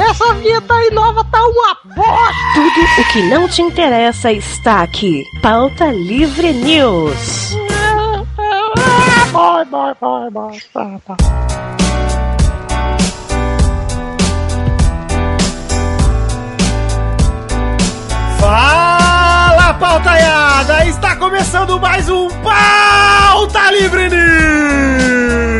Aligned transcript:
Essa 0.00 0.32
vinheta 0.32 0.72
aí 0.72 0.90
nova 0.92 1.22
tá 1.24 1.42
uma 1.42 1.76
bosta! 1.94 2.34
Tudo 2.54 3.02
o 3.02 3.12
que 3.12 3.22
não 3.28 3.46
te 3.46 3.60
interessa 3.60 4.32
está 4.32 4.82
aqui. 4.82 5.22
Pauta 5.42 5.92
Livre 5.92 6.54
News. 6.54 7.54
Vai, 9.30 9.64
vai, 9.66 9.94
vai, 10.00 10.30
vai. 10.30 10.58
Tá, 10.72 11.00
tá. 11.06 11.16
Fala, 18.40 19.74
pautaiada! 19.74 20.86
Está 20.86 21.14
começando 21.16 21.78
mais 21.78 22.08
um 22.08 22.28
Pauta 22.42 23.70
Livre 23.70 24.08
News! 24.08 25.59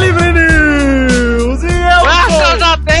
Livre 0.00 0.32
News! 0.32 1.62
E 1.62 1.66
eu 1.66 2.00
Graças 2.02 2.62
a 2.62 2.76
Deus! 2.76 3.00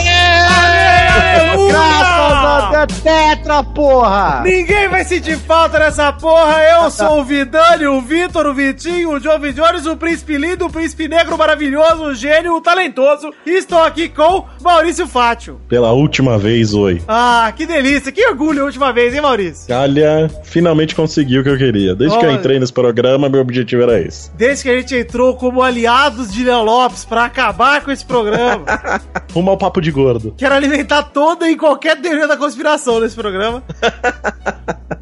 Graças 1.70 2.74
a 2.74 2.86
Deus, 2.86 3.19
porra! 3.74 4.42
Ninguém 4.44 4.88
vai 4.88 5.04
sentir 5.04 5.36
falta 5.36 5.78
dessa 5.78 6.12
porra. 6.12 6.56
Eu 6.62 6.90
sou 6.90 7.20
o 7.20 7.24
Vidani, 7.24 7.86
o 7.86 8.00
Vitor, 8.00 8.46
o 8.46 8.54
Vitinho, 8.54 9.10
o 9.10 9.20
Jovem 9.20 9.52
Jones, 9.52 9.86
o 9.86 9.96
Príncipe 9.96 10.36
Lindo, 10.36 10.66
o 10.66 10.70
Príncipe 10.70 11.08
Negro 11.08 11.36
maravilhoso, 11.36 12.04
o 12.04 12.14
gênio, 12.14 12.54
o 12.54 12.60
talentoso. 12.60 13.32
E 13.44 13.50
estou 13.50 13.82
aqui 13.82 14.08
com 14.08 14.46
Maurício 14.62 15.06
Fátio. 15.06 15.60
Pela 15.68 15.92
última 15.92 16.38
vez, 16.38 16.72
oi. 16.72 17.02
Ah, 17.08 17.52
que 17.54 17.66
delícia, 17.66 18.12
que 18.12 18.24
orgulho 18.26 18.62
a 18.62 18.64
última 18.66 18.92
vez, 18.92 19.14
hein, 19.14 19.20
Maurício? 19.20 19.74
Olha, 19.74 20.30
finalmente 20.44 20.94
consegui 20.94 21.38
o 21.38 21.42
que 21.42 21.50
eu 21.50 21.58
queria. 21.58 21.94
Desde 21.94 22.16
que 22.18 22.24
eu 22.24 22.30
Olha. 22.30 22.38
entrei 22.38 22.58
nesse 22.60 22.72
programa, 22.72 23.28
meu 23.28 23.40
objetivo 23.40 23.82
era 23.82 24.00
esse. 24.00 24.30
Desde 24.36 24.62
que 24.64 24.70
a 24.70 24.76
gente 24.78 24.94
entrou 24.96 25.34
como 25.36 25.62
aliados 25.62 26.32
de 26.32 26.44
Léo 26.44 26.62
Lopes 26.62 27.04
pra 27.04 27.24
acabar 27.24 27.82
com 27.82 27.90
esse 27.90 28.04
programa, 28.04 28.64
Rumo 29.34 29.50
ao 29.50 29.56
papo 29.56 29.80
de 29.80 29.90
gordo. 29.90 30.34
quero 30.36 30.54
alimentar 30.54 31.02
toda 31.04 31.48
e 31.48 31.56
qualquer 31.56 32.00
teoria 32.00 32.26
da 32.28 32.36
conspiração 32.36 33.00
nesse 33.00 33.14
programa. 33.16 33.39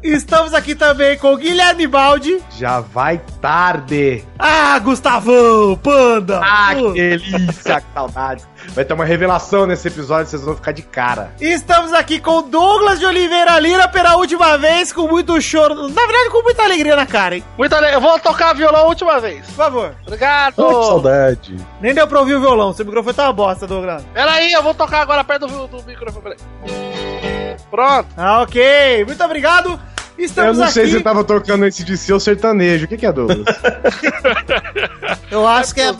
Estamos 0.01 0.53
aqui 0.53 0.75
também 0.75 1.17
com 1.17 1.33
o 1.33 1.37
Guilherme 1.37 1.85
Baldi. 1.85 2.41
Já 2.57 2.79
vai 2.79 3.21
tarde. 3.41 4.23
Ah, 4.37 4.79
Gustavão, 4.79 5.75
Panda. 5.77 6.39
Ah, 6.43 6.73
que 6.73 6.93
delícia, 6.93 7.81
que 7.81 7.93
saudade. 7.93 8.43
Vai 8.73 8.85
ter 8.85 8.93
uma 8.93 9.05
revelação 9.05 9.65
nesse 9.65 9.87
episódio, 9.87 10.29
vocês 10.29 10.41
vão 10.41 10.55
ficar 10.55 10.71
de 10.71 10.81
cara. 10.81 11.33
Estamos 11.39 11.91
aqui 11.91 12.19
com 12.19 12.43
Douglas 12.43 12.99
de 12.99 13.05
Oliveira 13.05 13.59
Lira 13.59 13.87
pela 13.87 14.15
última 14.15 14.57
vez, 14.57 14.93
com 14.93 15.07
muito 15.07 15.41
choro. 15.41 15.75
Na 15.75 16.05
verdade, 16.05 16.29
com 16.31 16.43
muita 16.43 16.63
alegria 16.63 16.95
na 16.95 17.05
cara, 17.05 17.35
hein? 17.35 17.43
Muito 17.57 17.73
ale... 17.75 17.93
Eu 17.93 17.99
vou 17.99 18.17
tocar 18.19 18.53
violão 18.53 18.81
a 18.81 18.87
última 18.87 19.19
vez. 19.19 19.45
Por 19.47 19.55
favor. 19.55 19.95
Obrigado. 20.05 20.53
Oh, 20.57 20.79
que 20.79 20.85
saudade. 20.85 21.57
Nem 21.81 21.93
deu 21.93 22.07
pra 22.07 22.19
ouvir 22.19 22.35
o 22.35 22.39
violão, 22.39 22.73
seu 22.73 22.85
microfone 22.85 23.15
tá 23.15 23.23
uma 23.25 23.33
bosta, 23.33 23.67
Douglas. 23.67 24.03
Pera 24.13 24.31
aí, 24.31 24.51
eu 24.51 24.63
vou 24.63 24.73
tocar 24.73 25.01
agora 25.01 25.23
perto 25.23 25.47
do, 25.47 25.67
do 25.67 25.83
microfone. 25.83 26.23
Peraí. 26.23 27.57
Pronto. 27.69 28.07
Ah, 28.17 28.41
ok. 28.41 29.05
Muito 29.05 29.23
obrigado. 29.23 29.79
Estamos 30.19 30.57
eu 30.57 30.65
não 30.65 30.71
sei 30.71 30.83
aqui. 30.83 30.91
se 30.91 30.97
você 30.97 31.03
tava 31.03 31.23
tocando 31.23 31.65
esse 31.65 31.83
de 31.83 31.97
seu 31.97 32.19
sertanejo. 32.19 32.85
O 32.85 32.87
que, 32.87 32.97
que 32.97 33.05
é, 33.05 33.11
Douglas? 33.11 33.39
Eu 35.31 35.47
acho 35.47 35.73
que 35.75 35.81
é. 35.81 35.91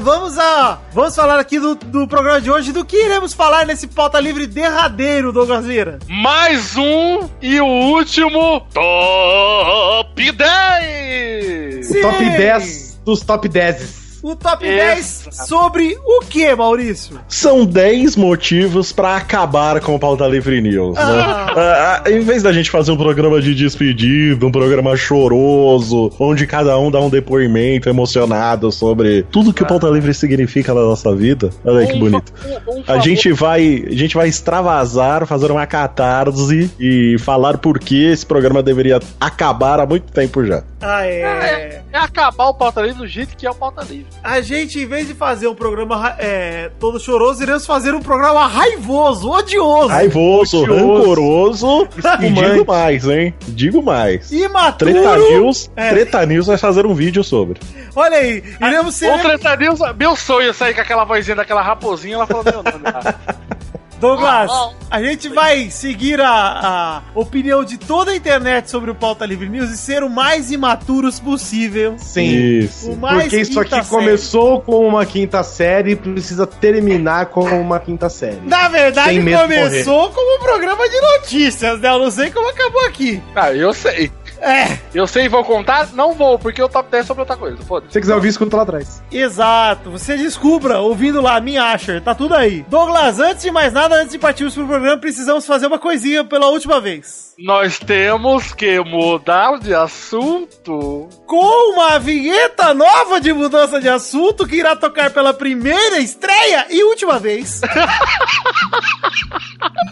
Vamos 0.00 0.38
a. 0.38 0.80
Vamos 0.92 1.14
falar 1.14 1.38
aqui 1.38 1.58
do, 1.60 1.74
do 1.76 2.08
programa 2.08 2.40
de 2.40 2.50
hoje, 2.50 2.72
do 2.72 2.84
que 2.84 2.96
iremos 2.96 3.32
falar 3.32 3.64
nesse 3.64 3.86
pauta 3.86 4.18
livre 4.18 4.46
derradeiro, 4.46 5.32
Douglas 5.32 5.64
Lira. 5.64 5.98
Mais 6.08 6.76
um 6.76 7.28
e 7.40 7.60
o 7.60 7.66
último 7.66 8.66
Top 8.72 10.32
10! 10.32 11.86
Sim. 11.86 12.00
top 12.00 12.18
10 12.18 13.00
dos 13.04 13.20
top 13.20 13.48
10. 13.48 14.01
O 14.22 14.36
top 14.36 14.64
Isso. 14.64 14.76
10 14.76 15.28
sobre 15.48 15.98
o 16.04 16.20
que, 16.20 16.54
Maurício? 16.54 17.18
São 17.28 17.64
10 17.64 18.14
motivos 18.16 18.92
pra 18.92 19.16
acabar 19.16 19.80
com 19.80 19.94
o 19.94 19.98
Pauta 19.98 20.26
Livre 20.26 20.60
News, 20.60 20.94
né? 20.94 21.02
Ah, 21.04 22.02
ah, 22.04 22.10
em 22.10 22.20
vez 22.20 22.42
da 22.42 22.52
gente 22.52 22.70
fazer 22.70 22.92
um 22.92 22.96
programa 22.96 23.40
de 23.40 23.54
despedida, 23.54 24.46
um 24.46 24.52
programa 24.52 24.96
choroso, 24.96 26.10
onde 26.20 26.46
cada 26.46 26.78
um 26.78 26.90
dá 26.90 27.00
um 27.00 27.10
depoimento 27.10 27.88
emocionado 27.88 28.70
sobre 28.70 29.24
tudo 29.24 29.52
que 29.52 29.62
o 29.62 29.66
Pauta 29.66 29.88
Livre 29.88 30.14
significa 30.14 30.72
na 30.72 30.82
nossa 30.82 31.14
vida. 31.14 31.50
Olha 31.64 31.80
aí 31.80 31.86
que 31.88 31.98
bonito. 31.98 32.32
um- 32.68 32.78
um 32.80 32.82
A 32.86 32.98
gente 32.98 33.32
vai, 33.32 33.84
a 33.88 33.94
gente 33.94 34.14
vai 34.14 34.28
extravasar, 34.28 35.26
fazer 35.26 35.50
uma 35.50 35.66
catarse 35.66 36.70
e 36.78 37.16
falar 37.18 37.58
por 37.58 37.78
que 37.78 38.04
esse 38.04 38.24
programa 38.24 38.62
deveria 38.62 39.00
acabar 39.20 39.80
há 39.80 39.86
muito 39.86 40.12
tempo 40.12 40.44
já. 40.44 40.62
Ah, 40.82 41.06
é. 41.06 41.20
É, 41.20 41.82
é 41.92 41.98
acabar 41.98 42.46
o 42.48 42.54
pauta 42.54 42.80
livre 42.82 42.98
do 42.98 43.06
jeito 43.06 43.36
que 43.36 43.46
é 43.46 43.50
o 43.50 43.54
pauta 43.54 43.82
livre. 43.82 44.06
A 44.22 44.40
gente, 44.40 44.78
em 44.80 44.86
vez 44.86 45.06
de 45.06 45.14
fazer 45.14 45.46
um 45.46 45.54
programa 45.54 45.96
ra- 45.96 46.16
é, 46.18 46.70
todo 46.80 46.98
choroso, 46.98 47.42
iremos 47.42 47.64
fazer 47.64 47.94
um 47.94 48.00
programa 48.00 48.46
raivoso, 48.46 49.30
odioso, 49.30 49.88
Raivoso, 49.88 50.62
Odioso. 50.62 50.74
rancoroso 50.96 51.88
e 52.20 52.30
digo 52.32 52.66
mais, 52.66 53.08
hein? 53.08 53.34
Digo 53.48 53.82
mais. 53.82 54.30
imaturo. 54.32 54.90
Treta 54.92 55.16
News, 55.16 55.70
É. 55.76 55.90
Treta 55.90 56.26
News 56.26 56.46
vai 56.48 56.58
fazer 56.58 56.84
um 56.86 56.94
vídeo 56.94 57.22
sobre. 57.22 57.60
Olha 57.94 58.16
aí, 58.18 58.42
iremos 58.60 58.94
ser. 58.94 59.12
O 59.14 59.18
Treta 59.20 59.54
News, 59.56 59.80
meu 59.98 60.16
sonho 60.16 60.50
é 60.50 60.52
sair 60.52 60.74
com 60.74 60.80
aquela 60.80 61.04
vozinha 61.04 61.36
daquela 61.36 61.62
raposinha, 61.62 62.14
ela 62.16 62.26
falou 62.26 62.42
meu 62.44 62.54
nome 62.62 62.82
Douglas, 64.02 64.50
a 64.90 65.00
gente 65.00 65.28
vai 65.28 65.70
seguir 65.70 66.20
a, 66.20 66.28
a 66.28 67.02
opinião 67.14 67.64
de 67.64 67.78
toda 67.78 68.10
a 68.10 68.16
internet 68.16 68.68
sobre 68.68 68.90
o 68.90 68.96
Pauta 68.96 69.24
Livre 69.24 69.48
News 69.48 69.70
e 69.70 69.76
ser 69.76 70.02
o 70.02 70.10
mais 70.10 70.50
imaturos 70.50 71.20
possível. 71.20 71.94
Sim. 71.98 72.58
Isso. 72.58 72.90
O 72.90 72.96
mais 72.96 73.22
Porque 73.22 73.36
isso 73.40 73.60
aqui 73.60 73.70
série. 73.70 73.86
começou 73.86 74.60
com 74.60 74.84
uma 74.88 75.06
quinta 75.06 75.44
série 75.44 75.92
e 75.92 75.96
precisa 75.96 76.48
terminar 76.48 77.26
com 77.26 77.44
uma 77.44 77.78
quinta 77.78 78.08
série. 78.08 78.40
Na 78.44 78.68
verdade, 78.68 79.20
começou 79.20 80.10
como 80.10 80.36
um 80.36 80.40
programa 80.40 80.88
de 80.88 81.00
notícias, 81.00 81.78
né? 81.80 81.88
Eu 81.88 82.00
não 82.00 82.10
sei 82.10 82.32
como 82.32 82.48
acabou 82.48 82.84
aqui. 82.86 83.22
Ah, 83.36 83.52
eu 83.52 83.72
sei. 83.72 84.10
É, 84.44 84.76
Eu 84.92 85.06
sei, 85.06 85.28
vou 85.28 85.44
contar? 85.44 85.92
Não 85.92 86.14
vou, 86.14 86.36
porque 86.38 86.60
o 86.60 86.68
top 86.68 86.90
10 86.90 87.04
é 87.04 87.06
sobre 87.06 87.20
outra 87.22 87.36
coisa. 87.36 87.56
Foda-se. 87.58 87.88
Se 87.88 87.92
você 87.94 88.00
quiser 88.00 88.14
ouvir, 88.16 88.28
escuta 88.28 88.56
lá 88.56 88.62
atrás. 88.64 89.02
exato. 89.12 89.90
Você 89.92 90.16
descubra 90.16 90.80
ouvindo 90.80 91.20
lá, 91.20 91.40
minha 91.40 91.72
Asher, 91.72 92.02
tá 92.02 92.12
tudo 92.14 92.34
aí. 92.34 92.64
Douglas, 92.68 93.20
antes 93.20 93.42
de 93.44 93.50
mais 93.52 93.72
nada, 93.72 93.94
antes 93.94 94.10
de 94.12 94.18
partirmos 94.18 94.54
pro 94.54 94.66
programa, 94.66 94.98
precisamos 94.98 95.46
fazer 95.46 95.66
uma 95.68 95.78
coisinha 95.78 96.24
pela 96.24 96.48
última 96.48 96.80
vez. 96.80 97.32
Nós 97.38 97.78
temos 97.78 98.52
que 98.52 98.78
mudar 98.80 99.58
de 99.58 99.72
assunto. 99.74 101.08
Com 101.26 101.72
uma 101.74 101.98
vinheta 101.98 102.74
nova 102.74 103.20
de 103.20 103.32
mudança 103.32 103.80
de 103.80 103.88
assunto 103.88 104.46
que 104.46 104.56
irá 104.56 104.74
tocar 104.76 105.10
pela 105.10 105.32
primeira 105.32 105.98
estreia 105.98 106.66
e 106.68 106.82
última 106.84 107.18
vez. 107.18 107.60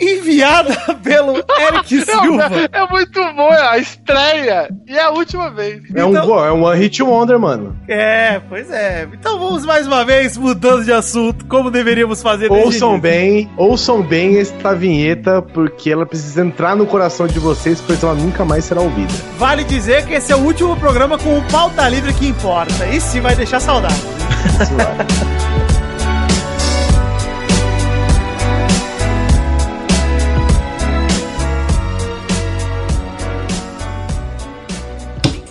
Enviada 0.01 0.95
pelo 1.03 1.37
Eric 1.37 2.01
Silva. 2.05 2.51
É, 2.73 2.79
é 2.81 2.89
muito 2.89 3.21
bom, 3.35 3.53
é 3.53 3.69
a 3.69 3.79
estreia 3.79 4.40
e 4.87 4.97
é 4.97 5.03
a 5.03 5.11
última 5.11 5.51
vez. 5.51 5.83
É, 5.95 6.05
um, 6.05 6.11
Então- 6.11 6.27
go- 6.27 6.45
é 6.45 6.53
um 6.53 6.65
One 6.65 6.79
Hit 6.81 7.03
Wonder, 7.03 7.39
mano. 7.39 7.77
É, 7.89 8.41
pois 8.49 8.71
é. 8.71 9.07
Então 9.13 9.39
vamos 9.39 9.65
mais 9.65 9.87
uma 9.87 10.05
vez 10.05 10.37
mudando 10.37 10.85
de 10.85 10.93
assunto, 10.93 11.45
como 11.47 11.71
deveríamos 11.71 12.23
fazer 12.23 12.49
desde 12.49 12.67
Ouçam 12.67 12.91
início. 12.91 13.03
bem, 13.03 13.51
ouçam 13.57 14.03
bem 14.03 14.39
esta 14.39 14.75
vinheta, 14.75 15.43
porque 15.43 15.91
ela 15.91 16.07
precisa 16.07 16.43
entrar 16.43 16.75
no 16.77 16.87
coração 16.87 17.27
de 17.27 17.39
vocês, 17.39 17.81
pois 17.85 18.03
ela 18.03 18.15
nunca 18.15 18.45
mais 18.45 18.65
será 18.65 18.81
ouvida. 18.81 19.13
Vale 19.39 19.65
dizer 19.65 20.07
que 20.07 20.15
esse 20.15 20.33
é 20.33 20.37
o 20.37 20.41
último 20.41 20.77
programa 20.77 21.19
com 21.19 21.39
o 21.39 21.43
pauta 21.51 21.89
livre 21.89 22.13
que 22.15 22.27
importa. 22.29 22.87
Isso 22.87 23.09
sim 23.09 23.21
vai 23.21 23.35
deixar 23.35 23.61
saudade. 23.61 23.95
Isso 23.95 24.75
vai. 24.75 25.41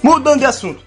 Mudando 0.02 0.40
de 0.40 0.46
assunto. 0.46 0.82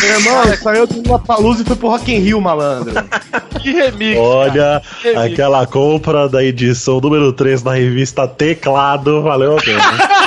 Meu 0.00 0.10
irmão, 0.18 0.56
saiu 0.62 0.86
do 0.86 1.02
Lollapalooza 1.08 1.62
e 1.62 1.64
foi 1.64 1.76
pro 1.76 1.88
Rock 1.88 2.12
in 2.12 2.18
Rio, 2.18 2.40
malandro. 2.40 2.92
Que 3.62 3.70
remix. 3.72 4.18
Olha, 4.20 4.82
Que 5.00 5.08
remix. 5.12 5.32
aquela 5.32 5.66
compra 5.66 6.28
da 6.28 6.42
edição 6.44 7.00
número 7.00 7.32
3 7.32 7.62
da 7.62 7.72
revista 7.74 8.26
Teclado 8.28 9.22
valeu 9.22 9.56
a 9.56 9.60
pena. 9.62 9.82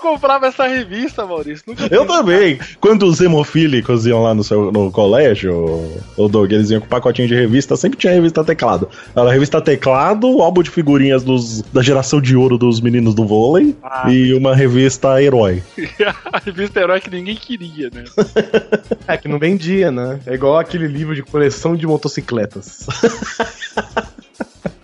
Comprava 0.00 0.46
essa 0.46 0.66
revista, 0.66 1.26
Maurício. 1.26 1.64
Nunca 1.66 1.86
Eu 1.90 2.06
também. 2.06 2.58
Quando 2.80 3.04
os 3.04 3.20
hemofílicos 3.20 4.06
iam 4.06 4.22
lá 4.22 4.34
no, 4.34 4.42
seu, 4.44 4.70
no 4.72 4.90
colégio, 4.90 5.54
o 6.16 6.28
Doug, 6.28 6.52
eles 6.52 6.70
iam 6.70 6.80
com 6.80 6.86
pacotinho 6.86 7.28
de 7.28 7.34
revista, 7.34 7.76
sempre 7.76 7.98
tinha 7.98 8.12
revista 8.12 8.42
teclado. 8.44 8.88
Era 9.14 9.28
a 9.28 9.32
revista 9.32 9.60
teclado, 9.60 10.40
álbum 10.40 10.62
de 10.62 10.70
figurinhas 10.70 11.22
dos, 11.22 11.62
da 11.72 11.82
geração 11.82 12.20
de 12.20 12.36
ouro 12.36 12.56
dos 12.56 12.80
meninos 12.80 13.14
do 13.14 13.24
vôlei 13.26 13.76
Ah. 13.82 14.10
e 14.10 14.32
uma 14.34 14.54
revista 14.54 15.20
herói. 15.22 15.62
a 16.32 16.38
revista 16.38 16.80
herói 16.80 17.00
que 17.00 17.10
ninguém 17.10 17.36
queria, 17.36 17.90
né? 17.92 18.04
É 19.06 19.16
que 19.16 19.28
não 19.28 19.38
vendia, 19.38 19.90
né? 19.90 20.20
É 20.26 20.34
igual 20.34 20.58
aquele 20.58 20.86
livro 20.86 21.14
de 21.14 21.22
coleção 21.22 21.74
de 21.76 21.86
motocicletas. 21.86 22.86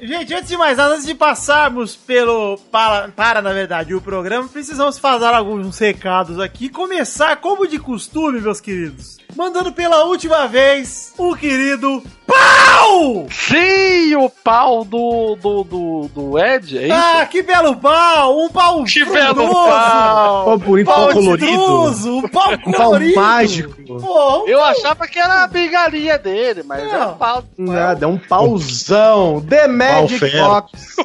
Gente, 0.05 0.35
antes 0.35 0.51
de 0.51 0.57
mais 0.59 0.77
nada, 0.77 0.93
antes 0.93 1.07
de 1.07 1.15
passarmos 1.15 1.97
pelo. 1.97 2.59
Para, 2.71 3.09
para, 3.09 3.41
na 3.41 3.55
verdade, 3.55 3.95
o 3.95 4.03
programa, 4.03 4.47
precisamos 4.47 4.99
fazer 4.99 5.25
alguns 5.25 5.79
recados 5.79 6.39
aqui. 6.39 6.69
Começar, 6.69 7.37
como 7.37 7.67
de 7.67 7.79
costume, 7.79 8.39
meus 8.39 8.61
queridos. 8.61 9.17
Mandando 9.37 9.73
pela 9.73 10.05
última 10.05 10.47
vez 10.47 11.13
o 11.19 11.35
querido 11.35 12.03
Pau! 12.27 13.27
Sim, 13.31 14.15
o 14.17 14.31
pau 14.31 14.85
do, 14.85 15.37
do, 15.37 15.63
do, 15.65 16.09
do 16.15 16.39
Ed, 16.39 16.79
é 16.79 16.85
isso? 16.87 16.95
Ah, 16.95 17.27
que 17.27 17.43
belo 17.43 17.77
pau! 17.77 18.39
Um 18.39 18.49
pau 18.49 18.83
que 18.85 19.05
belo 19.05 19.47
pau! 19.53 20.45
Pau 20.47 20.59
bonito, 20.59 20.87
Pau 20.87 20.97
pau 21.07 21.13
colorido. 21.13 21.47
colorido! 21.59 22.17
Um 22.17 22.29
pau 22.29 22.53
Um 22.53 22.73
pau 22.73 22.73
colorido! 22.87 23.21
mágico. 23.21 23.75
Pô, 24.01 24.45
um 24.45 24.49
Eu 24.49 24.63
achava 24.65 25.07
que 25.07 25.19
era 25.19 25.43
a 25.43 25.47
bengalinha 25.47 26.17
dele, 26.19 26.63
mas 26.63 26.83
Não. 26.85 26.95
é 27.03 27.07
o 27.07 27.13
pau. 27.17 27.45
Nada, 27.59 28.05
é 28.07 28.09
um 28.09 28.17
pauzão. 28.19 29.45
The 29.49 29.69
Magic 29.69 30.19
fera. 30.21 30.47
Box. 30.47 30.97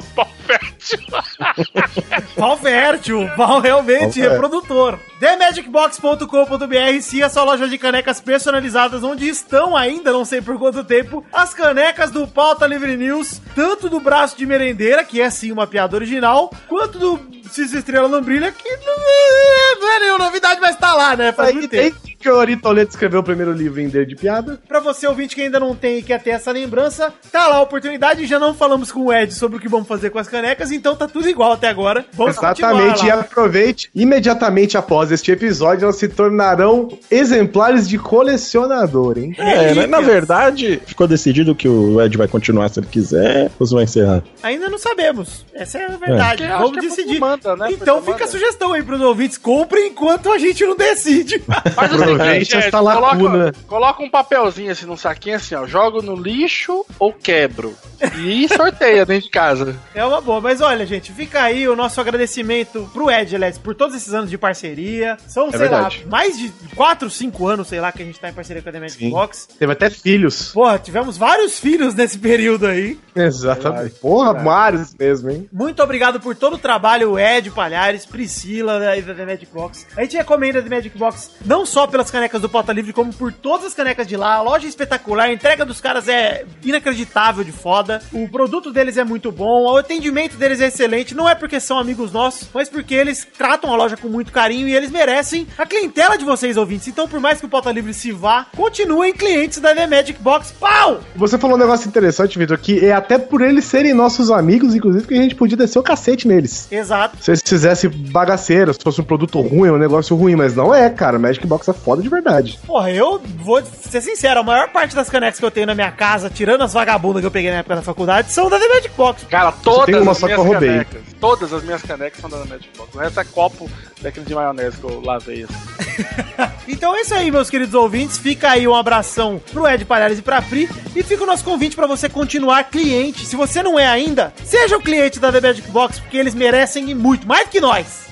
Pau 2.36 2.56
fértil, 2.56 3.28
pau 3.36 3.60
realmente 3.60 4.00
Pau 4.00 4.10
fértil. 4.12 4.30
reprodutor. 4.30 4.98
TheMagicBox.com.br 5.20 7.02
siga 7.02 7.28
sua 7.28 7.44
loja 7.44 7.68
de 7.68 7.76
canecas 7.76 8.22
personalizadas, 8.22 9.04
onde 9.04 9.28
estão 9.28 9.76
ainda, 9.76 10.10
não 10.12 10.24
sei 10.24 10.40
por 10.40 10.58
quanto 10.58 10.82
tempo, 10.82 11.22
as 11.30 11.52
canecas 11.52 12.10
do 12.10 12.26
Pauta 12.26 12.66
Livre 12.66 12.96
News, 12.96 13.40
tanto 13.54 13.90
do 13.90 14.00
braço 14.00 14.36
de 14.36 14.46
merendeira, 14.46 15.04
que 15.04 15.20
é 15.20 15.28
sim 15.28 15.52
uma 15.52 15.66
piada 15.66 15.94
original, 15.94 16.50
quanto 16.66 16.98
do 16.98 17.20
Cis 17.50 17.74
Estrela 17.74 18.08
Lambrilha, 18.08 18.50
que 18.50 18.76
não 18.76 18.94
é, 18.94 19.74
não 19.78 19.92
é 19.92 20.00
nenhuma 20.00 20.24
novidade, 20.24 20.58
mas 20.58 20.76
tá 20.76 20.94
lá, 20.94 21.14
né? 21.14 21.32
Faz 21.32 21.52
muito 21.52 21.68
tempo. 21.68 21.98
desde 22.00 22.09
que 22.20 22.28
o 22.28 22.36
Ori 22.36 22.56
Toledo 22.56 22.90
escreveu 22.90 23.20
o 23.20 23.24
primeiro 23.24 23.52
livro 23.52 23.80
em 23.80 23.88
dele 23.88 24.06
de 24.06 24.14
piada. 24.14 24.60
Pra 24.68 24.78
você 24.78 25.06
ouvinte 25.06 25.34
que 25.34 25.40
ainda 25.40 25.58
não 25.58 25.74
tem 25.74 25.98
e 25.98 26.02
quer 26.02 26.22
ter 26.22 26.30
essa 26.30 26.52
lembrança, 26.52 27.12
tá 27.32 27.48
lá 27.48 27.56
a 27.56 27.62
oportunidade. 27.62 28.26
Já 28.26 28.38
não 28.38 28.54
falamos 28.54 28.92
com 28.92 29.06
o 29.06 29.12
Ed 29.12 29.32
sobre 29.34 29.56
o 29.56 29.60
que 29.60 29.68
vamos 29.68 29.88
fazer 29.88 30.10
com 30.10 30.18
as 30.18 30.28
canecas, 30.28 30.70
então 30.70 30.94
tá 30.94 31.08
tudo 31.08 31.28
igual 31.28 31.52
até 31.52 31.68
agora. 31.68 32.04
Vamos 32.12 32.36
Exatamente, 32.36 33.06
e 33.06 33.10
aproveite. 33.10 33.90
Imediatamente 33.94 34.76
após 34.76 35.10
este 35.10 35.32
episódio, 35.32 35.84
elas 35.84 35.96
se 35.96 36.08
tornarão 36.08 36.88
exemplares 37.10 37.88
de 37.88 37.98
colecionador, 37.98 39.18
hein? 39.18 39.34
É, 39.38 39.44
né? 39.44 39.60
Relíquias. 39.60 39.90
na 39.90 40.00
verdade, 40.00 40.82
ficou 40.84 41.06
decidido 41.06 41.54
que 41.54 41.68
o 41.68 42.00
Ed 42.02 42.16
vai 42.16 42.28
continuar 42.28 42.68
se 42.68 42.80
ele 42.80 42.86
quiser, 42.86 43.50
ou 43.58 43.66
você 43.66 43.74
vai 43.74 43.84
encerrar? 43.84 44.22
Ainda 44.42 44.68
não 44.68 44.78
sabemos. 44.78 45.46
Essa 45.54 45.78
é 45.78 45.86
a 45.86 45.96
verdade. 45.96 46.44
Acho 46.44 46.58
Vamos 46.58 46.72
que 46.72 46.86
é 46.86 46.88
decidir. 46.88 47.20
manda, 47.20 47.56
né? 47.56 47.68
Então 47.70 48.02
fica 48.02 48.24
a 48.24 48.28
sugestão 48.28 48.72
aí 48.72 48.82
pros 48.82 49.00
ouvintes. 49.00 49.38
Comprem 49.38 49.88
enquanto 49.88 50.30
a 50.30 50.38
gente 50.38 50.64
não 50.64 50.76
decide. 50.76 51.38
Faz 51.74 51.92
o 51.94 51.96
Aproveite 52.14 52.46
seguinte, 52.46 52.56
Ed, 52.56 52.66
esta 52.66 52.80
lacuna. 52.80 53.16
coloca, 53.16 53.54
coloca 53.66 54.02
um 54.02 54.10
papelzinho 54.10 54.70
assim 54.70 54.86
num 54.86 54.96
saquinho 54.96 55.36
assim, 55.36 55.54
ó. 55.54 55.66
Jogo 55.66 56.02
no 56.02 56.14
lixo 56.14 56.84
ou 56.98 57.12
quebro. 57.12 57.74
E 58.18 58.48
sorteia 58.48 59.04
dentro 59.04 59.24
de 59.24 59.30
casa. 59.30 59.76
é 59.94 60.04
uma 60.04 60.20
boa. 60.20 60.40
Mas 60.40 60.60
olha, 60.60 60.86
gente, 60.86 61.12
fica 61.12 61.42
aí 61.42 61.68
o 61.68 61.76
nosso 61.76 62.00
agradecimento 62.00 62.88
pro 62.92 63.10
Ed, 63.10 63.34
aliás, 63.34 63.58
por 63.58 63.74
todos 63.74 63.94
esses 63.94 64.14
anos 64.14 64.30
de 64.30 64.38
parceria. 64.38 65.16
São, 65.26 65.50
sei 65.50 65.60
verdade. 65.60 66.02
lá, 66.04 66.10
mais 66.10 66.38
de 66.38 66.52
4, 66.74 67.10
5 67.10 67.46
anos, 67.46 67.68
sei 67.68 67.80
lá, 67.80 67.92
que 67.92 68.02
a 68.02 68.06
gente 68.06 68.18
tá 68.18 68.28
em 68.28 68.32
parceria 68.32 68.62
com 68.62 68.68
a 68.68 68.72
The 68.72 68.80
Magic 68.80 68.98
Sim. 68.98 69.10
Box. 69.10 69.48
Teve 69.58 69.72
até 69.72 69.90
filhos. 69.90 70.52
Porra, 70.52 70.78
tivemos 70.78 71.16
vários 71.16 71.58
filhos 71.58 71.94
nesse 71.94 72.18
período 72.18 72.66
aí. 72.66 72.98
Exatamente. 73.14 73.96
Porra, 73.96 74.32
vários 74.32 74.94
mesmo, 74.94 75.30
hein? 75.30 75.48
Muito 75.52 75.82
obrigado 75.82 76.20
por 76.20 76.34
todo 76.34 76.54
o 76.54 76.58
trabalho, 76.58 77.18
Ed 77.18 77.50
Palhares, 77.50 78.06
Priscila 78.06 78.78
da 78.78 78.90
da 79.00 79.14
The 79.14 79.26
Magic 79.26 79.46
Box. 79.52 79.86
A 79.96 80.02
gente 80.02 80.16
recomenda 80.16 80.58
a 80.58 80.62
The 80.62 80.68
Magic 80.68 80.98
Box 80.98 81.30
não 81.44 81.64
só 81.64 81.86
pelas 82.00 82.10
canecas 82.10 82.40
do 82.40 82.48
Pauta 82.48 82.72
Livre, 82.72 82.94
como 82.94 83.12
por 83.12 83.30
todas 83.30 83.66
as 83.66 83.74
canecas 83.74 84.06
de 84.06 84.16
lá. 84.16 84.36
A 84.36 84.42
loja 84.42 84.64
é 84.64 84.68
espetacular, 84.68 85.24
a 85.24 85.32
entrega 85.32 85.66
dos 85.66 85.82
caras 85.82 86.08
é 86.08 86.46
inacreditável 86.64 87.44
de 87.44 87.52
foda. 87.52 88.00
O 88.10 88.26
produto 88.26 88.72
deles 88.72 88.96
é 88.96 89.04
muito 89.04 89.30
bom, 89.30 89.64
o 89.64 89.76
atendimento 89.76 90.36
deles 90.36 90.62
é 90.62 90.68
excelente. 90.68 91.14
Não 91.14 91.28
é 91.28 91.34
porque 91.34 91.60
são 91.60 91.78
amigos 91.78 92.10
nossos, 92.10 92.48
mas 92.54 92.70
porque 92.70 92.94
eles 92.94 93.26
tratam 93.36 93.72
a 93.72 93.76
loja 93.76 93.98
com 93.98 94.08
muito 94.08 94.32
carinho 94.32 94.66
e 94.66 94.74
eles 94.74 94.90
merecem 94.90 95.46
a 95.58 95.66
clientela 95.66 96.16
de 96.16 96.24
vocês, 96.24 96.56
ouvintes. 96.56 96.88
Então, 96.88 97.06
por 97.06 97.20
mais 97.20 97.38
que 97.38 97.44
o 97.44 97.50
Pauta 97.50 97.70
Livre 97.70 97.92
se 97.92 98.12
vá, 98.12 98.46
continuem 98.56 99.12
clientes 99.12 99.58
da 99.58 99.74
The 99.74 99.86
Magic 99.86 100.22
Box. 100.22 100.54
Pau! 100.58 101.00
Você 101.16 101.36
falou 101.36 101.56
um 101.56 101.60
negócio 101.60 101.86
interessante, 101.86 102.38
Vitor, 102.38 102.58
que 102.58 102.82
é 102.84 102.92
até 102.92 103.18
por 103.18 103.42
eles 103.42 103.66
serem 103.66 103.92
nossos 103.92 104.30
amigos, 104.30 104.74
inclusive, 104.74 105.06
que 105.06 105.14
a 105.14 105.22
gente 105.22 105.34
podia 105.34 105.56
descer 105.56 105.78
o 105.78 105.82
cacete 105.82 106.26
neles. 106.26 106.66
Exato. 106.72 107.18
Se 107.20 107.30
eles 107.30 107.42
fizessem 107.44 107.90
bagaceiro, 107.90 108.72
se 108.72 108.80
fosse 108.82 109.02
um 109.02 109.04
produto 109.04 109.38
ruim, 109.40 109.68
um 109.68 109.78
negócio 109.78 110.16
ruim, 110.16 110.34
mas 110.34 110.56
não 110.56 110.74
é, 110.74 110.88
cara. 110.88 111.18
Magic 111.18 111.46
Box 111.46 111.68
é 111.68 111.74
foda 111.74 111.89
de 111.96 112.08
verdade. 112.08 112.58
Porra, 112.66 112.90
eu 112.90 113.20
vou 113.38 113.62
ser 113.64 114.00
sincero, 114.00 114.40
a 114.40 114.42
maior 114.42 114.68
parte 114.70 114.94
das 114.94 115.08
canecas 115.08 115.38
que 115.38 115.44
eu 115.44 115.50
tenho 115.50 115.66
na 115.66 115.74
minha 115.74 115.90
casa, 115.90 116.30
tirando 116.30 116.62
as 116.62 116.72
vagabundas 116.72 117.20
que 117.20 117.26
eu 117.26 117.30
peguei 117.30 117.50
na 117.50 117.58
época 117.58 117.76
da 117.76 117.82
faculdade, 117.82 118.32
são 118.32 118.48
da 118.48 118.58
The 118.58 118.68
Magic 118.68 118.90
Box. 118.96 119.26
Cara, 119.26 119.52
todas 119.52 120.00
uma 120.02 120.12
as 120.12 120.18
só 120.18 120.26
que 120.26 120.34
minhas 120.34 120.46
eu 120.46 120.52
roubei. 120.52 120.68
canecas. 120.70 121.02
Todas 121.20 121.52
as 121.52 121.62
minhas 121.62 121.82
canecas 121.82 122.20
são 122.20 122.30
da 122.30 122.38
Magic 122.44 122.68
Box. 122.76 122.96
O 122.96 123.00
resto 123.00 123.20
é 123.20 123.24
copo 123.24 123.70
daquele 124.00 124.26
de 124.26 124.34
maionese 124.34 124.76
que 124.76 124.84
eu 124.84 125.00
lavei 125.02 125.44
assim. 125.44 126.50
Então 126.66 126.94
é 126.96 127.00
isso 127.00 127.12
aí, 127.14 127.30
meus 127.30 127.50
queridos 127.50 127.74
ouvintes. 127.74 128.16
Fica 128.16 128.50
aí 128.50 128.66
um 128.66 128.74
abração 128.74 129.40
pro 129.52 129.66
Ed 129.68 129.84
Palhares 129.84 130.18
e 130.18 130.22
pra 130.22 130.40
Pri. 130.40 130.68
E 130.94 131.02
fica 131.02 131.24
o 131.24 131.26
nosso 131.26 131.44
convite 131.44 131.74
pra 131.74 131.86
você 131.86 132.08
continuar 132.08 132.64
cliente. 132.64 133.26
Se 133.26 133.34
você 133.36 133.62
não 133.62 133.78
é 133.78 133.86
ainda, 133.86 134.32
seja 134.44 134.76
o 134.76 134.80
cliente 134.80 135.18
da 135.18 135.32
The 135.32 135.40
Magic 135.40 135.68
Box, 135.70 135.98
porque 136.00 136.16
eles 136.16 136.34
merecem 136.34 136.94
muito, 136.94 137.26
mais 137.26 137.48
que 137.48 137.60
nós. 137.60 138.06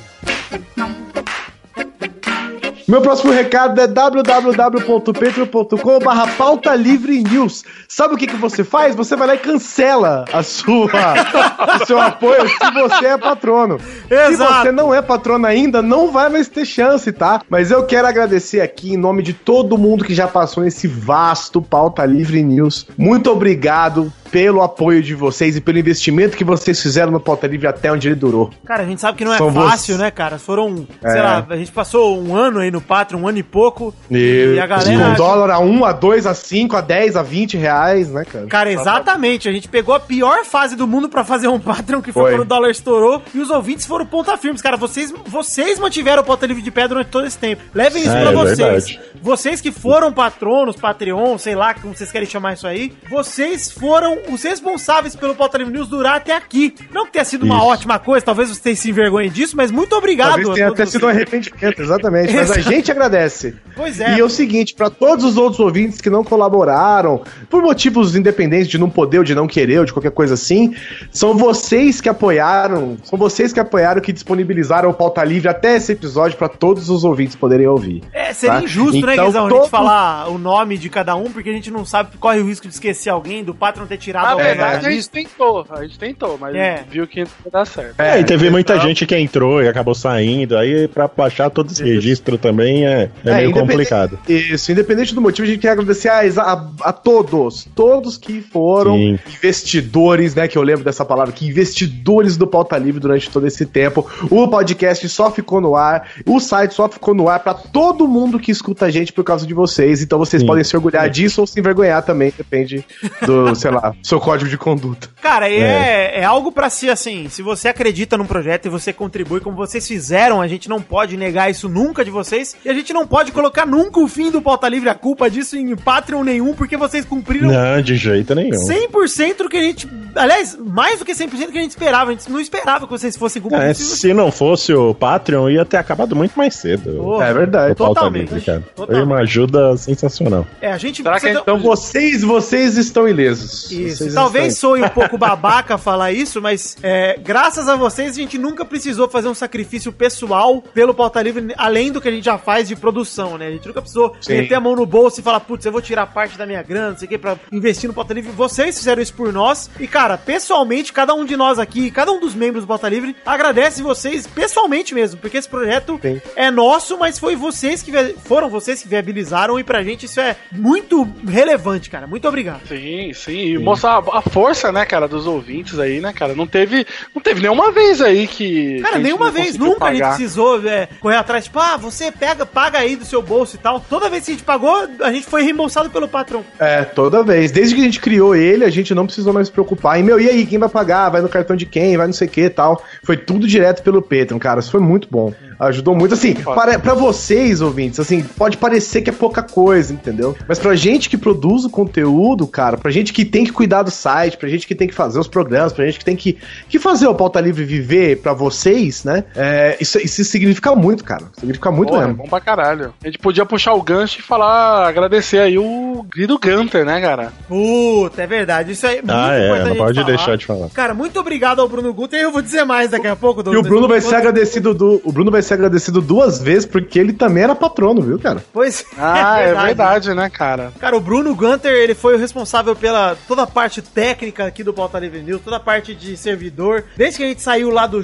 Meu 2.88 3.02
próximo 3.02 3.30
recado 3.30 3.78
é 3.80 3.86
www.patreon.com 3.86 5.98
barra 5.98 6.26
pauta 6.38 6.74
livre 6.74 7.22
news. 7.22 7.62
Sabe 7.86 8.14
o 8.14 8.16
que, 8.16 8.26
que 8.26 8.36
você 8.36 8.64
faz? 8.64 8.96
Você 8.96 9.14
vai 9.14 9.28
lá 9.28 9.34
e 9.34 9.38
cancela 9.38 10.24
a 10.32 10.42
sua, 10.42 10.88
o 11.82 11.86
seu 11.86 12.00
apoio 12.00 12.48
se 12.48 12.70
você 12.72 13.06
é 13.08 13.18
patrono. 13.18 13.78
Se 14.08 14.14
Exato. 14.14 14.62
você 14.62 14.72
não 14.72 14.94
é 14.94 15.02
patrono 15.02 15.46
ainda, 15.46 15.82
não 15.82 16.10
vai 16.10 16.30
mais 16.30 16.48
ter 16.48 16.64
chance, 16.64 17.12
tá? 17.12 17.42
Mas 17.50 17.70
eu 17.70 17.84
quero 17.84 18.08
agradecer 18.08 18.62
aqui 18.62 18.94
em 18.94 18.96
nome 18.96 19.22
de 19.22 19.34
todo 19.34 19.76
mundo 19.76 20.02
que 20.02 20.14
já 20.14 20.26
passou 20.26 20.64
nesse 20.64 20.88
vasto 20.88 21.60
pauta 21.60 22.06
livre 22.06 22.42
news. 22.42 22.86
Muito 22.96 23.30
obrigado 23.30 24.10
pelo 24.30 24.60
apoio 24.62 25.02
de 25.02 25.14
vocês 25.14 25.56
e 25.56 25.60
pelo 25.60 25.78
investimento 25.78 26.36
que 26.36 26.44
vocês 26.44 26.80
fizeram 26.82 27.10
no 27.10 27.18
pauta 27.20 27.46
livre 27.46 27.66
até 27.66 27.90
onde 27.90 28.08
ele 28.08 28.14
durou. 28.14 28.50
Cara, 28.64 28.82
a 28.82 28.86
gente 28.86 29.00
sabe 29.00 29.16
que 29.18 29.24
não 29.24 29.32
é 29.32 29.38
São 29.38 29.50
fácil, 29.52 29.94
vocês. 29.94 29.98
né, 29.98 30.10
cara? 30.10 30.38
Foram, 30.38 30.86
sei 31.00 31.18
É. 31.18 31.22
lá, 31.22 31.46
a 31.48 31.56
gente 31.56 31.72
passou 31.72 32.20
um 32.22 32.36
ano 32.36 32.58
aí 32.60 32.70
no 32.70 32.77
Patreon, 32.80 33.20
um 33.20 33.28
ano 33.28 33.38
e 33.38 33.42
pouco. 33.42 33.94
E, 34.10 34.54
E 34.56 34.60
a 34.60 34.66
galera- 34.66 35.10
Com 35.10 35.14
dólar 35.14 35.50
a 35.50 35.58
1, 35.58 35.84
a 35.84 35.92
2, 35.92 36.26
a 36.26 36.34
5, 36.34 36.76
a 36.76 36.80
10, 36.80 37.16
a 37.16 37.22
20 37.22 37.56
reais, 37.56 38.10
né, 38.10 38.24
cara? 38.24 38.46
Cara, 38.46 38.72
exatamente. 38.72 39.48
A 39.48 39.52
gente 39.52 39.68
pegou 39.68 39.94
a 39.94 40.00
pior 40.00 40.44
fase 40.44 40.76
do 40.76 40.86
mundo 40.86 41.08
pra 41.08 41.24
fazer 41.24 41.48
um 41.48 41.58
Patreon, 41.60 42.00
que 42.00 42.12
foi, 42.12 42.22
Foi. 42.24 42.32
quando 42.32 42.42
o 42.42 42.44
dólar 42.44 42.70
estourou, 42.70 43.22
e 43.34 43.38
os 43.40 43.50
ouvintes 43.50 43.86
foram 43.86 44.06
ponta 44.06 44.36
firmes. 44.36 44.62
Cara, 44.62 44.76
vocês, 44.76 45.12
vocês 45.26 45.78
mantiveram 45.78 46.22
o 46.22 46.24
Pauta 46.24 46.46
Livre 46.46 46.62
de 46.62 46.70
Pé 46.70 46.86
durante 46.88 47.08
todo 47.08 47.26
esse 47.26 47.38
tempo. 47.38 47.62
Levem 47.74 48.02
isso 48.02 48.10
É, 48.12 48.20
pra 48.22 48.30
é 48.30 48.34
vocês. 48.34 48.58
verdade. 48.58 49.00
Vocês 49.20 49.60
que 49.60 49.72
foram 49.72 50.12
patronos, 50.12 50.76
Patreon, 50.76 51.36
sei 51.38 51.54
lá 51.54 51.74
como 51.74 51.94
vocês 51.94 52.10
querem 52.12 52.28
chamar 52.28 52.54
isso 52.54 52.66
aí, 52.66 52.92
vocês 53.10 53.70
foram 53.70 54.18
os 54.30 54.42
responsáveis 54.42 55.14
pelo 55.16 55.34
Pauta 55.34 55.58
Livre 55.58 55.72
News 55.72 55.88
durar 55.88 56.16
até 56.16 56.34
aqui. 56.36 56.74
Não 56.92 57.06
que 57.06 57.12
tenha 57.12 57.24
sido 57.24 57.44
uma 57.44 57.56
Isso. 57.56 57.64
ótima 57.66 57.98
coisa, 57.98 58.24
talvez 58.24 58.48
vocês 58.48 58.78
se 58.78 58.90
envergonhem 58.90 59.30
disso, 59.30 59.56
mas 59.56 59.70
muito 59.70 59.94
obrigado. 59.96 60.28
Talvez 60.30 60.48
tenha 60.50 60.68
até 60.68 60.86
sido 60.86 61.06
um 61.06 61.08
arrependimento, 61.08 61.80
exatamente. 61.82 62.32
Mas 62.34 62.50
a. 62.50 62.54
gente 62.70 62.90
agradece. 62.90 63.54
Pois 63.76 64.00
é. 64.00 64.16
E 64.16 64.20
é 64.20 64.24
o 64.24 64.28
seguinte, 64.28 64.74
pra 64.74 64.90
todos 64.90 65.24
os 65.24 65.36
outros 65.36 65.60
ouvintes 65.60 66.00
que 66.00 66.10
não 66.10 66.24
colaboraram, 66.24 67.22
por 67.48 67.62
motivos 67.62 68.16
independentes 68.16 68.68
de 68.68 68.76
não 68.78 68.90
poder, 68.90 69.18
ou 69.18 69.24
de 69.24 69.34
não 69.34 69.46
querer, 69.46 69.78
ou 69.78 69.84
de 69.84 69.92
qualquer 69.92 70.10
coisa 70.10 70.34
assim, 70.34 70.74
são 71.12 71.36
vocês 71.36 72.00
que 72.00 72.08
apoiaram, 72.08 72.96
são 73.04 73.18
vocês 73.18 73.52
que 73.52 73.60
apoiaram, 73.60 74.00
que 74.00 74.12
disponibilizaram 74.12 74.90
o 74.90 74.94
Pauta 74.94 75.22
Livre 75.24 75.48
até 75.48 75.76
esse 75.76 75.92
episódio 75.92 76.36
pra 76.36 76.48
todos 76.48 76.88
os 76.90 77.04
ouvintes 77.04 77.36
poderem 77.36 77.66
ouvir. 77.66 78.02
É, 78.12 78.32
seria 78.32 78.56
Tá? 78.58 78.62
injusto, 78.64 79.06
né, 79.06 79.12
Então, 79.14 79.26
Guizão, 79.26 79.46
a 79.46 79.50
gente 79.50 79.68
falar 79.70 80.28
o 80.28 80.38
nome 80.38 80.76
de 80.78 80.88
cada 80.88 81.14
um, 81.14 81.30
porque 81.30 81.50
a 81.50 81.52
gente 81.52 81.70
não 81.70 81.84
sabe, 81.84 82.16
corre 82.18 82.40
o 82.40 82.46
risco 82.46 82.66
de 82.66 82.74
esquecer 82.74 83.10
alguém, 83.10 83.44
do 83.44 83.54
Patreon 83.54 83.86
ter 83.86 83.98
tirado 83.98 84.24
Na 84.24 84.30
alguém 84.32 84.46
verdade, 84.46 84.82
da 84.82 84.88
a 84.88 84.90
gente 84.90 85.08
tentou. 85.10 85.66
A 85.70 85.82
gente 85.82 85.98
tentou, 85.98 86.36
mas 86.40 86.54
É. 86.56 86.84
viu 86.90 87.06
que 87.06 87.20
não 87.20 87.26
ia 87.44 87.50
dar 87.52 87.64
certo. 87.66 88.00
É, 88.00 88.18
e 88.20 88.24
teve 88.24 88.50
muita 88.50 88.74
então- 88.74 88.86
gente 88.88 89.06
que 89.06 89.16
entrou 89.16 89.62
e 89.62 89.68
acabou 89.68 89.94
saindo. 89.94 90.56
Aí, 90.56 90.88
pra 90.88 91.08
baixar 91.08 91.50
todo 91.50 91.70
esse 91.70 91.82
registro 91.84 92.36
também, 92.38 92.57
também 92.58 92.86
é, 92.86 92.90
é, 93.24 93.34
meio 93.34 93.50
independente- 93.50 93.60
complicado. 93.60 94.18
Isso, 94.28 94.72
independente 94.72 95.14
do 95.14 95.20
motivo, 95.20 95.46
a 95.46 95.50
gente 95.50 95.60
quer 95.60 95.70
agradecer 95.70 96.08
a, 96.08 96.20
a, 96.42 96.66
a 96.82 96.92
todos, 96.92 97.66
todos 97.74 98.16
que 98.16 98.40
foram 98.40 98.94
Sim. 98.96 99.18
investidores, 99.36 100.34
né? 100.34 100.48
Que 100.48 100.58
eu 100.58 100.62
lembro 100.62 100.84
dessa 100.84 101.04
palavra, 101.04 101.32
que 101.32 101.46
investidores 101.46 102.36
do 102.36 102.46
Pauta 102.46 102.76
Livre 102.76 103.00
durante 103.00 103.30
todo 103.30 103.46
esse 103.46 103.64
tempo. 103.66 104.06
O 104.30 104.48
podcast 104.48 105.08
só 105.08 105.30
ficou 105.30 105.60
no 105.60 105.76
ar, 105.76 106.08
o 106.26 106.40
site 106.40 106.74
só 106.74 106.88
ficou 106.88 107.14
no 107.14 107.28
ar 107.28 107.40
pra 107.40 107.54
todo 107.54 108.06
mundo 108.08 108.38
que 108.38 108.50
escuta 108.50 108.86
a 108.86 108.90
gente 108.90 109.12
por 109.12 109.24
causa 109.24 109.46
de 109.46 109.54
vocês. 109.54 110.02
Então 110.02 110.18
vocês 110.18 110.42
Sim. 110.42 110.46
podem 110.46 110.64
se 110.64 110.76
orgulhar 110.76 111.08
disso 111.08 111.40
ou 111.40 111.46
se 111.46 111.58
envergonhar 111.58 112.02
também, 112.02 112.32
depende 112.36 112.84
do, 113.24 113.54
sei 113.56 113.70
lá, 113.70 113.94
seu 114.02 114.20
código 114.20 114.50
de 114.50 114.58
conduta. 114.58 115.08
Cara, 115.22 115.48
é, 115.48 116.20
é 116.20 116.24
algo 116.24 116.50
pra 116.52 116.70
si 116.70 116.88
assim. 116.88 117.28
Se 117.28 117.42
você 117.42 117.68
acredita 117.68 118.16
num 118.16 118.26
projeto 118.26 118.66
e 118.66 118.68
você 118.68 118.92
contribui 118.92 119.40
como 119.40 119.56
vocês 119.56 119.86
fizeram, 119.86 120.40
a 120.40 120.48
gente 120.48 120.68
não 120.68 120.80
pode 120.80 121.16
negar 121.16 121.50
isso 121.50 121.68
nunca 121.68 122.04
de 122.04 122.10
vocês. 122.10 122.47
E 122.64 122.68
a 122.68 122.74
gente 122.74 122.92
não 122.92 123.06
pode 123.06 123.32
colocar 123.32 123.66
nunca 123.66 124.00
o 124.00 124.08
fim 124.08 124.30
do 124.30 124.42
Pauta 124.42 124.68
Livre, 124.68 124.88
a 124.88 124.94
culpa 124.94 125.30
disso 125.30 125.56
em 125.56 125.74
Patreon 125.76 126.22
nenhum, 126.22 126.54
porque 126.54 126.76
vocês 126.76 127.04
cumpriram 127.04 127.48
Não, 127.48 127.82
de 127.82 127.96
jeito 127.96 128.34
nenhum. 128.34 128.56
100% 128.56 129.36
do 129.38 129.48
que 129.48 129.56
a 129.56 129.62
gente. 129.62 129.88
Aliás, 130.18 130.56
mais 130.58 130.98
do 130.98 131.04
que 131.04 131.12
100% 131.12 131.46
do 131.46 131.52
que 131.52 131.58
a 131.58 131.62
gente 131.62 131.70
esperava. 131.70 132.10
A 132.10 132.14
gente 132.14 132.30
não 132.30 132.40
esperava 132.40 132.86
que 132.86 132.90
vocês 132.92 133.16
fossem 133.16 133.40
cumprir 133.40 133.60
É, 133.62 133.74
se 133.74 134.12
não 134.12 134.30
fosse 134.30 134.72
o 134.72 134.94
Patreon, 134.94 135.48
ia 135.50 135.64
ter 135.64 135.76
acabado 135.76 136.14
muito 136.16 136.36
mais 136.36 136.54
cedo. 136.54 136.94
Porra, 136.96 137.26
É 137.26 137.32
verdade. 137.34 137.74
Totalmente. 137.74 138.28
Livre, 138.32 138.40
cara. 138.44 138.62
Foi 138.74 138.86
Totalmente. 138.86 139.06
uma 139.06 139.18
ajuda 139.20 139.76
sensacional. 139.76 140.46
É, 140.60 140.72
a 140.72 140.78
gente 140.78 141.02
Será 141.02 141.20
que 141.20 141.28
Então 141.28 141.58
vocês, 141.58 142.22
vocês 142.22 142.76
estão 142.76 143.08
ilesos. 143.08 143.70
Isso. 143.70 143.98
Vocês 143.98 144.14
Talvez 144.14 144.54
estão- 144.54 144.70
soe 144.70 144.82
um 144.82 144.88
pouco 144.88 145.16
babaca 145.18 145.76
falar 145.78 146.12
isso, 146.12 146.40
mas 146.40 146.76
é, 146.82 147.18
graças 147.22 147.68
a 147.68 147.76
vocês 147.76 148.12
a 148.12 148.20
gente 148.20 148.38
nunca 148.38 148.64
precisou 148.64 149.08
fazer 149.08 149.28
um 149.28 149.34
sacrifício 149.34 149.92
pessoal 149.92 150.62
pelo 150.74 150.94
Pauta 150.94 151.20
Livre, 151.22 151.52
além 151.56 151.92
do 151.92 152.00
que 152.00 152.08
a 152.08 152.10
gente 152.12 152.24
já 152.24 152.38
faz 152.38 152.68
de 152.68 152.76
produção, 152.76 153.36
né? 153.38 153.48
A 153.48 153.50
gente 153.50 153.66
nunca 153.66 153.80
precisou 153.80 154.14
Sim. 154.20 154.38
meter 154.38 154.54
a 154.54 154.60
mão 154.60 154.74
no 154.74 154.86
bolso 154.86 155.20
e 155.20 155.22
falar, 155.22 155.40
putz, 155.40 155.64
eu 155.66 155.72
vou 155.72 155.82
tirar 155.82 156.06
parte 156.06 156.36
da 156.38 156.46
minha 156.46 156.62
grana, 156.62 156.90
não 156.90 156.98
sei 156.98 157.06
o 157.06 157.08
que, 157.08 157.18
pra 157.18 157.36
investir 157.52 157.88
no 157.88 157.94
Pauta 157.94 158.14
Livre. 158.14 158.30
Vocês 158.32 158.78
fizeram 158.78 159.02
isso 159.02 159.14
por 159.14 159.32
nós. 159.32 159.70
E, 159.78 159.86
cara, 159.86 160.07
pessoalmente, 160.16 160.92
cada 160.92 161.14
um 161.14 161.24
de 161.24 161.36
nós 161.36 161.58
aqui, 161.58 161.90
cada 161.90 162.12
um 162.12 162.20
dos 162.20 162.34
membros 162.34 162.64
do 162.64 162.68
Pauta 162.68 162.88
Livre, 162.88 163.16
agradece 163.26 163.82
vocês 163.82 164.26
pessoalmente 164.26 164.94
mesmo, 164.94 165.20
porque 165.20 165.36
esse 165.36 165.48
projeto 165.48 165.98
Sim. 166.00 166.20
é 166.36 166.50
nosso, 166.50 166.96
mas 166.98 167.18
foi 167.18 167.36
vocês 167.36 167.82
que 167.82 167.92
foram 168.24 168.48
vocês 168.48 168.82
que 168.82 168.88
viabilizaram 168.88 169.58
e 169.58 169.64
pra 169.64 169.82
gente 169.82 170.06
isso 170.06 170.20
é 170.20 170.36
muito 170.52 171.06
relevante, 171.26 171.90
cara. 171.90 172.06
Muito 172.06 172.26
obrigado. 172.26 172.66
Sim, 172.66 173.12
sim. 173.12 173.38
E 173.38 173.58
mostrar 173.58 173.98
a, 173.98 174.18
a 174.18 174.22
força, 174.22 174.72
né, 174.72 174.84
cara, 174.84 175.08
dos 175.08 175.26
ouvintes 175.26 175.78
aí, 175.78 176.00
né, 176.00 176.12
cara? 176.12 176.34
Não 176.34 176.46
teve, 176.46 176.86
não 177.14 177.20
teve 177.20 177.40
nenhuma 177.40 177.70
vez 177.72 178.00
aí 178.00 178.26
que. 178.26 178.76
que 178.76 178.80
Cara, 178.80 178.96
gente 178.96 179.04
nenhuma 179.04 179.30
vez, 179.30 179.56
nunca 179.56 179.86
a 179.86 179.90
gente 179.90 180.00
pagar. 180.00 180.14
precisou 180.16 180.66
é, 180.66 180.88
correr 181.00 181.16
atrás, 181.16 181.44
tipo, 181.44 181.58
ah, 181.58 181.76
você 181.76 182.12
pega, 182.12 182.46
paga 182.46 182.78
aí 182.78 182.96
do 182.96 183.04
seu 183.04 183.20
bolso 183.22 183.56
e 183.56 183.58
tal. 183.58 183.80
Toda 183.80 184.08
vez 184.08 184.24
que 184.24 184.30
a 184.30 184.34
gente 184.34 184.44
pagou, 184.44 184.88
a 185.00 185.12
gente 185.12 185.26
foi 185.26 185.42
reembolsado 185.42 185.90
pelo 185.90 186.08
patrão. 186.08 186.44
É, 186.58 186.84
toda 186.84 187.22
vez. 187.22 187.50
Desde 187.50 187.74
que 187.74 187.80
a 187.80 187.84
gente 187.84 188.00
criou 188.00 188.34
ele, 188.34 188.64
a 188.64 188.70
gente 188.70 188.94
não 188.94 189.06
precisou 189.06 189.32
mais 189.32 189.48
se 189.48 189.52
preocupar. 189.52 189.97
E, 189.98 190.02
meu, 190.02 190.20
e 190.20 190.28
aí, 190.28 190.46
quem 190.46 190.58
vai 190.58 190.68
pagar? 190.68 191.08
Vai 191.10 191.20
no 191.20 191.28
cartão 191.28 191.56
de 191.56 191.66
quem? 191.66 191.96
Vai 191.96 192.06
não 192.06 192.14
sei 192.14 192.28
o 192.28 192.30
que 192.30 192.48
tal. 192.50 192.82
Foi 193.02 193.16
tudo 193.16 193.46
direto 193.46 193.82
pelo 193.82 194.02
Patreon, 194.02 194.38
cara. 194.38 194.60
Isso 194.60 194.70
foi 194.70 194.80
muito 194.80 195.08
bom. 195.10 195.32
Ajudou 195.60 195.94
muito. 195.94 196.14
Assim, 196.14 196.34
para, 196.34 196.78
pra 196.78 196.94
vocês, 196.94 197.60
ouvintes, 197.60 197.98
assim, 198.00 198.22
pode 198.22 198.56
parecer 198.56 199.02
que 199.02 199.10
é 199.10 199.12
pouca 199.12 199.42
coisa, 199.42 199.92
entendeu? 199.92 200.36
Mas 200.48 200.58
pra 200.58 200.74
gente 200.76 201.08
que 201.08 201.16
produz 201.16 201.64
o 201.64 201.70
conteúdo, 201.70 202.46
cara, 202.46 202.76
pra 202.76 202.90
gente 202.90 203.12
que 203.12 203.24
tem 203.24 203.44
que 203.44 203.52
cuidar 203.52 203.82
do 203.82 203.90
site, 203.90 204.36
pra 204.36 204.48
gente 204.48 204.66
que 204.66 204.74
tem 204.74 204.86
que 204.88 204.94
fazer 204.94 205.18
os 205.18 205.28
programas, 205.28 205.72
pra 205.72 205.84
gente 205.86 205.98
que 205.98 206.04
tem 206.04 206.16
que, 206.16 206.36
que 206.68 206.78
fazer 206.78 207.06
o 207.06 207.14
Pauta 207.14 207.40
Livre 207.40 207.64
viver 207.64 208.18
pra 208.18 208.32
vocês, 208.32 209.04
né? 209.04 209.24
É, 209.34 209.76
isso, 209.80 209.98
isso 209.98 210.22
significa 210.24 210.74
muito, 210.74 211.02
cara. 211.04 211.24
Significa 211.38 211.70
muito 211.70 211.90
Porra, 211.90 212.02
é 212.04 212.06
mesmo. 212.06 212.22
bom 212.22 212.28
pra 212.28 212.40
caralho. 212.40 212.94
A 213.02 213.06
gente 213.06 213.18
podia 213.18 213.44
puxar 213.44 213.74
o 213.74 213.82
gancho 213.82 214.20
e 214.20 214.22
falar, 214.22 214.86
agradecer 214.88 215.38
aí 215.38 215.58
o 215.58 216.06
Guido 216.14 216.38
Gunter, 216.38 216.84
né, 216.84 217.00
cara? 217.00 217.32
Puta, 217.48 218.22
é 218.22 218.26
verdade. 218.26 218.72
Isso 218.72 218.86
aí 218.86 218.98
é 218.98 219.02
muito 219.02 219.10
Ah, 219.12 219.34
é, 219.34 219.44
importante 219.46 219.68
não 219.68 219.76
pode 219.76 219.94
falar. 220.00 220.06
deixar 220.06 220.36
de 220.36 220.46
falar. 220.46 220.68
Cara, 220.70 220.94
muito 220.94 221.18
obrigado 221.18 221.60
ao 221.60 221.68
Bruno 221.68 221.92
Guter. 221.92 222.20
Eu 222.20 222.30
vou 222.32 222.42
dizer 222.42 222.64
mais 222.64 222.90
daqui 222.90 223.06
a 223.08 223.16
pouco. 223.16 223.42
E 223.52 223.56
o 223.56 223.62
Bruno 223.62 223.88
vai 223.88 224.00
ser 224.00 224.14
agradecido 224.16 224.72
do, 224.74 225.00
o 225.04 225.12
Bruno 225.12 225.30
vai 225.30 225.42
ser 225.48 225.54
agradecido 225.54 226.00
duas 226.00 226.40
vezes 226.40 226.66
porque 226.66 226.98
ele 226.98 227.12
também 227.12 227.42
era 227.42 227.54
patrono, 227.54 228.00
viu, 228.02 228.18
cara? 228.18 228.44
Pois 228.52 228.84
Ah, 228.98 229.40
é 229.40 229.54
verdade, 229.54 230.14
né, 230.14 230.28
cara? 230.30 230.72
Cara, 230.78 230.96
o 230.96 231.00
Bruno 231.00 231.34
Gunter, 231.34 231.72
ele 231.72 231.94
foi 231.94 232.14
o 232.14 232.18
responsável 232.18 232.76
pela 232.76 233.16
toda 233.26 233.42
a 233.42 233.46
parte 233.46 233.80
técnica 233.80 234.46
aqui 234.46 234.62
do 234.62 234.72
Pauta 234.72 234.98
Livre 234.98 235.22
News, 235.22 235.42
toda 235.42 235.56
a 235.56 235.60
parte 235.60 235.94
de 235.94 236.16
servidor. 236.16 236.84
Desde 236.96 237.18
que 237.18 237.24
a 237.24 237.28
gente 237.28 237.42
saiu 237.42 237.70
lá 237.70 237.86
do 237.86 238.02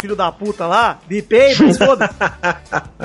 filho 0.00 0.16
da 0.16 0.30
puta 0.32 0.66
lá, 0.66 0.98
bipei, 1.06 1.54
mas 1.58 1.76
foda 1.78 2.10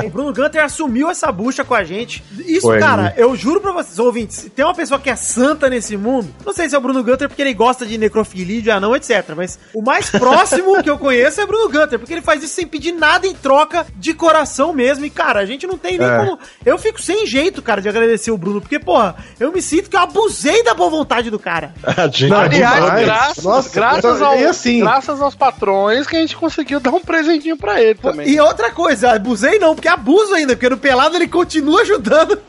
O 0.04 0.10
Bruno 0.10 0.34
Gunter 0.34 0.64
assumiu 0.64 1.10
essa 1.10 1.32
bucha 1.32 1.64
com 1.64 1.74
a 1.74 1.84
gente. 1.84 2.24
Isso, 2.46 2.62
Foi. 2.68 2.80
cara, 2.80 3.14
eu 3.18 3.36
juro 3.36 3.62
pra 3.62 3.72
vocês, 3.72 3.98
ouvintes, 4.00 4.38
se 4.38 4.50
tem 4.50 4.66
uma 4.66 4.74
pessoa 4.74 5.00
que 5.00 5.10
é 5.10 5.16
santa 5.16 5.70
nesse 5.70 5.96
mundo, 5.98 6.34
não 6.46 6.54
sei 6.54 6.68
se 6.70 6.76
é 6.76 6.78
o 6.78 6.82
Bruno 6.82 7.04
Gunter 7.04 7.28
porque 7.28 7.42
ele 7.42 7.54
gosta 7.54 7.86
de 7.86 7.98
necrofilia, 7.98 8.62
de 8.62 8.72
anão, 8.72 8.96
etc. 8.96 9.34
Mas 9.36 9.58
o 9.74 9.82
mais 9.82 10.10
próximo 10.10 10.82
que 10.84 10.90
eu 10.90 10.98
conheço 10.98 11.40
é 11.40 11.44
o 11.44 11.48
Bruno 11.48 11.70
Gunter, 11.70 12.00
porque 12.00 12.14
ele 12.14 12.22
faz 12.22 12.44
isso 12.44 12.54
sem 12.56 12.68
pedir 12.68 12.92
nada 12.92 13.26
em 13.28 13.34
troca 13.34 13.86
de 13.96 14.14
coração 14.14 14.74
mesmo. 14.74 15.06
E, 15.06 15.10
cara, 15.10 15.40
a 15.40 15.46
gente 15.46 15.66
não 15.68 15.78
tem 15.78 15.98
nem 15.98 16.08
É. 16.08 16.18
como. 16.18 16.40
Eu 16.66 16.78
fico 16.78 17.02
sem 17.02 17.26
jeito, 17.26 17.62
cara, 17.62 17.82
de 17.82 17.90
agradecer 17.90 18.32
o 18.32 18.38
Bruno, 18.38 18.60
porque, 18.62 18.80
porra, 18.80 19.16
eu 19.40 19.52
me 19.52 19.62
sinto 19.62 19.90
que 19.90 19.96
eu 19.96 20.02
abusei 20.02 20.64
da 20.64 20.74
boa 20.74 20.90
vontade 20.90 21.30
do 21.30 21.40
cara. 21.40 21.74
A 22.02 22.08
gente 22.08 22.28
Não, 22.28 22.38
Aliás, 22.40 22.84
demais. 22.84 23.06
graças, 23.06 23.44
Nossa, 23.44 23.70
graças, 23.74 24.22
ao- 24.22 24.38
e 24.38 24.46
assim- 24.46 24.80
graças 24.80 25.22
aos 25.22 25.36
patrões 25.36 26.08
que 26.08 26.16
a 26.16 26.20
gente 26.20 26.36
conseguiu 26.36 26.81
dar 26.82 26.92
um 26.92 27.00
presentinho 27.00 27.58
pra 27.58 27.82
ele 27.82 27.96
também. 27.96 28.30
E 28.30 28.40
outra 28.40 28.72
coisa, 28.72 29.12
abusei 29.12 29.60
não, 29.60 29.76
porque 29.76 29.88
abuso 29.88 30.34
ainda, 30.34 30.54
porque 30.56 30.70
no 30.70 30.78
pelado 30.78 31.16
ele 31.16 31.28
continua 31.28 31.82
ajudando. 31.82 32.40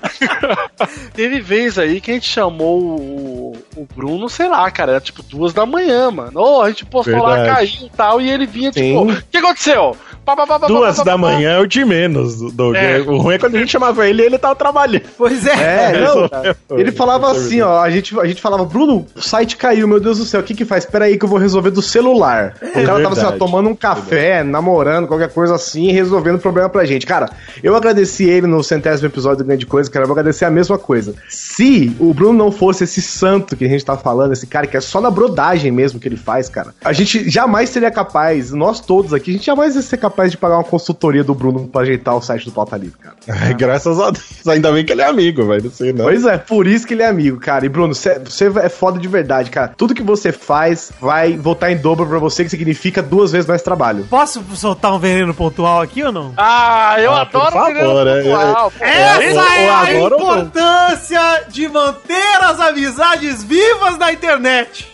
Teve 1.14 1.40
vez 1.40 1.78
aí 1.78 2.00
que 2.00 2.10
a 2.10 2.14
gente 2.14 2.28
chamou 2.28 2.80
o, 2.80 3.56
o 3.76 3.86
Bruno, 3.94 4.28
sei 4.28 4.48
lá, 4.48 4.70
cara, 4.70 4.92
era 4.92 5.00
tipo 5.00 5.22
duas 5.22 5.52
da 5.52 5.64
manhã, 5.66 6.10
mano. 6.10 6.40
Ô, 6.40 6.62
a 6.62 6.68
gente 6.68 6.84
postou 6.84 7.22
lá, 7.22 7.36
Verdade. 7.36 7.54
caiu 7.76 7.86
e 7.86 7.90
tal, 7.90 8.20
e 8.20 8.30
ele 8.30 8.46
vinha 8.46 8.72
Sim. 8.72 8.80
tipo, 8.80 9.12
o 9.12 9.22
que 9.30 9.36
aconteceu? 9.36 9.96
Pá, 10.24 10.36
pá, 10.36 10.46
pá, 10.46 10.60
pá, 10.60 10.66
Duas 10.68 10.98
pá, 10.98 11.04
pá, 11.04 11.10
da 11.10 11.18
pá, 11.18 11.26
pá. 11.26 11.32
manhã 11.32 11.50
é 11.50 11.58
o 11.58 11.66
de 11.66 11.84
menos, 11.84 12.52
Doug. 12.52 12.76
É. 12.76 13.00
O 13.00 13.18
ruim 13.18 13.34
é 13.34 13.38
quando 13.38 13.56
a 13.56 13.58
gente 13.58 13.72
chamava 13.72 14.08
ele 14.08 14.22
e 14.22 14.26
ele 14.26 14.38
tava 14.38 14.54
trabalhando. 14.54 15.02
Pois 15.18 15.44
é. 15.46 15.52
É, 15.52 16.00
não. 16.00 16.78
Ele 16.78 16.92
falava 16.92 17.32
assim, 17.32 17.60
ó, 17.60 17.80
a 17.80 17.90
gente, 17.90 18.18
a 18.18 18.24
gente 18.24 18.40
falava, 18.40 18.64
Bruno, 18.64 19.04
o 19.16 19.20
site 19.20 19.56
caiu, 19.56 19.88
meu 19.88 19.98
Deus 19.98 20.18
do 20.18 20.24
céu, 20.24 20.40
o 20.40 20.44
que 20.44 20.54
que 20.54 20.64
faz? 20.64 20.86
Pera 20.86 21.06
aí 21.06 21.18
que 21.18 21.24
eu 21.24 21.28
vou 21.28 21.38
resolver 21.38 21.70
do 21.70 21.82
celular. 21.82 22.54
O 22.62 22.84
cara 22.84 23.02
tava 23.02 23.14
assim, 23.14 23.26
ó, 23.26 23.32
tomando 23.32 23.68
um 23.68 23.74
café, 23.74 24.44
namorando, 24.44 25.08
qualquer 25.08 25.28
coisa 25.28 25.56
assim, 25.56 25.88
e 25.88 25.92
resolvendo 25.92 26.36
o 26.36 26.40
problema 26.40 26.68
pra 26.68 26.84
gente. 26.84 27.04
Cara, 27.04 27.28
eu 27.60 27.74
agradeci 27.74 28.24
ele 28.24 28.46
no 28.46 28.62
centésimo 28.62 29.08
episódio 29.08 29.38
do 29.38 29.44
Grande 29.44 29.66
Coisa, 29.66 29.90
cara, 29.90 30.04
eu 30.04 30.08
vou 30.08 30.14
agradecer 30.14 30.44
a 30.44 30.50
mesma 30.50 30.78
coisa. 30.78 31.14
Se 31.28 31.96
o 31.98 32.14
Bruno 32.14 32.38
não 32.38 32.52
fosse 32.52 32.84
esse 32.84 33.02
santo 33.02 33.56
que 33.56 33.64
a 33.64 33.68
gente 33.68 33.84
tá 33.84 33.96
falando, 33.96 34.32
esse 34.32 34.46
cara 34.46 34.68
que 34.68 34.76
é 34.76 34.80
só 34.80 35.00
na 35.00 35.10
brodagem 35.10 35.72
mesmo 35.72 35.98
que 35.98 36.06
ele 36.06 36.16
faz, 36.16 36.48
cara, 36.48 36.72
a 36.84 36.92
gente 36.92 37.28
jamais 37.28 37.70
seria 37.70 37.90
capaz, 37.90 38.52
nós 38.52 38.78
todos 38.78 39.12
aqui, 39.12 39.30
a 39.30 39.34
gente 39.34 39.46
jamais 39.46 39.74
ia 39.74 39.82
ser 39.82 39.96
capaz 39.96 40.11
de 40.30 40.36
pagar 40.36 40.56
uma 40.56 40.64
consultoria 40.64 41.24
do 41.24 41.34
Bruno 41.34 41.66
pra 41.68 41.82
ajeitar 41.82 42.16
o 42.16 42.22
site 42.22 42.44
do 42.46 42.52
Pauta 42.52 42.76
Livre, 42.76 42.98
cara. 42.98 43.16
Ai, 43.28 43.54
graças 43.54 43.98
a 44.00 44.10
Deus. 44.10 44.46
Ainda 44.46 44.70
bem 44.72 44.84
que 44.84 44.92
ele 44.92 45.02
é 45.02 45.06
amigo, 45.06 45.44
velho. 45.46 45.64
Não 45.64 45.70
sei 45.70 45.92
não. 45.92 46.04
Pois 46.04 46.24
é, 46.24 46.38
por 46.38 46.66
isso 46.66 46.86
que 46.86 46.94
ele 46.94 47.02
é 47.02 47.08
amigo, 47.08 47.38
cara. 47.38 47.64
E 47.66 47.68
Bruno, 47.68 47.94
cê- 47.94 48.18
você 48.18 48.46
é 48.60 48.68
foda 48.68 48.98
de 48.98 49.08
verdade, 49.08 49.50
cara. 49.50 49.72
Tudo 49.76 49.94
que 49.94 50.02
você 50.02 50.30
faz 50.32 50.92
vai 51.00 51.36
voltar 51.36 51.70
em 51.72 51.76
dobro 51.76 52.06
pra 52.06 52.18
você, 52.18 52.44
que 52.44 52.50
significa 52.50 53.02
duas 53.02 53.32
vezes 53.32 53.46
mais 53.46 53.62
trabalho. 53.62 54.06
Posso 54.10 54.42
soltar 54.54 54.92
um 54.94 54.98
veneno 54.98 55.32
pontual 55.34 55.80
aqui 55.80 56.02
ou 56.02 56.12
não? 56.12 56.32
Ah, 56.36 56.96
eu 57.00 57.12
Ah, 57.12 57.26
por 57.26 57.38
adoro 57.40 57.52
favor, 57.52 58.04
veneno 58.04 58.08
é- 58.08 58.22
pontual, 58.22 58.70
pô. 58.70 58.84
Essa 58.84 59.40
ou- 59.40 59.46
é 59.46 59.68
a 59.70 59.94
importância 59.94 61.44
de 61.48 61.68
manter 61.68 62.36
as 62.42 62.60
amizades 62.60 63.42
vivas 63.44 63.98
na 63.98 64.12
internet. 64.12 64.88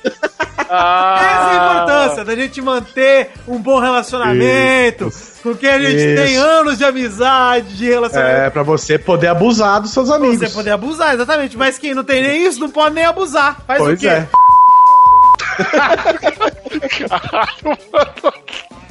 Ah. 0.70 1.18
Essa 1.20 1.50
é 1.54 1.58
a 1.58 1.74
importância 1.74 2.24
da 2.24 2.34
gente 2.34 2.60
manter 2.60 3.30
um 3.46 3.58
bom 3.58 3.78
relacionamento, 3.80 5.07
com 5.42 5.54
quem 5.54 5.68
a 5.68 5.78
gente 5.78 5.96
Isso. 5.96 6.22
tem 6.22 6.36
anos 6.36 6.78
de 6.78 6.84
amizade, 6.84 7.76
de 7.76 7.86
relacionamento. 7.86 8.40
É, 8.40 8.50
pra 8.50 8.62
você 8.62 8.98
poder 8.98 9.28
abusar 9.28 9.80
dos 9.80 9.92
seus 9.92 10.10
amigos. 10.10 10.38
Você 10.38 10.50
poder 10.50 10.70
abusar, 10.70 11.14
exatamente. 11.14 11.56
Mas 11.56 11.78
quem 11.78 11.94
não 11.94 12.04
tem 12.04 12.22
nem 12.22 12.46
isso 12.46 12.60
não 12.60 12.70
pode 12.70 12.94
nem 12.94 13.04
abusar. 13.04 13.60
Faz 13.66 13.80
o 13.80 13.84
Pois 13.84 14.00
quê? 14.00 14.08
é. 14.08 14.28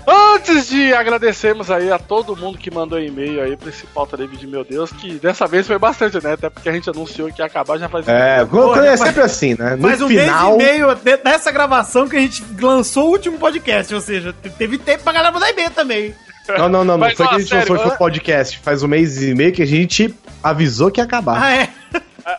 Antes 0.10 0.70
de 0.70 0.94
agradecermos 0.94 1.70
aí 1.70 1.92
a 1.92 2.00
todo 2.00 2.34
mundo 2.36 2.58
que 2.58 2.72
mandou 2.74 2.98
e-mail 2.98 3.42
aí 3.42 3.58
pra 3.58 3.68
esse 3.70 3.86
pauta 3.88 4.16
livre 4.16 4.38
de 4.38 4.48
meu 4.48 4.64
Deus, 4.64 4.90
que 4.92 5.14
dessa 5.20 5.46
vez 5.46 5.68
foi 5.68 5.78
bastante, 5.78 6.24
né? 6.24 6.34
Até 6.34 6.50
porque 6.50 6.70
a 6.70 6.72
gente 6.72 6.90
anunciou 6.90 7.30
que 7.32 7.42
ia 7.42 7.46
acabar 7.46 7.78
já 7.78 7.90
faz 7.90 8.08
É, 8.08 8.46
Porra, 8.46 8.86
é 8.88 8.96
sempre 8.96 9.22
assim, 9.22 9.56
né? 9.60 9.76
No 9.76 9.88
Faz 9.88 10.02
um 10.02 10.08
final. 10.08 10.56
mês 10.58 10.70
e 10.70 10.74
meio 10.74 10.96
dessa 11.24 11.52
gravação 11.52 12.08
que 12.08 12.16
a 12.16 12.20
gente 12.22 12.42
lançou 12.60 13.08
o 13.08 13.12
último 13.12 13.38
podcast, 13.38 13.94
ou 13.94 14.00
seja, 14.00 14.32
te- 14.42 14.50
teve 14.50 14.78
tempo 14.78 15.04
pra 15.04 15.12
galera 15.12 15.32
mandar 15.34 15.50
e-mail 15.50 15.72
também. 15.72 16.16
Não, 16.48 16.58
não, 16.58 16.70
não, 16.70 16.86
não. 16.86 16.98
Mas, 16.98 17.18
foi 17.18 17.26
ó, 17.26 17.30
que 17.30 17.36
a 17.36 17.40
gente 17.40 17.50
sério, 17.50 17.74
lançou 17.74 17.92
o 17.92 17.98
podcast. 17.98 18.60
Faz 18.60 18.82
um 18.82 18.88
mês 18.88 19.22
e 19.22 19.36
meio 19.36 19.52
que 19.52 19.62
a 19.62 19.68
gente 19.68 20.16
avisou 20.42 20.90
que 20.90 21.02
ia 21.02 21.04
acabar. 21.04 21.44
Ah, 21.44 21.54
é? 21.54 21.70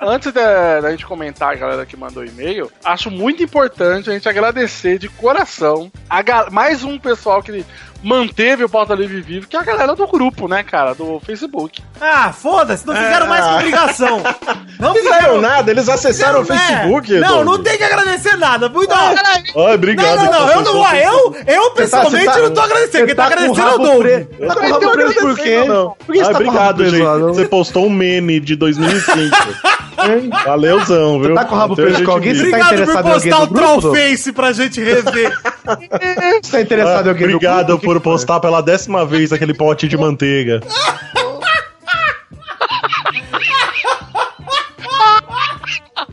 Antes 0.03 0.33
da, 0.33 0.81
da 0.83 0.91
gente 0.91 1.07
comentar 1.07 1.53
a 1.53 1.55
galera 1.55 1.87
que 1.87 1.97
mandou 1.97 2.23
e-mail, 2.25 2.71
acho 2.85 3.11
muito 3.11 3.43
importante 3.43 4.11
a 4.11 4.13
gente 4.13 4.29
agradecer 4.29 4.99
de 4.99 5.09
coração 5.09 5.91
a 6.11 6.23
mais 6.51 6.85
um 6.85 6.99
pessoal 6.99 7.43
que 7.43 7.65
manteve 8.03 8.63
o 8.63 8.69
Pauta 8.69 8.95
Livre 8.95 9.21
vivo, 9.21 9.49
que 9.49 9.57
é 9.57 9.59
a 9.59 9.65
galera 9.65 9.95
do 9.97 10.07
grupo, 10.07 10.47
né, 10.47 10.63
cara, 10.63 10.95
do 10.95 11.19
Facebook. 11.21 11.83
Ah, 12.01 12.31
foda-se, 12.33 12.87
não 12.87 12.95
fizeram 12.95 13.27
mais 13.27 13.45
que 13.45 13.51
obrigação. 13.55 14.23
Não 14.79 14.91
Não 14.91 14.95
fizeram 14.95 15.41
nada, 15.41 15.73
eles 15.73 15.89
acessaram 15.89 16.43
o 16.43 16.45
Fizeram, 16.45 16.63
é. 16.63 16.67
Facebook. 16.77 17.13
Não, 17.19 17.29
Doug. 17.43 17.47
não 17.47 17.63
tem 17.65 17.77
que 17.77 17.83
agradecer 17.83 18.37
nada. 18.37 18.69
Muito 18.69 18.95
Ai, 18.95 19.17
Não, 19.53 19.75
obrigado. 19.75 20.17
não, 20.19 20.31
não, 20.31 20.51
eu 20.53 20.63
não, 20.63 20.95
eu, 20.95 21.37
eu 21.49 21.71
pessoalmente 21.73 22.25
você 22.27 22.31
tá- 22.31 22.39
não 22.39 22.55
tô 22.55 22.61
agradecendo. 22.61 23.07
Quem 23.07 23.15
tá 23.17 23.23
tá 23.25 23.29
o 23.29 23.33
agradecendo 23.33 23.69
é 23.69 23.75
o 23.75 23.79
Doug. 23.79 24.07
Tá 24.47 24.55
com 24.55 24.67
o 24.67 24.71
rabo 24.73 24.93
preso 24.93 25.15
por 25.15 25.37
quê? 25.37 25.65
não. 25.67 25.97
Por 26.07 26.13
que 26.15 26.21
Ah, 26.21 26.25
você 26.27 26.31
tá 26.33 26.39
o 26.39 26.43
obrigado, 26.71 26.85
não? 27.19 27.35
Você 27.35 27.45
postou 27.49 27.87
um 27.87 27.91
meme 27.91 28.39
de 28.39 28.55
2005. 28.55 29.37
Valeuzão, 30.45 31.21
viu? 31.21 31.35
tá 31.35 31.45
com 31.45 31.55
o 31.55 31.59
rabo 31.59 31.77
preso 31.77 32.05
com 32.05 32.11
alguém? 32.11 32.33
viu. 32.33 32.45
Você 32.45 32.51
tá 32.51 32.57
Obrigado 32.57 32.69
por 32.69 32.75
interessado 32.75 33.09
em 33.09 33.13
alguém 33.13 33.31
postar 33.31 33.43
o 33.43 33.47
do 33.47 33.55
grupo, 33.55 33.81
Doug? 33.81 33.81
Trollface 33.81 34.33
pra 34.33 34.53
gente 34.53 34.81
rever. 34.81 35.39
Você 36.43 36.51
tá 36.51 36.61
interessado 36.61 37.07
em 37.07 37.09
alguém 37.11 37.29
do 37.29 37.37
obrigado 37.37 37.79
por 37.79 38.01
postar 38.01 38.41
pela 38.41 38.61
décima 38.61 39.05
vez 39.05 39.33
aquele 39.33 39.55
pote 39.55 39.89
de 39.89 39.97
manteiga. 39.97 40.61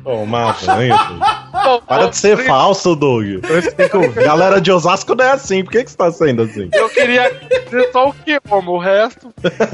Toma 0.06 0.56
banho, 0.66 0.96
Doug. 0.96 1.82
Para 1.88 2.06
de 2.10 2.16
ser 2.18 2.38
falso, 2.46 2.96
Doug. 2.96 3.26
Galera 4.24 4.62
de 4.62 4.72
Osasco 4.72 5.16
não 5.16 5.26
é 5.26 5.32
assim. 5.32 5.64
Por 5.64 5.72
que, 5.72 5.84
que 5.84 5.90
você 5.90 5.98
tá 5.98 6.12
sendo 6.12 6.44
assim? 6.44 6.70
Eu 6.72 6.88
queria 6.90 7.32
dizer 7.66 7.90
só 7.92 8.10
o 8.10 8.14
que, 8.14 8.40
como 8.48 8.74
o 8.74 8.78
resto. 8.78 9.34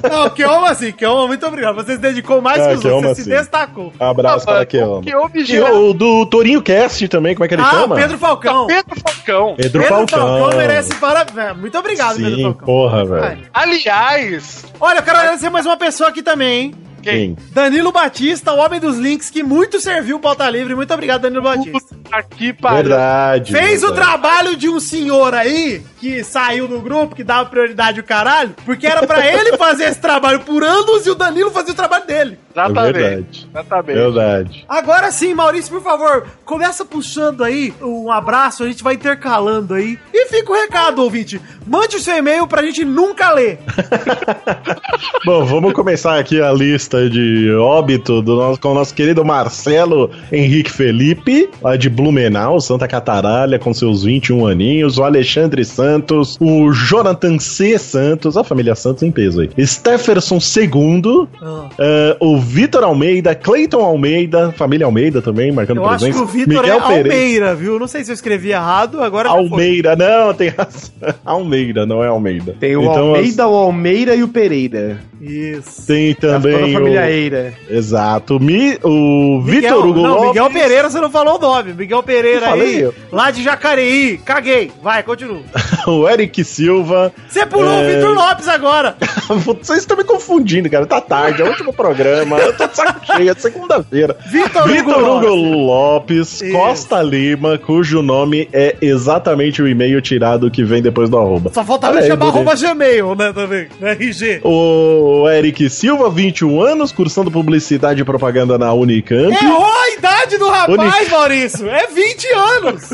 Não, 0.10 0.30
Keoma 0.30 0.70
assim, 0.70 0.94
Keoma, 0.94 1.28
muito 1.28 1.46
obrigado. 1.46 1.76
Você 1.76 1.94
se 1.94 1.98
dedicou 1.98 2.42
mais 2.42 2.62
Ah, 2.62 2.70
que 2.70 2.76
os 2.76 2.86
outros, 2.86 3.02
você 3.10 3.16
se 3.16 3.24
sim. 3.26 3.30
destacou. 3.30 3.92
Abraço 4.00 4.46
para 4.46 4.60
o 4.60 4.62
aqui, 4.62 4.80
ó. 4.80 5.02
que 5.02 5.14
houve 5.14 5.40
E 5.42 5.46
geral. 5.46 5.76
o 5.76 5.94
do 5.94 6.26
Torinho 6.26 6.62
Cast 6.62 7.06
também, 7.10 7.36
como 7.36 7.44
é 7.44 7.48
que 7.50 7.56
ele 7.56 7.62
Ah, 7.64 7.70
chama? 7.72 7.96
Pedro 7.98 8.18
Falcão. 8.18 8.68
Pedro 8.68 8.96
Falcão. 9.02 9.56
Pedro, 9.58 9.82
Pedro 9.82 9.88
Falcão. 10.08 10.40
Falcão 10.40 10.58
merece 10.58 10.96
parabéns. 10.96 11.58
Muito 11.58 11.78
obrigado, 11.78 12.16
Pedro 12.16 12.36
Sim, 12.36 12.44
Falcão. 12.44 12.66
porra, 12.66 13.06
velho. 13.06 13.42
Aliás, 13.54 14.64
Olha, 14.80 15.00
eu 15.00 15.04
quero 15.04 15.18
agradecer 15.18 15.50
mais 15.50 15.66
uma 15.66 15.78
pessoa 15.78 16.10
aqui 16.10 16.24
também, 16.24 16.62
hein? 16.62 16.76
Quem? 17.02 17.38
Danilo 17.52 17.92
Batista, 17.92 18.54
o 18.54 18.58
homem 18.60 18.80
dos 18.80 18.98
links, 18.98 19.30
que 19.30 19.44
muito 19.44 19.80
serviu 19.80 20.18
o 20.18 20.20
Pauta 20.20 20.50
Livre. 20.50 20.76
Muito 20.76 20.94
obrigado, 20.94 21.22
Danilo 21.22 21.42
Batista. 21.42 21.96
aqui 22.12 22.54
pariu. 22.54 22.84
Verdade. 22.84 23.52
Fez 23.52 23.84
o 23.84 23.88
verdade. 23.88 24.08
trabalho 24.08 24.56
de 24.56 24.70
um 24.70 24.80
senhor 24.80 25.34
aí, 25.34 25.82
que 26.00 26.24
saiu 26.24 26.68
do 26.68 26.80
grupo, 26.80 27.16
que 27.16 27.24
dava 27.24 27.50
prioridade 27.50 28.00
ao 28.00 28.06
caralho, 28.06 28.56
porque 28.66 28.86
era 28.88 29.06
pra 29.06 29.26
ele 29.26 29.58
fazer 29.58 29.86
esse 29.86 30.00
trabalho 30.00 30.40
por 30.42 30.64
anos 30.64 31.06
e 31.06 31.10
o 31.10 31.16
Danilo 31.16 31.52
fazia 31.52 31.74
o 31.74 31.76
trabalho 31.76 32.06
dele. 32.06 32.40
É 32.56 32.60
Exatamente. 32.60 32.94
verdade. 32.94 33.50
Exatamente. 33.50 33.98
Verdade. 33.98 34.66
Agora 34.68 35.12
sim, 35.12 35.34
Maurício, 35.34 35.72
por 35.72 35.82
favor, 35.82 36.28
começa 36.44 36.84
puxando 36.84 37.44
aí 37.44 37.74
um 37.82 38.12
abraço, 38.12 38.64
a 38.64 38.68
gente 38.68 38.84
vai 38.84 38.96
intercalando 38.96 39.74
aí. 39.74 39.98
E 40.14 40.26
fica 40.28 40.52
o 40.52 40.56
recado, 40.56 41.02
ouvinte. 41.02 41.42
Mande 41.66 41.96
o 41.96 42.00
seu 42.00 42.18
e-mail 42.18 42.46
pra 42.48 42.62
gente 42.64 42.84
nunca 42.84 43.32
ler. 43.32 43.60
Bom, 45.26 45.46
vamos 45.46 45.74
começar 45.74 46.20
aqui 46.20 46.42
a 46.42 46.52
lista 46.52 46.91
de 47.10 47.52
óbito 47.54 48.22
do 48.22 48.36
nosso, 48.36 48.60
com 48.60 48.70
o 48.70 48.74
nosso 48.74 48.94
querido 48.94 49.24
Marcelo 49.24 50.10
Henrique 50.32 50.72
Felipe, 50.72 51.50
lá 51.62 51.76
de 51.76 51.90
Blumenau, 51.90 52.60
Santa 52.60 52.88
Cataralha, 52.88 53.58
com 53.60 53.74
seus 53.74 54.04
21 54.04 54.46
aninhos, 54.46 54.98
o 54.98 55.04
Alexandre 55.04 55.64
Santos, 55.64 56.38
o 56.40 56.72
Jonathan 56.72 57.38
C. 57.40 57.78
Santos, 57.78 58.36
a 58.38 58.44
família 58.44 58.76
Santos 58.76 59.04
em 59.04 59.12
peso 59.12 59.42
aí, 59.42 59.50
Stefferson 59.66 60.38
II, 60.38 61.28
Ah. 61.42 61.70
eh, 61.80 62.18
o 62.20 62.38
Vitor 62.40 62.84
Almeida, 62.84 63.34
Cleiton 63.36 63.84
Almeida, 63.84 64.52
família 64.58 64.86
Almeida 64.86 65.22
também, 65.22 65.52
marcando 65.52 65.78
Eu 65.78 65.86
acho 65.88 66.06
presença, 66.06 66.18
que 66.18 66.24
o 66.24 66.28
Vitor 66.28 66.66
é 66.66 66.72
Almeida, 66.72 67.56
viu? 67.56 67.80
Não 67.80 67.88
sei 67.88 68.04
se 68.04 68.12
eu 68.12 68.16
escrevi 68.16 68.52
errado, 68.52 69.02
agora. 69.02 69.30
Almeida, 69.30 69.96
não, 69.96 70.34
tem 70.34 70.50
razão. 70.50 70.92
Almeida, 71.26 71.86
não 71.86 72.04
é 72.04 72.08
Almeida. 72.08 72.56
Tem 72.60 72.76
o 72.76 72.82
Então, 72.82 73.16
Almeida, 73.16 73.48
o 73.48 73.56
Almeida 73.56 74.16
e 74.16 74.24
o 74.24 74.28
Pereira. 74.28 75.00
Isso. 75.22 75.86
Tem 75.88 76.14
Tá 76.16 76.28
também 76.40 76.74
toda 76.86 76.92
a 76.92 77.02
família 77.02 77.02
o... 77.02 77.06
Eira. 77.06 77.54
Exato. 77.70 78.40
Mi, 78.40 78.78
o 78.84 79.42
Vitor 79.42 79.86
Hugo 79.86 80.02
não, 80.02 80.10
Lopes. 80.16 80.28
Miguel 80.30 80.50
Pereira 80.52 80.90
você 80.90 81.00
não 81.00 81.10
falou 81.12 81.36
o 81.38 81.40
nome. 81.40 81.74
Miguel 81.74 82.04
Pereira 82.04 82.46
Eu 82.46 82.50
falei 82.50 82.68
aí, 82.76 82.82
eu. 82.82 82.94
lá 83.12 83.32
de 83.32 83.44
Jacareí. 83.44 84.18
Caguei. 84.18 84.72
Vai, 84.82 85.04
continua. 85.04 85.42
O 85.88 86.08
Eric 86.08 86.44
Silva. 86.44 87.12
Você 87.28 87.44
pulou 87.44 87.72
É. 87.74 87.82
o 87.84 87.88
Vitor 87.96 88.14
Lopes 88.14 88.48
agora. 88.48 88.96
Vocês 89.62 89.80
estão 89.80 89.98
me 89.98 90.04
confundindo, 90.04 90.70
cara. 90.70 90.86
Tá 90.86 91.02
tarde, 91.02 91.42
é 91.42 91.46
o 91.46 91.48
último 91.50 91.74
programa. 91.74 92.38
Eu 92.38 92.56
tô 92.56 92.68
de 92.68 92.76
saco 92.76 93.04
cheio, 93.08 93.32
é 93.32 93.34
segunda-feira. 93.34 94.16
Vitor 94.30 94.70
Hugo 94.70 95.18
Hugo 95.18 95.36
Lopes. 95.66 96.40
Isso. 96.42 96.52
Costa 96.52 97.02
Lima, 97.02 97.58
cujo 97.58 98.04
nome 98.04 98.48
é 98.54 98.76
exatamente 98.80 99.60
o 99.60 99.68
e-mail 99.68 100.00
tirado 100.02 100.52
que 100.52 100.64
vem 100.64 100.84
depois 100.84 101.10
do 101.10 101.18
arroba. 101.18 101.50
Só 101.52 101.64
faltava 101.64 102.00
chamar 102.04 102.28
arroba 102.28 102.54
Gmail, 102.56 103.16
né, 103.16 103.34
também. 103.34 103.68
RG. 103.82 104.42
O 104.44 105.28
Eric 105.30 105.68
Silva, 105.70 106.12
21 106.12 106.62
anos, 106.62 106.71
cursando 106.92 107.32
publicidade 107.32 108.02
e 108.02 108.06
propaganda 108.06 108.58
na 108.58 108.74
Unicamp. 108.74 109.32
Errou 109.32 109.66
a 109.66 109.91
idade 110.02 110.38
do 110.38 110.50
rapaz. 110.50 111.10
Maurício. 111.10 111.70
É 111.70 111.88
20 111.88 112.28
anos. 112.34 112.90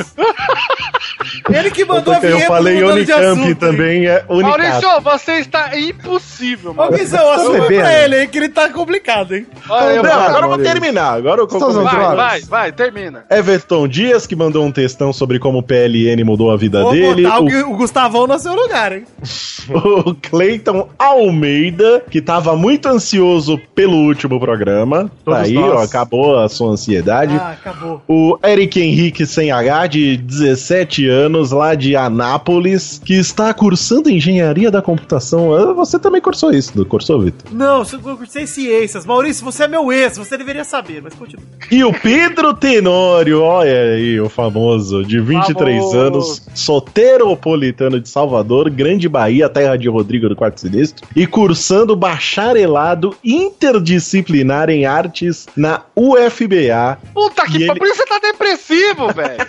Ele 1.52 1.72
que 1.72 1.86
mandou 1.86 2.13
a 2.13 2.17
eu 2.17 2.22
vinheta 2.22 2.48
falei 2.48 2.76
mudando 2.82 3.06
de 3.06 3.13
Unicamp 3.13 3.56
também, 3.56 4.06
é 4.08 4.24
Unicamp. 4.30 4.58
Maurício, 4.62 5.02
você 5.02 5.32
está 5.39 5.78
impossível, 5.80 6.72
Ô, 6.72 6.74
mano. 6.74 6.98
Guizão, 6.98 7.32
assume 7.32 7.62
bebendo? 7.62 7.82
pra 7.82 8.04
ele 8.04 8.15
aí 8.15 8.28
que 8.28 8.38
ele 8.38 8.50
tá 8.50 8.70
complicado, 8.70 9.36
hein? 9.36 9.48
Olha, 9.70 9.93
eu 9.96 10.04
Não, 10.04 10.12
agora 10.12 10.46
eu 10.46 10.50
vou 10.50 10.58
terminar. 10.60 11.13
Agora 11.13 11.41
eu 11.41 11.46
usando 11.46 11.84
Vai, 11.84 11.96
drogas? 11.96 12.15
vai, 12.17 12.41
vai, 12.41 12.72
termina. 12.72 13.26
Everton 13.30 13.88
Dias, 13.88 14.28
que 14.28 14.36
mandou 14.36 14.65
um 14.65 14.72
textão 14.72 15.12
sobre 15.13 15.39
como 15.39 15.60
o 15.60 15.63
PLN 15.63 16.24
mudou 16.24 16.52
a 16.52 16.58
vida 16.58 16.82
Vou 16.82 16.91
dele. 16.91 17.24
botar 17.24 17.39
O, 17.39 17.46
o, 17.48 17.74
o 17.74 17.78
Gustavão 17.78 18.28
no 18.28 18.38
seu 18.39 18.54
lugar, 18.54 18.91
hein? 18.93 19.06
o 19.70 20.13
Cleiton 20.15 20.89
Almeida, 20.98 22.04
que 22.10 22.22
tava 22.22 22.56
muito 22.56 22.88
ansioso 22.88 23.60
pelo 23.76 23.96
último 23.98 24.39
programa. 24.39 25.10
Todos 25.24 25.39
Tá 25.39 25.46
aí, 25.46 25.54
nós. 25.54 25.74
ó, 25.74 25.84
acabou 25.84 26.38
a 26.39 26.48
sua 26.50 26.72
ansiedade. 26.72 26.96
Ah, 27.39 27.51
acabou. 27.51 28.01
O 28.07 28.38
Eric 28.43 28.79
Henrique 28.79 29.25
sem 29.25 29.51
H, 29.51 29.88
de 29.88 30.17
17 30.17 31.07
anos, 31.07 31.51
lá 31.51 31.75
de 31.75 31.95
Anápolis, 31.95 33.01
que 33.03 33.13
está 33.13 33.53
cursando 33.53 34.10
engenharia 34.10 34.69
da 34.71 34.81
computação. 34.81 35.53
Ah, 35.53 35.73
Você 35.73 35.99
também 35.99 36.21
cursou 36.21 36.51
isso, 36.51 36.71
não 36.75 36.86
cursou, 36.86 37.21
Vitor? 37.21 37.51
Não, 37.53 37.83
eu 37.83 38.17
cursei 38.17 38.47
ciências. 38.47 39.05
Maurício, 39.05 39.43
você 39.43 39.63
é 39.63 39.67
meu 39.67 39.91
ex, 39.91 40.17
você 40.17 40.38
deveria 40.38 40.63
saber, 40.63 41.01
mas 41.01 41.13
continua. 41.13 41.43
E 41.71 41.83
o 41.83 41.91
Pedro 41.93 42.53
Tenório, 42.53 43.41
olha 43.41 43.93
aí, 43.95 44.19
o 44.19 44.29
famoso, 44.29 45.03
de 45.03 45.19
23 45.19 45.77
Famoso. 45.77 45.97
anos, 45.97 46.47
soteropolitano 46.53 47.99
de 47.99 48.10
Salvador, 48.10 48.69
Grande 48.69 49.07
Bahia, 49.10 49.49
terra 49.49 49.75
de 49.77 49.89
Rodrigo 49.89 50.29
do 50.29 50.36
Quarto 50.36 50.62
Sinistro, 50.62 51.07
e 51.15 51.25
cursando 51.27 51.95
bacharelado 51.95 53.15
interdisciplinar 53.23 54.69
em 54.69 54.86
artes 54.86 55.47
na 55.55 55.81
UFBA. 55.95 56.87
Puta 57.13 57.43
que 57.45 57.52
pariu, 57.65 57.71
ele- 57.71 57.80
por 57.80 57.88
isso 57.88 57.97
você 57.97 58.06
tá 58.06 58.19
depressivo, 58.19 59.08
velho. 59.13 59.47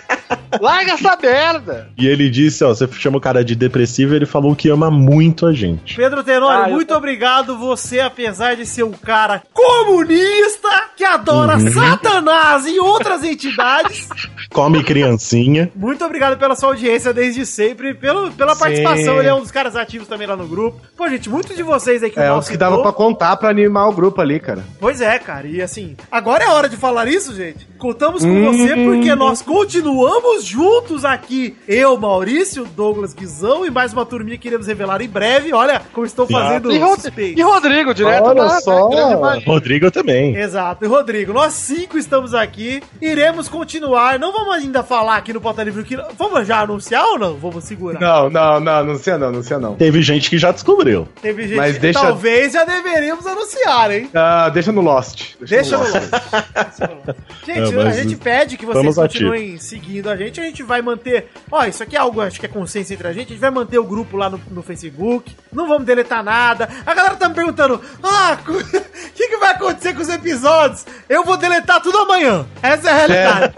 Larga 0.59 0.93
essa 0.93 1.17
merda. 1.21 1.89
E 1.97 2.07
ele 2.07 2.29
disse, 2.29 2.63
ó, 2.63 2.69
você 2.69 2.87
chama 2.93 3.17
o 3.17 3.21
cara 3.21 3.43
de 3.43 3.55
depressivo, 3.55 4.15
ele 4.15 4.25
falou 4.25 4.55
que 4.55 4.69
ama 4.69 4.89
muito 4.89 5.45
a 5.45 5.53
gente. 5.53 5.95
Pedro 5.95 6.23
Tenório, 6.23 6.65
Ah, 6.65 6.69
muito 6.69 6.87
tô- 6.89 6.95
obrigado. 6.97 7.57
Você, 7.57 7.99
apesar 7.99 8.55
de 8.55 8.65
ser 8.65 8.83
um 8.83 8.91
cara 8.91 9.43
comunista, 9.53 10.69
que 10.95 11.03
adora 11.03 11.57
Uhum. 11.57 11.71
Satanás 11.71 12.65
e 12.65 12.79
outras 12.79 13.23
entidades, 13.23 14.07
Come 14.51 14.83
criancinha. 14.83 15.71
muito 15.75 16.03
obrigado 16.03 16.37
pela 16.37 16.55
sua 16.55 16.69
audiência 16.69 17.13
desde 17.13 17.45
sempre, 17.45 17.93
pelo, 17.93 18.31
pela 18.31 18.53
Sim. 18.55 18.59
participação. 18.59 19.19
Ele 19.19 19.27
é 19.27 19.33
um 19.33 19.41
dos 19.41 19.51
caras 19.51 19.75
ativos 19.75 20.07
também 20.07 20.25
lá 20.27 20.35
no 20.35 20.47
grupo. 20.47 20.81
Pô, 20.97 21.07
gente, 21.07 21.29
muitos 21.29 21.55
de 21.55 21.61
vocês 21.63 22.01
aí 22.01 22.09
que 22.09 22.19
o 22.19 22.23
É, 22.23 22.31
os 22.33 22.45
que 22.47 22.53
citou- 22.53 22.69
dava 22.69 22.81
pra 22.81 22.91
contar 22.91 23.35
pra 23.37 23.49
animar 23.49 23.87
o 23.87 23.93
grupo 23.93 24.19
ali, 24.21 24.39
cara. 24.39 24.63
Pois 24.79 24.99
é, 25.01 25.19
cara. 25.19 25.47
E 25.47 25.61
assim, 25.61 25.95
agora 26.11 26.43
é 26.43 26.47
hora 26.47 26.67
de 26.67 26.75
falar 26.77 27.07
isso, 27.07 27.18
gente. 27.27 27.67
Contamos 27.77 28.23
com 28.23 28.29
Hum. 28.29 28.51
você 28.51 28.75
porque 28.75 29.13
nós 29.15 29.41
continuamos 29.41 30.43
juntos 30.45 31.03
aqui. 31.05 31.55
Eu, 31.67 31.97
Maurício, 31.97 32.65
Douglas 32.75 33.13
Guizão 33.13 33.65
e 33.65 33.69
mais 33.69 33.93
uma 33.93 34.05
turminha 34.05 34.37
que 34.37 34.47
iremos 34.47 34.67
revelar 34.67 35.01
em 35.01 35.07
breve. 35.07 35.53
Olha 35.53 35.81
como 35.93 36.05
estou 36.05 36.25
fazendo 36.27 36.71
E, 36.71 36.77
Rod- 36.77 37.05
e 37.17 37.41
Rodrigo, 37.41 37.93
direto 37.93 38.23
Olha 38.25 38.43
da- 38.43 38.59
só. 38.61 38.87
da. 38.89 39.39
Rodrigo 39.45 39.91
também. 39.91 40.35
Exato. 40.35 40.83
E 40.83 40.87
Rodrigo, 40.87 41.33
nós 41.33 41.53
cinco 41.53 41.97
estamos 41.97 42.33
aqui. 42.33 42.81
Iremos 43.01 43.47
continuar. 43.49 44.17
Não 44.17 44.31
vamos 44.31 44.55
ainda 44.55 44.81
falar 44.83 45.17
aqui 45.17 45.33
no 45.33 45.41
Pauta 45.41 45.63
Livre. 45.63 45.83
que- 45.83 45.97
Vamos 46.17 46.47
já 46.47 46.61
anunciar 46.61 47.03
ou 47.05 47.19
não? 47.19 47.35
Vamos 47.35 47.63
segurar. 47.65 47.99
Não, 47.99 48.29
não, 48.29 48.59
não, 48.59 48.83
não 48.85 48.95
sei 48.97 49.17
não, 49.17 49.31
não 49.31 49.43
sei 49.43 49.57
não. 49.57 49.75
Teve 49.75 50.01
gente 50.01 50.29
que 50.29 50.37
já 50.37 50.51
descobriu. 50.51 51.07
Teve 51.21 51.47
gente 51.47 51.57
Mas 51.57 51.77
deixa, 51.77 51.99
talvez 51.99 52.53
já 52.53 52.63
deveríamos 52.63 53.25
anunciar, 53.25 53.91
hein? 53.91 54.09
Ah, 54.13 54.49
deixa 54.49 54.71
no 54.71 54.81
Lost. 54.81 55.35
Deixa 55.41 55.77
no 55.77 55.83
Lost. 55.83 55.95
Lost. 55.95 56.89
Gente, 57.45 57.75
É, 57.75 57.81
a 57.81 57.91
gente 57.91 58.15
pede 58.15 58.57
que 58.57 58.65
vocês 58.65 58.95
continuem 58.95 59.57
seguindo 59.57 60.09
a 60.09 60.15
gente. 60.15 60.39
A 60.39 60.43
gente 60.43 60.63
vai 60.63 60.81
manter. 60.81 61.29
Ó, 61.51 61.63
isso 61.65 61.83
aqui 61.83 61.95
é 61.95 61.99
algo, 61.99 62.21
acho 62.21 62.39
que 62.39 62.45
é 62.45 62.49
consciência 62.49 62.93
entre 62.93 63.07
a 63.07 63.13
gente. 63.13 63.27
A 63.27 63.29
gente 63.31 63.39
vai 63.41 63.51
manter 63.51 63.77
o 63.79 63.83
grupo 63.83 64.17
lá 64.17 64.29
no, 64.29 64.39
no 64.51 64.61
Facebook. 64.61 65.35
Não 65.51 65.67
vamos 65.67 65.85
deletar 65.85 66.23
nada. 66.23 66.69
A 66.85 66.93
galera 66.93 67.15
tá 67.15 67.29
me 67.29 67.35
perguntando: 67.35 67.81
ah, 68.03 68.37
o 68.47 69.11
que, 69.13 69.27
que 69.27 69.37
vai 69.37 69.51
acontecer 69.51 69.93
com 69.93 70.01
os 70.01 70.09
episódios? 70.09 70.85
Eu 71.07 71.23
vou 71.23 71.37
deletar 71.37 71.81
tudo 71.81 71.97
amanhã. 71.99 72.45
Essa 72.61 72.89
é 72.89 72.91
a 72.91 72.95
realidade. 72.97 73.53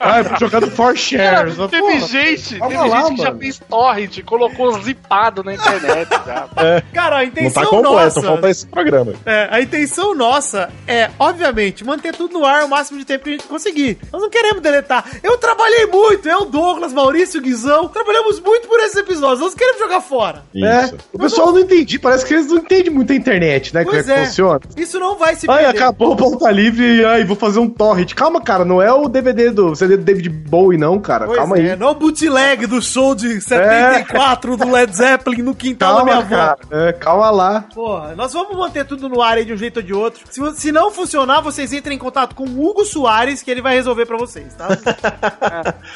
Ai, 0.00 0.24
jogando 0.38 0.70
for 0.70 0.96
shares. 0.96 1.56
Cara, 1.56 1.68
teve 1.68 1.82
Porra. 1.82 2.00
gente, 2.00 2.58
teve 2.60 2.76
lá, 2.76 3.00
gente 3.00 3.10
que 3.16 3.22
já 3.22 3.28
mano. 3.28 3.38
fez 3.38 3.58
torrent, 3.58 4.22
colocou 4.24 4.80
zipado 4.82 5.42
na 5.44 5.54
internet 5.54 6.08
já. 6.10 6.48
Cara, 6.92 7.16
a 7.16 7.18
Não 7.18 7.24
intenção 7.26 7.62
tá 7.64 7.68
completo, 7.68 7.94
nossa. 7.94 8.22
falta 8.22 8.50
esse 8.50 8.66
programa. 8.66 9.12
É, 9.26 9.48
a 9.50 9.60
intenção 9.60 10.14
nossa 10.14 10.70
é, 10.86 11.10
obviamente, 11.18 11.84
manter 11.84 12.14
tudo 12.14 12.38
no 12.38 12.44
ar 12.44 12.64
o 12.64 12.68
máximo 12.68 12.87
de 12.96 13.04
tempo 13.04 13.24
que 13.24 13.30
a 13.30 13.32
gente 13.32 13.46
conseguir. 13.46 13.98
Nós 14.12 14.22
não 14.22 14.30
queremos 14.30 14.62
deletar. 14.62 15.04
Eu 15.22 15.36
trabalhei 15.38 15.86
muito, 15.86 16.28
eu, 16.28 16.44
Douglas, 16.44 16.92
Maurício, 16.92 17.40
Guizão, 17.40 17.88
trabalhamos 17.88 18.40
muito 18.40 18.68
por 18.68 18.78
esses 18.80 18.96
episódios. 18.96 19.40
Nós 19.40 19.54
queremos 19.54 19.78
jogar 19.80 20.00
fora. 20.00 20.44
É, 20.54 20.84
Isso. 20.84 20.96
o 21.12 21.18
pessoal 21.18 21.52
não 21.52 21.58
entendi, 21.60 21.98
parece 21.98 22.24
que 22.24 22.34
eles 22.34 22.46
não 22.48 22.58
entendem 22.58 22.90
muito 22.92 23.12
a 23.12 23.16
internet, 23.16 23.74
né? 23.74 23.84
Como 23.84 23.96
é 23.96 24.02
Pois 24.02 24.06
que 24.06 24.12
é. 24.20 24.24
funciona. 24.26 24.60
Isso 24.76 24.98
não 24.98 25.16
vai 25.16 25.34
se 25.36 25.50
Ai, 25.50 25.64
perder. 25.64 25.78
acabou 25.78 26.12
o 26.12 26.16
pauta 26.16 26.50
livre 26.50 26.98
e 26.98 27.04
ai, 27.04 27.24
vou 27.24 27.36
fazer 27.36 27.58
um 27.58 27.68
torrent. 27.68 28.14
Calma, 28.14 28.40
cara, 28.40 28.64
não 28.64 28.80
é 28.80 28.92
o 28.92 29.08
DVD 29.08 29.50
do 29.50 29.74
CD 29.74 29.96
do 29.96 30.04
David 30.04 30.28
Bowie, 30.28 30.78
não, 30.78 30.98
cara. 31.00 31.26
Pois 31.26 31.38
Calma 31.38 31.58
é, 31.58 31.72
aí. 31.72 31.76
não 31.76 31.90
o 31.90 31.94
bootleg 31.94 32.66
do 32.66 32.80
show 32.80 33.14
de 33.14 33.40
74 33.40 34.56
do 34.56 34.70
Led 34.70 34.94
Zeppelin 34.94 35.42
no 35.42 35.54
quintal 35.54 35.96
da 35.98 36.04
minha 36.04 36.16
Calma, 36.22 36.36
avó. 36.36 36.56
cara. 36.70 36.88
É, 36.88 36.92
calma 36.92 37.30
lá. 37.30 37.64
Porra, 37.74 38.14
nós 38.14 38.32
vamos 38.32 38.56
manter 38.56 38.84
tudo 38.84 39.08
no 39.08 39.20
ar 39.22 39.36
aí 39.38 39.44
de 39.44 39.52
um 39.52 39.56
jeito 39.56 39.78
ou 39.78 39.82
de 39.82 39.92
outro. 39.94 40.20
Se, 40.30 40.40
se 40.56 40.72
não 40.72 40.90
funcionar, 40.90 41.40
vocês 41.40 41.72
entrem 41.72 41.96
em 41.96 41.98
contato 41.98 42.34
com 42.34 42.44
o 42.44 42.66
Hugo 42.68 42.77
Soares, 42.84 43.42
que 43.42 43.50
ele 43.50 43.60
vai 43.62 43.74
resolver 43.74 44.06
pra 44.06 44.16
vocês, 44.16 44.54
tá? 44.54 44.68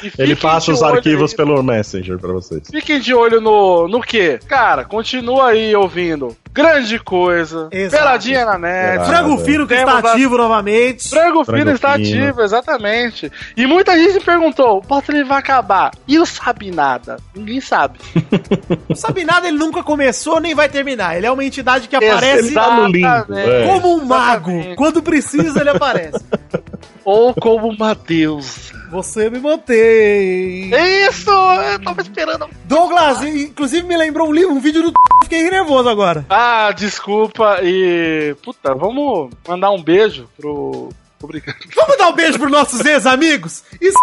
E 0.03 0.11
Ele 0.17 0.35
passa 0.35 0.71
os 0.71 0.81
arquivos 0.83 1.31
aí- 1.31 1.37
pelo 1.37 1.61
Messenger 1.63 2.17
pra 2.19 2.31
vocês. 2.33 2.63
Fiquem 2.69 2.99
de 2.99 3.13
olho 3.13 3.39
no, 3.39 3.87
no 3.87 4.01
quê? 4.01 4.39
Cara, 4.47 4.83
continua 4.83 5.49
aí 5.49 5.75
ouvindo. 5.75 6.35
Grande 6.51 6.99
coisa. 6.99 7.67
Exato. 7.71 8.03
Peladinha 8.03 8.45
na 8.45 8.57
net. 8.57 8.95
Exato. 8.95 9.09
Frango 9.09 9.37
Fino, 9.39 9.67
que 9.67 9.75
Temos 9.75 9.95
está 9.95 10.09
a- 10.09 10.13
ativo 10.13 10.37
novamente. 10.37 11.09
Frango 11.09 11.43
Frango 11.45 11.59
Fino 11.59 11.71
está 11.71 11.93
Fino. 11.93 12.05
ativo, 12.25 12.41
exatamente. 12.41 13.31
E 13.57 13.65
muita 13.65 13.97
gente 13.97 14.23
perguntou: 14.23 14.83
o 14.87 14.99
Livre 15.11 15.23
vai 15.23 15.39
acabar. 15.39 15.91
E 16.07 16.19
o 16.19 16.25
Sabe 16.25 16.69
Nada? 16.71 17.17
Ninguém 17.35 17.59
sabe. 17.61 17.97
Não 18.89 18.95
sabe 18.95 19.23
nada, 19.23 19.47
ele 19.47 19.57
nunca 19.57 19.81
começou 19.83 20.39
nem 20.39 20.53
vai 20.53 20.69
terminar. 20.69 21.15
Ele 21.17 21.25
é 21.25 21.31
uma 21.31 21.43
entidade 21.43 21.87
que 21.87 21.95
aparece 21.95 22.47
Ele 22.47 22.53
tá 22.53 22.75
no 22.75 22.87
limbo, 22.87 23.33
é. 23.35 23.65
como 23.67 23.95
um 23.95 24.05
mago. 24.05 24.49
Exatamente. 24.51 24.75
Quando 24.77 25.01
precisa, 25.01 25.59
ele 25.61 25.69
aparece. 25.69 26.23
Ou 27.05 27.33
como 27.33 27.67
uma 27.69 27.93
deusa. 27.93 28.73
Você 28.91 29.29
me 29.29 29.39
mantém. 29.39 30.71
Isso! 31.09 31.29
Eu 31.29 31.83
tava 31.83 32.01
esperando. 32.01 32.47
Douglas, 32.65 33.23
inclusive 33.23 33.87
me 33.87 33.97
lembrou 33.97 34.29
um 34.29 34.31
livro, 34.31 34.53
um 34.53 34.59
vídeo 34.59 34.83
do 34.83 34.93
fiquei 35.23 35.49
nervoso 35.49 35.89
agora. 35.89 36.25
Ah, 36.29 36.71
desculpa 36.71 37.59
e. 37.63 38.35
Puta, 38.43 38.75
vamos 38.75 39.31
mandar 39.47 39.71
um 39.71 39.81
beijo 39.81 40.29
pro. 40.37 40.89
Obrigado. 41.21 41.57
Vamos 41.75 41.97
dar 41.97 42.09
um 42.09 42.13
beijo 42.13 42.37
pros 42.37 42.51
nossos 42.51 42.85
ex-amigos? 42.85 43.63
Isso, 43.81 43.97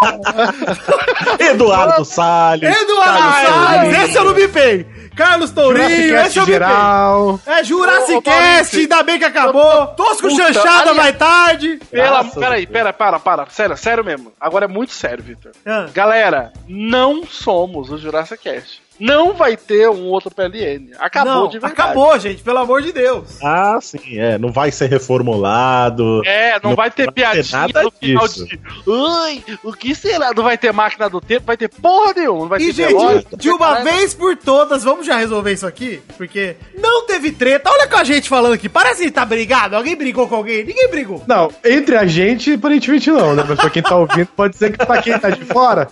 Eduardo 1.38 2.04
Salles. 2.04 2.74
Eduardo 2.74 3.46
Salles, 3.46 3.98
esse 3.98 4.16
eu 4.16 4.24
não 4.24 4.32
bipei. 4.32 4.86
Carlos 5.20 5.50
Tourinho, 5.50 6.16
esse 6.18 6.38
eu 6.38 6.46
bipei. 6.46 6.54
geral. 6.60 7.40
É 7.46 7.62
Jurassic 7.62 8.14
Ô, 8.14 8.18
ô, 8.18 8.22
Cast, 8.22 8.40
Maurício. 8.52 8.78
ainda 8.80 9.02
bem 9.02 9.18
que 9.18 9.24
acabou. 9.24 9.86
Tosco 9.88 10.28
Puta, 10.28 10.34
chanchada 10.52 10.78
aliás- 10.90 10.96
mais 10.96 11.16
tarde. 11.18 11.78
Pela, 11.90 12.24
peraí, 12.24 12.66
pera, 12.66 12.92
para, 12.92 13.18
para. 13.20 13.46
Sério, 13.50 13.76
sério 13.76 14.02
mesmo. 14.04 14.32
Agora 14.40 14.64
é 14.64 14.68
muito 14.68 14.92
sério, 14.92 15.22
Victor. 15.22 15.52
Ah. 15.66 15.86
Galera, 15.92 16.52
não 16.66 17.24
somos 17.26 17.90
o 17.90 17.98
Jurassic 17.98 18.42
Cast. 18.42 18.82
Não 19.00 19.32
vai 19.34 19.56
ter 19.56 19.88
um 19.88 20.04
outro 20.08 20.30
PLN. 20.30 20.90
Acabou 20.98 21.32
Não, 21.34 21.46
de 21.48 21.58
verdade. 21.58 21.72
acabou, 21.72 22.18
gente, 22.18 22.42
pelo 22.42 22.58
amor 22.58 22.82
de 22.82 22.92
Deus. 22.92 23.38
Ah, 23.42 23.78
sim, 23.80 24.18
é. 24.18 24.36
Não 24.38 24.52
vai 24.52 24.70
ser 24.70 24.88
reformulado. 24.90 26.22
É, 26.26 26.60
não, 26.62 26.70
Não 26.70 26.76
vai 26.76 26.90
ter 26.90 27.04
vai 27.06 27.12
ter 27.14 27.20
piadinha 27.32 27.58
nada 27.60 27.82
no 27.82 27.90
final 27.90 28.28
disso. 28.28 28.46
de. 28.46 28.60
Ai, 28.88 29.42
o 29.64 29.72
que 29.72 29.94
será? 29.94 30.32
Não 30.34 30.42
vai 30.44 30.58
ter 30.58 30.72
máquina 30.72 31.08
do 31.08 31.20
tempo, 31.20 31.46
vai 31.46 31.56
ter 31.56 31.68
porra 31.68 32.12
nenhuma. 32.14 32.40
Não 32.40 32.48
vai 32.48 32.60
E, 32.60 32.66
ter 32.66 32.72
gente, 32.72 32.88
relógio, 32.88 33.24
de 33.36 33.50
uma 33.50 33.82
vez 33.82 34.12
por 34.14 34.36
todas, 34.36 34.84
vamos 34.84 35.06
já 35.06 35.16
resolver 35.16 35.52
isso 35.52 35.66
aqui? 35.66 36.00
Porque 36.16 36.56
não 36.78 37.06
teve 37.06 37.32
treta. 37.32 37.70
Olha 37.70 37.86
com 37.88 37.96
a 37.96 38.04
gente 38.04 38.28
falando 38.28 38.52
aqui. 38.52 38.68
Parece 38.68 39.04
que 39.04 39.10
tá 39.10 39.24
brigado. 39.24 39.76
Alguém 39.76 39.96
brigou 39.96 40.28
com 40.28 40.34
alguém? 40.36 40.64
Ninguém 40.64 40.88
brigou. 40.90 41.22
Não, 41.26 41.50
entre 41.64 41.96
a 41.96 42.04
gente, 42.06 42.52
aparentemente 42.54 43.10
não, 43.10 43.34
né? 43.34 43.44
Mas 43.48 43.58
pra 43.58 43.70
quem 43.70 43.82
tá 43.82 43.96
ouvindo, 43.96 44.28
pode 44.36 44.56
ser 44.56 44.76
que 44.76 44.84
pra 44.84 45.00
quem 45.00 45.18
tá 45.18 45.30
de 45.30 45.44
fora, 45.44 45.88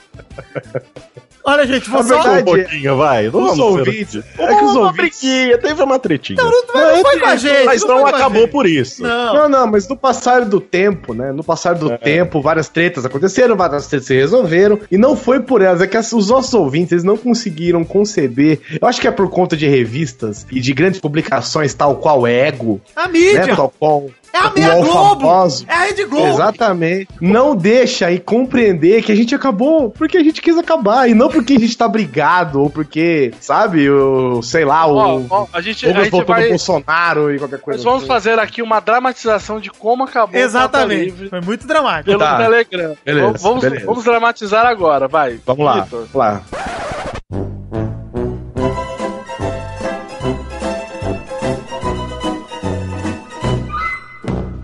Olha, 1.45 1.67
gente, 1.67 1.89
vou 1.89 2.03
só... 2.03 2.21
verdade- 2.23 2.43
Um 2.43 2.45
pouquinho, 2.45 2.97
vai. 2.99 3.31
Não 3.31 3.53
os 3.53 3.59
ouvintes. 3.59 4.23
É 4.39 4.47
que 4.47 4.65
os 4.65 4.73
Uma 4.75 4.87
ouvintes. 4.89 5.21
briguinha, 5.21 5.59
teve 5.59 5.83
uma 5.83 5.99
tretinha. 5.99 6.43
Não, 6.43 6.51
não, 6.51 6.97
não 6.97 7.03
foi 7.03 7.19
com 7.21 7.27
a 7.27 7.37
gente. 7.37 7.65
Mas 7.65 7.85
não 7.87 8.07
acabou 8.07 8.47
por 8.49 8.67
isso. 8.67 9.03
Não. 9.03 9.35
Não, 9.35 9.49
não, 9.49 9.67
mas 9.67 9.89
no 9.89 9.97
passar 9.97 10.45
do 10.45 10.61
tempo, 10.61 11.15
né? 11.15 11.33
No 11.33 11.43
passar 11.43 11.75
do 11.75 11.97
tempo, 11.99 12.41
várias 12.43 12.69
tretas 12.69 13.05
aconteceram, 13.07 13.57
várias 13.57 13.87
tretas 13.87 14.07
se 14.07 14.15
resolveram. 14.15 14.79
E 14.91 14.99
não 14.99 15.17
foi 15.17 15.41
por 15.41 15.63
elas, 15.63 15.81
é 15.81 15.87
que 15.87 15.97
as- 15.97 16.13
os 16.13 16.29
nossos 16.29 16.53
ouvintes 16.55 16.93
eles 16.93 17.05
não 17.05 17.17
conseguiram 17.17 17.85
conceber. 17.85 18.61
Eu 18.81 18.87
acho 18.89 19.01
que 19.01 19.07
é 19.09 19.11
por 19.11 19.31
conta 19.31 19.57
de 19.57 19.67
revistas 19.67 20.47
e 20.51 20.61
de 20.61 20.73
grandes 20.75 21.01
publicações, 21.01 21.73
tal 21.75 21.97
qual 21.97 22.27
Ego, 22.27 22.81
A 22.97 23.09
mídia. 23.09 23.47
né? 23.47 23.57
Tal 23.57 23.73
qual. 23.79 24.07
É 24.33 24.39
a 24.39 24.51
meia 24.51 24.75
Globo. 24.75 25.21
famoso. 25.27 25.65
É 25.69 25.73
a 25.75 25.81
Rede 25.85 26.05
Globo. 26.05 26.27
Exatamente. 26.29 27.09
Não 27.21 27.57
deixa 27.57 28.11
e 28.11 28.19
compreender 28.19 29.03
que 29.03 29.11
a 29.13 29.15
gente 29.15 29.35
acabou 29.35 29.91
porque 29.91 30.17
a 30.19 30.23
gente 30.23 30.41
quis 30.43 30.57
acabar. 30.57 31.09
E 31.09 31.15
não 31.15 31.29
porque 31.29 31.55
a 31.55 31.59
gente 31.59 31.77
tá 31.77 31.89
brigado, 31.89 32.61
ou 32.63 32.71
porque, 32.71 33.33
sabe, 33.41 33.89
o, 33.91 34.43
sei 34.43 34.65
lá, 34.65 34.87
o. 34.87 34.97
Ó, 34.97 35.23
ó, 35.31 35.47
a 35.53 35.61
gente, 35.61 35.87
a 35.87 35.93
gente 36.05 36.25
vai. 36.25 36.49
Bolsonaro 36.49 37.35
e 37.35 37.39
qualquer 37.39 37.61
coisa. 37.61 37.79
Nós 37.79 37.85
vamos 37.85 38.01
assim. 38.03 38.09
fazer 38.09 38.39
aqui 38.39 38.63
uma 38.63 38.81
dramatização 38.81 39.59
de 39.61 39.71
como 39.71 40.05
acabou 40.05 40.39
Exatamente. 40.39 41.05
Livre 41.07 41.29
Foi 41.31 41.41
muito 41.41 41.67
dramático. 41.67 42.05
pelo 42.07 42.19
Tá. 42.19 42.37
Telegram. 42.37 42.97
Beleza, 43.05 43.39
vamos, 43.39 43.63
beleza. 43.63 43.87
vamos 43.87 44.05
dramatizar 44.05 44.67
agora, 44.67 45.09
vai. 45.09 45.39
Vamos 45.47 45.65
lá, 45.65 45.87
vamos 45.91 46.13
lá. 46.15 46.43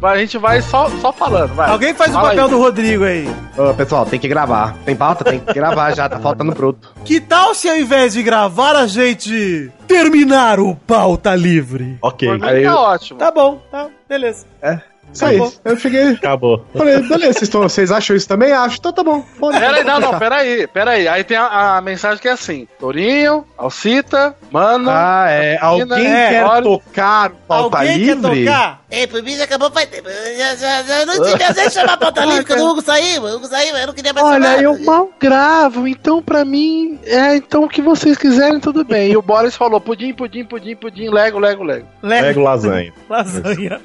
A 0.07 0.19
gente 0.19 0.37
vai 0.39 0.61
só, 0.63 0.89
só 1.01 1.13
falando, 1.13 1.55
vai. 1.55 1.71
Alguém 1.71 1.95
faz 1.95 2.11
o 2.11 2.15
Fala 2.15 2.29
papel 2.31 2.45
aí. 2.45 2.51
do 2.51 2.59
Rodrigo 2.59 3.05
aí. 3.05 3.29
Ô, 3.57 3.73
pessoal, 3.75 4.05
tem 4.07 4.19
que 4.21 4.29
gravar. 4.29 4.75
Tem 4.85 4.95
pauta? 4.95 5.25
Tem 5.25 5.39
que 5.41 5.53
gravar 5.53 5.95
já, 5.95 6.09
tá 6.09 6.19
faltando 6.21 6.53
bruto. 6.53 6.93
Que 7.05 7.21
tal 7.21 7.55
se 7.55 7.69
ao 7.69 7.77
invés 7.77 8.13
de 8.13 8.23
gravar 8.23 8.77
a 8.77 8.87
gente 8.87 9.71
terminar 9.87 10.59
o 10.61 10.75
pauta 10.77 11.35
livre? 11.35 11.99
Ok, 12.03 12.29
Por 12.29 12.39
mim 12.39 12.47
Aí 12.47 12.65
tá 12.65 12.71
eu- 12.71 12.77
ótimo. 12.77 13.19
Tá 13.19 13.31
bom, 13.31 13.61
tá, 13.71 13.89
beleza. 14.09 14.47
É. 14.63 14.79
Isso 15.15 15.25
aí. 15.25 15.37
Acabou. 15.37 15.53
Eu 15.65 15.77
cheguei. 15.79 16.11
acabou. 16.11 16.67
Falei, 16.77 16.97
beleza, 17.01 17.33
vocês, 17.33 17.43
estão- 17.43 17.63
vocês 17.63 17.91
acham 17.93 18.17
isso 18.17 18.29
também? 18.29 18.53
Acho. 18.53 18.77
Então 18.79 18.93
tá 18.93 19.03
bom. 19.05 19.25
Pode, 19.39 19.59
Peraí, 19.59 19.85
não, 19.85 20.01
não, 20.01 20.19
peraí, 20.19 20.67
peraí. 20.67 21.07
Aí 21.09 21.23
tem 21.25 21.37
a, 21.37 21.77
a 21.77 21.81
mensagem 21.81 22.21
que 22.21 22.29
é 22.29 22.33
assim: 22.33 22.67
Torinho, 22.79 23.45
Alcita, 23.57 24.35
Mano. 24.51 24.91
Ah, 24.91 25.27
é. 25.29 25.57
Alguém 25.61 26.07
É, 26.07 26.29
quer 26.31 26.45
olha- 26.45 26.63
tocar 26.63 27.31
pauta 27.49 27.79
Alguém 27.79 27.97
livre? 27.99 28.45
quer 28.45 28.45
tocar? 28.51 28.83
É, 28.91 29.07
por 29.07 29.23
mim 29.23 29.37
já 29.37 29.45
acabou 29.45 29.71
faz 29.71 29.89
tempo. 29.89 30.09
Eu 30.09 30.37
Já, 30.39 30.55
já, 30.57 30.83
já 30.83 31.07
não 31.07 31.15
tinha 31.23 31.53
nem 31.53 31.71
chamar 31.71 31.93
a 31.95 31.97
pauta 31.97 32.25
livre 32.27 32.45
quando 32.45 32.61
o 32.61 32.71
Hugo 32.71 32.83
saiu. 32.83 33.23
O 33.23 33.37
Hugo 33.37 33.47
saiu, 33.47 33.77
eu 33.77 33.87
não 33.89 33.95
queria 33.95 34.13
mais 34.13 34.27
Olha, 34.27 34.45
chamar. 34.45 34.63
eu 34.63 34.85
mal 34.85 35.11
gravo, 35.21 35.89
então 35.89 36.23
pra 36.23 36.45
mim, 36.45 36.99
é, 37.05 37.37
então 37.37 37.65
o 37.65 37.69
que 37.69 37.81
vocês 37.83 38.17
quiserem, 38.17 38.61
tudo 38.61 38.83
bem. 38.87 39.11
E 39.13 39.17
o 39.17 39.23
Boris 39.23 39.55
falou: 39.57 39.81
pudim, 39.81 40.13
pudim, 40.13 40.45
pudim, 40.45 40.77
pudim, 40.77 41.09
lego, 41.09 41.39
lego, 41.39 41.63
lego. 41.65 41.87
Pega 42.03 42.39
o 42.41 42.43
lasanha. 42.43 42.93
Lasanha. 43.09 43.81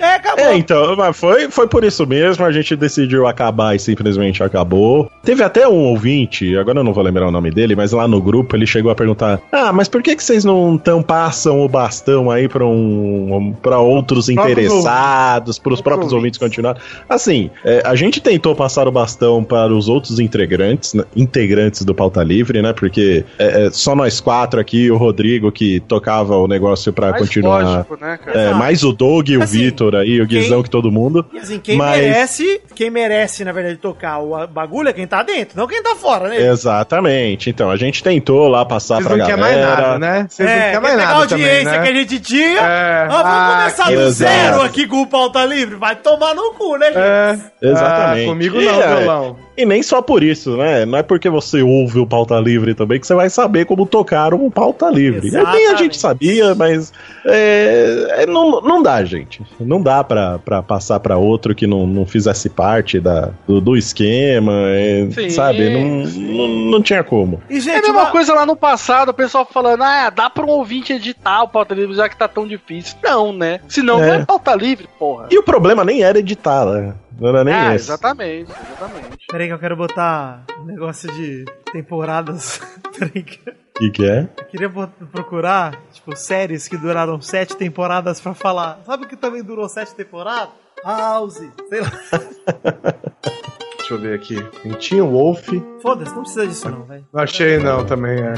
É, 0.00 0.14
acabou. 0.14 0.44
É, 0.44 0.56
então, 0.56 0.96
mas 0.96 1.16
foi, 1.16 1.50
foi 1.50 1.68
por 1.68 1.84
isso 1.84 2.06
mesmo, 2.06 2.44
a 2.44 2.50
gente 2.50 2.74
decidiu 2.74 3.26
acabar 3.26 3.76
e 3.76 3.78
simplesmente 3.78 4.42
acabou. 4.42 5.10
Teve 5.22 5.42
até 5.42 5.68
um 5.68 5.84
ouvinte, 5.84 6.56
agora 6.56 6.80
eu 6.80 6.84
não 6.84 6.92
vou 6.92 7.04
lembrar 7.04 7.28
o 7.28 7.30
nome 7.30 7.50
dele, 7.50 7.76
mas 7.76 7.92
lá 7.92 8.08
no 8.08 8.20
grupo 8.20 8.56
ele 8.56 8.66
chegou 8.66 8.90
a 8.90 8.94
perguntar: 8.94 9.40
Ah, 9.52 9.72
mas 9.72 9.88
por 9.88 10.02
que, 10.02 10.16
que 10.16 10.22
vocês 10.24 10.44
não 10.44 10.78
tão 10.78 11.02
passam 11.02 11.60
o 11.60 11.68
bastão 11.68 12.30
aí 12.30 12.48
pra, 12.48 12.64
um, 12.66 13.54
pra 13.60 13.78
outros 13.78 14.28
interessados, 14.28 15.58
pros 15.58 15.80
próprios 15.80 16.12
ouvintes 16.12 16.38
continuar? 16.38 16.76
Assim, 17.08 17.50
é, 17.64 17.82
a 17.84 17.94
gente 17.94 18.20
tentou 18.20 18.54
passar 18.54 18.88
o 18.88 18.92
bastão 18.92 19.44
para 19.44 19.72
os 19.72 19.88
outros 19.88 20.18
integrantes, 20.18 20.94
né, 20.94 21.04
integrantes 21.14 21.84
do 21.84 21.94
Pauta 21.94 22.22
Livre, 22.22 22.62
né? 22.62 22.72
Porque 22.72 23.24
é, 23.38 23.66
é, 23.66 23.70
só 23.70 23.94
nós 23.94 24.20
quatro 24.20 24.60
aqui, 24.60 24.90
o 24.90 24.96
Rodrigo 24.96 25.52
que 25.52 25.80
tocava 25.80 26.36
o 26.36 26.48
negócio 26.48 26.92
pra 26.92 27.10
Mas 27.10 27.20
continuar. 27.20 27.62
lógico, 27.62 27.98
né? 28.00 28.18
É, 28.28 28.54
mais 28.54 28.82
o 28.82 28.92
Doug 28.92 29.28
e 29.28 29.36
o 29.36 29.42
Assim, 29.42 29.58
Vitor 29.58 29.89
Vitor 29.90 30.00
aí, 30.00 30.20
o 30.20 30.26
Guizão, 30.26 30.62
que 30.62 30.70
todo 30.70 30.90
mundo. 30.90 31.26
E 31.32 31.38
assim, 31.38 31.58
quem 31.58 31.76
Mas- 31.76 32.00
merece, 32.00 32.60
quem 32.74 32.90
merece, 32.90 33.44
na 33.44 33.52
verdade, 33.52 33.76
tocar 33.76 34.18
o 34.18 34.46
bagulho 34.46 34.88
é 34.88 34.92
quem 34.92 35.06
tá 35.06 35.22
dentro, 35.22 35.58
não 35.58 35.66
quem 35.66 35.82
tá 35.82 35.94
fora, 35.96 36.28
né? 36.28 36.40
Exatamente. 36.40 37.50
Então, 37.50 37.70
a 37.70 37.76
gente 37.76 38.02
tentou 38.02 38.48
lá 38.48 38.64
passar 38.64 38.96
Vocês 38.96 39.06
pra 39.08 39.16
não 39.16 39.26
querem 39.26 39.40
galera. 39.40 39.66
mais 39.66 39.80
nada, 39.80 39.98
né? 39.98 40.26
Vocês 40.28 40.48
não 40.48 40.54
É, 40.54 40.58
querem 40.58 40.72
quer 40.72 40.80
mais 40.80 40.94
pegar 40.94 41.04
a 41.04 41.12
nada 41.12 41.20
audiência 41.20 41.56
também, 41.64 41.64
né? 41.64 41.82
que 41.82 41.88
a 41.88 41.94
gente 42.00 42.20
tinha. 42.20 42.60
É. 42.60 43.02
Ah, 43.02 43.08
vamos 43.08 43.24
Ah, 43.26 43.56
começar 43.58 43.84
do 43.86 44.00
exato. 44.02 44.12
zero 44.12 44.62
aqui 44.62 44.86
com 44.86 45.02
o 45.02 45.06
pauta 45.06 45.44
livre. 45.44 45.76
Vai 45.76 45.96
tomar 45.96 46.34
no 46.34 46.52
cu, 46.54 46.76
né, 46.76 46.86
gente? 46.86 46.98
É. 46.98 47.38
Exatamente. 47.70 48.24
Ah, 48.24 48.28
comigo 48.28 48.60
E, 48.60 48.64
não, 48.64 48.82
é, 48.82 48.96
violão. 48.96 49.36
E 49.60 49.66
nem 49.66 49.82
só 49.82 50.00
por 50.00 50.22
isso, 50.22 50.56
né? 50.56 50.86
Não 50.86 50.98
é 50.98 51.02
porque 51.02 51.28
você 51.28 51.62
ouve 51.62 51.98
o 51.98 52.06
Pauta 52.06 52.38
Livre 52.40 52.74
também 52.74 52.98
que 52.98 53.06
você 53.06 53.14
vai 53.14 53.28
saber 53.28 53.66
como 53.66 53.84
tocar 53.86 54.32
um 54.32 54.50
Pauta 54.50 54.88
Livre. 54.88 55.28
É, 55.28 55.30
Nem 55.32 55.36
a 55.38 55.42
Exatamente. 55.42 55.78
gente 55.78 55.96
sabia, 55.98 56.54
mas 56.54 56.92
é, 57.26 58.22
é, 58.22 58.26
não, 58.26 58.60
não 58.60 58.82
dá, 58.82 59.04
gente. 59.04 59.42
Não 59.58 59.82
dá 59.82 60.02
pra, 60.02 60.38
pra 60.38 60.62
passar 60.62 61.00
pra 61.00 61.16
outro 61.16 61.54
que 61.54 61.66
não, 61.66 61.86
não 61.86 62.06
fizesse 62.06 62.48
parte 62.48 62.98
da, 63.00 63.30
do, 63.46 63.60
do 63.60 63.76
esquema, 63.76 64.52
é, 64.68 65.08
sabe? 65.30 65.68
Não, 65.70 66.04
não, 66.06 66.48
não 66.70 66.82
tinha 66.82 67.04
como. 67.04 67.40
E, 67.50 67.58
É 67.58 67.60
gente, 67.60 67.78
a 67.78 67.82
mesma 67.92 68.02
uma- 68.04 68.10
coisa 68.10 68.32
lá 68.34 68.46
no 68.46 68.56
passado, 68.56 69.10
o 69.10 69.14
pessoal 69.14 69.46
falando, 69.50 69.82
ah, 69.82 70.10
dá 70.10 70.30
pra 70.30 70.44
um 70.44 70.48
ouvinte 70.50 70.92
editar 70.92 71.42
o 71.42 71.48
pauta 71.48 71.74
livre 71.74 71.94
já 71.94 72.08
que 72.08 72.16
tá 72.16 72.26
tão 72.28 72.46
difícil. 72.46 72.96
Não, 73.02 73.32
né? 73.32 73.60
Senão 73.68 74.02
É. 74.02 74.06
não 74.06 74.14
é 74.14 74.24
pauta 74.24 74.54
livre, 74.54 74.88
porra. 74.98 75.26
E 75.30 75.38
o 75.38 75.42
problema 75.42 75.84
nem 75.84 76.02
era 76.02 76.18
editar, 76.18 76.64
né? 76.64 76.94
Não 77.20 77.28
era 77.28 77.44
nem 77.44 77.52
Ah, 77.54 77.74
esse. 77.74 77.84
exatamente, 77.84 78.50
exatamente. 78.50 79.26
Peraí 79.30 79.46
que 79.48 79.52
eu 79.52 79.58
quero 79.58 79.76
botar 79.76 80.44
um 80.58 80.64
negócio 80.64 81.12
de 81.12 81.44
temporadas. 81.72 82.58
Peraí 82.98 83.22
que 83.22 83.40
eu 83.46 83.52
O 83.52 83.78
que, 83.78 83.90
que 83.90 84.04
é? 84.08 84.26
queria 84.50 84.68
bot- 84.68 84.90
procurar, 85.12 85.78
tipo, 85.92 86.16
séries 86.16 86.66
que 86.66 86.76
duraram 86.78 87.20
sete 87.20 87.56
temporadas 87.56 88.20
pra 88.20 88.32
falar. 88.34 88.80
Sabe 88.86 89.04
o 89.04 89.08
que 89.08 89.16
também 89.16 89.42
durou 89.42 89.68
sete 89.68 89.94
temporadas? 89.94 90.48
House, 90.82 91.34
sei 91.68 91.80
lá. 91.82 91.90
Deixa 93.90 93.94
eu 93.94 93.98
ver 93.98 94.14
aqui. 94.14 94.42
Tem 94.62 94.72
Teen 94.74 95.00
Wolf. 95.02 95.48
Foda-se, 95.82 96.14
não 96.14 96.22
precisa 96.22 96.46
disso 96.46 96.70
não, 96.70 96.84
velho. 96.84 97.04
Não 97.12 97.22
achei 97.22 97.58
não, 97.58 97.84
também 97.84 98.20
é. 98.20 98.34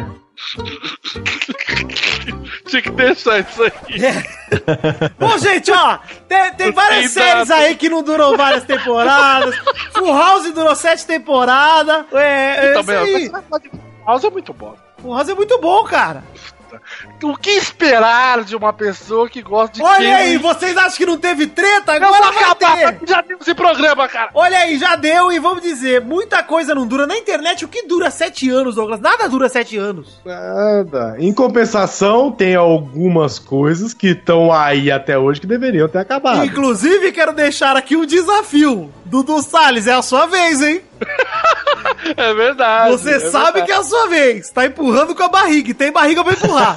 Tinha 2.66 2.80
que 2.80 2.90
deixar 2.90 3.40
isso 3.40 3.62
aí. 3.62 3.72
Bom, 5.18 5.36
gente, 5.36 5.70
ó, 5.70 5.98
tem, 6.26 6.54
tem 6.54 6.72
várias 6.72 7.10
séries 7.10 7.50
aí 7.50 7.76
que 7.76 7.90
não 7.90 8.02
duram 8.02 8.34
várias 8.34 8.64
temporadas. 8.64 9.54
Full 9.92 10.16
House 10.16 10.50
durou 10.54 10.74
sete 10.74 11.06
temporadas. 11.06 12.06
É, 12.12 12.72
é 12.72 12.98
aí. 12.98 13.30
ó, 14.06 14.12
House 14.12 14.24
é 14.24 14.30
muito 14.30 14.54
bom. 14.54 14.74
Full 15.02 15.14
House 15.14 15.28
é 15.28 15.34
muito 15.34 15.60
bom, 15.60 15.84
cara. 15.84 16.24
O 17.22 17.36
que 17.36 17.50
esperar 17.50 18.44
de 18.44 18.54
uma 18.56 18.72
pessoa 18.72 19.28
que 19.28 19.42
gosta 19.42 19.76
de 19.76 19.82
Olha 19.82 19.98
quem- 19.98 20.14
aí, 20.14 20.38
vocês 20.38 20.76
acham 20.76 20.96
que 20.96 21.06
não 21.06 21.16
teve 21.18 21.46
treta? 21.46 21.92
Agora 21.92 22.30
vai 22.32 22.44
acabar, 22.44 22.76
ter. 22.98 23.06
já 23.08 23.22
temos 23.22 23.42
esse 23.46 23.54
programa, 23.54 24.08
cara. 24.08 24.30
Olha 24.34 24.58
aí, 24.58 24.78
já 24.78 24.96
deu 24.96 25.30
e 25.32 25.38
vamos 25.38 25.62
dizer, 25.62 26.00
muita 26.00 26.42
coisa 26.42 26.74
não 26.74 26.86
dura. 26.86 27.06
Na 27.06 27.16
internet, 27.16 27.64
o 27.64 27.68
que 27.68 27.86
dura 27.86 28.10
sete 28.10 28.48
anos, 28.50 28.74
Douglas? 28.74 29.00
Nada 29.00 29.28
dura 29.28 29.48
sete 29.48 29.76
anos. 29.76 30.20
Nada. 30.24 31.16
Em 31.18 31.32
compensação, 31.32 32.30
tem 32.30 32.54
algumas 32.54 33.38
coisas 33.38 33.94
que 33.94 34.08
estão 34.08 34.52
aí 34.52 34.90
até 34.90 35.18
hoje 35.18 35.40
que 35.40 35.46
deveriam 35.46 35.88
ter 35.88 35.98
acabado. 35.98 36.44
Inclusive, 36.44 37.12
quero 37.12 37.32
deixar 37.32 37.76
aqui 37.76 37.96
um 37.96 38.04
desafio. 38.06 38.90
Dudu 39.04 39.42
Salles, 39.42 39.86
é 39.86 39.92
a 39.92 40.02
sua 40.02 40.26
vez, 40.26 40.62
hein? 40.62 40.80
É 42.16 42.34
verdade. 42.34 42.90
Você 42.90 43.14
é 43.14 43.20
sabe 43.20 43.60
verdade. 43.60 43.66
que 43.66 43.72
é 43.72 43.76
a 43.76 43.82
sua 43.84 44.08
vez. 44.08 44.50
Tá 44.50 44.66
empurrando 44.66 45.14
com 45.14 45.22
a 45.22 45.28
barriga. 45.28 45.70
e 45.70 45.74
Tem 45.74 45.92
barriga 45.92 46.24
pra 46.24 46.32
empurrar. 46.32 46.76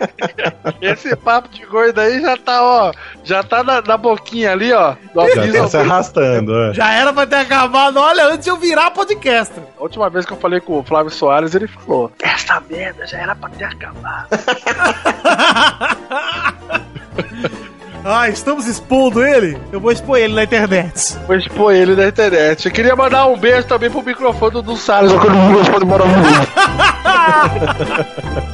Esse 0.80 1.14
papo 1.16 1.48
de 1.48 1.64
gordo 1.66 2.00
aí 2.00 2.20
já 2.20 2.36
tá, 2.36 2.62
ó. 2.62 2.92
Já 3.22 3.42
tá 3.42 3.62
na, 3.62 3.82
na 3.82 3.96
boquinha 3.96 4.52
ali, 4.52 4.72
ó. 4.72 4.94
Do 5.14 5.26
Já 5.34 5.52
tá 5.62 5.68
se 5.68 5.76
arrastando, 5.76 6.56
é. 6.56 6.74
Já 6.74 6.92
era 6.92 7.12
pra 7.12 7.26
ter 7.26 7.36
acabado, 7.36 7.98
olha, 7.98 8.26
antes 8.26 8.44
de 8.44 8.50
eu 8.50 8.56
virar 8.56 8.90
podcaster. 8.90 9.62
A 9.78 9.82
última 9.82 10.08
vez 10.08 10.24
que 10.24 10.32
eu 10.32 10.36
falei 10.38 10.60
com 10.60 10.78
o 10.78 10.82
Flávio 10.82 11.10
Soares, 11.10 11.54
ele 11.54 11.68
falou: 11.68 12.10
Essa 12.22 12.60
merda 12.68 13.06
já 13.06 13.18
era 13.18 13.34
pra 13.34 13.48
ter 13.50 13.64
acabado. 13.64 14.28
Ah, 18.04 18.28
estamos 18.28 18.66
expondo 18.66 19.24
ele? 19.24 19.58
Eu 19.72 19.80
vou 19.80 19.90
expor 19.90 20.18
ele 20.18 20.34
na 20.34 20.44
internet. 20.44 21.16
Vou 21.26 21.36
expor 21.36 21.74
ele 21.74 21.96
na 21.96 22.06
internet. 22.08 22.66
Eu 22.66 22.72
queria 22.72 22.94
mandar 22.94 23.26
um 23.26 23.36
beijo 23.38 23.66
também 23.66 23.90
pro 23.90 24.02
microfone 24.02 24.62
do 24.62 24.76
Salles. 24.76 25.10
Eu 25.10 25.18
não 25.18 25.56
respondo 25.56 25.86
maravilhoso. 25.86 26.48
Eu 28.36 28.53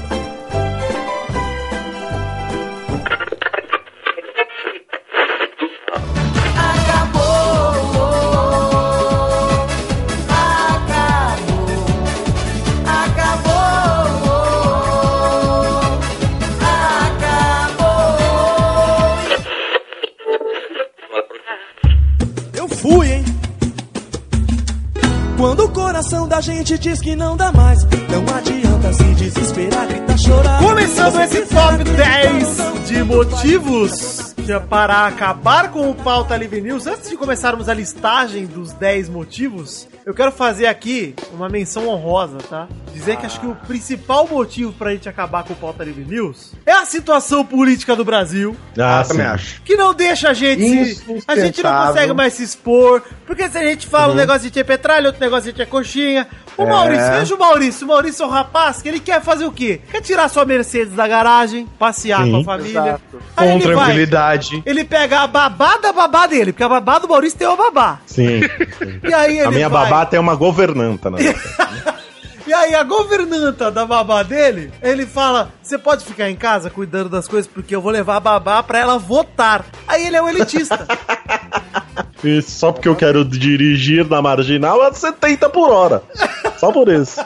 Quando 25.40 25.64
o 25.64 25.68
coração 25.70 26.28
da 26.28 26.38
gente 26.38 26.78
diz 26.78 27.00
que 27.00 27.16
não 27.16 27.34
dá 27.34 27.50
mais, 27.50 27.82
não 27.84 28.36
adianta 28.36 28.69
se 28.92 29.04
desesperar, 29.14 29.86
gritar, 29.86 30.18
chorar. 30.18 30.58
Começando 30.58 31.20
esse 31.20 31.42
top 31.42 31.74
acreditar 31.74 31.90
ou 31.90 32.32
10 32.32 32.58
não, 32.58 32.82
de 32.82 33.02
motivos 33.04 34.30
é 34.50 34.58
para 34.58 35.06
acabar 35.06 35.70
com 35.70 35.88
o 35.88 35.94
Pauta 35.94 36.36
Livre 36.36 36.60
News, 36.60 36.84
antes 36.84 37.08
de 37.08 37.16
começarmos 37.16 37.68
a 37.68 37.74
listagem 37.74 38.46
dos 38.46 38.72
10 38.72 39.08
motivos, 39.08 39.86
eu 40.04 40.12
quero 40.12 40.32
fazer 40.32 40.66
aqui 40.66 41.14
uma 41.32 41.48
menção 41.48 41.86
honrosa, 41.86 42.38
tá? 42.38 42.66
Dizer 42.92 43.16
que 43.16 43.26
acho 43.26 43.38
que 43.38 43.46
o 43.46 43.54
principal 43.54 44.26
motivo 44.26 44.72
pra 44.72 44.90
gente 44.90 45.08
acabar 45.08 45.44
com 45.44 45.52
o 45.52 45.56
Pauta 45.56 45.84
Livre 45.84 46.04
News 46.04 46.52
é 46.66 46.72
a 46.72 46.84
situação 46.84 47.44
política 47.44 47.94
do 47.94 48.04
Brasil, 48.04 48.56
Ah, 48.76 49.02
Eu 49.04 49.08
também 49.08 49.26
sim. 49.26 49.32
acho. 49.32 49.62
que 49.62 49.76
não 49.76 49.94
deixa 49.94 50.30
a 50.30 50.34
gente 50.34 50.94
se, 50.96 51.22
A 51.28 51.36
gente 51.36 51.62
não 51.62 51.86
consegue 51.86 52.12
mais 52.12 52.32
se 52.32 52.42
expor, 52.42 53.02
porque 53.24 53.48
se 53.48 53.56
a 53.56 53.62
gente 53.62 53.86
fala 53.86 54.12
um 54.14 54.16
negócio 54.16 54.40
de 54.50 54.58
é 54.58 54.64
petralha, 54.64 55.06
outro 55.06 55.20
negócio 55.20 55.44
de 55.44 55.50
gente 55.50 55.62
é 55.62 55.66
coxinha. 55.66 56.26
O 56.60 56.66
É. 56.66 56.70
Maurício, 56.70 57.12
veja 57.12 57.34
o 57.34 57.38
Maurício. 57.38 57.84
O 57.84 57.88
Maurício 57.88 58.22
é 58.22 58.26
um 58.26 58.30
rapaz 58.30 58.82
que 58.82 58.88
ele 58.88 59.00
quer 59.00 59.20
fazer 59.22 59.44
o 59.44 59.52
quê? 59.52 59.80
Quer 59.90 60.00
tirar 60.00 60.28
sua 60.28 60.44
Mercedes 60.44 60.94
da 60.94 61.06
garagem, 61.08 61.66
passear 61.78 62.24
Sim. 62.24 62.32
com 62.32 62.36
a 62.40 62.44
família. 62.44 62.70
Exato. 62.80 63.00
Aí 63.36 63.48
Com 63.48 63.54
ele 63.56 63.64
vai, 63.74 63.74
tranquilidade. 63.84 64.62
ele 64.66 64.84
pega 64.84 65.20
a 65.20 65.26
babá 65.26 65.76
da 65.78 65.92
babá 65.92 66.26
dele, 66.26 66.52
porque 66.52 66.64
a 66.64 66.68
babá 66.68 66.98
do 66.98 67.08
Maurício 67.08 67.38
tem 67.38 67.46
uma 67.48 67.56
babá. 67.56 67.98
Sim. 68.06 68.40
E 69.02 69.14
aí 69.14 69.38
ele 69.38 69.46
A 69.46 69.50
minha 69.50 69.68
vai- 69.68 69.84
babá 69.84 70.04
tem 70.06 70.18
uma 70.20 70.34
governanta, 70.34 71.10
né? 71.10 71.18
E 72.50 72.52
aí 72.52 72.74
a 72.74 72.82
governanta 72.82 73.70
da 73.70 73.86
babá 73.86 74.24
dele, 74.24 74.72
ele 74.82 75.06
fala: 75.06 75.52
"Você 75.62 75.78
pode 75.78 76.04
ficar 76.04 76.28
em 76.28 76.34
casa 76.34 76.68
cuidando 76.68 77.08
das 77.08 77.28
coisas 77.28 77.48
porque 77.48 77.72
eu 77.72 77.80
vou 77.80 77.92
levar 77.92 78.16
a 78.16 78.20
babá 78.20 78.60
pra 78.60 78.80
ela 78.80 78.98
votar". 78.98 79.64
Aí 79.86 80.04
ele 80.04 80.16
é 80.16 80.22
um 80.22 80.28
elitista. 80.28 80.84
E 82.22 82.42
só 82.42 82.70
porque 82.70 82.86
eu 82.86 82.94
quero 82.94 83.24
dirigir 83.24 84.06
na 84.06 84.20
marginal 84.20 84.82
a 84.82 84.92
70 84.92 85.48
por 85.48 85.70
hora. 85.70 86.02
Só 86.58 86.70
por 86.70 86.86
isso. 86.90 87.18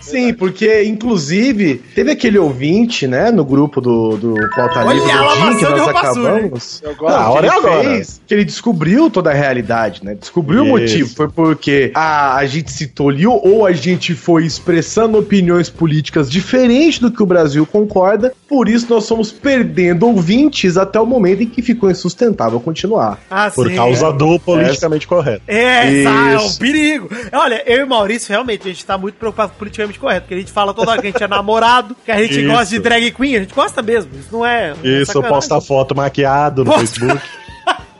Sim, 0.00 0.34
porque, 0.34 0.84
inclusive, 0.84 1.82
teve 1.94 2.10
aquele 2.10 2.38
ouvinte, 2.38 3.06
né, 3.06 3.30
no 3.30 3.44
grupo 3.44 3.80
do, 3.80 4.16
do 4.16 4.34
Pauta 4.54 4.84
Olha 4.84 4.94
Livre 4.94 5.12
do 5.12 5.18
lavação 5.18 5.56
que 5.56 5.62
nós 5.64 5.88
acabamos. 5.88 6.82
Eu 6.82 6.94
gosto. 6.96 7.16
Não, 7.16 7.22
a 7.22 7.30
hora 7.30 7.48
que 7.48 7.54
é 7.54 7.58
ele 7.58 7.66
agora. 7.66 7.90
fez, 7.90 8.20
que 8.26 8.34
ele 8.34 8.44
descobriu 8.44 9.10
toda 9.10 9.30
a 9.30 9.34
realidade, 9.34 10.04
né? 10.04 10.14
Descobriu 10.14 10.62
o 10.62 10.64
Isso. 10.64 10.70
motivo. 10.72 11.14
Foi 11.14 11.28
porque 11.28 11.90
a, 11.94 12.36
a 12.36 12.46
gente 12.46 12.70
se 12.70 12.86
tolhiu 12.86 13.32
ou 13.32 13.66
a 13.66 13.72
gente 13.72 14.14
foi 14.14 14.44
expressando 14.44 15.18
opiniões 15.18 15.68
políticas 15.68 16.30
diferentes 16.30 16.98
do 16.98 17.10
que 17.10 17.22
o 17.22 17.26
Brasil 17.26 17.66
concorda. 17.66 18.32
Por 18.54 18.68
isso 18.68 18.86
nós 18.88 19.08
fomos 19.08 19.32
perdendo 19.32 20.06
ouvintes 20.06 20.76
até 20.76 21.00
o 21.00 21.04
momento 21.04 21.42
em 21.42 21.46
que 21.48 21.60
ficou 21.60 21.90
insustentável 21.90 22.60
continuar. 22.60 23.18
Ah, 23.28 23.50
Por 23.52 23.68
sim. 23.68 23.74
causa 23.74 24.12
do 24.12 24.38
politicamente 24.38 25.08
correto. 25.08 25.42
É, 25.48 26.02
essa 26.02 26.08
é 26.08 26.38
um 26.38 26.46
Isso. 26.46 26.60
perigo. 26.60 27.08
Olha, 27.32 27.64
eu 27.66 27.80
e 27.80 27.82
o 27.82 27.88
Maurício, 27.88 28.30
realmente, 28.30 28.62
a 28.62 28.66
gente 28.70 28.86
tá 28.86 28.96
muito 28.96 29.16
preocupado 29.16 29.48
com 29.48 29.56
o 29.56 29.58
politicamente 29.58 29.98
correto, 29.98 30.20
porque 30.20 30.34
a 30.34 30.38
gente 30.38 30.52
fala 30.52 30.72
toda 30.72 30.92
hora 30.92 31.00
que 31.00 31.08
a 31.08 31.10
gente 31.10 31.20
é 31.20 31.26
namorado, 31.26 31.96
que 32.04 32.12
a 32.12 32.22
gente 32.22 32.42
Isso. 32.42 32.48
gosta 32.48 32.66
de 32.66 32.78
drag 32.78 33.10
queen, 33.10 33.36
a 33.38 33.40
gente 33.40 33.52
gosta 33.52 33.82
mesmo. 33.82 34.12
Isso 34.16 34.28
não 34.30 34.46
é. 34.46 34.68
não 34.68 34.76
é 34.84 34.86
Isso, 34.86 34.86
eu 34.86 35.06
sacanagem. 35.06 35.30
posto 35.34 35.54
a 35.54 35.60
foto 35.60 35.96
maquiado 35.96 36.64
no 36.64 36.70
Posta. 36.70 36.80
Facebook. 37.00 37.20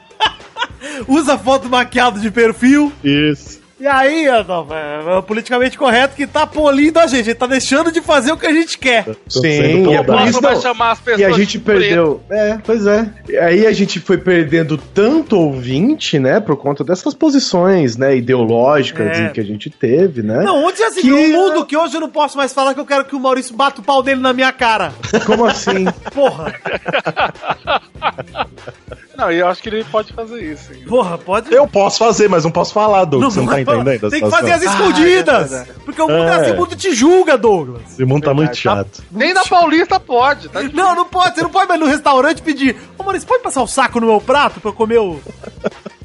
Usa 1.09 1.37
foto 1.37 1.69
maquiado 1.69 2.21
de 2.21 2.31
perfil. 2.31 2.93
Isso. 3.03 3.61
E 3.85 3.87
aí, 3.87 4.25
não, 4.49 4.67
é, 4.75 5.13
é 5.13 5.17
o 5.19 5.23
politicamente 5.23 5.77
correto 5.77 6.17
que 6.17 6.27
tá 6.27 6.47
polindo 6.47 6.99
a 6.99 7.07
gente, 7.07 7.27
ele 7.29 7.35
tá 7.35 7.47
deixando 7.47 7.93
de 7.93 8.01
fazer 8.01 8.33
o 8.33 8.37
que 8.39 8.47
a 8.47 8.53
gente 8.53 8.79
quer. 8.79 9.05
Sim, 9.29 9.91
e 9.91 9.95
é 9.95 10.03
por 10.03 10.27
isso 10.27 10.41
mais 10.41 10.55
não. 10.57 10.63
chamar 10.63 10.93
as 10.93 11.01
pessoas 11.01 11.21
E 11.21 11.25
a 11.27 11.31
gente 11.33 11.59
perdeu. 11.59 12.23
É, 12.31 12.57
pois 12.65 12.87
é. 12.87 13.07
E 13.29 13.37
Aí 13.37 13.67
a 13.67 13.73
gente 13.73 14.01
foi 14.01 14.17
perdendo 14.17 14.79
tanto 14.79 15.37
ouvinte, 15.39 16.19
né? 16.19 16.41
Por 16.41 16.57
conta 16.57 16.83
dessas 16.83 17.13
posições, 17.13 17.99
né? 17.99 18.17
Ideológicas 18.17 19.19
É. 19.19 19.29
que 19.29 19.41
a 19.41 19.45
gente 19.45 19.69
teve, 19.69 20.23
né? 20.23 20.43
Não, 20.43 20.65
onde 20.65 20.83
assim, 20.83 21.03
Que- 21.03 21.13
um 21.13 21.29
mundo 21.33 21.67
que 21.67 21.77
hoje 21.77 21.95
eu 21.95 22.01
não 22.01 22.09
posso 22.09 22.39
mais 22.39 22.55
falar 22.55 22.73
que 22.73 22.81
eu 22.81 22.87
quero 22.87 23.05
que 23.05 23.15
o 23.15 23.21
Maurício 23.21 23.55
bata 23.55 23.83
o 23.83 23.85
pau 23.85 24.03
dele 24.03 24.23
na 24.23 24.33
minha 24.33 24.51
cara. 24.51 24.95
Como 25.27 25.45
assim? 25.45 25.85
Porra. 26.15 26.55
Não, 29.17 29.25
Não, 29.27 29.33
e 29.33 29.39
eu 29.39 29.47
acho 29.49 29.63
que 29.63 29.69
ele 29.69 29.85
pode 29.85 30.13
fazer 30.13 30.43
isso. 30.43 30.73
hein? 30.73 30.85
Porra, 30.89 31.17
pode. 31.17 31.53
Eu 31.55 31.67
posso 31.69 31.99
fazer, 31.99 32.29
mas 32.29 32.45
não 32.45 32.51
posso 32.51 32.73
falar, 32.73 33.05
Douglas. 33.05 33.35
Você 33.35 33.41
não 33.41 33.47
tá 33.47 33.61
entendendo? 33.61 34.11
Tem 34.11 34.21
que 34.23 34.31
fazer 34.31 34.53
as 34.53 34.63
Ah, 34.63 34.71
escondidas. 34.71 35.53
é 35.53 35.57
verdade. 35.59 35.71
porque 35.85 36.03
o 36.03 36.09
mundo, 36.09 36.29
É. 36.29 36.35
assim, 36.41 36.51
o 36.53 36.57
mundo 36.57 36.77
te 36.77 36.93
julga, 36.95 37.39
Douglas. 37.39 37.83
Esse 37.93 38.05
mundo 38.05 38.25
tá 38.25 38.35
muito 38.35 38.57
chato. 38.57 39.03
Nem 39.11 39.33
na 39.33 39.43
Paulista 39.43 39.99
pode, 40.01 40.49
tá? 40.49 40.63
Não, 40.65 40.95
não 40.95 41.05
pode. 41.05 41.37
Você 41.37 41.43
não 41.43 41.51
pode 41.51 41.73
ir 41.73 41.79
no 41.79 41.87
restaurante 41.87 42.43
pedir. 42.43 42.77
Ô, 42.99 43.03
mano, 43.05 43.19
você 43.21 43.27
pode 43.27 43.43
passar 43.43 43.63
o 43.63 43.67
saco 43.67 44.01
no 44.01 44.07
meu 44.09 44.21
prato 44.21 44.61
pra 44.61 44.71
eu 44.71 44.75
comer 44.75 44.99
o. 44.99 45.21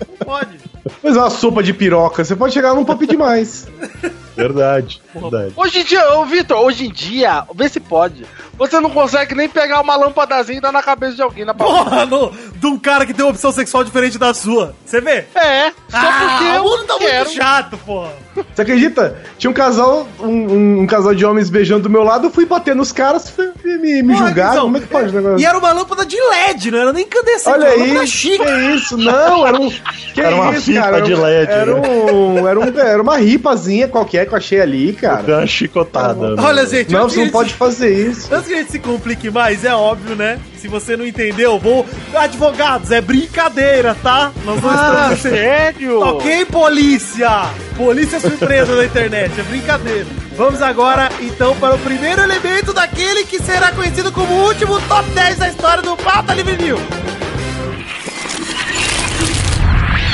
Não 0.07 0.25
pode. 0.25 0.57
Mas 1.03 1.15
é 1.15 1.19
uma 1.19 1.29
sopa 1.29 1.61
de 1.63 1.73
piroca, 1.73 2.23
você 2.23 2.35
pode 2.35 2.53
chegar 2.53 2.73
num 2.73 2.85
pop 2.85 3.05
demais. 3.07 3.67
Verdade, 4.35 5.01
verdade. 5.13 5.51
Hoje 5.53 5.79
em 5.81 5.83
dia, 5.83 6.13
ô 6.13 6.23
Vitor, 6.23 6.59
hoje 6.59 6.85
em 6.85 6.89
dia, 6.89 7.43
vê 7.53 7.67
se 7.67 7.77
pode. 7.81 8.25
Você 8.57 8.79
não 8.79 8.89
consegue 8.89 9.35
nem 9.35 9.49
pegar 9.49 9.81
uma 9.81 9.97
lâmpadazinha 9.97 10.59
e 10.59 10.61
dar 10.61 10.71
na 10.71 10.81
cabeça 10.81 11.13
de 11.15 11.21
alguém 11.21 11.43
na 11.43 11.53
Paulista. 11.53 11.83
Porra, 11.83 12.05
no, 12.05 12.31
de 12.55 12.65
um 12.67 12.79
cara 12.79 13.05
que 13.05 13.13
tem 13.13 13.25
uma 13.25 13.31
opção 13.31 13.51
sexual 13.51 13.83
diferente 13.83 14.17
da 14.17 14.33
sua. 14.33 14.73
Você 14.85 15.01
vê? 15.01 15.25
É, 15.35 15.71
só 15.89 15.99
porque 15.99 16.43
o 16.45 16.55
eu 16.55 16.63
mundo 16.63 16.83
tá 16.85 16.95
quero. 16.99 17.25
muito 17.25 17.35
chato, 17.37 17.77
porra. 17.79 18.11
Você 18.55 18.61
acredita? 18.61 19.17
Tinha 19.37 19.51
um 19.51 19.53
casal, 19.53 20.07
um, 20.21 20.25
um- 20.27 20.79
um 20.83 20.87
casal 20.87 21.13
de 21.13 21.25
homens 21.25 21.49
beijando 21.49 21.83
do 21.83 21.89
meu 21.89 22.03
lado, 22.03 22.27
eu 22.27 22.31
fui 22.31 22.45
bater 22.45 22.73
nos 22.73 22.93
caras, 22.93 23.29
fui- 23.29 23.51
me, 23.65 24.01
me 24.01 24.13
Porra, 24.13 24.27
julgaram. 24.27 24.61
Como 24.61 24.77
é 24.77 24.79
que 24.79 24.87
pode 24.87 25.13
negócio? 25.13 25.39
E 25.39 25.45
era 25.45 25.57
uma 25.57 25.73
lâmpada 25.73 26.05
de 26.05 26.15
LED, 26.17 26.71
não 26.71 26.79
era 26.79 26.93
nem 26.93 27.03
incandescente. 27.03 27.53
Olha 27.53 27.65
era 27.65 27.75
uma 27.75 27.83
lâmpada 27.83 27.99
aí, 28.01 28.07
chique. 28.07 28.37
que 28.45 28.51
isso? 28.73 28.97
Não, 28.97 29.45
era 29.45 29.59
um. 29.59 29.69
Que 30.13 30.21
Era 30.21 30.35
uma 30.35 30.53
fita 30.53 30.78
Era 30.87 30.97
um- 30.97 31.01
de 31.01 31.15
LED, 31.15 31.51
Era, 31.51 31.65
né? 31.75 31.89
um, 32.11 32.47
era, 32.47 32.59
um, 32.59 32.79
era 32.79 33.01
uma 33.01 33.17
ripazinha 33.17 33.87
qualquer 33.87 34.25
que 34.25 34.33
eu 34.33 34.37
achei 34.37 34.59
ali, 34.61 34.93
cara. 34.93 35.23
Deu 35.23 35.37
uma 35.37 35.47
chicotada. 35.47 36.35
né? 36.35 36.41
Olha, 36.43 36.65
gente, 36.65 36.91
Não, 36.91 37.09
você 37.09 37.23
não 37.25 37.29
pode 37.29 37.53
fazer 37.53 37.93
isso. 38.09 38.33
Antes 38.33 38.47
que 38.47 38.53
a 38.53 38.57
gente 38.57 38.71
se 38.71 38.79
complique 38.79 39.29
mais, 39.29 39.63
é 39.65 39.73
óbvio, 39.73 40.15
né? 40.15 40.39
Se 40.57 40.67
você 40.67 40.97
não 40.97 41.05
entendeu, 41.05 41.57
vou. 41.59 41.85
Advogados, 42.13 42.91
é 42.91 42.99
brincadeira, 43.01 43.95
tá? 44.01 44.31
Nós 44.45 44.61
não 44.61 44.69
Ah, 44.69 45.09
estamos. 45.13 45.19
sério? 45.19 45.99
Ok, 46.01 46.45
polícia! 46.45 47.29
Polícia 47.77 48.19
surpresa 48.19 48.75
da 48.75 48.85
internet, 48.85 49.31
é 49.39 49.43
brincadeira. 49.43 50.05
Vamos 50.35 50.61
agora, 50.61 51.09
então, 51.21 51.55
para 51.55 51.75
o 51.75 51.79
primeiro 51.79 52.21
elemento 52.21 52.73
daquele 52.73 53.23
que 53.25 53.41
será 53.41 53.71
conhecido 53.71 54.11
como 54.11 54.33
o 54.33 54.45
último 54.47 54.79
top 54.81 55.09
10 55.11 55.37
da 55.37 55.47
história 55.49 55.81
do 55.81 55.95
Pauta 55.97 56.33
Livre 56.33 56.57
News. 56.61 56.79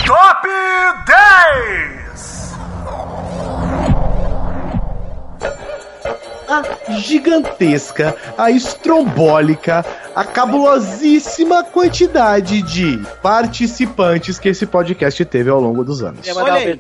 Top 0.05 0.45
10! 1.07 1.94
A 6.47 6.93
gigantesca, 6.99 8.15
a 8.38 8.51
estrombólica, 8.51 9.86
a 10.15 10.23
cabulosíssima 10.23 11.63
quantidade 11.63 12.62
de 12.62 13.01
participantes 13.21 14.39
que 14.39 14.49
esse 14.49 14.65
podcast 14.65 15.23
teve 15.25 15.49
ao 15.49 15.60
longo 15.60 15.84
dos 15.84 16.01
anos. 16.01 16.27
Olha 16.36 16.53
aí. 16.53 16.79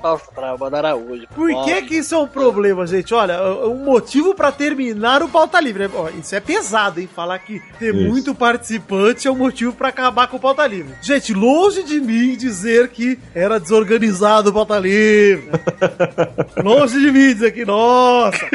mandaram 0.59 1.03
hoje. 1.09 1.27
Por 1.33 1.65
que 1.65 1.81
que 1.83 1.95
isso 1.95 2.15
é 2.15 2.17
um 2.17 2.27
problema, 2.27 2.85
gente? 2.87 3.13
Olha, 3.13 3.41
um 3.65 3.83
motivo 3.83 4.33
pra 4.33 4.51
terminar 4.51 5.21
o 5.21 5.29
pauta 5.29 5.59
livre. 5.59 5.89
Ó, 5.93 6.09
Isso 6.09 6.35
é 6.35 6.39
pesado, 6.39 6.99
hein? 6.99 7.09
Falar 7.13 7.39
que 7.39 7.61
ter 7.79 7.93
Isso. 7.93 8.09
muito 8.09 8.35
participante 8.35 9.27
é 9.27 9.31
um 9.31 9.35
motivo 9.35 9.73
pra 9.73 9.89
acabar 9.89 10.27
com 10.27 10.37
o 10.37 10.39
pauta 10.39 10.65
livre. 10.65 10.93
Gente, 11.01 11.33
longe 11.33 11.83
de 11.83 11.99
mim 11.99 12.35
dizer 12.35 12.89
que 12.89 13.19
era 13.33 13.59
desorganizado 13.59 14.49
o 14.49 14.53
pauta 14.53 14.79
livre. 14.79 15.49
longe 16.63 16.99
de 16.99 17.11
mim 17.11 17.33
dizer 17.33 17.51
que, 17.51 17.65
nossa, 17.65 18.47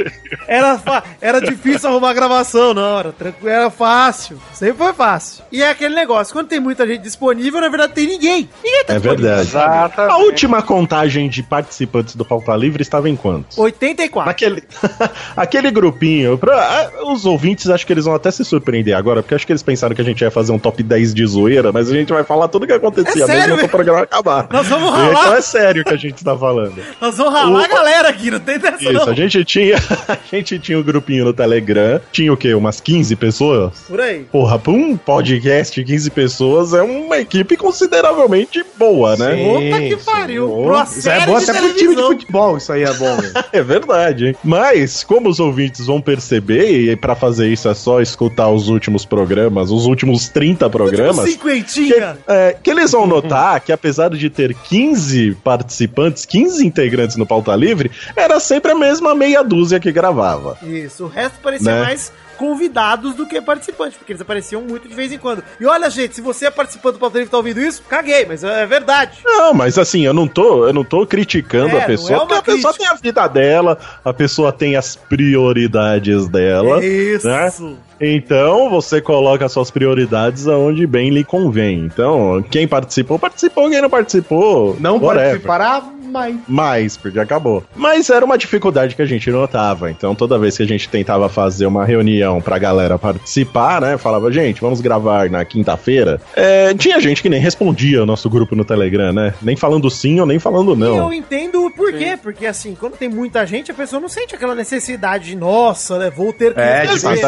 era, 0.46 0.99
era 1.20 1.40
difícil 1.40 1.88
arrumar 1.88 2.12
gravação. 2.12 2.74
Não, 2.74 2.98
era 2.98 3.12
tranquilo, 3.12 3.48
era 3.48 3.70
fácil. 3.70 4.40
Sempre 4.52 4.78
foi 4.78 4.92
fácil. 4.92 5.44
E 5.52 5.62
é 5.62 5.70
aquele 5.70 5.94
negócio, 5.94 6.32
quando 6.32 6.48
tem 6.48 6.60
muita 6.60 6.86
gente 6.86 7.02
disponível, 7.02 7.60
na 7.60 7.68
verdade 7.68 7.92
tem 7.94 8.06
ninguém. 8.06 8.48
Ninguém 8.62 8.84
tá 8.84 8.94
É 8.94 8.98
verdade. 8.98 9.40
Exatamente. 9.48 10.12
A 10.12 10.16
última 10.18 10.62
contagem 10.62 11.28
de 11.28 11.42
participantes 11.42 12.14
do 12.16 12.24
Pauta 12.24 12.54
Livre 12.56 12.82
estava 12.82 13.08
em 13.08 13.16
quantos? 13.16 13.56
84. 13.58 14.26
Naquele, 14.28 14.62
aquele 15.36 15.70
grupinho, 15.70 16.38
pra, 16.38 16.90
os 17.06 17.24
ouvintes 17.26 17.68
acho 17.68 17.86
que 17.86 17.92
eles 17.92 18.04
vão 18.04 18.14
até 18.14 18.30
se 18.30 18.44
surpreender 18.44 18.96
agora, 18.96 19.22
porque 19.22 19.34
acho 19.34 19.46
que 19.46 19.52
eles 19.52 19.62
pensaram 19.62 19.94
que 19.94 20.00
a 20.02 20.04
gente 20.04 20.20
ia 20.20 20.30
fazer 20.30 20.52
um 20.52 20.58
top 20.58 20.82
10 20.82 21.14
de 21.14 21.26
zoeira, 21.26 21.72
mas 21.72 21.90
a 21.90 21.94
gente 21.94 22.12
vai 22.12 22.24
falar 22.24 22.48
tudo 22.48 22.64
o 22.64 22.66
que 22.66 22.72
acontecia 22.72 23.24
É 23.24 23.26
sério, 23.26 23.54
mesmo 23.54 23.66
o 23.66 23.68
programa 23.70 24.00
acabar. 24.02 24.46
Nós 24.50 24.66
vamos 24.66 24.88
Então 24.90 25.12
ralar, 25.12 25.36
é 25.38 25.40
sério 25.40 25.84
que 25.84 25.94
a 25.94 25.96
gente 25.96 26.22
tá 26.24 26.36
falando. 26.36 26.74
nós 27.00 27.16
vamos 27.16 27.32
ralar 27.32 27.60
O- 27.60 27.64
a 27.64 27.68
galera 27.68 28.08
aqui, 28.08 28.30
não 28.30 28.40
tem 28.40 28.58
dessa 28.58 28.82
Isso, 28.82 28.92
não. 28.92 29.08
a 29.08 29.14
gente 29.14 29.44
tinha, 29.44 29.76
a 30.08 30.18
gente 30.30 30.58
tinha 30.58 30.78
um 30.78 30.82
grupinho 30.92 31.24
no 31.24 31.32
Telegram, 31.32 32.00
tinha 32.12 32.32
o 32.32 32.36
quê? 32.36 32.54
Umas 32.54 32.80
15 32.80 33.14
pessoas? 33.16 33.72
Por 33.88 34.00
aí. 34.00 34.24
Porra, 34.30 34.58
pra 34.58 34.72
um 34.72 34.96
podcast, 34.96 35.82
15 35.82 36.10
pessoas 36.10 36.72
é 36.74 36.82
uma 36.82 37.18
equipe 37.18 37.56
consideravelmente 37.56 38.64
boa, 38.78 39.16
né? 39.16 39.36
Puta 39.36 39.80
que 39.80 39.96
sim. 39.98 40.04
pariu. 40.04 40.48
Pra 40.48 40.72
uma 40.72 40.82
Isso 40.84 40.98
é 40.98 41.02
série 41.02 41.26
bom 41.26 41.36
até 41.36 41.52
pro 41.52 41.60
time 41.60 41.72
de 41.72 41.78
televisão. 41.78 42.06
futebol, 42.10 42.56
isso 42.56 42.72
aí 42.72 42.82
é 42.82 42.92
bom. 42.92 43.16
meu. 43.16 43.30
É 43.52 43.62
verdade, 43.62 44.26
hein? 44.28 44.36
Mas, 44.44 45.02
como 45.04 45.28
os 45.28 45.40
ouvintes 45.40 45.86
vão 45.86 46.00
perceber, 46.00 46.90
e 46.90 46.96
pra 46.96 47.14
fazer 47.14 47.48
isso 47.48 47.68
é 47.68 47.74
só 47.74 48.00
escutar 48.00 48.48
os 48.48 48.68
últimos 48.68 49.04
programas, 49.04 49.70
os 49.70 49.86
últimos 49.86 50.28
30 50.28 50.68
programas. 50.70 51.28
Cinquentinha. 51.30 52.16
Que, 52.24 52.32
é, 52.32 52.56
que 52.62 52.70
eles 52.70 52.92
vão 52.92 53.06
notar 53.06 53.60
que 53.60 53.72
apesar 53.72 54.10
de 54.10 54.30
ter 54.30 54.54
15 54.54 55.36
participantes, 55.42 56.24
15 56.24 56.64
integrantes 56.66 57.16
no 57.16 57.26
Pauta 57.26 57.54
Livre, 57.56 57.90
era 58.16 58.38
sempre 58.40 58.72
a 58.72 58.74
mesma 58.74 59.14
meia 59.14 59.42
dúzia 59.42 59.80
que 59.80 59.90
gravava. 59.92 60.56
Isso, 60.62 60.79
o 61.00 61.06
resto 61.06 61.38
parecia 61.40 61.72
Né? 61.72 61.82
mais 61.82 62.12
convidados 62.38 63.14
do 63.14 63.26
que 63.26 63.38
participantes, 63.40 63.98
porque 63.98 64.12
eles 64.12 64.22
apareciam 64.22 64.62
muito 64.62 64.88
de 64.88 64.94
vez 64.94 65.12
em 65.12 65.18
quando. 65.18 65.44
E 65.60 65.66
olha, 65.66 65.90
gente, 65.90 66.14
se 66.14 66.20
você 66.22 66.46
é 66.46 66.50
participante 66.50 66.94
do 66.94 66.98
Pauta 66.98 67.18
Livre 67.18 67.28
e 67.28 67.30
tá 67.30 67.36
ouvindo 67.36 67.60
isso, 67.60 67.82
caguei, 67.88 68.24
mas 68.24 68.42
é 68.42 68.64
verdade. 68.66 69.18
Não, 69.24 69.52
mas 69.52 69.76
assim, 69.76 70.06
eu 70.06 70.14
não 70.14 70.26
tô, 70.26 70.66
eu 70.66 70.72
não 70.72 70.82
tô 70.82 71.06
criticando 71.06 71.76
É, 71.76 71.82
a 71.82 71.86
pessoa, 71.86 72.10
não 72.10 72.24
é 72.24 72.28
porque 72.28 72.50
a 72.50 72.54
pessoa 72.54 72.72
crítica. 72.72 72.88
tem 72.90 72.98
a 72.98 73.00
vida 73.00 73.26
dela, 73.28 73.78
a 74.02 74.12
pessoa 74.14 74.52
tem 74.52 74.74
as 74.76 74.96
prioridades 74.96 76.28
dela. 76.28 76.84
Isso. 76.84 77.26
né? 77.28 77.50
Então, 78.00 78.70
você 78.70 79.00
coloca 79.00 79.48
suas 79.48 79.70
prioridades 79.70 80.48
aonde 80.48 80.86
bem 80.86 81.10
lhe 81.10 81.22
convém. 81.24 81.80
Então, 81.80 82.42
quem 82.50 82.66
participou, 82.66 83.18
participou, 83.18 83.68
quem 83.68 83.80
não 83.82 83.90
participou, 83.90 84.76
Não 84.80 84.96
whatever. 84.96 85.40
participará 85.40 85.82
mais. 86.10 86.36
Mais, 86.48 86.96
porque 86.96 87.18
acabou. 87.20 87.62
Mas 87.76 88.10
era 88.10 88.24
uma 88.24 88.36
dificuldade 88.36 88.96
que 88.96 89.02
a 89.02 89.06
gente 89.06 89.30
notava. 89.30 89.90
Então, 89.90 90.14
toda 90.14 90.38
vez 90.38 90.56
que 90.56 90.62
a 90.62 90.66
gente 90.66 90.88
tentava 90.88 91.28
fazer 91.28 91.66
uma 91.66 91.84
reunião 91.84 92.40
pra 92.40 92.58
galera 92.58 92.98
participar, 92.98 93.80
né? 93.80 93.96
Falava, 93.96 94.30
gente, 94.32 94.60
vamos 94.60 94.80
gravar 94.80 95.30
na 95.30 95.44
quinta-feira. 95.44 96.20
É, 96.34 96.74
tinha 96.74 97.00
gente 97.00 97.22
que 97.22 97.28
nem 97.28 97.40
respondia 97.40 98.02
o 98.02 98.06
nosso 98.06 98.28
grupo 98.28 98.56
no 98.56 98.64
Telegram, 98.64 99.12
né? 99.12 99.32
Nem 99.40 99.54
falando 99.56 99.88
sim 99.88 100.18
ou 100.18 100.26
nem 100.26 100.38
falando 100.38 100.72
E 100.72 100.76
não. 100.76 100.96
eu 100.96 101.12
entendo 101.12 101.64
o 101.64 101.70
porquê, 101.70 102.18
porque 102.20 102.44
assim, 102.44 102.76
quando 102.78 102.96
tem 102.96 103.08
muita 103.08 103.46
gente, 103.46 103.70
a 103.70 103.74
pessoa 103.74 104.00
não 104.00 104.08
sente 104.08 104.34
aquela 104.34 104.54
necessidade 104.54 105.26
de, 105.26 105.36
nossa, 105.36 105.98
né, 105.98 106.10
vou 106.10 106.32
ter 106.32 106.54
que 106.54 106.60
É, 106.60 106.86
de 106.86 106.98
fazer. 106.98 107.22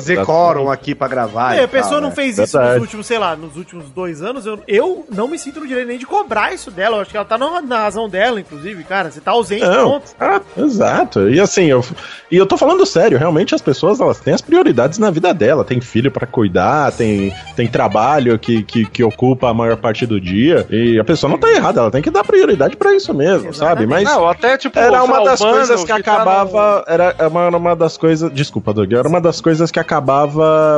Exatamente. 0.00 0.02
fazer 0.02 0.12
Exatamente. 0.14 0.26
quórum 0.26 0.70
aqui 0.70 0.94
pra 0.94 1.08
gravar. 1.08 1.54
É, 1.54 1.64
a 1.64 1.68
pessoa 1.68 1.92
tal, 1.92 2.00
não 2.02 2.08
né? 2.08 2.14
fez 2.14 2.38
isso 2.38 2.52
Verdade. 2.56 2.74
nos 2.74 2.82
últimos, 2.82 3.06
sei 3.06 3.18
lá, 3.18 3.36
nos 3.36 3.56
últimos 3.56 3.90
dois 3.90 4.22
anos. 4.22 4.46
Eu, 4.46 4.58
eu 4.66 5.06
não 5.14 5.28
me 5.28 5.38
sinto 5.38 5.60
no 5.60 5.66
direito 5.66 5.86
nem 5.88 5.98
de 5.98 6.06
cobrar 6.06 6.52
isso 6.52 6.70
dela. 6.70 6.96
Eu 6.96 7.00
acho 7.02 7.10
que 7.10 7.16
ela 7.16 7.26
tá 7.26 7.36
na, 7.38 7.60
na 7.60 7.78
razão 7.80 8.08
dela, 8.08 8.40
inclusive, 8.40 8.82
cara. 8.84 9.10
Você 9.10 9.20
tá 9.20 9.30
ausente, 9.32 9.64
Não, 9.64 10.00
pronto. 10.00 10.10
ah, 10.18 10.40
exato. 10.58 11.28
E 11.28 11.40
assim, 11.40 11.64
eu, 11.66 11.84
e 12.30 12.36
eu 12.36 12.46
tô 12.46 12.56
falando 12.56 12.84
sério, 12.86 13.18
realmente 13.18 13.54
as 13.54 13.62
pessoas 13.62 14.00
elas 14.00 14.18
têm 14.20 14.34
as 14.34 14.40
prioridades 14.40 14.98
na 14.98 15.10
vida 15.10 15.32
dela. 15.34 15.64
Tem 15.64 15.80
filho 15.80 16.10
pra 16.10 16.26
cuidar, 16.26 16.92
tem, 16.92 17.32
tem 17.56 17.66
trabalho 17.68 18.38
que, 18.38 18.62
que, 18.62 18.86
que 18.86 19.04
ocupa 19.04 19.48
a 19.48 19.54
maior 19.54 19.76
parte 19.76 20.06
do 20.06 20.20
dia. 20.20 20.66
E 20.70 20.98
a 20.98 21.04
pessoa 21.04 21.30
não 21.30 21.38
tá 21.38 21.50
errada, 21.50 21.80
ela 21.80 21.90
tem 21.90 22.02
que 22.02 22.10
dar 22.10 22.24
prioridade 22.24 22.76
pra 22.76 22.94
isso 22.94 23.12
mesmo, 23.14 23.52
sabe? 23.52 23.86
Mas 23.86 24.04
Não, 24.04 24.28
até 24.28 24.56
tipo. 24.56 24.78
era 24.78 25.02
uma 25.02 25.24
das 25.24 25.40
coisas 25.40 25.80
que, 25.82 25.88
tá 25.88 25.96
acabava. 25.96 26.84
Era 26.86 27.14
uma, 27.28 27.48
uma 27.48 27.76
das 27.76 27.96
coisas. 27.96 28.30
Desculpa, 28.32 28.72
Doug. 28.72 28.92
Era 28.92 29.08
uma 29.08 29.20
das 29.20 29.40
coisas 29.40 29.70
que 29.70 29.78
acabava 29.78 29.89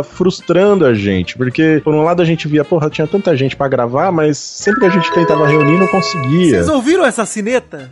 frustrando 0.04 0.86
a 0.86 0.94
gente. 0.94 1.36
Porque, 1.36 1.80
por 1.84 1.94
um 1.94 2.02
lado, 2.02 2.22
a 2.22 2.24
gente 2.24 2.48
via, 2.48 2.64
porra, 2.64 2.88
tinha 2.88 3.06
tanta 3.06 3.36
gente 3.36 3.56
pra 3.56 3.68
gravar, 3.68 4.10
mas 4.12 4.38
sempre 4.38 4.80
que 4.80 4.86
a 4.86 4.90
gente 4.90 5.12
tentava 5.12 5.46
reunir, 5.46 5.78
não 5.78 5.86
conseguia. 5.86 6.50
Vocês 6.50 6.68
ouviram 6.68 7.04
essa 7.04 7.26
cineta? 7.26 7.90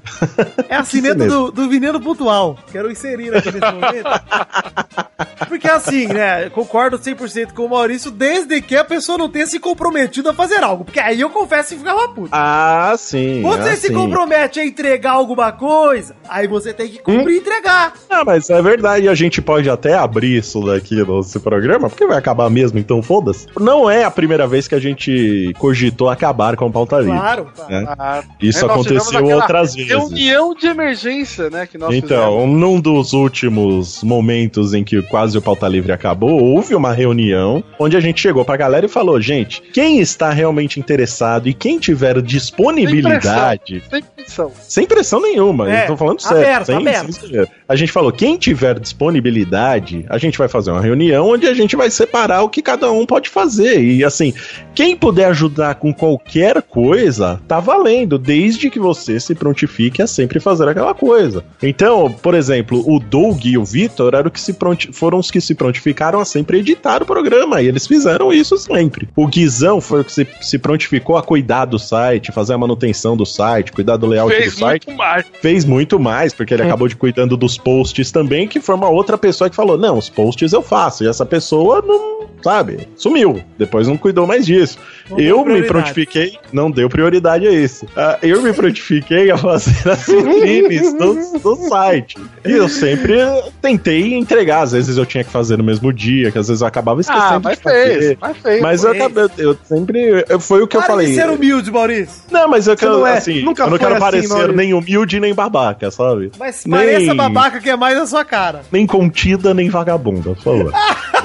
É 0.69 0.77
a 0.77 0.85
cineta 0.85 1.25
cineta? 1.25 1.27
do, 1.27 1.51
do 1.51 1.69
Veneno 1.69 2.01
Pontual. 2.01 2.59
Quero 2.71 2.91
inserir 2.91 3.35
aqui 3.35 3.51
nesse 3.53 3.73
momento. 3.73 4.11
Porque 5.49 5.69
assim, 5.69 6.07
né? 6.07 6.49
Concordo 6.51 6.99
100% 6.99 7.53
com 7.53 7.65
o 7.65 7.71
Maurício, 7.71 8.11
desde 8.11 8.61
que 8.61 8.77
a 8.77 8.85
pessoa 8.85 9.19
não 9.19 9.29
tenha 9.29 9.47
se 9.47 9.59
comprometido 9.59 10.29
a 10.29 10.35
fazer 10.35 10.63
algo. 10.63 10.85
Porque 10.85 11.01
aí 11.01 11.21
eu 11.21 11.31
confesso 11.31 11.71
que 11.71 11.79
ficava 11.79 12.09
puto. 12.09 12.29
Ah, 12.31 12.95
sim. 12.97 13.43
Você 13.43 13.69
ah, 13.71 13.77
se 13.77 13.89
sim. 13.89 13.95
compromete 13.95 14.61
a 14.61 14.65
entregar 14.65 15.13
alguma 15.13 15.51
coisa, 15.51 16.15
aí 16.29 16.47
você 16.47 16.73
tem 16.73 16.89
que 16.89 16.99
cumprir 16.99 17.37
e 17.37 17.39
entregar. 17.39 17.95
Ah, 18.09 18.25
mas 18.25 18.49
é 18.49 18.63
verdade, 18.63 19.09
a 19.09 19.15
gente 19.15 19.43
pode 19.43 19.69
até 19.69 19.95
abrir 19.95 20.39
isso 20.39 20.65
daqui 20.65 21.00
nesse 21.07 21.39
programa, 21.41 21.89
porque 21.89 22.07
vai 22.07 22.19
acabar 22.19 22.49
mesmo, 22.51 22.79
então 22.79 23.03
foda-se. 23.03 23.47
Não 23.59 23.89
é 23.91 24.05
a 24.05 24.11
primeira 24.11 24.47
vez 24.47 24.67
que 24.69 24.75
a 24.75 24.81
gente 24.81 25.53
cogitou 25.59 26.09
acabar 26.09 26.57
com 26.57 26.67
o 26.67 26.73
pauta 26.73 26.99
livre. 26.99 27.13
Claro, 27.19 27.49
claro. 27.55 27.73
né? 27.73 27.95
Ah, 27.99 28.23
Isso 28.41 28.65
é, 28.65 28.69
aconteceu 28.71 29.25
outras 29.27 29.75
vezes. 29.75 29.91
Reunião 29.91 30.55
de 30.55 30.67
emergência, 30.67 31.51
né? 31.51 31.67
Que 31.67 31.79
nós 31.79 31.95
Então, 31.95 32.47
num 32.47 32.81
dos 32.81 33.13
últimos 33.13 34.03
momentos 34.03 34.75
em 34.75 34.83
que 34.85 35.01
quase 35.03 35.37
o 35.39 35.43
Pauta 35.43 35.67
Livre 35.69 35.93
acabou, 35.93 36.43
houve 36.43 36.75
uma 36.75 36.93
reunião 36.93 37.63
onde 37.79 37.97
a 37.97 38.01
gente 38.01 38.21
chegou 38.21 38.45
pra 38.45 38.57
galera 38.57 38.87
e 38.87 38.89
falou: 38.89 39.21
gente, 39.21 39.61
quem 39.73 40.01
está 40.01 40.31
realmente 40.31 40.79
interessado 40.81 41.49
e 41.49 41.55
quem 41.55 41.79
tiver 41.79 42.21
disponibilidade. 42.23 43.83
Sem 43.91 44.03
pressão. 44.03 44.53
Sem 44.69 44.87
pressão 44.87 45.21
nenhuma, 45.21 45.71
É, 45.71 45.85
eu 45.85 45.87
tô 45.89 45.97
falando 45.97 46.21
sério. 46.21 46.43
aberto, 46.43 46.67
sem, 46.67 46.77
aberto. 46.77 47.13
sem. 47.13 47.47
A 47.71 47.77
gente 47.77 47.93
falou: 47.93 48.11
quem 48.11 48.37
tiver 48.37 48.81
disponibilidade, 48.81 50.05
a 50.09 50.19
gente 50.19 50.37
vai 50.37 50.49
fazer 50.49 50.73
uma 50.73 50.81
reunião 50.81 51.29
onde 51.29 51.47
a 51.47 51.55
gente 51.55 51.77
vai 51.77 51.89
separar 51.89 52.43
o 52.43 52.49
que 52.49 52.61
cada 52.61 52.91
um 52.91 53.07
pode 53.07 53.29
fazer. 53.29 53.81
E 53.81 54.03
assim, 54.03 54.35
quem 54.75 54.97
puder 54.97 55.27
ajudar 55.27 55.77
com 55.77 55.95
qualquer 55.95 56.63
coisa, 56.63 57.41
tá 57.47 57.61
valendo, 57.61 58.19
desde 58.19 58.69
que 58.71 58.81
você 58.81 59.21
se 59.21 59.37
prontifique 59.37 60.03
a 60.03 60.07
sempre 60.09 60.41
fazer 60.41 60.69
aquela 60.69 60.95
coisa. 60.95 61.45
Então, 61.63 62.11
por 62.11 62.35
exemplo, 62.35 62.83
o 62.85 62.99
Doug 62.99 63.45
e 63.45 63.57
o 63.57 63.65
Vitor 63.65 64.15
eram 64.17 64.31
que 64.31 64.41
se 64.41 64.55
pronti- 64.55 64.91
foram 64.93 65.19
os 65.19 65.31
que 65.31 65.41
se 65.41 65.55
prontificaram 65.55 66.19
a 66.19 66.25
sempre 66.25 66.59
editar 66.59 67.03
o 67.03 67.07
programa, 67.07 67.63
e 67.63 67.69
eles 67.69 67.87
fizeram 67.87 68.33
isso 68.33 68.57
sempre. 68.59 69.09
O 69.15 69.29
Guizão 69.29 69.81
foi 69.81 70.01
o 70.01 70.05
que 70.05 70.13
se, 70.13 70.27
se 70.41 70.59
prontificou 70.59 71.17
a 71.17 71.23
cuidar 71.23 71.67
do 71.67 71.79
site, 71.79 72.33
fazer 72.33 72.55
a 72.55 72.59
manutenção 72.59 73.17
do 73.17 73.25
site, 73.25 73.71
cuidar 73.71 73.97
do 73.97 74.07
layout 74.09 74.35
Fez 74.35 74.55
do 74.55 74.59
site 74.59 74.87
muito 74.89 74.99
mais. 74.99 75.27
fez 75.41 75.65
muito 75.65 76.01
mais, 76.01 76.35
porque 76.35 76.53
ele 76.53 76.65
acabou 76.65 76.89
de 76.89 76.97
cuidando 76.97 77.37
dos 77.37 77.60
posts 77.61 78.11
também, 78.11 78.47
que 78.49 78.61
foi 78.61 78.75
uma 78.75 78.89
outra 78.89 79.17
pessoa 79.19 79.49
que 79.51 79.57
falou: 79.57 79.77
não, 79.79 79.97
os 79.99 80.09
posts 80.09 80.53
eu 80.53 80.63
faço. 80.63 81.05
E 81.05 81.09
essa 81.09 81.25
pessoa 81.27 81.83
não, 81.87 82.27
sabe, 82.43 82.89
sumiu. 82.97 83.43
Depois 83.59 83.87
não 83.87 83.97
cuidou 83.97 84.27
mais 84.27 84.45
disso. 84.47 84.79
Não 85.09 85.19
eu 85.21 85.45
me 85.45 85.63
prontifiquei, 85.63 86.39
não 86.53 86.71
deu 86.71 86.89
prioridade 86.89 87.47
a 87.47 87.51
isso. 87.53 87.87
Ah, 87.97 88.19
eu 88.23 88.41
me 88.43 88.53
prontifiquei 88.53 89.31
a 89.31 89.37
fazer 89.37 89.89
as 89.91 90.07
vitrines 90.09 90.93
do, 90.95 91.39
do 91.41 91.57
site. 91.69 92.17
E 92.47 92.53
eu 92.53 92.69
sempre 92.69 93.15
tentei 93.61 94.15
entregar. 94.15 94.63
Às 94.63 94.73
vezes 94.73 94.97
eu 94.97 95.05
tinha 95.07 95.25
que 95.25 95.31
fazer 95.31 95.57
no 95.59 95.65
mesmo 95.65 95.93
dia, 95.93 96.31
que 96.31 96.39
às 96.39 96.49
vezes 96.49 96.61
eu 96.63 96.67
acabava 96.69 97.01
esquecendo 97.01 97.25
Ah, 97.35 97.39
de 97.39 97.45
mas 97.45 97.59
fazer. 97.59 97.99
fez, 97.99 98.17
mas 98.21 98.37
fez. 98.39 98.63
Mas 98.63 98.85
eu 98.85 98.93
acabei, 98.93 99.25
eu 99.39 99.57
sempre. 99.65 100.25
eu- 100.29 100.41
Foi 100.41 100.63
o 100.63 100.67
que 100.69 100.77
eu 100.77 100.81
Para 100.81 100.91
falei. 100.91 101.07
de 101.09 101.15
ser 101.15 101.29
humilde, 101.29 101.71
Maurício. 101.71 102.23
Não, 102.31 102.49
mas 102.49 102.67
eu 102.67 102.75
Você 102.77 102.85
quero, 102.87 103.05
é- 103.07 103.17
assim, 103.19 103.43
nunca 103.43 103.65
eu 103.65 103.71
não 103.71 103.79
quero 103.79 103.93
assim, 103.95 104.01
parecer 104.01 104.29
Maurício. 104.29 104.57
nem 104.57 104.75
humilde 104.75 105.19
nem 105.21 105.35
babaca, 105.35 105.91
sabe? 105.91 106.31
Mas 106.39 106.65
Nem- 106.65 106.79
pareça 106.79 107.15
babaca 107.15 107.50
que 107.59 107.71
é 107.71 107.77
mais 107.77 107.97
a 107.99 108.07
sua 108.07 108.25
cara. 108.25 108.63
Nem 108.71 108.87
contida, 108.87 109.55
nem 109.55 109.71
vagabunda, 109.71 110.35
por 110.35 110.43
favor. 110.43 110.73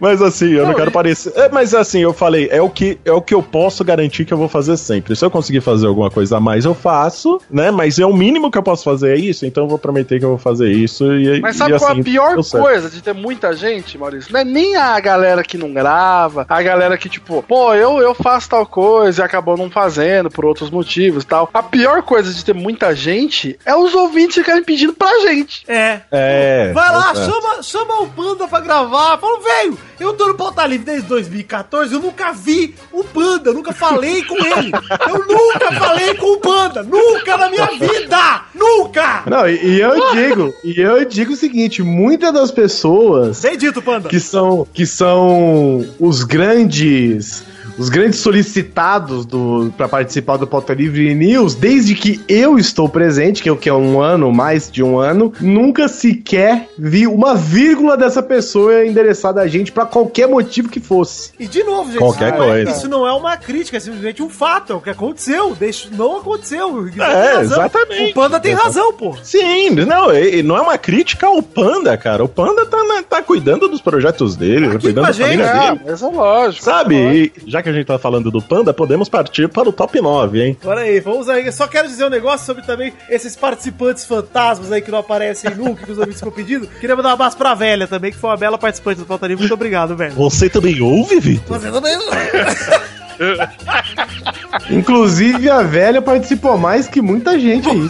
Mas- 0.00 0.22
assim, 0.22 0.52
eu 0.52 0.66
não, 0.66 0.74
quero 0.74 0.90
parecer. 0.90 1.32
É, 1.36 1.48
mas 1.48 1.74
assim, 1.74 2.00
eu 2.00 2.12
falei, 2.12 2.48
é 2.50 2.60
o, 2.60 2.68
que, 2.68 2.98
é 3.04 3.12
o 3.12 3.20
que 3.20 3.34
eu 3.34 3.42
posso 3.42 3.84
garantir 3.84 4.24
que 4.24 4.32
eu 4.32 4.38
vou 4.38 4.48
fazer 4.48 4.76
sempre. 4.76 5.14
Se 5.14 5.24
eu 5.24 5.30
conseguir 5.30 5.60
fazer 5.60 5.86
alguma 5.86 6.10
coisa 6.10 6.36
a 6.38 6.40
mais, 6.40 6.64
eu 6.64 6.74
faço, 6.74 7.40
né? 7.50 7.70
Mas 7.70 7.98
é 7.98 8.06
o 8.06 8.12
mínimo 8.12 8.50
que 8.50 8.58
eu 8.58 8.62
posso 8.62 8.84
fazer 8.84 9.14
é 9.14 9.16
isso, 9.16 9.46
então 9.46 9.64
eu 9.64 9.68
vou 9.68 9.78
prometer 9.78 10.18
que 10.18 10.24
eu 10.24 10.30
vou 10.30 10.38
fazer 10.38 10.70
isso. 10.70 11.04
E, 11.12 11.40
Mas 11.40 11.56
e 11.56 11.58
sabe 11.58 11.78
qual 11.78 11.92
assim, 11.92 12.00
a 12.00 12.04
pior 12.04 12.36
coisa 12.44 12.90
de 12.90 13.02
ter 13.02 13.14
muita 13.14 13.54
gente, 13.54 13.96
Maurício? 13.98 14.32
Não 14.32 14.40
é 14.40 14.44
nem 14.44 14.76
a 14.76 14.98
galera 15.00 15.42
que 15.42 15.56
não 15.56 15.72
grava, 15.72 16.46
a 16.48 16.62
galera 16.62 16.96
que, 16.98 17.08
tipo, 17.08 17.42
pô, 17.42 17.74
eu, 17.74 17.98
eu 17.98 18.14
faço 18.14 18.48
tal 18.48 18.66
coisa 18.66 19.22
e 19.22 19.24
acabou 19.24 19.56
não 19.56 19.70
fazendo 19.70 20.30
por 20.30 20.44
outros 20.44 20.70
motivos 20.70 21.24
e 21.24 21.26
tal. 21.26 21.48
A 21.52 21.62
pior 21.62 22.02
coisa 22.02 22.32
de 22.32 22.44
ter 22.44 22.54
muita 22.54 22.94
gente 22.94 23.58
é 23.64 23.74
os 23.74 23.94
ouvintes 23.94 24.36
ficarem 24.36 24.62
pedindo 24.64 24.92
pra 24.92 25.20
gente. 25.20 25.64
É. 25.68 26.00
É. 26.10 26.72
Vai 26.72 26.92
lá, 26.92 27.12
é 27.12 27.14
chama, 27.14 27.62
chama 27.62 28.02
o 28.02 28.08
Panda 28.08 28.48
pra 28.48 28.60
gravar. 28.60 29.18
Fala, 29.18 29.40
velho, 29.40 29.78
eu 29.98 30.12
tô 30.14 30.28
no 30.28 30.34
Pauta 30.34 30.66
Livre 30.66 30.86
desde 30.86 31.08
2014, 31.08 31.94
eu 31.94 32.00
nunca 32.00 32.32
vi 32.32 32.74
o 32.92 33.02
Panda, 33.04 33.50
eu 33.50 33.54
nunca 33.54 33.72
falei 33.72 34.22
com 34.24 34.36
ele. 34.36 34.72
Eu 35.08 35.26
nunca 35.26 35.72
falei 35.72 36.14
com 36.14 36.34
o 36.34 36.40
Panda, 36.40 36.82
nunca 36.82 37.36
na 37.36 37.50
minha 37.50 37.66
vida! 37.66 38.42
Nunca! 38.54 39.22
Não, 39.26 39.48
e, 39.48 39.76
e 39.76 39.80
eu 39.80 40.12
digo, 40.12 40.54
e 40.64 40.80
eu 40.80 41.04
digo 41.04 41.32
o 41.32 41.36
seguinte, 41.36 41.82
muitas 41.82 42.32
das 42.32 42.50
pessoas 42.50 43.40
Bem 43.40 43.56
dito, 43.56 43.80
Panda. 43.82 44.08
que 44.08 44.20
são 44.20 44.66
que 44.72 44.86
são 44.86 45.86
os 45.98 46.22
grandes 46.24 47.44
os 47.78 47.88
grandes 47.88 48.18
solicitados 48.20 49.24
do 49.26 49.72
para 49.76 49.88
participar 49.88 50.36
do 50.36 50.46
Pauta 50.46 50.72
Livre 50.74 51.14
News, 51.14 51.54
desde 51.54 51.94
que 51.94 52.20
eu 52.28 52.58
estou 52.58 52.88
presente, 52.88 53.42
que 53.42 53.48
é 53.48 53.52
o 53.52 53.56
que 53.56 53.68
é 53.68 53.74
um 53.74 54.00
ano, 54.00 54.32
mais 54.32 54.70
de 54.70 54.82
um 54.82 54.98
ano, 54.98 55.32
nunca 55.40 55.88
sequer 55.88 56.68
vi 56.78 57.06
uma 57.06 57.34
vírgula 57.34 57.96
dessa 57.96 58.22
pessoa 58.22 58.84
endereçada 58.86 59.40
a 59.40 59.46
gente 59.46 59.72
pra 59.72 59.84
qualquer 59.84 60.26
motivo 60.28 60.68
que 60.68 60.80
fosse. 60.80 61.30
E 61.38 61.46
de 61.46 61.62
novo, 61.64 61.90
gente, 61.90 61.98
Qualquer 61.98 62.28
isso, 62.30 62.38
não 62.38 62.44
é, 62.44 62.48
coisa. 62.64 62.70
isso 62.78 62.88
não 62.88 63.06
é 63.06 63.12
uma 63.12 63.36
crítica, 63.36 63.76
é 63.76 63.80
simplesmente 63.80 64.22
um 64.22 64.28
fato, 64.28 64.72
é 64.72 64.76
o 64.76 64.80
que 64.80 64.90
aconteceu. 64.90 65.54
Deixa, 65.58 65.88
não 65.92 66.18
aconteceu. 66.18 66.86
É, 66.98 67.40
exatamente. 67.40 68.10
O 68.12 68.14
Panda 68.14 68.40
tem 68.40 68.54
razão, 68.54 68.92
pô. 68.92 69.14
Sim, 69.22 69.70
não, 69.70 70.08
não 70.44 70.56
é 70.56 70.60
uma 70.60 70.78
crítica 70.78 71.26
ao 71.26 71.42
Panda, 71.42 71.96
cara. 71.96 72.22
O 72.24 72.28
Panda 72.28 72.64
tá, 72.66 72.82
na- 72.84 73.02
tá 73.02 73.22
cuidando 73.22 73.68
dos 73.68 73.80
projetos 73.80 74.36
dele, 74.36 74.66
tá 74.68 74.72
Aqui 74.74 74.86
cuidando 74.86 75.06
da 75.06 75.12
gente, 75.12 75.24
família 75.26 75.44
É, 75.44 75.70
dele. 75.74 75.80
é 75.86 76.06
lógico. 76.16 76.64
Sabe? 76.64 76.96
é 76.96 77.04
lógico. 77.08 77.40
Já 77.46 77.62
que 77.66 77.70
a 77.70 77.72
gente 77.72 77.86
tá 77.86 77.98
falando 77.98 78.30
do 78.30 78.40
Panda, 78.40 78.72
podemos 78.72 79.08
partir 79.08 79.48
para 79.48 79.68
o 79.68 79.72
top 79.72 80.00
9, 80.00 80.40
hein? 80.40 80.56
Bora 80.62 80.82
aí, 80.82 81.00
vamos 81.00 81.28
aí. 81.28 81.46
Eu 81.46 81.52
só 81.52 81.66
quero 81.66 81.88
dizer 81.88 82.04
um 82.04 82.10
negócio 82.10 82.46
sobre 82.46 82.62
também 82.62 82.92
esses 83.10 83.34
participantes 83.34 84.04
fantasmas 84.04 84.70
aí 84.70 84.80
que 84.80 84.90
não 84.90 85.00
aparecem 85.00 85.52
nunca, 85.56 85.84
que 85.84 85.90
os 85.90 85.98
ouvintes 85.98 86.20
ficam 86.20 86.32
pedindo. 86.32 86.68
Queria 86.68 86.94
mandar 86.94 87.08
um 87.08 87.12
abraço 87.12 87.36
pra 87.36 87.54
velha 87.54 87.88
também, 87.88 88.12
que 88.12 88.18
foi 88.18 88.30
uma 88.30 88.36
bela 88.36 88.56
participante 88.56 89.00
do 89.00 89.06
Pauta 89.06 89.26
Livre. 89.26 89.42
Muito 89.42 89.54
obrigado, 89.54 89.96
velho. 89.96 90.14
Você 90.14 90.48
também 90.48 90.80
ouve, 90.80 91.18
Vitor? 91.18 91.58
Você 91.58 91.72
também. 91.72 91.98
Inclusive 94.70 95.50
a 95.50 95.62
velha 95.62 96.02
participou 96.02 96.56
mais 96.56 96.86
que 96.86 97.00
muita 97.00 97.38
gente 97.38 97.68
aí. 97.68 97.88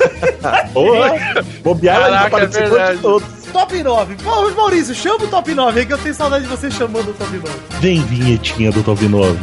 Porra, 0.73 1.45
bobear 1.63 1.97
ela 1.97 2.23
já 2.23 2.31
participou 2.31 2.79
é 2.79 2.95
de 2.95 3.03
todos. 3.03 3.29
Top 3.57 3.83
9. 3.83 4.17
Pô, 4.17 4.51
Maurício, 4.51 4.95
chama 4.95 5.25
o 5.25 5.29
top 5.29 5.55
9 5.55 5.81
aí 5.81 5.87
que 5.87 5.93
eu 5.95 5.97
tenho 5.97 6.15
saudade 6.15 6.45
de 6.45 6.51
você 6.51 6.71
chamando 6.71 7.09
o 7.09 7.15
top 7.15 7.39
9. 7.39 7.49
Vem, 7.81 8.03
vinhetinha 8.03 8.71
do 8.71 8.83
top 8.83 9.09
9. 9.09 9.35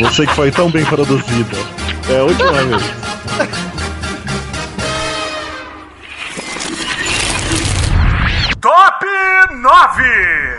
Você 0.00 0.26
que 0.26 0.34
foi 0.34 0.50
tão 0.50 0.68
bem 0.68 0.84
produzida. 0.84 1.56
É 2.10 2.18
a 2.18 2.24
última 2.24 2.52
vez. 2.54 2.82
Top 8.60 9.06
9! 9.52 10.51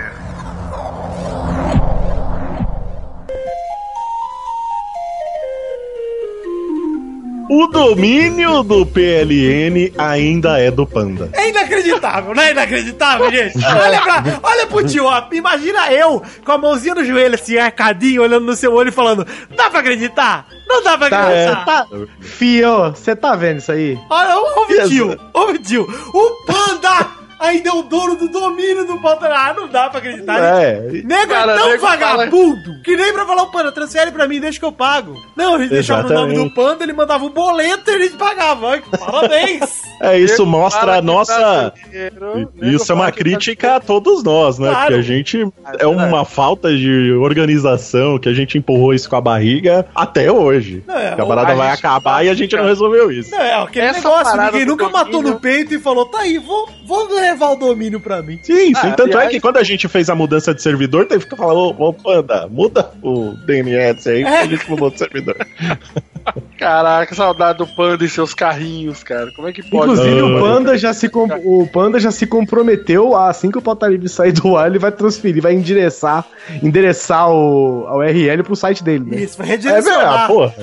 O 7.50 7.68
domínio 7.68 8.64
do 8.64 8.86
PLN 8.86 9.92
ainda 9.98 10.60
é 10.60 10.72
do 10.72 10.86
Panda. 10.88 11.30
É 11.34 11.50
inacreditável, 11.50 12.34
não 12.34 12.42
é 12.42 12.52
inacreditável, 12.52 13.30
gente? 13.32 13.58
Olha, 13.66 14.02
pra, 14.02 14.24
olha 14.42 14.66
pro 14.68 14.86
tio, 14.86 15.06
ó. 15.06 15.24
Imagina 15.32 15.92
eu 15.92 16.22
com 16.46 16.52
a 16.52 16.58
mãozinha 16.58 16.96
no 16.96 17.04
joelho, 17.04 17.36
assim, 17.36 17.58
arcadinho, 17.58 18.22
olhando 18.22 18.46
no 18.46 18.56
seu 18.56 18.74
olho 18.74 18.90
e 18.90 18.94
falando: 18.94 19.26
Dá 19.56 19.70
pra 19.70 19.82
acreditar? 19.82 20.48
Não 20.68 20.82
dá 20.84 20.98
pra 20.98 21.10
Tá, 21.10 21.22
acreditar. 21.24 21.86
você 21.90 22.06
tá. 22.06 22.12
Fio, 22.22 22.90
você 22.92 23.16
tá 23.16 23.36
vendo 23.36 23.58
isso 23.60 23.72
aí? 23.72 23.98
Olha, 24.10 24.38
ouve 24.38 24.76
o 24.80 24.88
tio, 24.90 25.20
ouve 25.34 25.54
o 25.58 25.62
tio. 25.62 25.84
O 26.14 26.46
Panda 26.46 27.08
ainda 27.48 27.70
é 27.70 27.74
o 27.74 27.84
dono 27.84 28.16
do 28.16 28.28
domínio 28.28 28.86
do 28.86 29.00
Panda. 29.00 29.28
Ah, 29.34 29.54
não 29.54 29.68
dá 29.68 29.90
pra 29.90 30.00
acreditar. 30.00 30.40
É. 30.40 30.80
Nego 31.04 31.28
Cara, 31.34 31.52
é 31.54 31.56
tão 31.58 31.70
nego 31.70 31.82
vagabundo 31.82 32.82
que 32.84 32.96
nem 32.96 33.14
pra 33.14 33.26
falar 33.26 33.44
o 33.44 33.52
Panda, 33.52 33.72
transfere 33.72 34.12
pra 34.12 34.28
mim, 34.28 34.40
deixa 34.40 34.60
que 34.60 34.66
eu 34.66 34.72
pago. 34.72 35.16
Não, 35.36 35.56
a 35.56 35.60
gente 35.60 35.70
deixava 35.72 36.04
no 36.04 36.14
nome 36.14 36.34
do. 36.36 36.54
Panda, 36.54 36.84
ele 36.84 36.94
mandava 36.94 37.26
o 37.26 37.30
boleto 37.30 37.90
e 37.90 37.96
a 37.96 38.00
gente 38.00 38.16
pagava. 38.18 38.72
Ai, 38.72 38.84
Parabéns! 39.00 39.84
É, 40.02 40.20
isso 40.20 40.40
Nego 40.40 40.52
mostra 40.52 40.82
fala 40.82 40.98
a 40.98 41.02
nossa. 41.02 41.34
tá 41.34 41.74
dinheiro, 41.86 42.50
Isso 42.62 42.84
é 42.84 42.88
fala 42.88 43.00
uma 43.00 43.12
crítica 43.12 43.76
a 43.78 43.80
todos 43.80 44.22
nós, 44.22 44.60
né? 44.60 44.68
Claro. 44.68 44.88
Porque 44.88 45.00
a 45.00 45.02
gente 45.02 45.48
é 45.80 45.88
uma 45.88 46.26
falta 46.26 46.76
de 46.76 47.14
organização, 47.14 48.20
que 48.20 48.28
a 48.28 48.34
gente 48.34 48.58
empurrou 48.58 48.94
isso 48.94 49.10
com 49.10 49.16
a 49.16 49.22
barriga 49.22 49.86
até 49.96 50.30
hoje. 50.30 50.84
Não, 50.86 50.98
é, 50.98 51.14
a 51.14 51.26
parada 51.26 51.54
a 51.54 51.56
vai 51.56 51.68
tá 51.70 51.74
acabar 51.76 52.12
fala, 52.16 52.24
e 52.26 52.30
a 52.30 52.34
gente 52.34 52.54
não 52.54 52.66
resolveu 52.66 53.12
isso. 53.12 53.32
Não, 53.32 53.40
é 53.40 53.54
aquele 53.64 53.86
Essa 53.86 54.00
negócio, 54.00 54.42
ninguém 54.42 54.66
nunca 54.66 54.90
matou 54.90 55.12
domínio- 55.14 55.34
no 55.36 55.40
peito 55.40 55.74
e 55.74 55.80
falou, 55.80 56.06
tá 56.06 56.20
aí, 56.20 56.38
vou, 56.38 56.68
vou 56.86 57.08
levar 57.34 57.52
o 57.52 57.56
domínio 57.56 58.00
pra 58.00 58.22
mim. 58.22 58.40
Sim, 58.42 58.68
sim. 58.68 58.74
Ah, 58.76 58.92
Tanto 58.92 59.12
é 59.12 59.16
aliás- 59.16 59.32
que 59.32 59.40
quando 59.42 59.58
a 59.58 59.64
gente 59.64 59.88
fez 59.88 60.10
a 60.10 60.16
mudança 60.16 60.54
de 60.54 60.62
servidor, 60.62 61.06
teve 61.06 61.26
que 61.26 61.36
falar, 61.36 61.54
ô, 61.54 61.70
ô 61.78 61.94
Panda, 61.94 62.48
muda 62.50 62.92
o 63.02 63.34
DNS 63.46 64.08
aí, 64.10 64.24
que 64.24 64.30
a 64.30 64.46
gente 64.48 64.70
mudou 64.70 64.90
de 64.90 64.98
servidor. 65.00 65.36
Caraca, 66.58 67.14
saudade 67.16 67.58
do 67.58 67.68
Panda 67.68 68.04
e 68.06 68.10
seus 68.10 68.34
carrinhos, 68.34 69.04
cara. 69.04 69.32
Como 69.36 69.48
é 69.48 69.52
que 69.54 69.62
pode? 69.62 69.92
Inclusive, 69.92 70.20
Ah, 70.20 70.26
o 70.26 70.40
Panda, 70.40 70.78
já 70.78 70.94
se 70.94 71.10
com- 71.10 71.28
o 71.44 71.68
Panda 71.68 72.00
já 72.00 72.12
se 72.12 72.26
comprometeu, 72.26 73.16
a- 73.16 73.30
assim 73.30 73.52
que 73.52 73.58
o 73.58 73.62
Pauta 73.62 73.88
Livre 73.88 74.08
sair 74.08 74.32
do 74.32 74.56
ar, 74.56 74.68
ele 74.70 74.80
vai 74.80 74.92
transferir, 74.92 75.42
vai 75.42 75.54
endereçar, 75.54 76.24
endereçar 76.62 77.30
o, 77.30 77.86
a 77.88 77.96
URL 77.98 78.44
pro 78.44 78.56
site 78.56 78.84
dele, 78.84 79.06
né? 79.10 79.18
Isso, 79.22 79.38
vai 79.38 79.48
É 79.52 79.58
verdade, 79.58 79.76
redirecionar. 79.86 80.28
porra. 80.28 80.54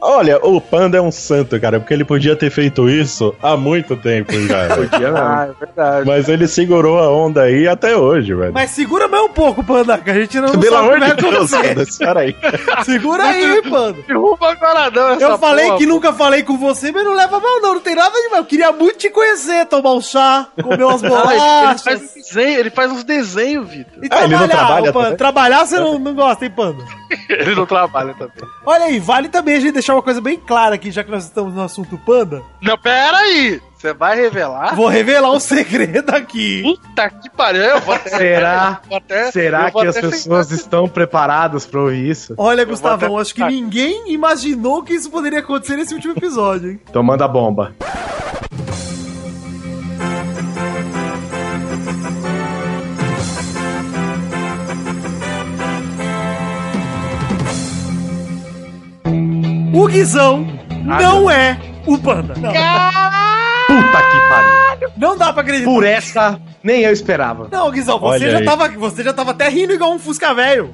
Olha, 0.00 0.38
o 0.44 0.60
Panda 0.60 0.98
é 0.98 1.00
um 1.00 1.10
santo, 1.10 1.58
cara, 1.60 1.80
porque 1.80 1.94
ele 1.94 2.04
podia 2.04 2.36
ter 2.36 2.50
feito 2.50 2.88
isso 2.88 3.34
há 3.42 3.56
muito 3.56 3.96
tempo 3.96 4.32
já. 4.32 4.68
Podia 4.76 5.10
não. 5.10 5.16
Ah, 5.26 5.48
é 5.50 5.64
verdade. 5.66 6.06
Mas 6.06 6.28
ele 6.28 6.46
segurou 6.46 6.98
a 6.98 7.10
onda 7.10 7.42
aí 7.42 7.66
até 7.66 7.96
hoje, 7.96 8.34
velho. 8.34 8.52
Mas 8.52 8.70
segura 8.70 9.08
mais 9.08 9.24
um 9.24 9.28
pouco, 9.28 9.62
Panda, 9.64 9.98
que 9.98 10.10
a 10.10 10.14
gente 10.14 10.38
não, 10.38 10.52
não 10.52 10.60
Pelo 10.60 10.76
sabe 10.76 10.86
amor 10.94 11.02
é 11.02 11.14
de 11.14 11.22
Deus. 11.22 11.50
Panda, 11.50 11.82
espera 11.82 12.20
aí. 12.20 12.36
Segura 12.84 13.24
aí, 13.24 13.62
Panda. 13.62 13.98
Derruba 14.06 14.43
agora 14.44 14.90
não 14.90 15.10
essa 15.10 15.24
Eu 15.24 15.38
falei 15.38 15.66
porra, 15.66 15.78
que 15.78 15.86
nunca 15.86 16.12
falei 16.12 16.42
com 16.42 16.56
você, 16.56 16.92
mas 16.92 17.04
não 17.04 17.14
leva 17.14 17.40
mal, 17.40 17.60
não. 17.60 17.74
Não 17.74 17.80
tem 17.80 17.94
nada 17.94 18.10
de 18.20 18.28
mal. 18.28 18.38
Eu 18.38 18.44
queria 18.44 18.72
muito 18.72 18.98
te 18.98 19.10
conhecer, 19.10 19.66
tomar 19.66 19.92
um 19.92 20.00
chá, 20.00 20.46
comer 20.62 20.84
umas 20.84 21.02
Ah, 21.04 21.06
ele, 21.06 21.14
bolachas. 21.14 21.82
faz 21.82 22.00
um 22.02 22.14
desenho, 22.14 22.58
ele 22.60 22.70
faz 22.70 22.92
uns 22.92 23.04
desenhos, 23.04 23.68
Vitor. 23.68 24.04
E 24.04 24.08
Ah, 24.10 24.24
ele 24.24 24.36
não 24.36 24.48
trabalha 24.48 24.90
ô, 24.90 24.92
Panda, 24.92 25.04
também? 25.04 25.16
Trabalhar 25.18 25.66
você 25.66 25.78
não, 25.78 25.98
não 25.98 26.14
gosta, 26.14 26.44
hein, 26.44 26.50
Panda? 26.54 26.84
Ele 27.28 27.54
não 27.54 27.64
trabalha 27.64 28.12
também. 28.14 28.48
Olha 28.66 28.86
aí, 28.86 28.98
vale 28.98 29.28
também 29.28 29.54
a 29.54 29.60
gente 29.60 29.72
deixar 29.74 29.94
uma 29.94 30.02
coisa 30.02 30.20
bem 30.20 30.36
clara 30.36 30.74
aqui, 30.74 30.90
já 30.90 31.04
que 31.04 31.10
nós 31.10 31.24
estamos 31.24 31.54
no 31.54 31.62
assunto 31.62 31.96
Panda. 31.98 32.42
Não, 32.60 32.76
pera 32.76 33.16
aí. 33.18 33.60
Você 33.76 33.92
vai 33.92 34.16
revelar? 34.16 34.74
Vou 34.74 34.88
revelar 34.88 35.30
um 35.32 35.38
segredo 35.40 36.10
aqui. 36.14 36.62
Puta 36.62 37.10
que 37.10 37.28
pariu. 37.30 37.60
Eu 37.62 37.80
vou 37.80 37.94
até, 37.94 38.10
Será? 38.10 38.80
eu 38.84 38.88
vou 38.88 38.96
até- 38.98 39.30
Será 39.30 39.66
eu 39.68 39.72
vou 39.72 39.82
que 39.82 39.88
as 39.88 39.94
pessoas 39.96 40.46
sentar- 40.46 40.58
estão 40.64 40.88
preparadas 40.88 41.66
pra 41.66 41.80
ouvir 41.80 42.08
isso? 42.08 42.34
Olha, 42.38 42.64
vou 42.64 42.72
Gustavão, 42.72 43.14
até- 43.14 43.20
acho 43.22 43.34
que 43.34 43.44
ninguém 43.44 44.12
imaginou 44.12 44.82
que 44.82 44.94
isso 44.94 45.10
poderia 45.10 45.40
acontecer 45.40 45.76
nesse 45.76 45.94
último 45.94 46.14
episódio, 46.16 46.70
hein? 46.72 46.80
Então 46.88 47.02
manda 47.02 47.24
a 47.24 47.28
bomba. 47.28 47.74
O 59.72 59.86
Guizão 59.88 60.46
não 60.84 61.30
é 61.30 61.58
o 61.86 61.98
Panda. 61.98 62.34
Não, 62.36 62.52
Puta 63.66 64.02
que 64.02 64.18
pariu. 64.28 64.90
não 64.96 65.16
dá 65.16 65.32
pra 65.32 65.42
acreditar. 65.42 65.70
Por 65.70 65.84
essa, 65.84 66.40
nem 66.62 66.82
eu 66.82 66.92
esperava. 66.92 67.48
Não, 67.50 67.70
Guizão, 67.70 67.98
você 67.98 68.24
Olha 68.24 68.30
já, 68.30 68.38
aí. 68.38 68.44
tava, 68.44 68.68
você 68.68 69.02
já 69.02 69.12
tava 69.12 69.30
até 69.32 69.48
rindo 69.48 69.72
igual 69.72 69.92
um 69.92 69.98
Fusca 69.98 70.32
velho. 70.34 70.70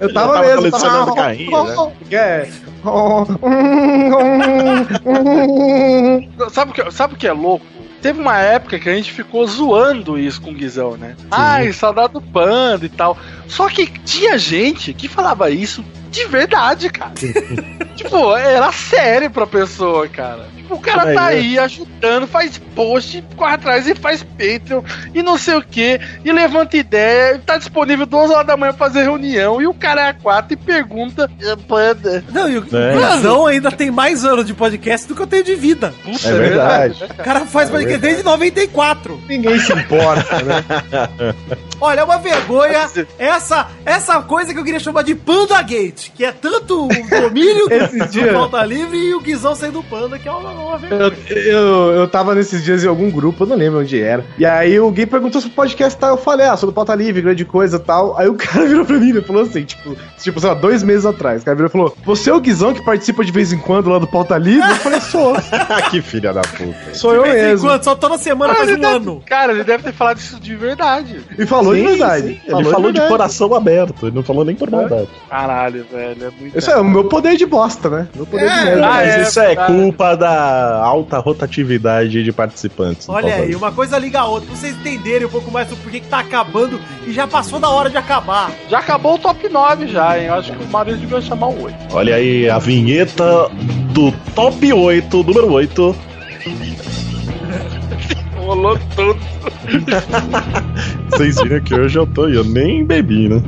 Eu 0.00 0.12
tava, 0.12 0.34
tava 0.34 0.46
mesmo. 0.46 0.56
colecionando 0.56 1.06
tava... 1.06 1.16
carrinho, 1.16 1.64
né? 1.64 1.92
É. 2.12 2.48
Sabe 6.50 6.70
o 6.70 6.74
que, 6.74 6.90
sabe 6.90 7.14
o 7.14 7.16
que 7.16 7.26
é 7.26 7.32
louco? 7.32 7.64
Teve 8.02 8.20
uma 8.20 8.38
época 8.38 8.78
que 8.78 8.86
a 8.86 8.94
gente 8.94 9.10
ficou 9.10 9.46
zoando 9.46 10.18
isso 10.18 10.38
com 10.42 10.50
o 10.50 10.54
Guizão, 10.54 10.94
né? 10.94 11.16
Ai, 11.30 11.72
saudade 11.72 12.12
do 12.12 12.20
panda 12.20 12.84
e 12.84 12.88
tal. 12.90 13.16
Só 13.48 13.66
que 13.70 13.86
tinha 13.86 14.36
gente 14.36 14.92
que 14.92 15.08
falava 15.08 15.50
isso 15.50 15.82
de 16.10 16.26
verdade, 16.26 16.90
cara. 16.90 17.14
tipo, 17.96 18.36
era 18.36 18.70
sério 18.72 19.30
pra 19.30 19.46
pessoa, 19.46 20.06
cara. 20.06 20.52
O 20.70 20.78
cara 20.78 21.14
tá 21.14 21.32
é. 21.32 21.36
aí 21.36 21.58
ajudando, 21.58 22.26
faz 22.26 22.58
post, 22.74 23.22
corre 23.36 23.54
atrás 23.54 23.86
e 23.86 23.94
faz 23.94 24.22
Patreon 24.22 24.82
e 25.14 25.22
não 25.22 25.36
sei 25.38 25.54
o 25.56 25.62
que, 25.62 26.00
e 26.24 26.32
levanta 26.32 26.76
ideia, 26.76 27.36
e 27.36 27.38
tá 27.38 27.56
disponível 27.56 28.06
duas 28.06 28.30
horas 28.30 28.46
da 28.46 28.56
manhã 28.56 28.72
pra 28.72 28.86
fazer 28.86 29.02
reunião, 29.02 29.60
e 29.60 29.66
o 29.66 29.74
cara 29.74 30.06
é 30.06 30.08
a 30.10 30.14
quatro 30.14 30.54
e 30.54 30.56
pergunta, 30.56 31.30
"Eh, 31.40 31.56
panda. 31.68 32.24
Não, 32.32 32.48
e 32.48 32.58
o 32.58 32.66
É. 32.72 33.16
Guizão 33.16 33.46
ainda 33.46 33.70
tem 33.70 33.90
mais 33.90 34.24
anos 34.24 34.46
de 34.46 34.54
podcast 34.54 35.06
do 35.06 35.14
que 35.14 35.22
eu 35.22 35.26
tenho 35.26 35.44
de 35.44 35.54
vida. 35.54 35.94
Puta, 36.04 36.28
É 36.28 36.32
verdade. 36.32 37.04
O 37.04 37.22
cara 37.22 37.46
faz 37.46 37.70
podcast 37.70 38.00
desde 38.00 38.22
94. 38.22 39.20
Ninguém 39.28 39.58
se 39.58 39.72
importa, 39.72 40.42
né? 40.42 40.64
Olha, 41.80 42.00
é 42.00 42.04
uma 42.04 42.18
vergonha 42.18 42.88
essa, 43.18 43.68
essa 43.84 44.22
coisa 44.22 44.52
que 44.54 44.58
eu 44.58 44.64
queria 44.64 44.80
chamar 44.80 45.02
de 45.02 45.14
Panda 45.14 45.60
Gate, 45.62 46.10
que 46.14 46.24
é 46.24 46.32
tanto 46.32 46.86
o 46.86 46.88
domínio 46.88 47.68
do, 47.68 48.22
do 48.26 48.32
Pauta 48.32 48.64
Livre 48.64 48.96
e 48.96 49.14
o 49.14 49.20
Guizão 49.20 49.54
sendo 49.54 49.82
Panda, 49.84 50.18
que 50.18 50.28
é 50.28 50.32
uma, 50.32 50.50
Eu, 50.90 51.12
eu, 51.36 51.92
eu 51.92 52.08
tava 52.08 52.34
nesses 52.34 52.62
dias 52.64 52.84
em 52.84 52.88
algum 52.88 53.10
grupo, 53.10 53.44
eu 53.44 53.48
não 53.48 53.56
lembro 53.56 53.80
onde 53.80 54.00
era. 54.00 54.24
E 54.38 54.44
aí 54.44 54.76
alguém 54.76 55.06
perguntou 55.06 55.40
sobre 55.40 55.52
o 55.52 55.56
podcast 55.56 55.96
e 55.96 56.00
tal. 56.00 56.10
Eu 56.10 56.16
falei, 56.16 56.46
ah, 56.46 56.56
sobre 56.56 56.74
pauta 56.74 56.94
livre, 56.94 57.22
grande 57.22 57.44
coisa 57.44 57.76
e 57.76 57.80
tal. 57.80 58.18
Aí 58.18 58.28
o 58.28 58.34
cara 58.36 58.66
virou 58.66 58.84
pra 58.84 58.96
mim 58.98 59.16
e 59.16 59.22
falou 59.22 59.42
assim, 59.42 59.64
tipo, 59.64 59.96
tipo, 60.18 60.40
sei 60.40 60.48
lá, 60.48 60.54
dois 60.54 60.82
meses 60.82 61.06
atrás. 61.06 61.42
O 61.42 61.44
cara 61.44 61.54
virou 61.56 61.68
e 61.68 61.72
falou: 61.72 61.96
Você 62.04 62.30
é 62.30 62.34
o 62.34 62.40
Guizão 62.40 62.74
que 62.74 62.84
participa 62.84 63.24
de 63.24 63.32
vez 63.32 63.52
em 63.52 63.58
quando 63.58 63.88
lá 63.88 63.98
do 63.98 64.06
Pauta 64.06 64.36
Livre? 64.36 64.68
Eu 64.68 64.76
falei, 64.76 65.00
sou. 65.00 65.34
que 65.90 66.02
filha 66.02 66.32
da 66.32 66.42
puta. 66.42 66.94
Sou 66.94 67.14
eu 67.14 67.22
De 67.24 67.30
vez 67.30 67.42
em 67.42 67.46
mesmo. 67.50 67.68
quando, 67.68 67.84
só 67.84 67.94
toda 67.94 68.18
semana 68.18 68.54
faz 68.54 68.68
ele 68.68 68.78
um 68.78 68.80
deve- 68.80 68.94
ano. 68.96 69.22
Cara, 69.26 69.52
ele 69.52 69.64
deve 69.64 69.84
ter 69.84 69.92
falado 69.92 70.18
isso 70.18 70.38
de 70.40 70.56
verdade. 70.56 71.20
E 71.38 71.46
falou 71.46 71.74
de 71.74 71.80
Sim, 71.80 71.86
verdade. 71.86 72.22
sim, 72.28 72.40
Ele 72.46 72.64
falou 72.64 72.92
de, 72.92 72.98
verdade. 72.98 73.08
coração 73.08 73.54
aberto, 73.54 74.06
ele 74.06 74.16
não 74.16 74.22
falou 74.22 74.44
nem 74.44 74.54
por 74.54 74.70
maldade. 74.70 75.08
Caralho, 75.30 75.84
velho, 75.90 76.24
é 76.26 76.30
muito. 76.40 76.58
Isso 76.58 76.70
é 76.70 76.76
o 76.76 76.84
meu 76.84 77.04
poder 77.04 77.36
de 77.36 77.46
bosta, 77.46 77.88
né? 77.88 78.08
Meu 78.14 78.26
poder 78.26 78.48
de 78.48 78.64
merda. 78.64 78.86
Ah, 78.86 78.90
Mas 78.90 79.08
é, 79.14 79.22
isso 79.22 79.40
é 79.40 79.46
verdade. 79.48 79.72
culpa 79.72 80.14
da 80.16 80.43
alta 80.44 81.18
rotatividade 81.18 82.22
de 82.22 82.32
participantes. 82.32 83.08
Olha 83.08 83.28
Pauta 83.28 83.42
aí, 83.42 83.54
uma 83.54 83.72
coisa 83.72 83.98
liga 83.98 84.20
a 84.20 84.26
outra, 84.26 84.48
pra 84.48 84.56
vocês 84.56 84.74
entenderem 84.76 85.26
um 85.26 85.30
pouco 85.30 85.50
mais 85.50 85.68
sobre 85.68 85.82
por 85.82 85.92
que 85.92 86.00
que 86.00 86.08
tá 86.08 86.20
acabando 86.20 86.80
e 87.06 87.12
já 87.12 87.26
passou 87.26 87.58
da 87.58 87.68
hora 87.68 87.90
de 87.90 87.96
acabar. 87.96 88.50
Já 88.68 88.78
acabou 88.78 89.14
o 89.14 89.18
top 89.18 89.48
9 89.48 89.88
já, 89.88 90.18
hein? 90.18 90.26
Eu 90.26 90.34
acho 90.34 90.52
que 90.52 90.64
o 90.64 90.68
Mario 90.68 90.96
devia 90.96 91.20
chamar 91.20 91.48
o 91.48 91.62
8. 91.64 91.76
Olha 91.92 92.16
aí 92.16 92.48
a 92.48 92.58
vinheta 92.58 93.48
do 93.92 94.12
top 94.34 94.72
8, 94.72 95.22
número 95.22 95.52
8. 95.52 95.96
Rolou 98.36 98.78
tudo. 98.94 99.18
Vocês 101.10 101.40
viram 101.40 101.60
que 101.60 101.74
hoje 101.74 101.98
eu 101.98 102.06
tô, 102.06 102.28
eu 102.28 102.44
nem 102.44 102.84
bebi, 102.84 103.28
né? 103.28 103.42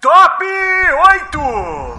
Top 0.00 0.44
8! 0.44 1.89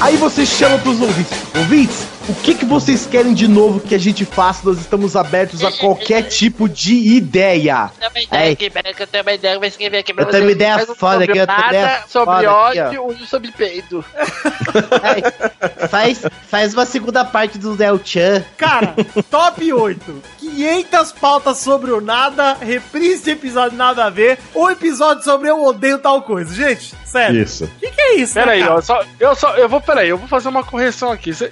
Aí 0.00 0.16
você 0.16 0.44
chama 0.44 0.78
pros 0.78 1.00
ouvintes. 1.00 1.32
Ouvintes, 1.56 2.15
o 2.28 2.34
que, 2.42 2.54
que 2.54 2.64
vocês 2.64 3.06
querem 3.06 3.32
de 3.32 3.46
novo 3.46 3.80
que 3.80 3.94
a 3.94 3.98
gente 3.98 4.24
faça? 4.24 4.68
Nós 4.68 4.78
estamos 4.78 5.14
abertos 5.14 5.62
a 5.64 5.70
qualquer 5.70 6.22
tipo 6.22 6.68
de 6.68 6.94
ideia. 7.16 7.90
Tem 7.98 8.08
uma 8.08 8.20
ideia 8.20 8.46
Ei. 8.46 8.52
aqui, 8.52 8.70
peraí 8.70 8.94
que 8.94 9.02
eu 9.02 9.06
tenho 9.06 9.22
uma 9.22 9.32
ideia, 9.32 9.54
eu 9.54 9.60
vou 9.60 9.68
escrever 9.68 9.98
aqui 9.98 10.12
pra 10.12 10.24
Eu 10.24 10.30
tenho 10.30 10.50
ideia 10.50 10.74
Faz 10.74 10.86
foda 10.86 11.12
sobre 11.12 11.24
aqui, 11.24 11.38
eu 11.38 11.46
tenho 11.46 11.58
uma 11.58 11.66
nada, 11.66 11.78
ideia 11.78 12.04
sobre 12.08 12.34
foda 12.34 12.52
ódio 12.52 13.16
e 13.20 13.26
sobre 13.26 13.52
peido. 13.52 14.04
Faz, 15.88 16.22
faz 16.48 16.74
uma 16.74 16.84
segunda 16.84 17.24
parte 17.24 17.58
do 17.58 17.76
Del 17.76 18.00
Chan. 18.04 18.44
Cara, 18.56 18.94
top 19.30 19.72
8. 19.72 20.22
500 20.38 21.12
pautas 21.12 21.58
sobre 21.58 21.90
o 21.92 22.00
nada, 22.00 22.54
reprise 22.54 23.24
de 23.24 23.30
episódio 23.30 23.76
nada 23.76 24.04
a 24.04 24.10
ver, 24.10 24.38
ou 24.54 24.70
episódio 24.70 25.22
sobre 25.22 25.48
eu 25.48 25.64
odeio 25.64 25.98
tal 25.98 26.22
coisa. 26.22 26.52
Gente, 26.54 26.94
sério. 27.04 27.42
Isso. 27.42 27.64
O 27.64 27.68
que, 27.80 27.90
que 27.90 28.00
é 28.00 28.14
isso? 28.16 28.34
Pera 28.34 28.46
né, 28.46 28.52
aí, 28.52 28.60
cara? 28.60 28.74
ó, 28.74 28.80
só, 28.80 29.04
eu 29.18 29.34
só, 29.34 29.56
eu 29.56 29.68
vou, 29.68 29.80
pera 29.80 30.00
aí, 30.00 30.08
eu 30.08 30.18
vou 30.18 30.28
fazer 30.28 30.48
uma 30.48 30.64
correção 30.64 31.10
aqui. 31.10 31.32
Se- 31.32 31.50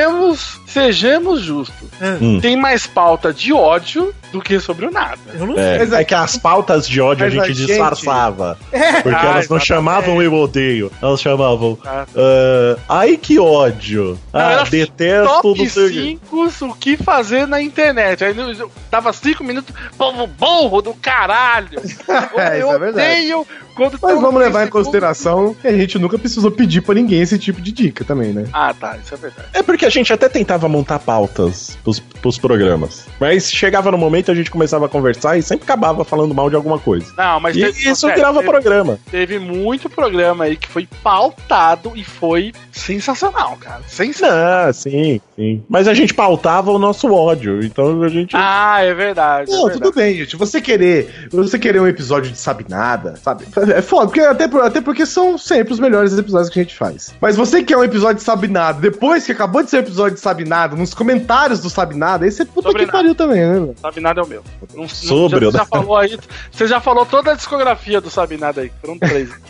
Sejamos, 0.00 0.60
sejamos 0.66 1.40
justos. 1.42 1.88
Hum. 2.20 2.40
Tem 2.40 2.56
mais 2.56 2.86
pauta 2.86 3.34
de 3.34 3.52
ódio 3.52 4.14
do 4.32 4.40
que 4.40 4.58
sobre 4.58 4.86
o 4.86 4.90
nada. 4.90 5.18
Eu 5.34 5.46
não 5.46 5.58
É, 5.58 5.82
é 6.00 6.04
que 6.04 6.14
as 6.14 6.36
pautas 6.38 6.88
de 6.88 7.00
ódio 7.00 7.24
a 7.24 7.26
Mas 7.26 7.34
gente 7.34 7.42
a 7.50 7.54
gente- 7.54 7.66
disfarçava. 7.66 8.56
É. 8.72 9.02
Porque 9.02 9.08
Ah, 9.10 9.20
elas 9.22 9.32
não 9.48 9.56
exatamente. 9.58 9.66
chamavam 9.66 10.22
eu 10.22 10.32
odeio. 10.34 10.90
Elas 11.02 11.20
chamavam. 11.20 11.76
Ah, 11.84 12.06
ah, 12.16 12.76
ai 12.88 13.16
que 13.18 13.38
ódio. 13.38 14.18
Não, 14.32 14.40
Ah, 14.40 14.64
detesto 14.70 15.42
Top 15.42 15.58
não 15.58 15.68
sei 15.68 15.86
o 15.86 15.90
quê. 15.90 16.00
5 16.00 16.50
o 16.62 16.74
que 16.74 16.96
fazer 16.96 17.46
na 17.46 17.60
internet. 17.60 18.24
Aí 18.24 18.34
eu- 18.58 18.70
tava 18.90 19.12
5 19.12 19.44
minutos, 19.44 19.74
povo 19.98 20.26
burro 20.26 20.80
do 20.80 20.94
caralho. 20.94 21.80
É, 22.40 22.58
isso 22.60 22.68
é 22.68 22.78
verdade. 22.78 22.90
odeio 23.10 23.46
quando 23.74 23.98
Mas 24.02 24.20
vamos 24.20 24.40
levar 24.40 24.66
em 24.66 24.68
consideração 24.70 25.54
que 25.60 25.66
a 25.66 25.72
gente 25.72 25.98
nunca 25.98 26.18
precisou 26.18 26.50
pedir 26.50 26.80
pra 26.80 26.94
ninguém 26.94 27.20
esse 27.20 27.38
tipo 27.38 27.60
de 27.60 27.72
dica 27.72 28.04
também, 28.04 28.32
né? 28.32 28.46
Ah, 28.52 28.72
tá, 28.78 28.96
isso 29.02 29.14
é 29.14 29.16
verdade. 29.16 29.48
É 29.52 29.62
porque 29.62 29.84
a 29.86 29.89
gente 29.90 30.12
até 30.12 30.28
tentava 30.28 30.68
montar 30.68 30.98
pautas 31.00 31.76
pros, 31.82 32.00
pros 32.00 32.38
programas. 32.38 33.06
Mas 33.20 33.50
chegava 33.50 33.90
no 33.90 33.98
momento 33.98 34.30
a 34.30 34.34
gente 34.34 34.50
começava 34.50 34.86
a 34.86 34.88
conversar 34.88 35.36
e 35.36 35.42
sempre 35.42 35.64
acabava 35.64 36.04
falando 36.04 36.34
mal 36.34 36.48
de 36.48 36.56
alguma 36.56 36.78
coisa. 36.78 37.12
Não, 37.16 37.40
mas 37.40 37.56
E 37.56 37.60
teve- 37.60 37.88
isso 37.90 38.00
sério, 38.02 38.16
virava 38.16 38.38
teve- 38.40 38.50
programa. 38.50 38.98
Teve 39.10 39.38
muito 39.38 39.88
programa 39.90 40.44
aí 40.44 40.56
que 40.56 40.68
foi 40.68 40.88
pautado 41.02 41.92
e 41.94 42.02
foi 42.04 42.52
sensacional, 42.72 43.56
cara. 43.60 43.82
Sensacional. 43.86 44.68
Ah, 44.68 44.72
sim, 44.72 45.20
sim. 45.36 45.62
Mas 45.68 45.86
a 45.88 45.94
gente 45.94 46.14
pautava 46.14 46.70
o 46.70 46.78
nosso 46.78 47.12
ódio. 47.12 47.62
Então 47.64 48.02
a 48.02 48.08
gente. 48.08 48.34
Ah, 48.36 48.78
é 48.82 48.92
verdade. 48.94 49.50
é 49.50 49.54
Não, 49.54 49.64
verdade. 49.66 49.82
tudo 49.82 49.94
bem, 49.94 50.14
gente. 50.16 50.36
Você 50.36 50.60
querer, 50.60 51.28
você 51.30 51.58
querer 51.58 51.80
um 51.80 51.86
episódio 51.86 52.30
de 52.30 52.38
Sabe 52.38 52.64
Nada, 52.68 53.16
sabe? 53.22 53.44
É 53.74 53.82
foda, 53.82 54.06
porque, 54.06 54.20
até, 54.20 54.44
até 54.44 54.80
porque 54.80 55.04
são 55.06 55.36
sempre 55.36 55.72
os 55.72 55.80
melhores 55.80 56.16
episódios 56.16 56.48
que 56.50 56.58
a 56.60 56.62
gente 56.62 56.74
faz. 56.76 57.12
Mas 57.20 57.36
você 57.36 57.62
quer 57.62 57.76
um 57.76 57.84
episódio 57.84 58.16
de 58.16 58.22
Sabe 58.22 58.48
Nada, 58.48 58.80
depois 58.80 59.24
que 59.26 59.32
acabou 59.32 59.62
de 59.62 59.70
ser 59.70 59.79
episódio 59.80 60.14
de 60.14 60.20
Sabe 60.20 60.44
Nada, 60.44 60.76
nos 60.76 60.94
comentários 60.94 61.60
do 61.60 61.68
Sabe 61.68 61.96
Nada, 61.96 62.24
aí 62.24 62.30
você 62.30 62.44
puta 62.44 62.68
Sobre 62.68 62.80
que 62.80 62.86
nada. 62.86 62.98
pariu 62.98 63.14
também, 63.14 63.40
né? 63.40 63.52
velho? 63.54 63.74
Sabe 63.80 64.00
nada 64.00 64.20
é 64.20 64.24
o 64.24 64.26
meu. 64.26 64.42
Não, 64.74 64.82
não- 64.82 64.88
Sobre, 64.88 65.40
já, 65.46 65.50
você 65.50 65.56
né? 65.58 65.64
já 65.64 65.64
falou 65.66 65.96
aí. 65.96 66.18
Você 66.52 66.66
já 66.66 66.80
falou 66.80 67.04
toda 67.06 67.32
a 67.32 67.34
discografia 67.34 68.00
do 68.00 68.08
Sabe 68.10 68.36
Nada 68.36 68.60
aí. 68.62 68.70
Foram 68.80 68.98
três. 68.98 69.28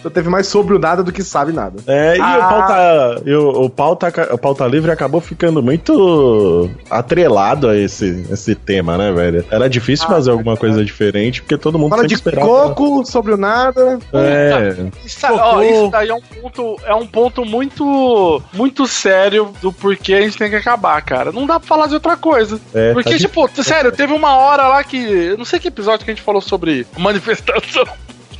Então 0.00 0.10
teve 0.10 0.28
mais 0.28 0.46
sobre 0.46 0.74
o 0.74 0.78
nada 0.78 1.02
do 1.02 1.12
que 1.12 1.22
Sabe 1.22 1.52
Nada. 1.52 1.76
É, 1.86 2.16
e 2.16 2.20
Ah. 2.20 2.36
o 2.36 2.40
pauta, 2.48 3.22
e 3.26 3.34
o, 3.34 3.48
o 3.64 3.70
pauta, 3.70 4.34
o 4.34 4.38
pauta 4.38 4.66
livre 4.66 4.90
acabou 4.90 5.20
ficando 5.20 5.62
muito 5.62 6.70
atrelado 6.90 7.68
a 7.68 7.76
esse, 7.76 8.26
esse 8.30 8.54
tema, 8.54 8.96
né, 8.98 9.12
velho? 9.12 9.44
Era 9.50 9.68
difícil 9.68 10.06
Ah, 10.08 10.10
fazer 10.14 10.30
alguma 10.30 10.56
coisa 10.56 10.84
diferente, 10.84 11.40
porque 11.42 11.56
todo 11.56 11.78
mundo 11.78 11.90
Fala 11.90 12.06
de 12.06 12.14
esperava. 12.14 12.46
coco 12.46 13.04
sobre 13.04 13.32
o 13.32 13.36
nada. 13.36 13.98
É. 14.12 14.76
Isso, 15.04 15.18
ó, 15.26 15.62
isso 15.62 15.90
daí 15.90 16.08
é 16.08 16.14
um 16.14 16.20
ponto, 16.20 16.76
é 16.84 16.94
um 16.94 17.06
ponto 17.06 17.44
muito, 17.44 18.42
muito 18.52 18.83
sério 18.86 19.52
do 19.60 19.72
porquê 19.72 20.14
a 20.14 20.20
gente 20.20 20.36
tem 20.36 20.50
que 20.50 20.56
acabar, 20.56 21.00
cara. 21.02 21.32
Não 21.32 21.46
dá 21.46 21.58
pra 21.58 21.68
falar 21.68 21.86
de 21.86 21.94
outra 21.94 22.16
coisa. 22.16 22.60
É, 22.74 22.92
Porque, 22.92 23.12
tá 23.12 23.18
tipo, 23.18 23.62
sério, 23.62 23.92
teve 23.92 24.12
uma 24.12 24.36
hora 24.36 24.68
lá 24.68 24.84
que. 24.84 24.96
Eu 24.96 25.38
não 25.38 25.44
sei 25.44 25.58
que 25.58 25.68
episódio 25.68 26.04
que 26.04 26.10
a 26.10 26.14
gente 26.14 26.24
falou 26.24 26.40
sobre 26.40 26.86
manifestação. 26.96 27.84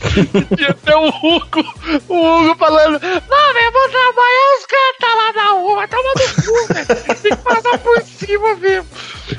Tinha 0.56 0.70
até 0.70 0.96
o 0.96 1.08
Hugo, 1.08 1.64
o 2.08 2.14
Hugo 2.14 2.56
falando: 2.56 3.00
Não, 3.00 3.58
eu 3.58 3.72
vou 3.72 3.88
trabalhar, 3.88 4.58
os 4.58 4.66
caras 4.66 4.96
tá 5.00 5.14
lá 5.14 5.32
na 5.32 5.50
rua, 5.52 5.88
tomar 5.88 6.12
no 6.14 6.42
cu, 6.42 6.74
velho. 6.74 7.20
Tem 7.22 7.36
que 7.36 7.42
passar 7.42 7.78
por 7.78 8.02
cima 8.02 8.54
mesmo. 8.56 8.86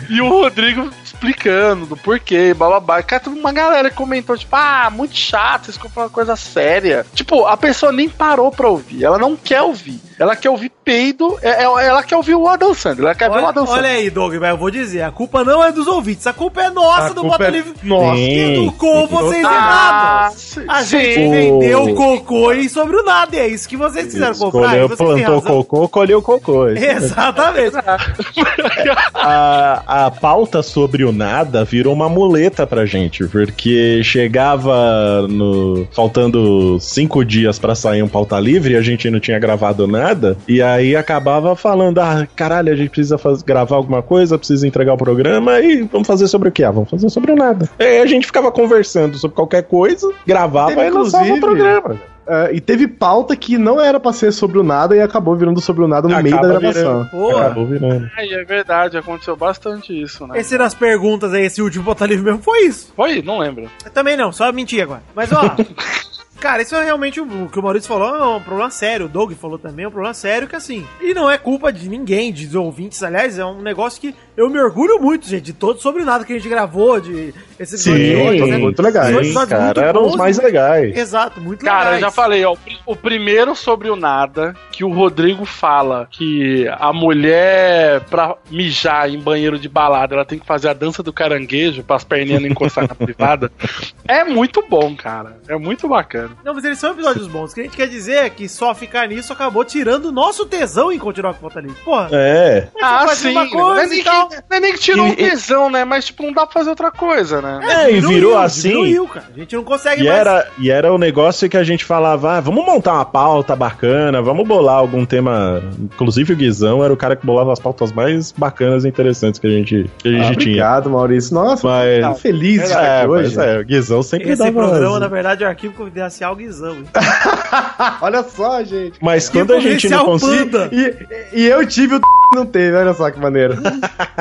E 0.09 0.21
o 0.21 0.29
Rodrigo 0.29 0.89
explicando 1.03 1.85
do 1.85 1.97
porquê, 1.97 2.53
bababá. 2.53 3.01
Cara, 3.01 3.23
teve 3.23 3.39
uma 3.39 3.51
galera 3.51 3.89
que 3.89 3.95
comentou, 3.95 4.37
tipo, 4.37 4.55
ah, 4.55 4.89
muito 4.91 5.15
chato, 5.15 5.69
isso 5.69 5.79
falo 5.79 6.07
uma 6.07 6.09
coisa 6.09 6.35
séria. 6.35 7.05
Tipo, 7.13 7.45
a 7.45 7.55
pessoa 7.55 7.91
nem 7.91 8.09
parou 8.09 8.51
pra 8.51 8.67
ouvir, 8.67 9.03
ela 9.03 9.17
não 9.17 9.35
quer 9.35 9.61
ouvir. 9.61 9.99
Ela 10.17 10.35
quer 10.35 10.49
ouvir 10.49 10.71
peido, 10.83 11.37
é- 11.41 11.63
é- 11.63 11.87
ela 11.87 12.01
quer 12.03 12.15
ouvir 12.15 12.35
o 12.35 12.47
Adam 12.47 12.73
Sandler, 12.73 13.05
ela 13.07 13.15
quer 13.15 13.29
ver 13.29 13.35
o 13.35 13.39
Olha, 13.39 13.47
Adam 13.49 13.63
olha 13.63 13.73
Sandler. 13.75 13.91
aí, 13.91 14.09
Doug, 14.09 14.33
mas 14.35 14.49
eu 14.51 14.57
vou 14.57 14.71
dizer, 14.71 15.01
a 15.01 15.11
culpa 15.11 15.43
não 15.43 15.63
é 15.63 15.71
dos 15.71 15.87
ouvintes, 15.87 16.25
a 16.27 16.31
culpa 16.33 16.61
é 16.61 16.69
nossa 16.69 17.07
A 17.07 17.09
do 17.09 17.21
culpa 17.21 17.37
Bota 17.37 17.43
é 17.45 17.49
Livre. 17.51 17.73
nossa. 17.83 18.15
Que 18.15 18.25
Sim. 18.25 18.61
educou 18.63 19.07
vocês 19.07 19.45
Ah, 19.45 19.53
errados. 19.53 20.37
sim, 20.41 20.65
A 20.67 20.83
gente 20.83 21.13
sim. 21.15 21.29
vendeu 21.31 21.95
cocô 21.95 22.53
e 22.53 22.69
sobre 22.69 22.95
o 22.95 23.03
nada, 23.03 23.35
e 23.35 23.39
é 23.39 23.47
isso 23.47 23.67
que 23.67 23.75
vocês 23.75 24.05
fizeram 24.05 24.33
comprar. 24.35 24.61
e 24.61 24.65
Escolheu, 24.65 24.87
vocês 24.87 24.97
têm 24.99 25.07
plantou 25.25 25.39
razão. 25.39 25.63
cocô, 25.63 25.89
colheu 25.89 26.21
cocô. 26.21 26.67
Exatamente. 26.69 27.75
a, 29.13 30.05
a 30.05 30.11
pauta 30.11 30.61
sobre 30.63 31.03
o 31.03 31.11
nada 31.11 31.63
virou 31.65 31.93
uma 31.93 32.07
muleta 32.09 32.65
pra 32.65 32.85
gente, 32.85 33.25
porque 33.27 34.01
chegava 34.03 35.25
no. 35.27 35.87
faltando 35.91 36.77
cinco 36.79 37.23
dias 37.23 37.59
pra 37.59 37.75
sair 37.75 38.03
um 38.03 38.07
pauta 38.07 38.39
livre 38.39 38.73
e 38.73 38.77
a 38.77 38.81
gente 38.81 39.09
não 39.09 39.19
tinha 39.19 39.39
gravado 39.39 39.87
nada, 39.87 40.04
e 40.47 40.61
aí 40.61 40.95
acabava 40.95 41.55
falando: 41.55 41.99
ah, 41.99 42.27
caralho, 42.35 42.71
a 42.71 42.75
gente 42.75 42.89
precisa 42.89 43.17
faz- 43.17 43.41
gravar 43.41 43.75
alguma 43.75 44.01
coisa, 44.01 44.37
precisa 44.37 44.67
entregar 44.67 44.93
o 44.93 44.97
programa 44.97 45.59
e 45.59 45.83
vamos 45.83 46.07
fazer 46.07 46.27
sobre 46.27 46.49
o 46.49 46.51
que? 46.51 46.63
Ah, 46.63 46.71
vamos 46.71 46.89
fazer 46.89 47.09
sobre 47.09 47.31
o 47.31 47.35
nada. 47.35 47.69
E 47.79 47.83
aí 47.83 47.99
a 47.99 48.05
gente 48.05 48.25
ficava 48.27 48.51
conversando 48.51 49.17
sobre 49.17 49.35
qualquer 49.35 49.63
coisa, 49.63 50.11
gravava 50.25 50.75
Teve, 50.75 50.87
e 50.87 50.89
lançava 50.91 51.23
o 51.23 51.27
inclusive, 51.37 51.39
programa. 51.41 51.95
É, 52.27 52.55
e 52.55 52.59
teve 52.59 52.87
pauta 52.87 53.35
que 53.35 53.55
não 53.55 53.79
era 53.79 53.99
pra 53.99 54.11
ser 54.11 54.31
sobre 54.31 54.57
o 54.57 54.63
nada 54.63 54.95
e 54.95 54.99
acabou 54.99 55.35
virando 55.35 55.61
sobre 55.61 55.83
o 55.83 55.87
nada 55.87 56.07
no 56.07 56.23
meio 56.23 56.35
da 56.35 56.41
Acaba 56.41 56.59
gravação. 56.59 57.03
virando. 57.13 57.37
Acabou 57.37 57.65
virando. 57.67 58.09
Ai, 58.17 58.33
é 58.33 58.43
verdade, 58.43 58.97
aconteceu 58.97 59.35
bastante 59.35 59.93
isso, 60.01 60.25
né? 60.25 60.39
esse 60.39 60.57
das 60.57 60.73
perguntas 60.73 61.31
aí, 61.33 61.43
esse 61.45 61.61
último 61.61 61.83
Bota 61.83 62.03
Livre 62.07 62.25
mesmo 62.25 62.41
foi 62.41 62.61
isso. 62.65 62.91
Foi? 62.95 63.21
Não 63.21 63.37
lembro. 63.37 63.69
Eu 63.85 63.91
também 63.91 64.17
não, 64.17 64.31
só 64.31 64.51
mentir 64.51 64.81
agora. 64.81 65.03
Mas 65.15 65.31
ó. 65.31 65.55
Cara, 66.39 66.61
isso 66.61 66.75
é 66.75 66.83
realmente 66.83 67.19
o 67.19 67.49
que 67.49 67.59
o 67.59 67.63
Maurício 67.63 67.87
falou, 67.87 68.15
é 68.15 68.37
um 68.37 68.41
problema 68.41 68.69
sério. 68.69 69.05
O 69.05 69.09
Doug 69.09 69.31
falou 69.33 69.57
também, 69.57 69.85
é 69.85 69.87
um 69.87 69.91
problema 69.91 70.13
sério 70.13 70.47
que 70.47 70.55
assim. 70.55 70.85
E 71.01 71.13
não 71.13 71.29
é 71.29 71.37
culpa 71.37 71.71
de 71.71 71.89
ninguém, 71.89 72.31
de 72.31 72.57
ouvintes, 72.57 73.01
aliás, 73.01 73.39
é 73.39 73.45
um 73.45 73.61
negócio 73.61 73.99
que 73.99 74.15
eu 74.37 74.49
me 74.49 74.59
orgulho 74.59 74.99
muito, 75.01 75.27
gente, 75.27 75.41
de 75.43 75.53
todo 75.53 75.79
sobre 75.79 76.03
nada 76.03 76.23
que 76.25 76.33
a 76.33 76.35
gente 76.37 76.49
gravou, 76.49 76.99
de 76.99 77.33
esse 77.59 77.77
Sim, 77.77 77.91
episódio 77.93 78.35
de 78.35 78.41
hoje, 78.43 78.51
né? 78.51 78.57
muito 78.57 78.81
legais. 78.81 79.07
Sim, 79.07 79.13
episódios 79.15 79.59
muito 79.59 79.75
cara, 79.75 79.81
eram 79.87 80.05
os 80.05 80.15
mais 80.15 80.37
legais. 80.37 80.95
Exato, 80.97 81.39
muito 81.41 81.63
Cara, 81.63 81.77
legais. 81.91 81.95
eu 81.95 82.07
já 82.07 82.11
falei, 82.11 82.43
ó, 82.45 82.53
o 82.53 82.57
pri- 82.57 82.79
o 82.85 82.95
primeiro 82.95 83.55
sobre 83.55 83.89
o 83.89 83.95
nada, 83.95 84.53
que 84.71 84.83
o 84.83 84.91
Rodrigo 84.91 85.45
fala 85.45 86.07
que 86.11 86.67
a 86.79 86.91
mulher, 86.93 88.01
pra 88.09 88.35
mijar 88.51 89.09
em 89.09 89.19
banheiro 89.19 89.57
de 89.57 89.69
balada, 89.69 90.15
ela 90.15 90.25
tem 90.25 90.37
que 90.39 90.45
fazer 90.45 90.69
a 90.69 90.73
dança 90.73 91.01
do 91.01 91.13
caranguejo 91.13 91.83
para 91.83 91.95
as 91.95 92.03
perninhas 92.03 92.41
não 92.41 92.49
encostar 92.49 92.87
na 92.87 92.95
privada. 92.95 93.51
É 94.07 94.23
muito 94.23 94.63
bom, 94.69 94.95
cara. 94.95 95.39
É 95.47 95.57
muito 95.57 95.87
bacana. 95.87 96.29
Não, 96.43 96.53
mas 96.53 96.63
eles 96.63 96.77
são 96.77 96.91
episódios 96.91 97.25
bons. 97.27 97.51
O 97.51 97.55
que 97.55 97.61
a 97.61 97.63
gente 97.63 97.75
quer 97.75 97.87
dizer 97.87 98.17
é 98.25 98.29
que 98.29 98.47
só 98.47 98.75
ficar 98.75 99.07
nisso 99.07 99.33
acabou 99.33 99.65
tirando 99.65 100.05
o 100.05 100.11
nosso 100.11 100.45
tesão 100.45 100.91
em 100.91 100.99
continuar 100.99 101.33
com 101.33 101.47
o 101.47 101.59
Livre. 101.59 101.75
Porra, 101.83 102.09
É. 102.11 102.67
Ah, 102.79 103.07
sim. 103.07 103.31
uma 103.31 103.45
Não 103.45 103.49
coisa 103.49 103.81
é, 103.81 103.87
nem 103.87 104.03
não 104.49 104.57
é 104.57 104.59
nem 104.59 104.73
que 104.73 104.79
tirou 104.79 105.07
E- 105.07 105.11
um 105.11 105.15
tesão, 105.15 105.69
né? 105.69 105.83
Mas, 105.85 106.05
tipo, 106.05 106.23
não 106.23 106.33
dá 106.33 106.45
pra 106.45 106.53
fazer 106.53 106.69
outra 106.69 106.91
coisa, 106.91 107.41
né? 107.41 107.59
É, 107.85 107.91
e 107.91 107.99
virou 108.01 108.37
assim. 108.37 108.69
diminuiu, 108.69 109.07
cara. 109.07 109.25
A 109.35 109.39
gente 109.39 109.55
não 109.55 109.63
consegue 109.63 110.01
E 110.03 110.07
mais. 110.07 110.19
era, 110.19 110.47
e 110.57 110.69
era 110.71 110.91
o 110.93 110.97
negócio 110.97 111.49
que 111.49 111.57
a 111.57 111.63
gente 111.63 111.83
falava, 111.85 112.37
ah, 112.37 112.41
vamos 112.41 112.65
montar 112.65 112.93
uma 112.93 113.05
pauta 113.05 113.55
bacana, 113.55 114.21
vamos 114.21 114.47
bolar 114.47 114.75
algum 114.77 115.05
tema. 115.05 115.61
Inclusive 115.79 116.33
o 116.33 116.35
Guizão 116.35 116.83
era 116.83 116.93
o 116.93 116.97
cara 116.97 117.15
que 117.15 117.25
bolava 117.25 117.51
as 117.53 117.59
pautas 117.59 117.91
mais 117.91 118.31
bacanas 118.31 118.85
e 118.85 118.87
interessantes 118.87 119.39
que 119.39 119.47
a 119.47 119.49
gente, 119.49 119.89
que 119.99 120.07
a 120.09 120.11
gente 120.11 120.21
Ah, 120.21 120.25
tinha. 120.25 120.33
obrigado, 120.33 120.89
Maurício. 120.89 121.33
Nossa, 121.33 121.67
Mas- 121.67 122.05
tô 122.05 122.15
feliz 122.15 122.61
de 122.61 122.67
estar 122.67 122.83
É, 122.83 122.99
aqui 123.01 123.07
mas 123.11 123.37
hoje. 123.37 123.39
é, 123.49 123.59
o 123.59 123.65
Guizão 123.65 124.03
sempre 124.03 124.29
Esse 124.31 124.43
dava. 124.43 124.51
programa, 124.51 124.99
na 124.99 125.07
verdade, 125.07 125.43
é 125.43 125.47
o 125.47 125.49
arquivo 125.49 125.73
confidencial 125.73 126.35
Guizão. 126.35 126.77
Olha 128.01 128.23
só, 128.23 128.63
gente. 128.63 128.97
Mas 129.01 129.29
quando 129.29 129.53
a 129.53 129.59
gente 129.59 129.87
não. 129.89 130.17
Panda. 130.17 130.69
E, 130.71 131.41
e 131.41 131.45
eu 131.47 131.65
tive 131.65 131.95
o 131.95 132.01
não 132.33 132.45
teve, 132.45 132.75
olha 132.75 132.93
só 132.93 133.09
que 133.11 133.19
maneiro. 133.19 133.55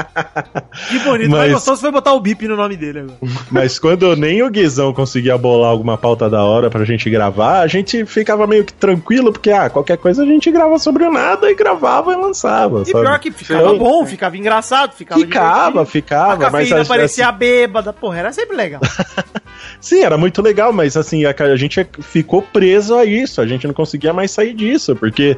Que 0.88 0.98
bonito. 1.00 1.30
Mas- 1.30 1.38
Mais 1.40 1.52
gostoso 1.52 1.80
foi 1.80 1.90
botar 1.90 2.12
o 2.14 2.20
bip 2.20 2.46
no 2.48 2.56
nome 2.56 2.76
dele 2.76 3.00
agora. 3.00 3.18
Mas 3.50 3.78
quando 3.78 4.14
nem 4.16 4.42
o 4.42 4.50
Guizão 4.50 4.92
conseguia 4.92 5.36
bolar 5.38 5.70
alguma 5.70 5.96
pauta 5.96 6.28
da 6.28 6.42
hora 6.42 6.70
pra 6.70 6.84
gente 6.84 7.08
gravar, 7.10 7.60
a 7.60 7.66
gente 7.66 8.04
ficava 8.06 8.46
meio 8.46 8.64
que 8.64 8.72
tranquilo, 8.72 9.32
porque, 9.32 9.50
ah, 9.50 9.70
qualquer 9.70 9.96
coisa 9.98 10.22
a 10.22 10.26
gente 10.26 10.50
grava 10.50 10.78
sobre 10.78 11.04
o 11.04 11.12
nada 11.12 11.50
e 11.50 11.54
gravava 11.54 12.12
e 12.12 12.16
lançava. 12.16 12.82
E 12.82 12.86
sabe? 12.86 13.04
pior 13.04 13.18
que 13.18 13.30
ficava 13.30 13.70
Sim. 13.70 13.78
bom, 13.78 14.06
ficava 14.06 14.36
engraçado, 14.36 14.92
ficava 14.92 15.20
Ficava, 15.20 15.54
divertido. 15.54 15.80
A 15.80 15.86
ficava, 15.86 16.36
mas 16.36 16.52
cafeína 16.52 16.82
a- 16.82 16.84
parecia 16.86 17.32
bêbada. 17.32 17.92
Porra, 17.92 18.18
era 18.18 18.32
sempre 18.32 18.56
legal. 18.56 18.80
Sim, 19.80 20.02
era 20.02 20.16
muito 20.16 20.40
legal, 20.42 20.72
mas 20.72 20.96
assim, 20.96 21.24
a, 21.24 21.34
a 21.38 21.56
gente 21.56 21.86
ficou 22.00 22.42
preso 22.42 22.94
a 22.96 23.04
isso, 23.04 23.40
a 23.40 23.46
gente 23.46 23.66
não 23.66 23.74
conseguia 23.74 24.12
mais 24.12 24.30
sair 24.30 24.54
disso, 24.54 24.96
porque 24.96 25.36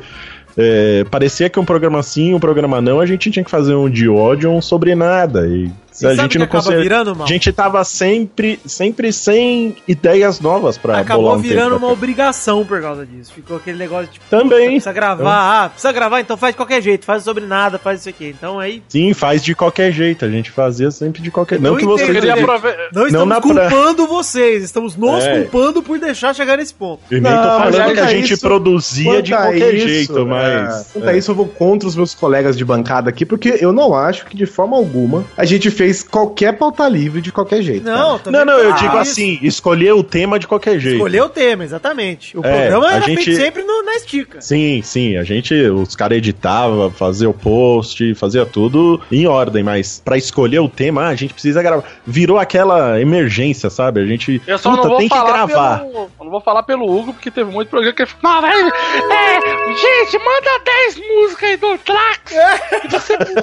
é, 0.57 1.05
parecia 1.05 1.51
que 1.51 1.61
um 1.61 1.65
programa 1.65 2.03
sim, 2.03 2.35
um 2.35 2.41
programa 2.41 2.81
não, 2.81 3.01
a 3.01 3.07
gente 3.07 3.31
tinha 3.31 3.45
que 3.45 3.51
fazer 3.51 3.75
um 3.75 3.91
de 3.91 4.09
ódio, 4.09 4.51
um 4.51 4.61
sobre 4.61 4.95
nada. 4.95 5.47
E 5.47 5.71
a 6.05 6.09
sabe 6.11 6.17
gente 6.23 6.33
que 6.33 6.39
não 6.39 6.45
acaba 6.45 6.63
conseguia. 6.63 6.83
virando, 6.83 7.17
mal? 7.17 7.25
A 7.25 7.29
gente 7.29 7.53
tava 7.53 7.83
sempre, 7.85 8.59
sempre 8.67 9.13
sem 9.13 9.77
ideias 9.87 10.41
novas 10.41 10.77
pra 10.77 10.93
bolar 10.93 11.05
Acabou 11.05 11.35
um 11.35 11.39
virando 11.39 11.77
uma 11.77 11.89
obrigação 11.93 12.65
por 12.65 12.81
causa 12.83 13.07
disso. 13.07 13.33
Ficou 13.33 13.57
aquele 13.57 13.79
negócio 13.79 14.07
de 14.09 14.13
tipo, 14.15 14.27
Também. 14.29 14.71
precisa 14.71 14.93
gravar, 14.93 15.65
ah, 15.65 15.69
precisa 15.69 15.93
gravar, 15.93 16.21
então 16.21 16.37
faz 16.37 16.53
de 16.53 16.57
qualquer 16.57 16.83
jeito, 16.83 17.05
faz 17.05 17.23
sobre 17.23 17.45
nada, 17.47 17.79
faz 17.79 18.01
isso 18.01 18.09
aqui. 18.09 18.35
Então 18.37 18.59
aí, 18.59 18.83
Sim, 18.89 19.15
faz 19.15 19.43
de 19.43 19.55
qualquer 19.55 19.93
jeito, 19.93 20.25
a 20.25 20.29
gente 20.29 20.51
fazia 20.51 20.91
sempre 20.91 21.23
de 21.23 21.31
qualquer 21.31 21.61
Não 21.61 21.71
Eu 21.73 21.77
que. 21.77 21.85
Eu 21.85 21.97
Entendi. 22.17 22.31
aproveitar. 22.31 22.89
não 22.93 23.01
Não 23.03 23.07
estamos 23.07 23.53
pra- 23.55 23.71
culpando 23.71 24.07
vocês, 24.07 24.65
estamos 24.65 24.97
nos 24.97 25.25
É. 25.25 25.41
culpando 25.43 25.83
por 25.83 25.99
deixar 25.99 26.35
chegar 26.35 26.57
nesse 26.59 26.75
ponto. 26.75 27.01
E 27.11 27.15
nem 27.21 27.23
tô 27.33 27.39
Não, 27.39 27.59
mas 27.61 27.77
falando 27.77 27.95
que 27.95 28.01
a 28.01 28.05
a 28.05 28.09
gente 28.09 28.33
isso- 28.35 28.43
produzia 28.43 29.23
de 29.23 29.31
Quanto 29.33 29.41
a 29.41 29.45
qualquer 29.47 29.75
isso, 29.75 29.89
jeito, 29.89 30.19
é, 30.19 30.25
mas. 30.25 30.91
quanto 30.93 31.09
a 31.09 31.17
isso, 31.17 31.31
eu 31.31 31.35
vou 31.35 31.47
contra 31.47 31.89
os 31.89 31.95
meus 31.97 32.15
colegas 32.15 32.57
de 32.57 32.65
bancada 32.65 33.09
aqui, 33.11 33.25
porque 33.25 33.59
eu 33.61 33.73
não 33.73 33.95
acho 33.95 34.27
que 34.27 34.37
de 34.37 34.47
forma 34.47 34.77
alguma 34.77 35.25
a 35.37 35.45
gente 35.45 35.71
fez 35.71 35.86
qualquer 36.09 36.57
pauta 36.57 36.89
livre 36.89 37.21
de 37.21 37.31
qualquer 37.33 37.63
jeito. 37.63 37.85
Não, 37.85 38.21
Não, 38.27 38.45
não, 38.45 38.59
eu 38.59 38.73
ah, 38.73 38.77
digo 38.77 38.93
isso. 39.03 39.11
assim, 39.13 39.39
escolher 39.43 39.93
o 39.93 40.03
tema 40.03 40.39
de 40.39 40.47
qualquer 40.47 40.79
jeito. 40.79 40.97
Escolher 40.97 41.23
o 41.23 41.29
tema, 41.29 41.65
exatamente. 41.65 42.37
O 42.37 42.41
É, 42.45 42.69
programa 42.69 42.89
a 42.89 42.97
era 42.97 43.05
gente- 43.07 43.25
feito 43.25 43.41
sempre 43.41 43.63
no- 43.63 43.83
na 43.83 43.95
estica. 43.95 44.41
Sim, 44.41 44.81
sim, 44.83 45.17
a 45.17 45.25
gente, 45.25 45.55
os 45.55 45.95
caras 45.97 46.19
editava, 46.19 46.91
fazia 46.91 47.29
o 47.29 47.35
post, 47.35 48.15
fazia 48.15 48.45
tudo 48.47 49.01
em 49.11 49.27
ordem, 49.27 49.63
mas 49.63 50.01
pra 50.05 50.17
escolher 50.17 50.59
o 50.61 50.69
tema, 50.69 51.05
ah, 51.05 51.09
a 51.09 51.15
gente 51.15 51.33
precisa 51.33 51.63
gravar. 51.63 51.85
Virou 52.07 52.39
aquela 52.39 53.01
emergência, 53.01 53.69
sabe? 53.71 54.01
A 54.01 54.07
gente 54.07 54.41
Eu 54.47 54.59
só 54.59 54.71
puta, 54.71 54.83
não 54.83 54.89
vou 54.91 54.99
tem 54.99 55.09
que 55.09 55.15
falar 55.15 55.33
gravar. 55.47 55.79
pelo. 55.81 55.93
Eu 56.19 56.25
não 56.25 56.31
vou 56.31 56.41
falar 56.41 56.63
pelo 56.63 56.85
Hugo, 56.91 57.13
porque 57.13 57.31
teve 57.31 57.51
muito 57.51 57.69
programa 57.69 57.95
que 57.95 58.03
ele 58.03 58.11
falou. 58.21 58.43
Não, 58.43 58.49
velho. 58.51 58.73
É, 59.13 59.41
gente, 59.77 60.19
manda 60.19 60.61
10 60.65 60.97
músicas 60.97 61.51
aí 61.51 61.57
do 61.57 61.79
Trax. 61.79 62.35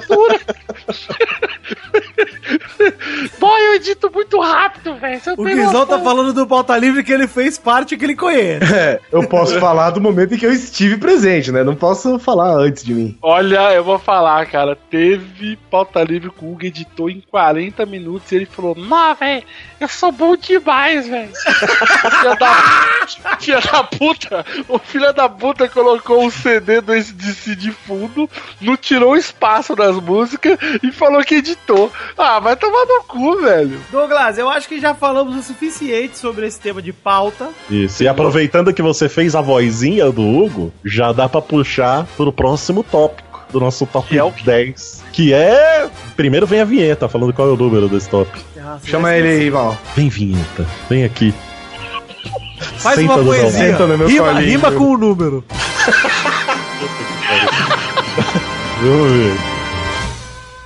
Pô, 0.06 0.28
eu 3.84 3.92
edito 3.92 4.10
muito 4.12 4.40
rápido, 4.40 4.94
velho. 4.96 5.20
O 5.36 5.44
Guizão 5.44 5.86
tá 5.86 6.00
falando 6.00 6.32
do 6.32 6.46
pauta 6.46 6.76
livre 6.76 7.04
que 7.04 7.12
ele 7.12 7.28
fez 7.28 7.58
parte 7.58 7.96
que 7.96 8.04
ele 8.04 8.16
conhece. 8.16 8.74
É, 8.74 9.00
eu 9.12 9.28
posso 9.28 9.58
falar 9.60 9.90
do 9.90 10.00
momento 10.00 10.34
em 10.34 10.38
que 10.38 10.46
eu 10.46 10.52
estive 10.52 10.96
presente, 10.96 11.52
né? 11.52 11.62
Não 11.62 11.74
posso 11.74 12.18
falar 12.18 12.54
antes 12.56 12.82
de 12.82 12.94
mim. 12.94 13.18
Olha, 13.20 13.72
eu 13.74 13.84
vou 13.84 13.98
falar, 13.98 14.46
cara. 14.46 14.76
Teve 14.90 15.56
pauta 15.70 16.02
livre 16.02 16.30
que 16.30 16.44
o 16.44 16.52
Hugo 16.52 16.64
editou 16.64 17.10
em 17.10 17.22
40 17.30 17.84
minutos 17.84 18.32
e 18.32 18.36
ele 18.36 18.46
falou: 18.46 18.74
Não, 18.74 19.14
velho, 19.14 19.42
eu 19.80 19.88
sou 19.88 20.10
bom 20.10 20.36
demais, 20.36 21.06
velho. 21.06 21.30
filha, 22.10 22.34
da... 22.36 23.36
filha 23.38 23.60
da 23.60 23.84
puta, 23.84 24.46
o 24.68 24.78
filho 24.78 25.12
da 25.12 25.28
puta 25.28 25.68
colocou 25.68 26.26
o 26.26 26.30
CD 26.30 26.80
do 26.80 26.94
SDC 26.94 27.56
de 27.56 27.70
fundo, 27.70 28.28
não 28.60 28.76
tirou 28.76 29.12
o 29.12 29.16
espaço 29.16 29.76
das 29.76 29.96
músicas 29.96 30.58
e 30.82 30.90
falou 30.90 31.22
que 31.22 31.36
editou. 31.36 31.92
Ah, 32.16 32.40
vai 32.40 32.56
tomar 32.56 32.86
no 32.86 33.04
cu, 33.04 33.36
velho. 33.38 33.73
Douglas, 33.90 34.38
eu 34.38 34.48
acho 34.48 34.68
que 34.68 34.80
já 34.80 34.94
falamos 34.94 35.36
o 35.36 35.42
suficiente 35.42 36.18
sobre 36.18 36.46
esse 36.46 36.58
tema 36.60 36.80
de 36.82 36.92
pauta. 36.92 37.48
Isso, 37.70 38.02
e 38.02 38.08
aproveitando 38.08 38.72
que 38.72 38.82
você 38.82 39.08
fez 39.08 39.34
a 39.34 39.40
vozinha 39.40 40.10
do 40.10 40.22
Hugo, 40.22 40.72
já 40.84 41.12
dá 41.12 41.28
pra 41.28 41.40
puxar 41.40 42.06
pro 42.16 42.32
próximo 42.32 42.82
tópico 42.82 43.24
do 43.52 43.60
nosso 43.60 43.86
top 43.86 44.08
Que 44.08 44.18
é 44.18 44.24
o 44.24 44.32
quê? 44.32 44.42
10. 44.44 45.04
Que 45.12 45.32
é. 45.32 45.88
Primeiro 46.16 46.46
vem 46.46 46.60
a 46.60 46.64
vinheta, 46.64 47.08
falando 47.08 47.32
qual 47.32 47.48
é 47.48 47.52
o 47.52 47.56
número 47.56 47.88
desse 47.88 48.08
top. 48.08 48.30
Nossa, 48.56 48.86
Chama 48.86 49.10
já 49.10 49.18
ele 49.18 49.28
aí, 49.28 49.50
Val. 49.50 49.76
Vem, 49.94 50.08
vinheta, 50.08 50.66
vem 50.88 51.04
aqui. 51.04 51.32
Faz 52.78 52.96
Senta 52.98 53.12
uma 53.12 53.22
poesia. 53.24 53.50
Senta 53.50 53.86
no 53.86 53.98
meu 53.98 54.08
rima, 54.08 54.32
colinho. 54.32 54.50
rima 54.50 54.72
com 54.72 54.84
o 54.92 54.98
número. 54.98 55.44
Vamos 58.82 59.12
ver. 59.12 59.53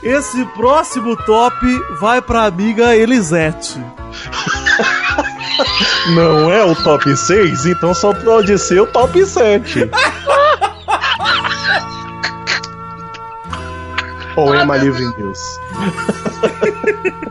Esse 0.09 0.43
próximo 0.57 1.15
top 1.19 1.55
vai 2.01 2.23
pra 2.23 2.47
amiga 2.47 2.97
Elisete. 2.97 3.79
Não 6.17 6.51
é 6.51 6.65
o 6.65 6.75
top 6.75 7.15
6, 7.15 7.67
então 7.67 7.93
só 7.93 8.15
pode 8.15 8.59
ser 8.59 8.81
o 8.81 8.87
top 8.87 9.23
7. 9.27 9.91
Poema 14.35 14.79
Livre 14.79 15.05
News. 15.19 15.39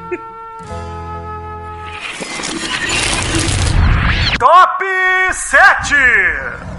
Top 4.38 4.86
7! 5.34 6.77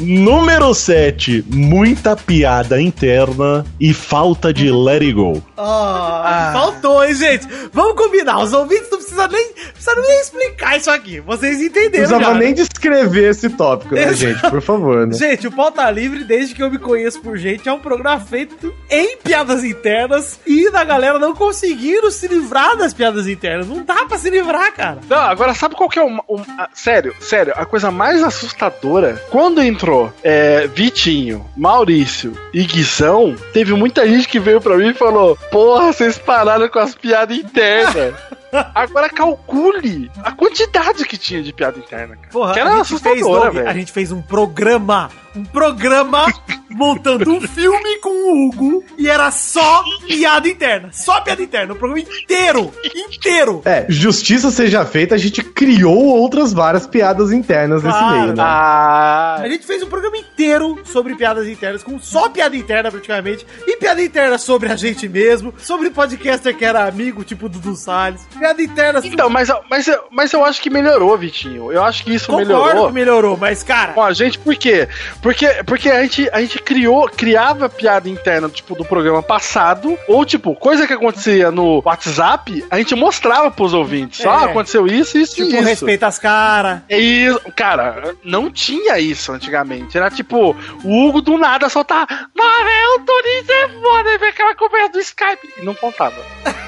Número 0.00 0.74
7. 0.74 1.44
Muita 1.48 2.16
piada 2.16 2.80
interna 2.80 3.64
e 3.80 3.92
falta 3.94 4.52
de 4.52 4.70
let 4.70 5.02
it 5.02 5.12
go. 5.12 5.42
Ah, 5.56 6.50
faltou, 6.52 7.04
hein, 7.04 7.14
gente? 7.14 7.46
Vamos 7.72 7.94
combinar. 7.96 8.40
Os 8.40 8.52
ouvintes 8.52 8.90
não 8.90 8.98
precisam 8.98 9.28
nem, 9.28 9.52
precisam 9.72 10.02
nem 10.02 10.20
explicar 10.20 10.76
isso 10.76 10.90
aqui. 10.90 11.20
Vocês 11.20 11.58
Não 11.58 11.64
entenderam 11.66 11.90
precisava 11.90 12.24
já, 12.24 12.34
nem 12.34 12.48
né? 12.48 12.54
descrever 12.54 13.30
esse 13.30 13.48
tópico, 13.50 13.94
né, 13.94 14.02
Exato. 14.02 14.16
gente? 14.16 14.50
Por 14.50 14.60
favor, 14.60 15.06
né? 15.06 15.14
Gente, 15.14 15.46
o 15.46 15.52
Pauta 15.52 15.88
Livre, 15.90 16.24
desde 16.24 16.54
que 16.54 16.62
eu 16.62 16.70
me 16.70 16.78
conheço 16.78 17.20
por 17.20 17.36
gente, 17.36 17.68
é 17.68 17.72
um 17.72 17.78
programa 17.80 18.18
feito 18.20 18.72
em 18.90 19.16
piadas 19.18 19.62
internas 19.64 20.40
e 20.46 20.70
da 20.70 20.82
galera 20.84 21.18
não 21.18 21.34
conseguiram 21.34 22.10
se 22.10 22.26
livrar 22.26 22.76
das 22.76 22.92
piadas 22.92 23.28
internas. 23.28 23.68
Não 23.68 23.84
dá 23.84 24.04
pra 24.06 24.18
se 24.18 24.30
livrar, 24.30 24.72
cara. 24.74 24.98
Não, 25.08 25.18
agora 25.18 25.54
sabe 25.54 25.74
qual 25.76 25.88
que 25.88 25.98
é 25.98 26.02
o. 26.02 26.08
o- 26.26 26.40
a- 26.58 26.68
sério, 26.74 27.14
sério, 27.20 27.52
a 27.56 27.64
coisa 27.64 27.90
mais 27.90 28.22
assustadora? 28.22 29.22
Quando 29.30 29.62
entrou 29.62 29.91
é, 30.22 30.66
Vitinho, 30.66 31.44
Maurício 31.56 32.32
e 32.52 32.64
Guizão, 32.64 33.36
teve 33.52 33.74
muita 33.74 34.06
gente 34.06 34.28
que 34.28 34.40
veio 34.40 34.60
pra 34.60 34.76
mim 34.76 34.88
e 34.88 34.94
falou: 34.94 35.36
Porra, 35.50 35.92
vocês 35.92 36.18
pararam 36.18 36.68
com 36.68 36.78
as 36.78 36.94
piadas 36.94 37.36
internas. 37.36 38.14
Agora 38.74 39.08
calcule 39.08 40.10
a 40.22 40.32
quantidade 40.32 41.04
que 41.06 41.16
tinha 41.16 41.42
de 41.42 41.52
piada 41.52 41.78
interna, 41.78 42.16
cara. 42.16 42.28
Porra, 42.30 42.52
que 42.52 42.60
a 42.60 42.62
era 42.62 42.84
gente, 42.84 43.00
fez, 43.00 43.26
velho. 43.26 43.68
a 43.68 43.72
gente 43.72 43.92
fez 43.92 44.12
um 44.12 44.20
programa, 44.20 45.10
um 45.34 45.44
programa 45.44 46.26
montando 46.68 47.30
um 47.32 47.40
filme 47.40 47.98
com 48.00 48.10
o 48.10 48.48
Hugo 48.48 48.84
e 48.98 49.08
era 49.08 49.30
só 49.30 49.82
piada 50.06 50.48
interna, 50.48 50.90
só 50.92 51.20
piada 51.20 51.42
interna, 51.42 51.72
o 51.72 51.76
programa 51.76 52.00
inteiro, 52.06 52.72
inteiro. 52.94 53.62
É, 53.64 53.86
justiça 53.88 54.50
seja 54.50 54.84
feita, 54.84 55.14
a 55.14 55.18
gente 55.18 55.42
criou 55.42 55.96
outras 55.96 56.52
várias 56.52 56.86
piadas 56.86 57.32
internas 57.32 57.82
nesse 57.82 57.98
Claro. 57.98 58.20
meio, 58.20 58.26
né? 58.36 58.42
Ah, 58.44 59.36
A 59.40 59.48
gente 59.48 59.66
fez 59.66 59.82
um 59.82 59.88
programa 59.88 60.16
inteiro 60.16 60.78
sobre 60.84 61.14
piadas 61.14 61.46
internas, 61.48 61.82
com 61.82 61.98
só 61.98 62.28
piada 62.28 62.56
interna 62.56 62.90
praticamente, 62.90 63.46
e 63.66 63.76
piada 63.76 64.02
interna 64.02 64.36
sobre 64.38 64.70
a 64.70 64.76
gente 64.76 65.08
mesmo, 65.08 65.54
sobre 65.58 65.90
podcaster 65.90 66.56
que 66.56 66.64
era 66.64 66.86
amigo, 66.86 67.22
tipo 67.24 67.48
Dudu 67.48 67.76
Salles, 67.76 68.26
piada 68.42 68.62
interna 68.62 69.00
então, 69.04 69.30
mas, 69.30 69.48
mas, 69.70 69.86
eu- 69.86 70.04
mas 70.10 70.32
eu 70.32 70.44
acho 70.44 70.60
que 70.60 70.68
melhorou, 70.68 71.16
Vitinho. 71.16 71.70
Eu 71.70 71.82
acho 71.84 72.02
que 72.04 72.12
isso 72.14 72.26
Concordo 72.26 72.48
melhorou. 72.48 72.86
que 72.88 72.92
melhorou, 72.92 73.36
mas 73.36 73.62
cara, 73.62 73.94
a 73.96 74.12
gente, 74.12 74.38
por 74.38 74.54
quê? 74.56 74.88
Porque, 75.22 75.46
porque 75.64 75.88
a, 75.88 76.02
gente, 76.02 76.28
a 76.32 76.40
gente 76.40 76.58
criou, 76.58 77.08
criava 77.08 77.68
piada 77.68 78.08
interna, 78.08 78.48
tipo, 78.48 78.74
do 78.74 78.84
programa 78.84 79.22
passado, 79.22 79.96
ou, 80.08 80.24
tipo, 80.24 80.54
coisa 80.56 80.86
que 80.86 80.92
acontecia 80.92 81.50
no 81.50 81.80
WhatsApp, 81.84 82.64
a 82.70 82.78
gente 82.78 82.94
mostrava 82.94 83.50
pros 83.50 83.72
ouvintes. 83.74 84.20
É. 84.20 84.22
Só 84.24 84.30
aconteceu 84.44 84.86
isso, 84.86 85.16
isso 85.18 85.40
e 85.40 85.44
tipo, 85.44 85.56
isso. 85.56 85.68
respeita 85.68 86.06
as 86.06 86.18
caras. 86.18 86.80
É 86.88 86.98
isso. 86.98 87.40
Cara, 87.54 88.14
não 88.24 88.50
tinha 88.50 88.98
isso 88.98 89.30
antigamente. 89.32 89.96
Era 89.96 90.10
tipo, 90.10 90.56
o 90.84 91.06
Hugo 91.06 91.20
do 91.20 91.38
nada 91.38 91.68
só 91.68 91.84
tá. 91.84 92.06
Mano, 92.34 92.68
é 92.68 92.88
o 92.96 93.00
Toninho 93.00 93.44
é 93.48 93.68
foda, 93.80 94.18
vem 94.18 94.28
aquela 94.30 94.54
conversa 94.54 94.92
do 94.92 95.00
Skype. 95.00 95.48
E 95.58 95.64
não 95.64 95.74
contava. 95.74 96.16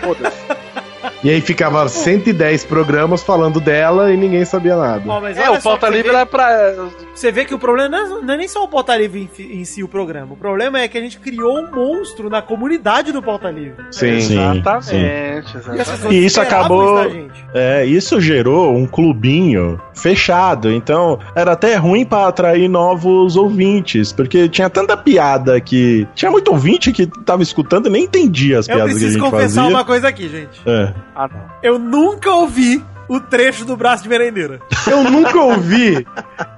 Foda-se. 0.02 0.36
E 1.24 1.30
aí 1.30 1.40
ficava 1.40 1.88
110 1.88 2.64
programas 2.66 3.22
falando 3.22 3.58
dela 3.58 4.12
e 4.12 4.16
ninguém 4.16 4.44
sabia 4.44 4.76
nada. 4.76 5.02
Mas 5.20 5.38
É, 5.38 5.48
o 5.48 5.60
pauta 5.62 5.86
você 5.86 5.92
livre 5.94 6.10
vê- 6.10 6.16
era 6.16 6.26
pra. 6.26 6.74
Você 7.14 7.32
vê 7.32 7.44
que 7.46 7.54
o 7.54 7.58
problema 7.58 7.88
não 7.88 7.98
é, 8.18 8.22
não 8.22 8.34
é 8.34 8.36
nem 8.36 8.46
só 8.46 8.62
o 8.62 8.68
Pauta 8.68 8.94
Livre 8.96 9.30
em, 9.38 9.60
em 9.60 9.64
si, 9.64 9.82
o 9.82 9.88
programa. 9.88 10.34
O 10.34 10.36
problema 10.36 10.80
é 10.80 10.86
que 10.88 10.98
a 10.98 11.00
gente 11.00 11.18
criou 11.18 11.58
um 11.58 11.70
monstro 11.70 12.28
na 12.28 12.42
comunidade 12.42 13.10
do 13.10 13.22
Pauta 13.22 13.50
Livre. 13.50 13.82
Sim. 13.90 14.20
Sim, 14.20 14.34
Exatamente, 14.34 14.84
sim. 14.86 14.96
E 15.36 15.38
exatamente. 15.58 15.84
pessoas 15.90 16.14
E 16.14 16.24
isso 16.24 16.40
acabou- 16.40 17.10
gente. 17.10 17.44
É, 17.54 17.84
isso 17.86 18.20
gerou 18.20 18.74
um 18.76 18.86
clubinho 18.86 19.80
fechado, 19.94 20.72
então 20.72 21.18
era 21.34 21.52
até 21.52 21.76
ruim 21.76 22.04
pra 22.04 22.26
atrair 22.28 22.68
novos 22.68 23.36
ouvintes, 23.36 24.12
porque 24.12 24.48
tinha 24.48 24.68
tanta 24.68 24.96
piada 24.96 25.60
que 25.60 26.06
tinha 26.14 26.30
muito 26.30 26.48
ouvinte 26.50 26.90
que 26.92 27.06
tava 27.24 27.42
escutando 27.42 27.86
e 27.86 27.90
nem 27.90 28.04
entendia 28.04 28.58
as 28.58 28.68
Eu 28.68 28.74
piadas 28.76 28.92
que 28.92 28.98
a 28.98 29.00
preciso 29.00 29.18
gente 29.20 29.30
confessar 29.30 29.62
fazia. 29.62 29.76
uma 29.76 29.84
coisa 29.84 30.08
aqui, 30.08 30.28
gente. 30.28 30.60
É. 30.66 30.92
Ah, 31.14 31.28
não. 31.28 31.40
Eu 31.62 31.78
nunca 31.78 32.30
ouvi 32.30 32.82
o 33.06 33.20
trecho 33.20 33.64
do 33.66 33.76
braço 33.76 34.02
de 34.02 34.08
merendeira. 34.08 34.60
Eu 34.86 35.04
nunca 35.04 35.38
ouvi. 35.38 36.06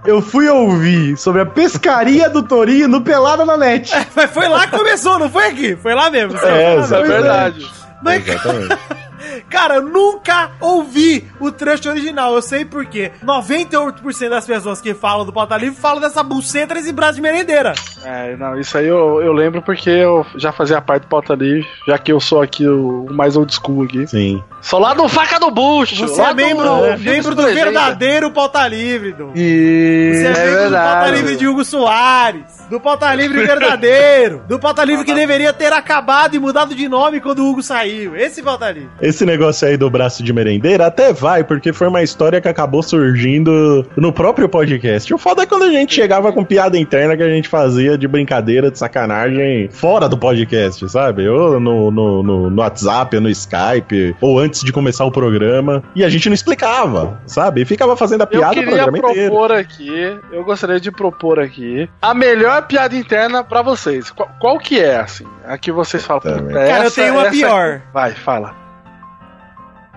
Eu 0.07 0.23
fui 0.23 0.49
ouvir 0.49 1.17
sobre 1.17 1.43
a 1.43 1.47
pescaria 1.47 2.31
do 2.31 2.43
Torinho 2.43 2.87
no 2.89 3.01
Pelada 3.01 3.45
na 3.45 3.57
Net. 3.57 3.93
Mas 4.15 4.31
foi 4.31 4.49
lá 4.49 4.67
que 4.67 4.77
começou, 4.79 5.19
não 5.19 5.29
foi 5.29 5.47
aqui? 5.49 5.77
Foi 5.77 5.93
lá 5.95 6.09
mesmo. 6.09 6.37
É, 6.37 6.39
Foi 6.39 6.51
lá 6.51 6.57
Isso 6.81 6.95
é 6.95 7.09
exatamente. 7.09 7.86
Mas, 8.03 8.27
Exatamente. 8.27 8.77
cara, 9.49 9.77
eu 9.77 9.83
nunca 9.83 10.51
ouvi 10.61 11.27
o 11.41 11.51
trecho 11.51 11.89
original. 11.89 12.35
Eu 12.35 12.43
sei 12.43 12.65
por 12.65 12.85
quê. 12.87 13.13
98% 13.25 14.29
das 14.29 14.47
pessoas 14.47 14.81
que 14.81 14.95
falam 14.95 15.25
do 15.25 15.33
Pauta 15.33 15.57
Livre 15.57 15.81
falam 15.81 16.01
dessa 16.01 16.23
buceta 16.23 16.75
desse 16.75 16.93
braço 16.93 17.15
de 17.15 17.23
merendeira. 17.23 17.73
É, 18.05 18.37
não, 18.37 18.59
isso 18.59 18.77
aí 18.77 18.87
eu, 18.87 19.23
eu 19.23 19.33
lembro 19.33 19.63
porque 19.63 19.91
eu 19.91 20.25
já 20.37 20.53
fazia 20.53 20.81
parte 20.81 21.03
do 21.03 21.09
pauta 21.09 21.35
livre, 21.35 21.67
já 21.87 21.99
que 21.99 22.13
eu 22.13 22.21
sou 22.21 22.41
aqui 22.41 22.67
o 22.67 23.07
mais 23.11 23.37
old 23.37 23.53
school 23.53 23.85
aqui. 23.85 24.07
Sim. 24.07 24.43
Sou 24.67 24.81
lá 24.81 24.95
do 24.95 25.09
Faca 25.09 25.39
do 25.39 25.49
Bucho! 25.49 25.95
Você 25.95 26.21
lá 26.21 26.31
é 26.31 26.35
membro, 26.35 26.65
do, 26.65 26.99
membro 26.99 27.35
do 27.37 27.43
verdadeiro 27.45 28.33
Pauta 28.33 28.67
Livre, 28.67 29.13
Dom. 29.13 29.31
E. 29.37 30.11
Você 30.13 30.27
é, 30.27 30.31
É 30.31 30.45
membro 30.45 30.71
do. 30.71 30.77
Pauta 30.77 31.11
Livre 31.13 31.37
de 31.37 31.47
Hugo 31.47 31.65
Soares. 31.65 32.43
Do 32.69 32.81
Pauta 32.81 33.15
Livre 33.15 33.47
verdadeiro. 33.47 34.43
Do 34.49 34.59
Pauta 34.59 34.85
Livre 34.85 35.05
que 35.05 35.15
deveria 35.15 35.53
ter 35.53 35.73
acabado 35.73 36.35
e 36.35 36.41
mudado 36.41 36.75
de 36.75 36.89
nome 36.89 37.21
quando 37.21 37.45
o 37.45 37.49
Hugo 37.49 37.63
saiu. 37.63 38.17
Esse 38.17 38.43
Pauta 38.43 38.69
Livre. 38.73 38.91
Esse 39.01 39.25
negócio 39.25 39.69
aí 39.69 39.77
do 39.77 39.89
braço 39.89 40.21
de 40.25 40.33
merendeira 40.33 40.87
até 40.87 41.13
vai, 41.13 41.45
porque 41.45 41.73
foi 41.73 41.87
uma 41.87 42.03
história 42.03 42.41
que 42.41 42.49
acabou 42.49 42.83
surgindo 42.83 43.87
no 43.97 44.13
próprio 44.13 44.49
podcast. 44.49 45.15
O 45.15 45.19
foda 45.19 45.45
é 45.45 45.47
quando 45.47 45.63
a 45.63 45.71
gente 45.71 45.95
chegava 45.95 46.33
com 46.33 46.45
piada 46.45 46.77
interna 46.77 47.17
que 47.17 47.23
a 47.23 47.29
gente 47.29 47.49
fazia 47.49 47.97
de 47.97 48.09
brincadeira, 48.09 48.69
de 48.69 48.81
sacanagem, 48.81 49.69
fora 49.71 50.09
do 50.09 50.19
podcast, 50.19 50.89
sabe? 50.89 51.29
Ou 51.29 51.61
no, 51.61 51.93
no, 51.93 52.23
no, 52.25 52.51
no 52.51 52.61
WhatsApp, 52.61 53.15
ou 53.15 53.23
no 53.23 53.31
Skype, 53.31 54.17
ou 54.21 54.41
antes 54.41 54.56
de 54.65 54.73
começar 54.73 55.05
o 55.05 55.11
programa. 55.11 55.83
E 55.95 56.05
a 56.05 56.09
gente 56.09 56.29
não 56.29 56.35
explicava, 56.35 57.21
sabe? 57.27 57.63
E 57.63 57.65
ficava 57.65 57.97
fazendo 57.97 58.23
a 58.23 58.25
Eu 58.25 58.29
piada 58.29 58.53
o 58.53 58.55
queria 58.55 58.69
programa 58.69 58.99
inteiro. 58.99 59.31
propor 59.31 59.53
aqui, 59.53 60.19
eu 60.33 60.45
gostaria 60.45 60.81
de 60.81 60.91
propor 60.91 61.39
aqui 61.41 61.89
a 62.01 62.15
melhor 62.15 62.67
piada 62.67 62.97
interna 62.97 63.43
pra 63.45 63.63
vocês. 63.63 64.11
Qual, 64.11 64.29
qual 64.41 64.59
que 64.59 64.81
é, 64.81 64.97
assim? 64.97 65.27
A 65.45 65.59
que 65.59 65.71
vocês 65.73 66.05
falam, 66.05 66.21
puta, 66.23 66.43
Cara, 66.43 66.85
eu 66.85 66.91
tenho 66.91 67.15
uma 67.15 67.31
pior. 67.31 67.83
Vai, 67.93 68.13
fala. 68.13 68.66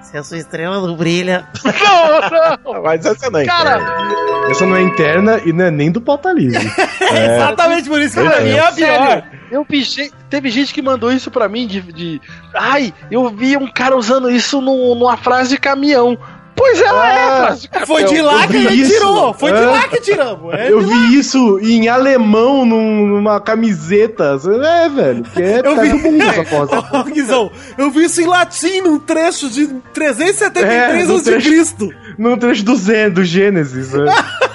Se 0.02 0.18
a 0.18 0.24
sua 0.24 0.38
estrela 0.38 0.80
não 0.86 0.95
brilha. 0.95 1.45
Não, 1.64 2.74
não! 2.74 2.82
Mas 2.84 3.06
essa 3.06 3.30
não 3.30 3.39
é 3.39 3.45
Cara, 3.45 3.78
interna. 3.80 4.50
Essa 4.50 4.66
não 4.66 4.76
é 4.76 4.82
interna 4.82 5.41
e 5.45 5.54
não 5.54 5.66
é 5.66 5.72
nem 5.72 5.91
do 5.91 6.02
pauta 6.02 6.32
livre. 6.32 6.60
É 7.12 7.38
exatamente 7.38 7.89
por 7.89 8.00
isso 8.00 8.22
que 8.22 8.28
pra 8.30 8.39
mim 8.41 8.52
é 8.52 8.60
a 8.60 8.72
pior. 8.72 8.88
Sério, 9.08 9.24
eu 9.52 9.66
gente- 9.72 10.14
teve 10.30 10.50
gente 10.52 10.72
que 10.72 10.80
mandou 10.80 11.12
isso 11.12 11.32
pra 11.32 11.50
mim 11.50 11.66
de, 11.66 11.82
de. 11.82 12.22
Ai, 12.54 12.93
eu 13.10 13.28
vi 13.32 13.58
um 13.58 13.66
cara 13.72 13.97
usando 13.97 14.30
isso 14.30 14.62
no- 14.62 14.93
numa 14.93 15.18
frase 15.18 15.50
de 15.50 15.58
caminhão. 15.58 16.16
Pois 16.60 16.82
ela 16.82 17.10
é 17.10 17.47
Ah, 17.47 17.55
de 17.55 17.70
caminhão. 17.70 17.88
Foi 17.88 18.03
de 18.03 18.22
lá 18.22 18.38
que 18.39 18.43
a 18.43 18.47
vi 18.60 18.70
gente 18.70 18.82
isso. 18.82 18.91
tirou. 18.93 19.34
Foi 19.34 19.51
de 19.53 19.57
É. 19.57 19.62
lá 19.66 19.88
que 19.88 20.01
tiramos. 20.01 20.53
É 20.53 20.70
Eu 20.72 20.82
de 20.82 20.86
lá. 20.89 20.95
vi 21.07 21.18
isso 21.18 21.60
em 21.62 21.88
alemão 21.88 22.66
num- 22.66 23.07
numa 23.07 23.39
camiseta. 23.39 24.38
É, 24.84 24.89
velho. 24.89 25.24
Que 25.24 25.41
é 25.41 25.62
Eu 25.64 25.80
vi- 25.80 26.22
essa 26.22 26.43
foto. 26.43 26.76
Guizão, 27.14 27.49
eu 27.78 27.89
vi 27.89 28.03
isso 28.03 28.22
em 28.22 28.26
latim 28.26 28.82
num 28.82 28.99
trecho 28.99 29.49
de 29.49 29.68
373 29.93 31.03
É, 31.03 31.07
no 31.07 31.16
a.C. 31.16 31.24
trecho- 31.32 31.89
Num 32.18 32.38
trecho 32.38 32.66
do 32.66 32.76
Zen, 32.76 33.10
do 33.10 33.24
Gênesis. 33.24 33.93
né? 33.93 34.14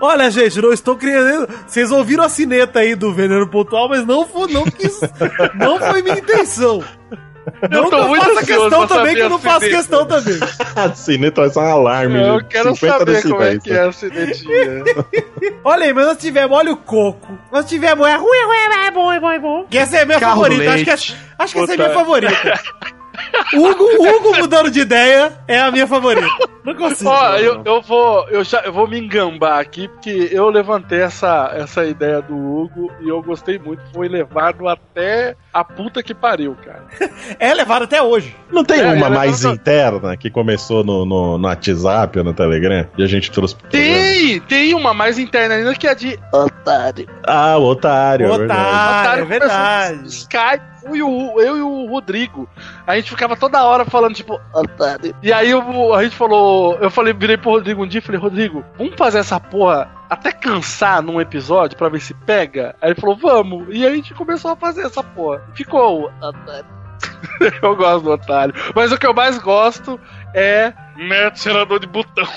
Olha, 0.00 0.30
gente, 0.30 0.60
não 0.60 0.72
estou 0.72 0.94
criando. 0.94 1.48
Vocês 1.66 1.90
ouviram 1.90 2.22
a 2.22 2.28
sineta 2.28 2.78
aí 2.80 2.94
do 2.94 3.12
Veneno 3.12 3.48
Pontual, 3.48 3.88
mas 3.88 4.06
não 4.06 4.24
foi, 4.26 4.52
não 4.52 4.64
quis, 4.64 5.00
não 5.56 5.78
foi 5.80 6.02
minha 6.02 6.18
intenção. 6.18 6.82
Não 7.70 7.84
que 7.84 7.90
tô 7.90 7.96
eu 7.98 8.08
muito 8.08 8.24
faça 8.24 8.40
ansioso 8.40 8.62
questão 8.62 8.86
também, 8.86 9.14
que 9.14 9.20
eu 9.20 9.30
não 9.30 9.38
faço 9.38 9.60
sineta. 9.60 9.76
questão 9.76 10.06
também. 10.06 10.38
A 10.76 10.94
sineta 10.94 11.40
vai 11.40 11.50
ser 11.50 11.58
um 11.58 11.62
alarme. 11.62 12.22
Eu 12.22 12.44
quero 12.44 12.74
50 12.74 12.98
saber 12.98 13.22
como 13.22 13.42
é 13.42 13.58
que 13.58 13.70
né? 13.70 13.76
é 13.76 13.88
a 13.88 13.92
cinetinha. 13.92 14.84
Olha 15.64 15.86
aí, 15.86 15.92
mas 15.92 16.06
nós 16.06 16.18
tivemos, 16.18 16.56
olha 16.56 16.72
o 16.72 16.76
coco. 16.76 17.38
Nós 17.52 17.66
tivemos, 17.66 18.06
é 18.06 18.14
ruim, 18.14 18.44
ruim, 18.44 18.86
é 18.86 18.90
bom, 18.90 19.12
é 19.12 19.20
bom, 19.20 19.30
é 19.30 19.38
bom. 19.38 19.66
Que 19.68 19.78
essa 19.78 19.98
é 19.98 20.02
a 20.02 20.06
minha 20.06 20.20
Carro 20.20 20.42
favorita. 20.42 20.72
Acho 20.72 20.84
que, 20.84 20.90
essa, 20.90 21.14
acho 21.38 21.54
que 21.54 21.60
essa 21.60 21.72
é 21.72 21.74
a 21.74 21.78
minha 21.78 21.90
favorita. 21.90 22.60
Hugo, 23.54 23.84
Hugo 23.84 24.38
mudando 24.38 24.70
de 24.70 24.80
ideia 24.80 25.32
é 25.46 25.58
a 25.58 25.70
minha 25.70 25.86
favorita. 25.86 26.26
Não 26.64 26.74
consigo. 26.74 27.10
Ó, 27.10 27.36
eu, 27.36 27.62
eu 27.64 27.82
vou, 27.82 28.28
eu 28.28 28.44
já, 28.44 28.60
eu 28.60 28.72
vou 28.72 28.86
me 28.88 28.98
engambar 28.98 29.58
aqui, 29.58 29.88
porque 29.88 30.28
eu 30.30 30.48
levantei 30.50 31.00
essa, 31.00 31.50
essa 31.54 31.84
ideia 31.84 32.20
do 32.20 32.34
Hugo 32.36 32.92
e 33.00 33.08
eu 33.08 33.22
gostei 33.22 33.58
muito. 33.58 33.82
Foi 33.92 34.08
levado 34.08 34.68
até 34.68 35.36
a 35.60 35.64
puta 35.64 36.02
que 36.02 36.14
pariu, 36.14 36.56
cara. 36.64 36.84
É 37.38 37.52
levado 37.54 37.82
até 37.84 38.02
hoje. 38.02 38.34
Não 38.50 38.64
tem 38.64 38.80
É, 38.80 38.86
uma 38.86 39.06
ela 39.06 39.10
mais 39.10 39.44
interna 39.44 40.16
que 40.16 40.30
começou 40.30 40.82
no, 40.82 41.04
no, 41.04 41.36
no 41.38 41.46
WhatsApp 41.48 42.18
ou 42.18 42.24
no 42.24 42.32
Telegram 42.32 42.86
e 42.96 43.02
a 43.02 43.06
gente 43.06 43.30
trouxe 43.30 43.54
pro? 43.54 43.68
Tem, 43.68 44.40
tem 44.40 44.74
uma 44.74 44.94
mais 44.94 45.18
interna 45.18 45.54
ainda 45.56 45.74
que 45.74 45.86
é 45.86 45.94
de 45.94 46.18
otário. 46.32 47.06
Ah, 47.26 47.56
o 47.58 47.64
otário. 47.64 48.26
é 48.32 48.38
verdade. 48.38 48.60
Otário, 48.60 49.22
é 49.22 49.26
começou 49.26 49.26
verdade. 49.26 50.08
Skype, 50.08 50.62
eu 50.84 50.96
e, 50.96 51.02
o, 51.02 51.40
eu 51.40 51.56
e 51.58 51.60
o 51.62 51.86
Rodrigo. 51.86 52.48
A 52.86 52.96
gente 52.96 53.10
ficava 53.10 53.36
toda 53.36 53.62
hora 53.64 53.84
falando, 53.84 54.14
tipo, 54.14 54.40
otário. 54.54 55.14
E 55.22 55.32
aí 55.32 55.50
eu- 55.50 55.94
a 55.94 56.02
gente 56.02 56.16
falou, 56.16 56.76
eu 56.80 56.90
falei, 56.90 57.12
virei 57.12 57.36
pro 57.36 57.50
Rodrigo 57.50 57.82
um 57.84 57.86
dia 57.86 57.98
e 57.98 58.02
falei, 58.02 58.20
Rodrigo, 58.20 58.64
vamos 58.76 58.94
fazer 58.96 59.18
essa 59.18 59.38
porra 59.38 59.90
até 60.08 60.32
cansar 60.32 61.02
num 61.02 61.20
episódio 61.20 61.76
pra 61.76 61.88
ver 61.88 62.00
se 62.00 62.14
pega? 62.14 62.74
Aí 62.80 62.90
ele 62.90 63.00
falou, 63.00 63.16
vamos. 63.16 63.68
E 63.70 63.84
aí 63.84 63.92
a 63.92 63.96
gente 63.96 64.14
começou 64.14 64.50
a 64.50 64.56
fazer 64.56 64.82
essa 64.82 65.02
porra. 65.02 65.42
Ficou 65.54 66.10
eu 67.62 67.76
gosto 67.76 68.04
do 68.04 68.10
otário. 68.12 68.54
Mas 68.74 68.92
o 68.92 68.98
que 68.98 69.06
eu 69.06 69.14
mais 69.14 69.38
gosto 69.38 70.00
é 70.34 70.72
Neto 70.96 71.38
tirador 71.38 71.78
de 71.78 71.86
botão. 71.86 72.26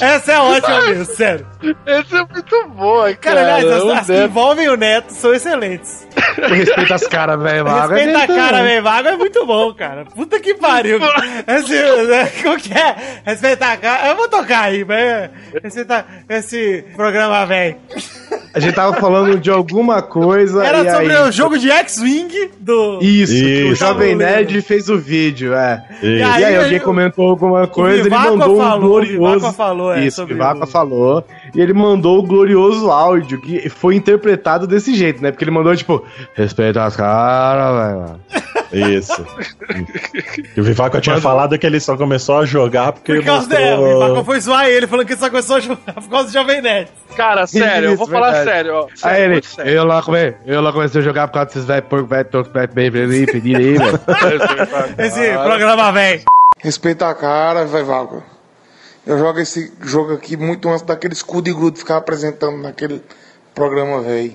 Essa 0.00 0.32
é 0.32 0.38
ótima 0.38 0.80
mesmo, 0.82 1.04
sério. 1.06 1.46
Esse 1.86 2.14
é 2.16 2.24
muito 2.30 2.68
bom, 2.74 3.00
cara. 3.02 3.16
Cara, 3.16 3.40
aliás, 3.56 3.64
as, 3.72 3.82
O 3.82 3.90
as 3.92 4.06
que 4.06 4.12
Neto- 4.12 4.24
envolvem 4.30 4.68
o 4.68 4.76
Neto 4.76 5.10
são 5.12 5.34
excelentes. 5.34 6.06
Respeita 6.36 6.94
as 6.94 7.06
caras, 7.06 7.40
velho. 7.42 7.64
vaga. 7.64 7.94
Respeita 7.94 8.22
a 8.22 8.26
cara, 8.26 8.62
velho. 8.62 8.82
Vago 8.82 9.08
é 9.08 9.16
muito 9.16 9.46
bom, 9.46 9.74
cara. 9.74 10.04
Puta 10.04 10.38
que 10.40 10.54
pariu. 10.54 10.98
Esse, 11.46 11.74
né, 12.06 12.30
como 12.42 12.56
que 12.58 12.72
é? 12.72 12.96
Respeitar 13.24 13.72
a 13.72 13.76
cara. 13.76 14.08
Eu 14.08 14.16
vou 14.16 14.28
tocar 14.28 14.62
aí, 14.64 14.84
mas. 14.84 15.30
Respeitar 15.62 16.06
esse 16.28 16.84
programa, 16.94 17.44
velho. 17.46 17.76
A 18.54 18.60
gente 18.60 18.74
tava 18.74 18.94
falando 18.98 19.38
de 19.38 19.50
alguma 19.50 20.00
coisa. 20.02 20.64
Era 20.64 20.78
e 20.82 20.90
sobre 20.90 21.16
aí... 21.16 21.28
o 21.28 21.32
jogo 21.32 21.58
de 21.58 21.70
X-Wing 21.70 22.50
do. 22.60 22.98
Isso, 23.02 23.32
que 23.32 23.62
o 23.64 23.72
Isso. 23.72 23.84
Jovem 23.84 24.14
Nerd 24.16 24.60
fez 24.62 24.88
o 24.88 24.98
vídeo, 24.98 25.54
é. 25.54 25.84
E- 26.02 26.22
aí, 26.22 26.44
aí, 26.44 26.56
alguém 26.56 26.78
eu- 26.78 26.84
comentou 26.84 27.28
alguma 27.28 27.66
coisa, 27.66 28.00
ele 28.00 28.10
mandou 28.10 28.56
um 28.56 28.60
falou, 28.62 28.76
o 28.76 28.80
glorioso. 28.80 29.34
Vivaco 29.34 29.52
falou, 29.54 29.85
é, 29.92 30.00
Isso, 30.04 30.16
o 30.20 30.22
sobre 30.22 30.34
Vivaco 30.34 30.64
o- 30.64 30.66
falou. 30.66 31.24
E 31.54 31.60
ele 31.60 31.72
mandou 31.72 32.18
o 32.18 32.22
glorioso 32.22 32.90
áudio, 32.90 33.40
que 33.40 33.68
foi 33.68 33.94
interpretado 33.96 34.66
desse 34.66 34.94
jeito, 34.94 35.22
né? 35.22 35.30
Porque 35.30 35.44
ele 35.44 35.50
mandou, 35.50 35.74
tipo, 35.76 36.04
respeita 36.34 36.84
as 36.84 36.96
caras, 36.96 37.94
velho. 37.96 38.20
Isso. 38.72 39.24
E 40.56 40.60
o 40.60 40.64
Vivaco 40.64 41.00
tinha 41.00 41.20
falado 41.20 41.56
que 41.58 41.64
ele 41.66 41.78
só 41.78 41.96
começou 41.96 42.38
a 42.38 42.44
jogar 42.44 42.92
porque 42.92 43.14
Por 43.14 43.24
causa 43.24 43.46
mostrou... 43.46 43.58
dela. 43.60 43.80
O 43.80 43.92
Vivaco 44.08 44.24
foi 44.24 44.40
zoar 44.40 44.66
ele, 44.66 44.86
falando 44.86 45.06
que 45.06 45.16
só 45.16 45.30
começou 45.30 45.56
a 45.56 45.60
jogar 45.60 45.92
por 45.94 46.08
causa 46.08 46.26
do 46.28 46.32
Jovem 46.32 46.60
Nerd. 46.60 46.88
Cara, 47.16 47.46
sério, 47.46 47.86
eu 47.86 47.94
Isso, 47.94 47.98
vou 47.98 48.08
falar 48.08 48.32
verdade. 48.32 48.50
sério, 48.50 48.74
ó. 48.74 48.82
Aí 48.84 48.90
Sério, 48.96 49.22
ele, 49.24 49.32
muito 49.34 49.46
sério. 49.46 49.72
eu 49.72 49.84
lá, 49.84 50.02
come, 50.02 50.34
eu 50.44 50.60
lá 50.60 50.72
comecei 50.72 51.00
a 51.00 51.04
jogar 51.04 51.28
por 51.28 51.34
causa 51.34 51.46
desses 51.46 51.64
velhos 51.64 51.88
porcos, 51.88 52.08
velho, 52.10 52.24
torto, 52.28 52.50
velho, 52.52 52.72
bem, 52.74 52.90
bem, 52.90 53.26
pedir 53.26 53.56
aí, 53.56 53.78
velho. 53.78 54.00
Esse 54.98 55.32
programa, 55.32 55.92
velho. 55.92 56.22
Respeita 56.58 57.08
a 57.08 57.14
cara, 57.14 57.64
vai 57.66 57.82
vago. 57.84 58.22
Eu 59.06 59.16
jogo 59.18 59.38
esse 59.38 59.72
jogo 59.82 60.14
aqui 60.14 60.36
muito 60.36 60.68
antes 60.68 60.82
daquele 60.82 61.14
escudo 61.14 61.48
e 61.48 61.52
grudo 61.52 61.78
ficar 61.78 61.98
apresentando 61.98 62.56
naquele 62.56 63.00
programa, 63.54 64.02
velho. 64.02 64.34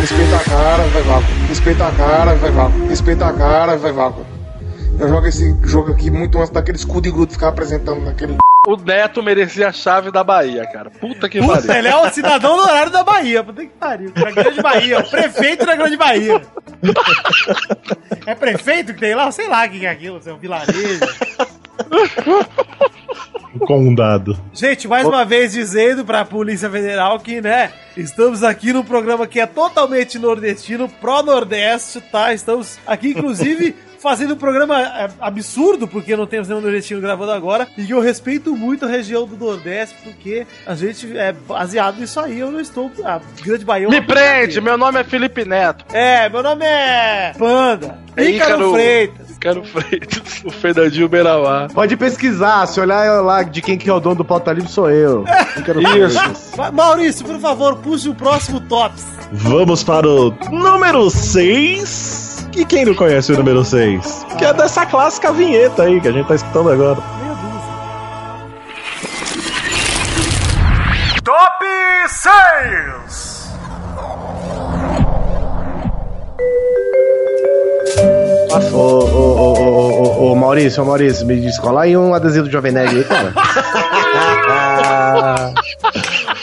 Respeita 0.00 0.36
a 0.36 0.44
cara, 0.44 0.82
vai 0.88 1.02
vago. 1.02 1.26
Respeita 1.48 1.86
a 1.86 1.92
cara, 1.92 2.34
vai 2.34 2.50
vago. 2.50 2.88
Respeita 2.88 3.26
a 3.26 3.32
cara, 3.32 3.76
vai 3.76 3.92
vago. 3.92 4.37
Eu 4.98 5.08
jogo 5.08 5.26
esse 5.26 5.56
jogo 5.62 5.92
aqui 5.92 6.10
muito 6.10 6.38
antes 6.38 6.50
daquele 6.50 6.76
escudo 6.76 7.06
e 7.06 7.10
grudo 7.10 7.32
ficar 7.32 7.48
apresentando 7.48 8.00
naquele 8.00 8.36
O 8.66 8.76
Neto 8.76 9.22
merecia 9.22 9.68
a 9.68 9.72
chave 9.72 10.10
da 10.10 10.24
Bahia, 10.24 10.66
cara. 10.66 10.90
Puta 10.90 11.28
que 11.28 11.40
pariu. 11.40 11.72
ele 11.72 11.88
é 11.88 11.96
o 11.96 12.10
cidadão 12.10 12.56
do 12.56 12.62
horário 12.62 12.90
da 12.90 13.04
Bahia. 13.04 13.44
Puta 13.44 13.62
que 13.62 13.68
pariu. 13.78 14.10
Da 14.10 14.30
Grande 14.32 14.60
Bahia. 14.60 14.98
O 14.98 15.08
prefeito 15.08 15.64
da 15.64 15.76
Grande 15.76 15.96
Bahia. 15.96 16.42
É 18.26 18.34
prefeito 18.34 18.92
que 18.92 19.00
tem 19.00 19.14
lá? 19.14 19.30
Sei 19.30 19.48
lá 19.48 19.64
o 19.66 19.70
que 19.70 19.78
que 19.78 19.86
é 19.86 19.90
aquilo. 19.90 20.20
É 20.24 20.32
um 20.32 20.38
vilarejo. 20.38 21.00
O 23.54 23.60
condado. 23.60 24.38
Gente, 24.52 24.88
mais 24.88 25.06
uma 25.06 25.24
vez 25.24 25.52
dizendo 25.52 26.04
pra 26.04 26.24
Polícia 26.24 26.68
Federal 26.68 27.18
que, 27.20 27.40
né, 27.40 27.72
estamos 27.96 28.42
aqui 28.42 28.72
num 28.72 28.82
programa 28.82 29.26
que 29.26 29.40
é 29.40 29.46
totalmente 29.46 30.18
nordestino, 30.18 30.88
pró-nordeste, 30.88 32.00
tá? 32.00 32.34
Estamos 32.34 32.78
aqui, 32.86 33.10
inclusive, 33.10 33.74
fazendo 34.00 34.34
um 34.34 34.36
programa 34.36 34.80
é, 34.80 35.08
absurdo, 35.20 35.86
porque 35.88 36.16
não 36.16 36.26
temos 36.26 36.48
nenhum 36.48 36.60
nordestino 36.60 37.00
gravando 37.00 37.32
agora, 37.32 37.66
e 37.76 37.84
que 37.84 37.92
eu 37.92 38.00
respeito 38.00 38.54
muito 38.56 38.84
a 38.84 38.88
região 38.88 39.26
do 39.26 39.36
Nordeste, 39.36 39.96
porque 40.04 40.46
a 40.66 40.74
gente 40.74 41.16
é 41.16 41.32
baseado 41.32 41.98
nisso 41.98 42.18
aí, 42.20 42.38
eu 42.38 42.50
não 42.50 42.60
estou... 42.60 42.90
A 43.04 43.20
Grande 43.44 43.64
Bahia... 43.64 43.86
é 43.86 43.90
Me 43.90 44.00
prende, 44.00 44.60
meu 44.60 44.76
nome 44.78 45.00
é 45.00 45.04
Felipe 45.04 45.44
Neto. 45.44 45.84
É, 45.94 46.28
meu 46.28 46.42
nome 46.42 46.64
é... 46.64 47.32
Panda. 47.38 47.98
É 48.16 48.24
Ícaro 48.30 48.54
Ícaro- 48.54 48.72
Freitas. 48.72 49.30
Ícaro 49.30 49.64
Freitas, 49.64 50.42
o 50.44 50.50
Fernandinho 50.50 51.08
Beiramar. 51.08 51.72
Pode 51.72 51.96
pesquisar, 51.96 52.66
se 52.66 52.80
olhar 52.80 53.20
lá 53.22 53.42
de 53.42 53.62
quem 53.62 53.78
que 53.78 53.88
é 53.88 53.92
o 53.92 54.00
dono 54.00 54.16
do 54.16 54.24
pauta 54.24 54.52
livre, 54.52 54.70
sou 54.70 54.90
eu. 54.90 55.24
Isso. 55.56 56.18
Freitas. 56.18 56.52
Ma- 56.56 56.70
Maurício, 56.72 57.24
por 57.24 57.38
favor, 57.40 57.76
puxe 57.76 58.08
o 58.08 58.14
próximo 58.14 58.60
Tops. 58.60 59.04
Vamos 59.32 59.84
para 59.84 60.08
o 60.08 60.30
número 60.50 61.08
6. 61.10 62.37
E 62.56 62.64
quem 62.64 62.84
não 62.84 62.94
conhece 62.94 63.32
o 63.32 63.36
número 63.36 63.64
6? 63.64 64.26
Que 64.38 64.44
é 64.44 64.52
dessa 64.52 64.84
clássica 64.86 65.32
vinheta 65.32 65.84
aí 65.84 66.00
que 66.00 66.08
a 66.08 66.12
gente 66.12 66.26
tá 66.26 66.34
escutando 66.34 66.70
agora. 66.70 66.98
Top 71.24 71.64
6! 72.08 73.38
Ô, 78.72 78.76
ô, 78.76 79.04
ô, 79.04 79.36
ô, 79.36 79.52
ô, 79.52 80.02
ô, 80.28 80.32
ô, 80.32 80.36
Maurício, 80.36 80.82
ô, 80.82 80.86
Maurício, 80.86 81.26
me 81.26 81.36
descola 81.36 81.82
aí 81.82 81.96
um 81.96 82.14
adesivo 82.14 82.46
do 82.46 82.50
Jovem 82.50 82.72
Nerd 82.72 82.96
aí, 82.96 83.04
cara. 83.04 83.32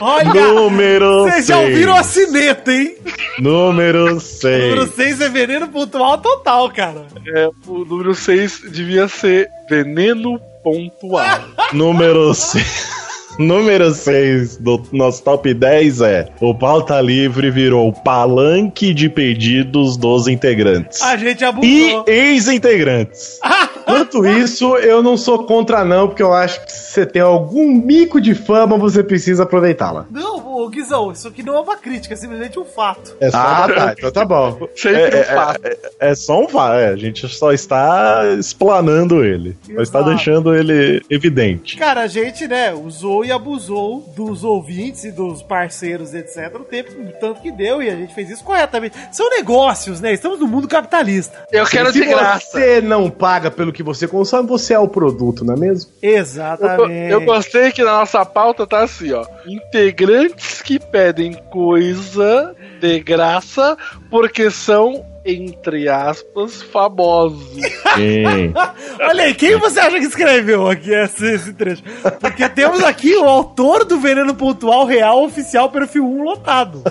Olha, 0.01 0.33
Número 0.33 1.23
vocês 1.23 1.47
já 1.47 1.59
ouviram 1.59 1.95
a 1.95 2.03
cineta, 2.03 2.71
hein? 2.71 2.95
Número 3.39 4.19
6. 4.19 4.63
Número 4.63 4.87
6 4.87 5.21
é 5.21 5.29
veneno 5.29 5.67
pontual 5.67 6.17
total, 6.17 6.69
cara. 6.71 7.05
É, 7.27 7.49
o 7.67 7.85
número 7.85 8.13
6 8.15 8.61
devia 8.71 9.07
ser 9.07 9.47
veneno 9.69 10.39
pontual. 10.63 11.25
Número 11.73 12.33
6. 12.33 12.95
Número 13.37 13.93
6 13.93 14.55
do 14.57 14.81
nosso 14.93 15.21
top 15.21 15.53
10 15.53 15.99
é: 16.01 16.29
O 16.39 16.55
pauta 16.55 17.01
livre 17.01 17.51
virou 17.51 17.91
palanque 17.91 18.93
de 18.93 19.09
pedidos 19.09 19.97
dos 19.97 20.29
integrantes. 20.29 21.01
A 21.01 21.17
gente 21.17 21.41
E 21.41 21.45
abusou. 21.45 22.05
ex-integrantes. 22.07 23.37
Quanto 23.97 24.25
isso, 24.25 24.75
eu 24.77 25.01
não 25.01 25.15
sou 25.17 25.45
contra 25.45 25.83
não, 25.85 26.07
porque 26.07 26.21
eu 26.23 26.33
acho 26.33 26.63
que 26.65 26.71
se 26.71 26.91
você 26.91 27.05
tem 27.05 27.21
algum 27.21 27.67
mico 27.73 28.19
de 28.19 28.33
fama, 28.35 28.77
você 28.77 29.03
precisa 29.03 29.43
aproveitá-la. 29.43 30.05
Não, 30.11 30.55
ô 30.55 30.67
Guizão, 30.69 31.11
isso 31.11 31.27
aqui 31.27 31.43
não 31.43 31.55
é 31.55 31.59
uma 31.59 31.77
crítica, 31.77 32.13
é 32.13 32.17
simplesmente 32.17 32.59
um 32.59 32.65
fato. 32.65 33.15
É 33.19 33.29
só, 33.31 33.37
Ah, 33.37 33.67
tá, 33.73 33.95
então 33.97 34.11
tá 34.11 34.25
bom. 34.25 34.67
Sempre 34.75 35.01
é, 35.01 35.05
um 35.15 35.19
é, 35.19 35.23
fato. 35.23 35.65
é- 35.65 35.77
é 35.99 36.15
só 36.15 36.39
um 36.41 36.47
fato. 36.47 36.75
é, 36.75 36.89
a 36.89 36.95
gente 36.95 37.27
só 37.27 37.51
está 37.51 38.23
explanando 38.37 39.23
ele. 39.23 39.55
Só 39.75 39.81
está 39.81 40.01
deixando 40.01 40.55
ele 40.55 41.01
evidente. 41.09 41.77
Cara, 41.77 42.01
a 42.01 42.07
gente, 42.07 42.47
né, 42.47 42.73
usou 42.73 43.23
e 43.25 43.31
abusou 43.31 44.01
dos 44.15 44.43
ouvintes 44.43 45.03
e 45.03 45.11
dos 45.11 45.41
parceiros, 45.43 46.13
etc. 46.13 46.55
O 46.55 46.59
tempo 46.63 46.91
tanto 47.19 47.41
que 47.41 47.51
deu 47.51 47.81
e 47.83 47.89
a 47.89 47.95
gente 47.95 48.13
fez 48.13 48.29
isso 48.29 48.43
corretamente. 48.43 48.95
São 49.11 49.29
negócios, 49.29 49.99
né? 50.01 50.13
Estamos 50.13 50.39
no 50.39 50.47
mundo 50.47 50.67
capitalista. 50.67 51.45
Eu 51.51 51.65
quero 51.65 51.91
Se 51.91 51.99
de 51.99 52.05
graça. 52.05 52.45
você 52.51 52.81
não 52.81 53.09
paga 53.09 53.51
pelo 53.51 53.71
que 53.73 53.83
você 53.85 54.07
consome, 54.07 54.47
você 54.47 54.73
é 54.73 54.79
o 54.79 54.87
produto, 54.87 55.45
não 55.45 55.53
é 55.53 55.57
mesmo? 55.57 55.91
Eu, 56.01 56.17
Exatamente. 56.17 57.11
eu 57.11 57.21
gostei 57.21 57.71
que 57.71 57.83
na 57.83 57.99
nossa 57.99 58.25
pauta 58.25 58.65
tá 58.65 58.83
assim, 58.83 59.13
ó. 59.13 59.25
Integrantes 59.45 60.61
que 60.61 60.79
pedem 60.79 61.33
coisa 61.51 62.55
de 62.81 62.99
graça 62.99 63.77
porque 64.09 64.49
são 64.49 65.05
entre 65.25 65.89
aspas, 65.89 66.61
famosos. 66.61 67.49
Sim. 67.95 68.53
Olha 69.01 69.23
aí, 69.23 69.33
quem 69.33 69.55
você 69.57 69.79
acha 69.79 69.97
que 69.99 70.05
escreveu 70.05 70.67
aqui 70.69 70.93
esse, 70.93 71.25
esse 71.33 71.53
trecho? 71.53 71.81
Porque 72.21 72.47
temos 72.49 72.83
aqui 72.83 73.15
o 73.15 73.23
autor 73.25 73.83
do 73.85 73.99
Veneno 73.99 74.35
Pontual 74.35 74.85
Real 74.85 75.23
Oficial 75.23 75.69
Perfil 75.69 76.05
1 76.05 76.23
lotado. 76.23 76.83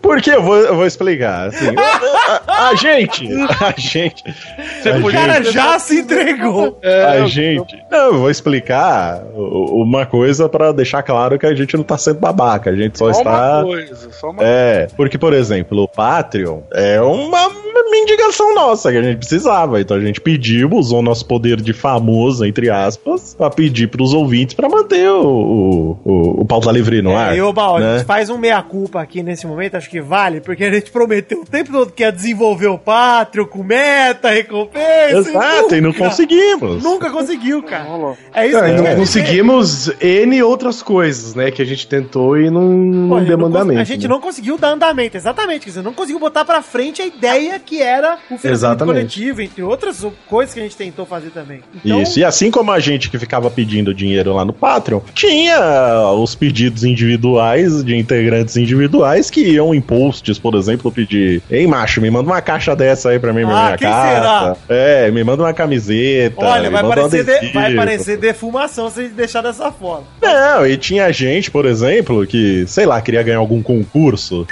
Por 0.00 0.20
que? 0.22 0.30
Eu 0.30 0.42
vou, 0.42 0.56
eu 0.56 0.74
vou 0.76 0.86
explicar. 0.86 1.48
assim. 1.48 1.66
a, 2.48 2.68
a 2.70 2.74
gente, 2.74 3.28
a 3.60 3.74
gente. 3.78 4.22
a 4.26 4.98
O 5.06 5.12
cara 5.12 5.34
gente- 5.42 5.52
já 5.52 5.78
se 5.78 6.00
entregou. 6.00 6.80
a 6.82 7.26
gente. 7.26 7.76
Não, 7.90 8.06
eu 8.06 8.18
vou 8.18 8.30
explicar 8.30 9.22
uma 9.34 10.06
coisa 10.06 10.48
pra 10.48 10.72
deixar 10.72 11.02
claro 11.02 11.38
que 11.38 11.46
a 11.46 11.54
gente 11.54 11.76
não 11.76 11.84
tá 11.84 11.98
sendo 11.98 12.18
babaca, 12.20 12.70
a 12.70 12.76
gente 12.76 12.98
só, 12.98 13.12
Só 13.12 13.18
está. 13.20 13.58
uma 13.58 13.64
coisa, 13.64 14.12
só 14.12 14.30
uma 14.30 14.42
É, 14.42 14.88
porque, 14.96 15.18
por 15.18 15.32
exemplo, 15.32 15.88
Patreon 16.00 16.62
é 16.72 16.98
uma 17.02 17.50
mendigação 17.90 18.54
nossa 18.54 18.90
que 18.90 18.98
a 18.98 19.02
gente 19.02 19.18
precisava. 19.18 19.80
Então 19.80 19.96
a 19.96 20.00
gente 20.00 20.20
pediu, 20.20 20.68
usou 20.72 20.98
o 20.98 21.02
nosso 21.02 21.24
poder 21.26 21.60
de 21.60 21.72
famoso, 21.72 22.44
entre 22.44 22.68
aspas, 22.70 23.34
pra 23.34 23.48
pedir 23.50 23.88
pros 23.88 24.12
ouvintes 24.12 24.54
pra 24.54 24.68
manter 24.68 25.08
o, 25.10 25.22
o, 25.24 25.98
o, 26.04 26.40
o 26.42 26.44
pauta 26.44 26.70
livre 26.72 27.00
no 27.02 27.16
ar. 27.16 27.32
É, 27.34 27.38
e 27.38 27.42
ô, 27.42 27.52
Baú, 27.52 27.76
a 27.76 27.80
né? 27.80 27.96
gente 27.98 28.06
faz 28.06 28.28
um 28.30 28.38
meia-culpa 28.38 29.00
aqui 29.00 29.22
nesse 29.22 29.46
momento, 29.46 29.76
acho 29.76 29.88
que 29.90 30.00
vale, 30.00 30.40
porque 30.40 30.64
a 30.64 30.70
gente 30.72 30.90
prometeu 30.90 31.42
o 31.42 31.44
tempo 31.46 31.70
todo 31.72 31.92
que 31.92 32.02
ia 32.02 32.10
desenvolver 32.12 32.66
o 32.68 32.78
Patreon 32.78 33.46
com 33.46 33.62
meta, 33.62 34.30
recompensa. 34.30 35.30
Exato, 35.30 35.74
e 35.74 35.80
não 35.80 35.90
nunca- 35.90 36.04
conseguimos. 36.04 36.82
Nunca 36.82 37.10
conseguiu, 37.10 37.62
cara. 37.62 37.86
É 38.34 38.46
isso 38.46 38.54
Não, 38.56 38.60
que 38.62 38.66
a 38.66 38.68
e 38.74 38.76
gente 38.76 38.88
não 38.88 38.96
conseguimos 38.96 39.90
N 40.00 40.42
outras 40.42 40.82
coisas, 40.82 41.34
né? 41.34 41.50
Que 41.50 41.62
a 41.62 41.64
gente 41.64 41.86
tentou 41.86 42.36
e 42.38 42.50
não, 42.50 42.60
Pô, 42.60 42.66
não 42.68 43.16
a 43.16 43.18
gente 43.20 43.28
deu 43.28 43.38
não 43.38 43.48
mandamento. 43.48 43.80
A 43.80 43.84
gente 43.84 44.02
né? 44.02 44.08
não 44.08 44.20
conseguiu 44.20 44.58
dar 44.58 44.70
andamento, 44.70 45.16
exatamente. 45.16 45.60
Quer 45.64 45.70
dizer, 45.70 45.82
não 45.82 45.92
conseguiu 45.92 46.18
botar 46.20 46.44
pra 46.44 46.62
frente 46.62 47.02
a 47.02 47.06
ideia 47.06 47.58
que 47.58 47.69
era 47.82 48.18
o 48.30 48.38
financiamento 48.38 48.84
coletivo, 48.84 49.42
entre 49.42 49.62
outras 49.62 50.04
coisas 50.26 50.54
que 50.54 50.60
a 50.60 50.62
gente 50.62 50.76
tentou 50.76 51.04
fazer 51.04 51.30
também. 51.30 51.60
Então, 51.84 52.00
Isso, 52.02 52.18
e 52.18 52.24
assim 52.24 52.50
como 52.50 52.70
a 52.72 52.80
gente 52.80 53.10
que 53.10 53.18
ficava 53.18 53.50
pedindo 53.50 53.92
dinheiro 53.94 54.34
lá 54.34 54.44
no 54.44 54.52
Patreon, 54.52 55.00
tinha 55.14 56.10
os 56.16 56.34
pedidos 56.34 56.84
individuais 56.84 57.82
de 57.84 57.96
integrantes 57.96 58.56
individuais 58.56 59.30
que 59.30 59.40
iam 59.40 59.74
em 59.74 59.80
posts, 59.80 60.38
por 60.38 60.54
exemplo, 60.54 60.90
pedir: 60.90 61.42
Ei, 61.50 61.66
macho, 61.66 62.00
me 62.00 62.10
manda 62.10 62.28
uma 62.30 62.40
caixa 62.40 62.74
dessa 62.74 63.10
aí 63.10 63.18
pra 63.18 63.32
mim, 63.32 63.42
Ah, 63.42 63.46
minha 63.46 63.76
quem 63.78 63.88
casa. 63.88 64.56
É, 64.68 65.10
me 65.10 65.22
manda 65.24 65.42
uma 65.42 65.52
camiseta. 65.52 66.44
olha, 66.44 66.64
me 66.64 66.70
vai 66.70 66.82
parecer, 66.82 67.24
de- 67.40 67.52
vai 67.52 67.74
parecer 67.74 68.16
defumação 68.16 68.88
se 68.90 69.00
a 69.00 69.02
gente 69.04 69.14
deixar 69.14 69.42
dessa 69.42 69.70
forma. 69.70 70.04
Não, 70.22 70.66
e 70.66 70.76
tinha 70.76 71.12
gente, 71.12 71.50
por 71.50 71.66
exemplo, 71.66 72.26
que, 72.26 72.64
sei 72.66 72.86
lá, 72.86 73.00
queria 73.00 73.22
ganhar 73.22 73.38
algum 73.38 73.62
concurso 73.62 74.46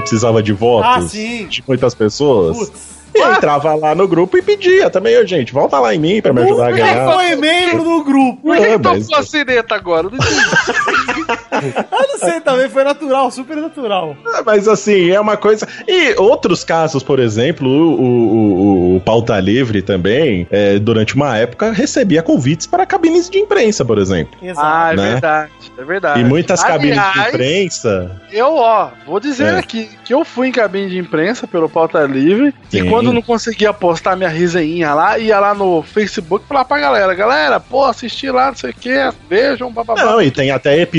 que 0.00 0.08
precisava 0.08 0.42
de 0.42 0.52
votos 0.52 0.90
Ah, 1.04 1.08
sim. 1.08 1.46
de 1.46 1.62
muitas 1.66 1.94
pessoas. 1.94 2.56
Putz. 2.56 2.98
E 3.14 3.20
entrava 3.20 3.74
lá 3.74 3.94
no 3.94 4.06
grupo 4.06 4.36
e 4.36 4.42
pedia 4.42 4.90
também, 4.90 5.18
ô 5.18 5.26
gente, 5.26 5.52
volta 5.52 5.80
lá 5.80 5.94
em 5.94 5.98
mim 5.98 6.20
pra 6.20 6.32
me 6.32 6.42
ajudar 6.42 6.68
a 6.68 6.72
ganhar. 6.72 7.12
foi 7.14 7.34
membro 7.36 7.82
do 7.82 8.04
grupo. 8.04 8.36
Por 8.42 8.56
que 8.56 8.62
É, 8.62 8.78
que 8.78 8.84
mas- 8.86 9.12
a 9.12 9.22
sineta 9.22 9.74
agora? 9.74 10.02
Não 10.04 10.10
entendi. 10.14 10.87
Eu 11.90 12.08
não 12.08 12.18
sei, 12.18 12.40
também 12.40 12.68
foi 12.68 12.84
natural, 12.84 13.30
super 13.30 13.56
natural. 13.56 14.16
Ah, 14.26 14.42
Mas 14.44 14.68
assim, 14.68 15.10
é 15.10 15.20
uma 15.20 15.36
coisa. 15.36 15.66
E 15.86 16.14
outros 16.18 16.62
casos, 16.64 17.02
por 17.02 17.18
exemplo, 17.18 17.68
o, 17.68 18.00
o, 18.00 18.54
o- 18.92 18.96
o 18.96 19.00
Pauta 19.00 19.38
Livre 19.40 19.82
também, 19.82 20.46
é, 20.50 20.78
durante 20.78 21.14
uma 21.14 21.36
época, 21.36 21.72
recebia 21.72 22.22
convites 22.22 22.66
para 22.66 22.86
cabines 22.86 23.28
de 23.28 23.38
imprensa, 23.38 23.84
por 23.84 23.98
exemplo. 23.98 24.36
Exato. 24.42 24.60
Ah, 24.66 24.92
é 24.92 24.96
Né? 24.96 25.10
verdade, 25.12 25.50
é 25.78 25.84
verdade. 25.84 26.20
E 26.20 26.24
muitas 26.24 26.62
cabines 26.62 26.94
de 26.94 27.00
Aliás, 27.00 27.28
imprensa. 27.34 28.20
Eu, 28.32 28.54
ó, 28.56 28.90
vou 29.06 29.18
dizer 29.20 29.54
É. 29.54 29.58
aqui 29.58 29.88
que 30.04 30.14
eu 30.14 30.24
fui 30.24 30.48
em 30.48 30.52
cabine 30.52 30.88
de 30.90 30.98
imprensa 30.98 31.46
pelo 31.46 31.68
Pauta 31.68 32.00
Livre 32.04 32.54
Sim. 32.70 32.86
e 32.86 32.88
quando 32.90 33.12
não 33.12 33.22
conseguia 33.22 33.72
postar 33.72 34.16
minha 34.16 34.28
resenha 34.28 34.94
lá, 34.94 35.18
ia 35.18 35.38
lá 35.40 35.54
no 35.54 35.82
Facebook 35.82 36.44
falar 36.46 36.64
pra 36.64 36.78
galera: 36.78 37.14
galera, 37.14 37.58
pô, 37.60 37.84
assisti 37.84 38.30
lá, 38.30 38.48
não 38.48 38.54
sei 38.56 38.70
o 38.70 38.74
que, 38.74 38.94
vejam, 39.28 39.70
bababá. 39.72 40.04
Não, 40.04 40.22
e 40.22 40.30
tem 40.30 40.50
até 40.50 40.78
episódios 40.80 40.97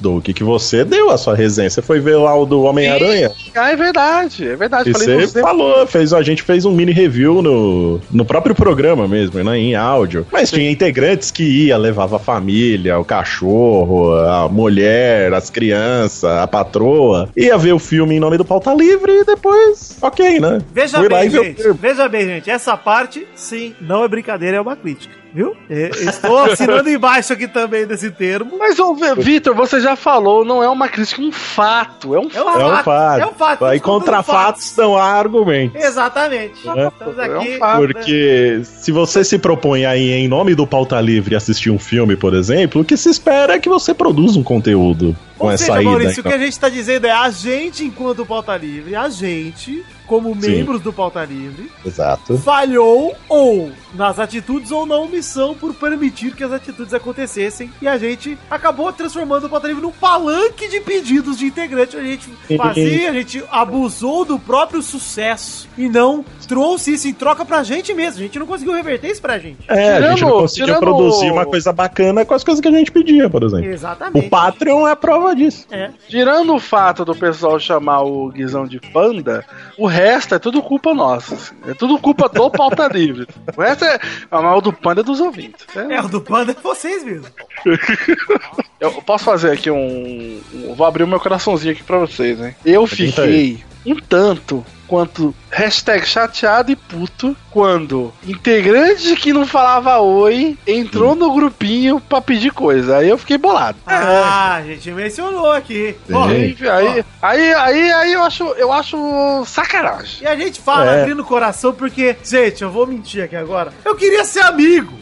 do 0.00 0.20
que, 0.20 0.32
que 0.32 0.44
você 0.44 0.84
deu 0.84 1.10
a 1.10 1.18
sua 1.18 1.34
resenha. 1.34 1.70
Você 1.70 1.82
foi 1.82 2.00
ver 2.00 2.16
lá 2.16 2.36
o 2.36 2.46
do 2.46 2.62
Homem-Aranha. 2.62 3.30
Ah, 3.54 3.70
é 3.70 3.76
verdade, 3.76 4.48
é 4.48 4.56
verdade. 4.56 4.90
E 4.90 4.92
Falei, 4.92 5.26
você 5.26 5.40
falou, 5.40 5.86
fez, 5.86 6.12
a 6.12 6.22
gente 6.22 6.42
fez 6.42 6.64
um 6.64 6.72
mini 6.72 6.92
review 6.92 7.42
no, 7.42 8.00
no 8.10 8.24
próprio 8.24 8.54
programa 8.54 9.08
mesmo, 9.08 9.42
né, 9.42 9.58
em 9.58 9.74
áudio. 9.74 10.26
Mas 10.30 10.50
tinha 10.50 10.70
integrantes 10.70 11.30
que 11.30 11.42
ia, 11.42 11.76
levava 11.76 12.16
a 12.16 12.18
família, 12.18 12.98
o 12.98 13.04
cachorro, 13.04 14.14
a 14.14 14.48
mulher, 14.48 15.32
as 15.32 15.50
crianças, 15.50 16.24
a 16.24 16.46
patroa. 16.46 17.28
Ia 17.36 17.56
ver 17.56 17.72
o 17.72 17.78
filme 17.78 18.16
em 18.16 18.20
nome 18.20 18.36
do 18.36 18.44
Pauta 18.44 18.74
Livre 18.74 19.12
e 19.12 19.24
depois, 19.24 19.96
ok, 20.00 20.40
né? 20.40 20.60
Veja 20.72 20.98
Fui 20.98 21.08
bem, 21.08 21.30
gente. 21.30 21.62
Veja 21.72 22.08
bem, 22.08 22.26
gente. 22.26 22.50
Essa 22.50 22.76
parte, 22.76 23.26
sim, 23.34 23.74
não 23.80 24.04
é 24.04 24.08
brincadeira, 24.08 24.56
é 24.58 24.60
uma 24.60 24.76
crítica. 24.76 25.25
Viu? 25.36 25.54
É, 25.68 25.90
Estou 25.90 26.38
assinando 26.38 26.88
embaixo 26.88 27.30
aqui 27.34 27.46
também 27.46 27.86
desse 27.86 28.10
termo. 28.10 28.52
Mas, 28.58 28.78
ô, 28.78 28.96
Vitor, 29.18 29.54
você 29.54 29.80
já 29.80 29.94
falou, 29.94 30.46
não 30.46 30.62
é 30.62 30.68
uma 30.70 30.88
crítica, 30.88 31.20
é 31.20 31.24
um 31.26 31.30
fato. 31.30 32.14
É 32.14 32.18
um 32.18 32.22
É 32.22 32.42
um 32.42 32.46
fato. 32.46 32.60
É 32.60 32.64
um 32.64 32.82
fato, 32.82 33.20
é 33.20 33.26
um 33.26 33.34
fato, 33.34 33.64
Aí 33.66 33.78
contra 33.78 34.22
fatos 34.22 34.74
não 34.78 34.96
há 34.96 35.04
argumentos. 35.04 35.78
Exatamente. 35.84 36.66
É. 36.66 36.86
Estamos 36.88 37.18
É 37.18 37.28
um 37.28 37.40
aqui. 37.40 37.58
fato. 37.58 37.76
Porque 37.82 38.60
se 38.64 38.90
você 38.90 39.22
se 39.22 39.38
propõe 39.38 39.84
aí 39.84 40.10
em 40.12 40.26
nome 40.26 40.54
do 40.54 40.66
pauta 40.66 40.98
livre 41.02 41.36
assistir 41.36 41.68
um 41.70 41.78
filme, 41.78 42.16
por 42.16 42.32
exemplo, 42.32 42.80
o 42.80 42.84
que 42.84 42.96
se 42.96 43.10
espera 43.10 43.56
é 43.56 43.58
que 43.58 43.68
você 43.68 43.92
produza 43.92 44.38
um 44.38 44.42
conteúdo 44.42 45.14
Ou 45.38 45.56
seja, 45.56 45.80
ida. 45.80 45.82
Maurício, 45.82 46.20
então. 46.20 46.32
o 46.32 46.34
que 46.34 46.42
a 46.42 46.44
gente 46.44 46.58
tá 46.58 46.68
dizendo 46.68 47.06
é 47.06 47.12
a 47.12 47.30
gente, 47.30 47.84
enquanto 47.84 48.24
pauta 48.24 48.56
livre, 48.56 48.96
a 48.96 49.08
gente, 49.08 49.84
como 50.06 50.34
Sim. 50.40 50.50
membros 50.50 50.80
do 50.80 50.92
pauta 50.92 51.24
livre, 51.24 51.70
Exato. 51.84 52.38
falhou 52.38 53.14
ou 53.28 53.72
nas 53.94 54.18
atitudes 54.18 54.70
ou 54.70 54.86
na 54.86 54.96
omissão 54.96 55.54
por 55.54 55.74
permitir 55.74 56.34
que 56.34 56.44
as 56.44 56.52
atitudes 56.52 56.94
acontecessem 56.94 57.70
e 57.82 57.88
a 57.88 57.98
gente 57.98 58.38
acabou 58.50 58.92
transformando 58.92 59.46
o 59.46 59.48
Pauta 59.48 59.66
Livre 59.66 59.82
num 59.82 59.92
palanque 59.92 60.68
de 60.68 60.80
pedidos 60.80 61.38
de 61.38 61.46
integrante. 61.46 61.96
A 61.96 62.02
gente 62.02 62.30
fazia, 62.56 63.10
a 63.10 63.12
gente 63.12 63.44
abusou 63.50 64.24
do 64.24 64.38
próprio 64.38 64.82
sucesso 64.82 65.68
e 65.76 65.88
não 65.88 66.24
trouxe 66.46 66.94
isso 66.94 67.08
em 67.08 67.12
troca 67.12 67.44
pra 67.44 67.62
gente 67.62 67.92
mesmo. 67.94 68.20
A 68.20 68.22
gente 68.22 68.38
não 68.38 68.46
conseguiu 68.46 68.72
reverter 68.74 69.10
isso 69.10 69.20
pra 69.20 69.38
gente. 69.38 69.58
É, 69.68 69.96
a 69.96 70.00
gente 70.00 70.08
não 70.08 70.14
Tirando- 70.16 70.32
conseguiu 70.40 70.66
tirando- 70.66 70.80
produzir 70.80 71.30
uma 71.30 71.44
coisa 71.46 71.72
bacana 71.72 72.24
com 72.24 72.34
as 72.34 72.42
coisas 72.44 72.60
que 72.60 72.68
a 72.68 72.70
gente 72.70 72.90
pedia, 72.90 73.28
por 73.28 73.42
exemplo. 73.42 73.66
Exatamente. 73.70 74.26
O 74.26 74.30
Patreon 74.30 74.86
é 74.88 74.92
a 74.92 74.96
prova 74.96 75.34
disso. 75.34 75.66
É. 75.70 75.90
Tirando 76.08 76.54
o 76.54 76.58
fato 76.60 77.04
do 77.04 77.14
pessoal 77.14 77.58
chamar 77.58 78.02
o 78.02 78.28
Guizão 78.30 78.66
de 78.66 78.78
panda, 78.80 79.44
o 79.78 79.86
resto 79.86 80.34
é 80.34 80.38
tudo 80.38 80.62
culpa 80.62 80.94
nossa. 80.94 81.34
assim. 81.34 81.54
É 81.68 81.74
tudo 81.74 81.98
culpa 81.98 82.28
do 82.28 82.50
pauta 82.50 82.86
livre. 82.92 83.26
O 83.56 83.60
resto 83.60 83.84
é. 83.84 83.98
A 84.30 84.40
mal 84.40 84.60
do 84.60 84.72
panda 84.72 85.00
é 85.00 85.04
dos 85.04 85.20
ouvintes. 85.20 85.66
É- 85.74 85.94
É, 85.96 86.00
o 86.00 86.08
do 86.08 86.20
Panda 86.20 86.52
é 86.52 86.56
vocês 86.62 87.02
mesmo. 87.04 87.26
Eu 88.80 88.92
posso 89.02 89.24
fazer 89.24 89.52
aqui 89.52 89.70
um, 89.70 90.40
um- 90.54 90.74
Vou 90.74 90.86
abrir 90.86 91.02
o 91.04 91.08
meu 91.08 91.18
coraçãozinho 91.20 91.72
aqui 91.72 91.82
pra 91.82 91.98
vocês, 91.98 92.38
hein? 92.40 92.54
Eu 92.64 92.86
fiquei 92.86 93.64
um 93.86 93.94
tanto 93.96 94.64
quanto 94.86 95.34
hashtag 95.50 96.06
chateado 96.06 96.70
e 96.70 96.76
puto 96.76 97.36
quando 97.50 98.12
integrante 98.24 99.16
que 99.16 99.32
não 99.32 99.44
falava 99.46 99.98
oi 99.98 100.56
entrou 100.66 101.16
no 101.16 101.32
grupinho 101.34 101.98
pra 102.00 102.20
pedir 102.20 102.52
coisa. 102.52 102.98
Aí 102.98 103.08
eu 103.08 103.18
fiquei 103.18 103.36
bolado. 103.38 103.78
Ah, 103.86 104.56
a 104.56 104.62
gente 104.62 104.90
mencionou 104.92 105.50
aqui. 105.50 105.96
Aí, 106.08 106.56
aí, 106.68 107.04
aí, 107.22 107.54
aí, 107.54 107.92
aí 107.92 108.12
eu 108.12 108.22
acho, 108.22 108.44
eu 108.58 108.72
acho 108.72 109.44
sacanagem. 109.46 110.22
E 110.22 110.26
a 110.26 110.36
gente 110.36 110.60
fala 110.60 110.84
É. 110.94 111.00
abrindo 111.00 111.20
o 111.20 111.24
coração 111.24 111.72
porque, 111.72 112.14
gente, 112.22 112.62
eu 112.62 112.70
vou 112.70 112.86
mentir 112.86 113.24
aqui 113.24 113.34
agora. 113.34 113.72
Eu 113.84 113.96
queria 113.96 114.24
ser 114.24 114.40
amigo. 114.44 114.92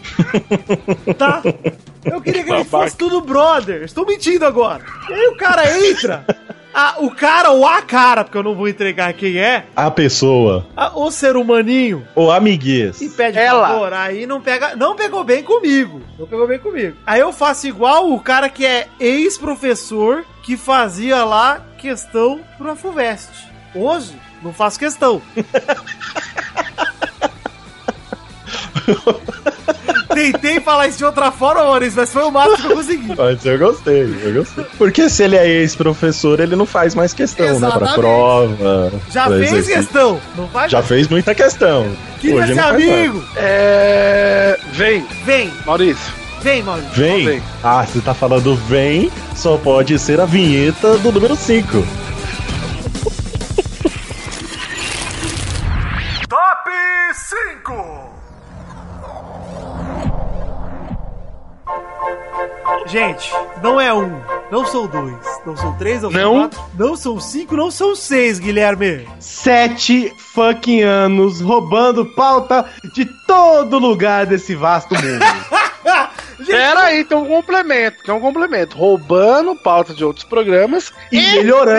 tá? 1.19 1.43
Eu 2.05 2.21
queria 2.21 2.45
que 2.45 2.53
ele 2.53 2.65
fosse 2.65 2.97
tudo 2.97 3.21
brother. 3.21 3.83
Estou 3.83 4.07
mentindo 4.07 4.45
agora. 4.45 4.85
E 5.09 5.13
aí 5.13 5.27
o 5.29 5.37
cara 5.37 5.63
entra. 5.89 6.25
a- 6.75 6.97
o 6.99 7.11
cara 7.11 7.51
ou 7.53 7.65
a 7.67 7.81
cara, 7.83 8.25
porque 8.25 8.37
eu 8.37 8.43
não 8.43 8.55
vou 8.55 8.69
entregar 8.69 9.13
quem 9.13 9.39
é, 9.39 9.65
A 9.77 9.91
pessoa, 9.91 10.67
a- 10.77 10.91
o 10.99 11.09
ser 11.11 11.37
humaninho, 11.37 12.07
o 12.17 12.31
amiguês. 12.33 13.01
e 13.01 13.09
pede 13.09 13.39
Ela. 13.39 13.69
favor, 13.69 13.93
aí 13.93 14.27
não 14.27 14.41
pega, 14.41 14.75
não 14.75 14.97
pegou 14.97 15.23
bem 15.23 15.43
comigo. 15.45 16.01
Não 16.19 16.27
pegou 16.27 16.49
bem 16.49 16.59
comigo. 16.59 16.97
Aí 17.07 17.21
eu 17.21 17.33
faço 17.33 17.69
igual 17.69 18.11
o 18.13 18.19
cara 18.21 18.49
que 18.49 18.67
é 18.67 18.89
ex-professor 18.99 20.25
que 20.43 20.57
fazia 20.57 21.25
lá 21.25 21.61
questão 21.79 22.41
pro 22.59 22.75
FUVEST. 22.75 23.31
Hoje, 23.75 24.15
não 24.43 24.53
faço 24.53 24.79
questão. 24.79 25.23
tentei 30.15 30.61
falar 30.61 30.89
isso 30.89 30.99
de 30.99 31.05
outra 31.05 31.31
forma, 31.31 31.65
Maurício, 31.65 31.95
mas 31.97 32.13
foi 32.13 32.23
o 32.23 32.31
máximo 32.31 32.57
que 32.59 32.67
eu 32.67 32.77
consegui. 32.77 33.15
Mas 33.17 33.45
eu 33.45 33.59
gostei, 33.59 34.03
eu 34.23 34.35
gostei. 34.35 34.65
Porque 34.79 35.09
se 35.11 35.23
ele 35.23 35.37
é 35.37 35.47
ex-professor, 35.47 36.41
ele 36.41 36.57
não 36.57 36.67
faz 36.67 36.95
mais 36.95 37.13
questão, 37.13 37.47
Exatamente. 37.47 37.81
né? 37.81 37.87
Pra 37.87 37.95
prova. 37.95 38.93
Já 39.11 39.27
pra 39.27 39.37
fez 39.37 39.53
exercício. 39.53 39.75
questão, 39.77 40.21
não 40.37 40.49
faz? 40.49 40.71
Já 40.71 40.83
fez 40.83 41.09
muita 41.09 41.35
questão. 41.35 41.87
Que 42.21 42.33
Hoje 42.33 42.55
ser 42.55 42.61
amigo. 42.61 43.23
É... 43.37 44.59
Vem. 44.73 45.07
Vem. 45.25 45.51
Maurício. 45.67 46.13
Vem, 46.41 46.63
Maurício. 46.63 46.93
Vem. 46.95 47.25
vem. 47.27 47.43
Ah, 47.63 47.85
você 47.85 48.01
tá 48.01 48.13
falando 48.15 48.55
vem, 48.55 49.11
só 49.35 49.57
pode 49.57 49.99
ser 49.99 50.21
a 50.21 50.27
vinheta 50.27 50.97
do 50.99 51.11
número 51.11 51.35
5. 51.37 51.85
Top 56.29 56.71
5! 57.15 58.14
Não 63.61 63.81
é 63.81 63.93
um, 63.93 64.21
não 64.53 64.65
são 64.65 64.87
dois, 64.87 65.17
não 65.45 65.57
são 65.57 65.73
três, 65.77 66.03
não, 66.03 66.11
Não. 66.11 66.21
são 66.21 66.41
quatro, 66.49 66.61
não 66.79 66.97
são 66.97 67.21
cinco, 67.21 67.57
não 67.57 67.71
são 67.71 67.97
seis, 67.97 68.39
Guilherme. 68.39 69.09
Sete 69.19 70.13
fucking 70.33 70.83
anos 70.83 71.41
roubando 71.41 72.07
pauta 72.07 72.65
de 72.95 73.05
todo 73.27 73.79
lugar 73.81 74.27
desse 74.27 74.55
vasto 74.55 74.95
mundo. 74.95 75.25
Pera 76.47 76.81
aí, 76.85 77.05
tem 77.05 77.17
um 77.17 77.27
complemento, 77.27 78.03
tem 78.05 78.15
um 78.15 78.21
complemento. 78.21 78.77
Roubando 78.77 79.55
pauta 79.57 79.95
de 79.95 80.05
outros 80.05 80.25
programas 80.25 80.93
E 81.13 81.21
melhorando. 81.21 81.75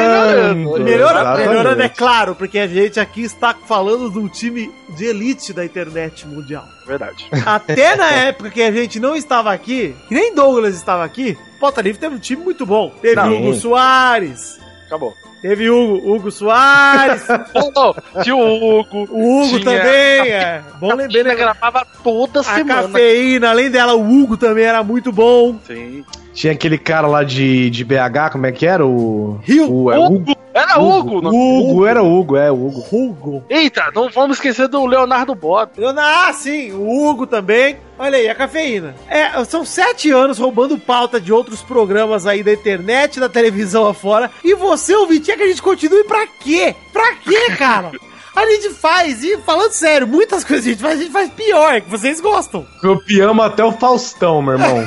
melhorando. 0.70 0.84
Melhora, 0.84 1.20
Exatamente. 1.22 1.48
melhorando, 1.50 1.82
é 1.84 1.90
claro, 1.90 2.36
porque 2.36 2.60
a 2.60 2.68
gente 2.68 3.00
aqui 3.00 3.24
está 3.24 3.54
falando 3.54 4.10
de 4.12 4.20
um 4.20 4.28
time 4.28 4.72
de 4.90 5.06
elite 5.06 5.54
da 5.54 5.66
internet 5.66 6.28
mundial. 6.28 6.66
Verdade. 6.86 7.28
Até 7.46 7.96
na 7.96 8.12
época 8.12 8.50
que 8.50 8.62
a 8.62 8.72
gente 8.72 9.00
não 9.00 9.16
estava 9.16 9.52
aqui, 9.52 9.96
que 10.08 10.14
nem 10.14 10.34
Douglas 10.36 10.76
estava 10.76 11.04
aqui, 11.04 11.38
Pauta 11.60 11.82
Livre 11.82 12.00
teve 12.00 12.16
um 12.16 12.20
time 12.20 12.44
muito 12.44 12.66
bom. 12.66 12.94
Teve 13.02 13.16
Não. 13.16 13.34
Hugo 13.36 13.54
Soares, 13.56 14.60
Acabou. 14.86 15.16
Teve 15.48 15.70
Hugo, 15.70 16.16
Hugo 16.16 16.32
Soares, 16.32 17.24
Oh, 17.76 18.22
tinha 18.24 18.36
o 18.36 18.80
Hugo. 18.80 19.08
o 19.12 19.42
Hugo 19.44 19.60
tinha 19.60 19.64
também, 19.80 20.32
é. 20.32 20.62
Bom 20.80 20.92
A 20.92 20.96
lembrar, 20.96 21.24
né? 21.24 21.36
gravava 21.36 21.86
toda 22.04 22.40
A 22.40 22.44
semana. 22.44 22.82
cafeína, 22.84 23.50
além 23.52 23.70
dela, 23.70 23.94
o 23.94 24.02
Hugo 24.02 24.38
também 24.38 24.64
era 24.66 24.84
muito 24.84 25.12
bom. 25.12 25.56
Sim. 25.68 26.04
Tinha 26.34 26.52
aquele 26.54 26.78
cara 26.78 27.08
lá 27.08 27.24
de, 27.24 27.70
de 27.70 27.86
BH, 27.86 28.32
como 28.32 28.46
é 28.46 28.52
que 28.52 28.66
era? 28.66 28.86
O. 28.86 29.40
Rio. 29.44 29.72
o 29.72 29.92
é, 29.92 29.98
Hugo. 30.00 30.36
Era 30.54 30.80
Hugo. 30.80 31.22
não- 31.22 31.32
Hugo, 31.32 31.86
era 31.86 32.02
Hugo, 32.04 32.38
é, 32.38 32.50
Hugo. 32.52 32.84
Hugo. 32.92 33.44
Eita, 33.50 33.90
não 33.94 34.10
vamos 34.10 34.38
esquecer 34.38 34.68
do 34.68 34.86
Leonardo 34.86 35.36
Bob. 35.36 35.70
Ah, 35.98 36.32
sim, 36.34 36.72
o 36.72 37.08
Hugo 37.10 37.26
também. 37.28 37.78
Olha 37.98 38.18
aí, 38.18 38.28
a 38.28 38.36
cafeína. 38.36 38.94
É, 39.10 39.42
são 39.46 39.64
sete 39.64 40.12
anos 40.12 40.38
roubando 40.38 40.78
pauta 40.78 41.20
de 41.20 41.32
outros 41.32 41.62
programas 41.62 42.26
aí 42.28 42.44
da 42.44 42.52
internet, 42.52 43.20
da 43.22 43.30
televisão 43.30 43.88
afora. 43.88 44.30
E 44.44 44.54
você, 44.54 44.94
ouvinte, 44.94 45.32
é 45.36 45.38
que 45.38 45.44
a 45.44 45.48
gente 45.48 45.62
continue 45.62 46.04
pra 46.06 46.26
quê? 46.28 46.76
Pra 46.92 47.14
quê, 47.16 47.52
cara? 47.58 47.92
A 48.36 48.46
gente 48.48 48.70
faz, 48.72 49.24
e 49.24 49.38
falando 49.38 49.72
sério, 49.72 50.06
muitas 50.08 50.44
coisas 50.44 50.66
a 50.66 50.70
gente 50.70 50.82
faz, 50.82 51.00
a 51.00 51.04
gente 51.04 51.12
faz 51.14 51.30
pior, 51.32 51.80
que 51.82 51.90
vocês 51.90 52.20
gostam. 52.20 52.68
Copiamos 52.82 53.46
até 53.46 53.64
o 53.64 53.72
Faustão, 53.72 54.42
meu 54.42 54.54
irmão. 54.56 54.86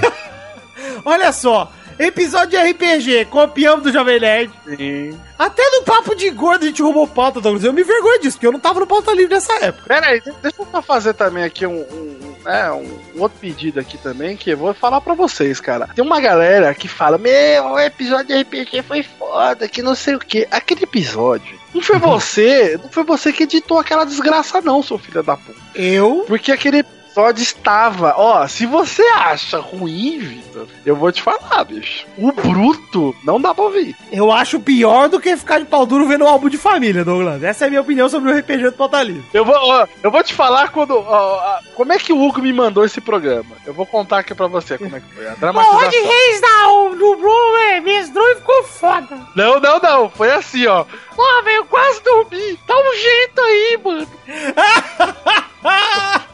Olha 1.05 1.33
só, 1.33 1.73
episódio 1.99 2.51
de 2.51 2.71
RPG, 2.73 3.25
copiamos 3.27 3.85
do 3.85 3.93
Jovem 3.93 4.21
Nerd. 4.21 4.51
Sim. 4.77 5.19
Até 5.39 5.63
no 5.71 5.83
papo 5.83 6.15
de 6.15 6.29
gordo 6.31 6.65
a 6.65 6.67
gente 6.69 6.83
roubou 6.83 7.07
pauta, 7.07 7.41
Douglas. 7.41 7.65
Eu 7.65 7.73
me 7.73 7.81
envergonho 7.83 8.21
disso, 8.21 8.37
porque 8.37 8.47
eu 8.47 8.53
não 8.53 8.61
tava 8.61 8.81
no 8.81 8.87
pauta 8.87 9.13
livre 9.13 9.33
nessa 9.35 9.53
época. 9.65 9.85
Pera 9.87 10.09
aí, 10.09 10.21
de- 10.21 10.33
deixa 10.43 10.57
eu 10.61 10.83
fazer 10.83 11.15
também 11.15 11.45
aqui 11.45 11.67
um, 11.67 11.81
um- 11.81 12.28
é, 12.47 12.71
um- 12.73 12.99
um 13.17 13.21
outro 13.23 13.39
pedido 13.41 13.81
aqui 13.81 13.99
também, 13.99 14.37
que 14.37 14.51
eu 14.51 14.57
vou 14.57 14.73
falar 14.75 15.01
pra 15.01 15.15
vocês, 15.15 15.61
cara. 15.61 15.89
Tem 15.95 16.05
uma 16.05 16.21
galera 16.21 16.75
que 16.75 16.89
fala, 16.89 17.19
meu, 17.19 17.65
o 17.73 17.79
episódio 17.81 18.27
de 18.29 18.35
RPG 18.43 18.83
foi 18.83 19.03
foda, 19.03 19.69
que 19.69 19.83
não 19.83 19.95
sei 19.95 20.15
o 20.15 20.19
que. 20.19 20.47
Aquele 20.51 20.85
episódio, 20.85 21.59
não 21.75 21.83
foi 21.83 21.99
você, 22.01 22.79
não 22.83 22.91
foi 22.91 23.05
você 23.05 23.33
que 23.33 23.43
editou 23.45 23.79
aquela 23.79 24.05
desgraça 24.05 24.61
não, 24.61 24.83
seu 24.83 24.99
filho 24.99 25.23
da 25.23 25.37
puta. 25.37 25.59
Eu? 25.75 26.25
Porque 26.27 26.53
aquele 26.53 26.85
episódio 27.19 27.43
estava, 27.43 28.15
ó, 28.17 28.47
se 28.47 28.65
você 28.65 29.03
acha 29.03 29.59
ruim, 29.59 30.19
Vitor, 30.19 30.69
eu 30.87 30.95
vou 30.95 31.11
te 31.11 31.21
falar, 31.21 31.65
bicho. 31.65 32.07
O 32.17 32.31
bruto 32.31 33.15
não 33.25 33.41
dá 33.41 33.53
pra 33.53 33.65
ouvir. 33.65 33.97
Eu 34.13 34.31
acho 34.31 34.61
pior 34.61 35.09
do 35.09 35.19
que 35.19 35.37
ficar 35.37 35.59
de 35.59 35.65
pau 35.65 35.85
duro 35.85 36.07
vendo 36.07 36.25
um 36.25 36.29
álbum 36.29 36.49
de 36.49 36.57
família, 36.57 37.05
Douglas. 37.05 37.43
Essa 37.43 37.65
é 37.65 37.67
a 37.67 37.71
minha 37.71 37.81
opinião 37.81 38.09
sobre 38.09 38.31
o 38.31 38.39
RPG 38.39 38.71
do 38.71 38.73
pauta 38.73 39.03
livre. 39.03 39.25
Eu 39.35 39.45
vou, 39.45 39.57
ó, 39.57 39.87
eu 40.03 40.11
vou 40.11 40.23
te 40.23 40.33
falar 40.33 40.69
quando. 40.69 40.97
ó, 40.97 41.03
ó, 41.07 41.59
como 41.75 41.93
é 41.93 41.99
que 41.99 42.13
o 42.13 42.23
Hugo 42.23 42.41
me 42.41 42.53
mandou 42.53 42.85
esse 42.85 43.01
programa? 43.01 43.57
Eu 43.67 43.75
vou 43.75 43.85
contar 43.85 44.21
aqui 44.21 44.35
pra 44.35 44.47
você 44.47 44.79
como 44.79 44.95
é 44.95 45.01
que 45.01 45.15
foi. 45.15 45.27
A 45.27 45.35
dramatização. 45.35 45.89
Reis 45.89 46.41
da, 46.41 46.49
do 46.97 47.57
é, 47.71 47.81
mestrou 47.81 48.29
e 48.29 48.37
ficou 48.37 48.63
foda. 48.65 49.19
Não, 49.35 49.59
não, 49.59 49.81
não. 49.81 50.09
Foi 50.09 50.31
assim, 50.31 50.67
ó. 50.67 50.85
Pô, 50.85 51.43
velho, 51.43 51.57
eu 51.57 51.65
quase 51.65 52.01
dormi. 52.03 52.59
Dá 52.67 52.79
um 52.79 52.95
jeito 52.95 53.41
aí, 53.41 53.81
mano. 53.85 54.09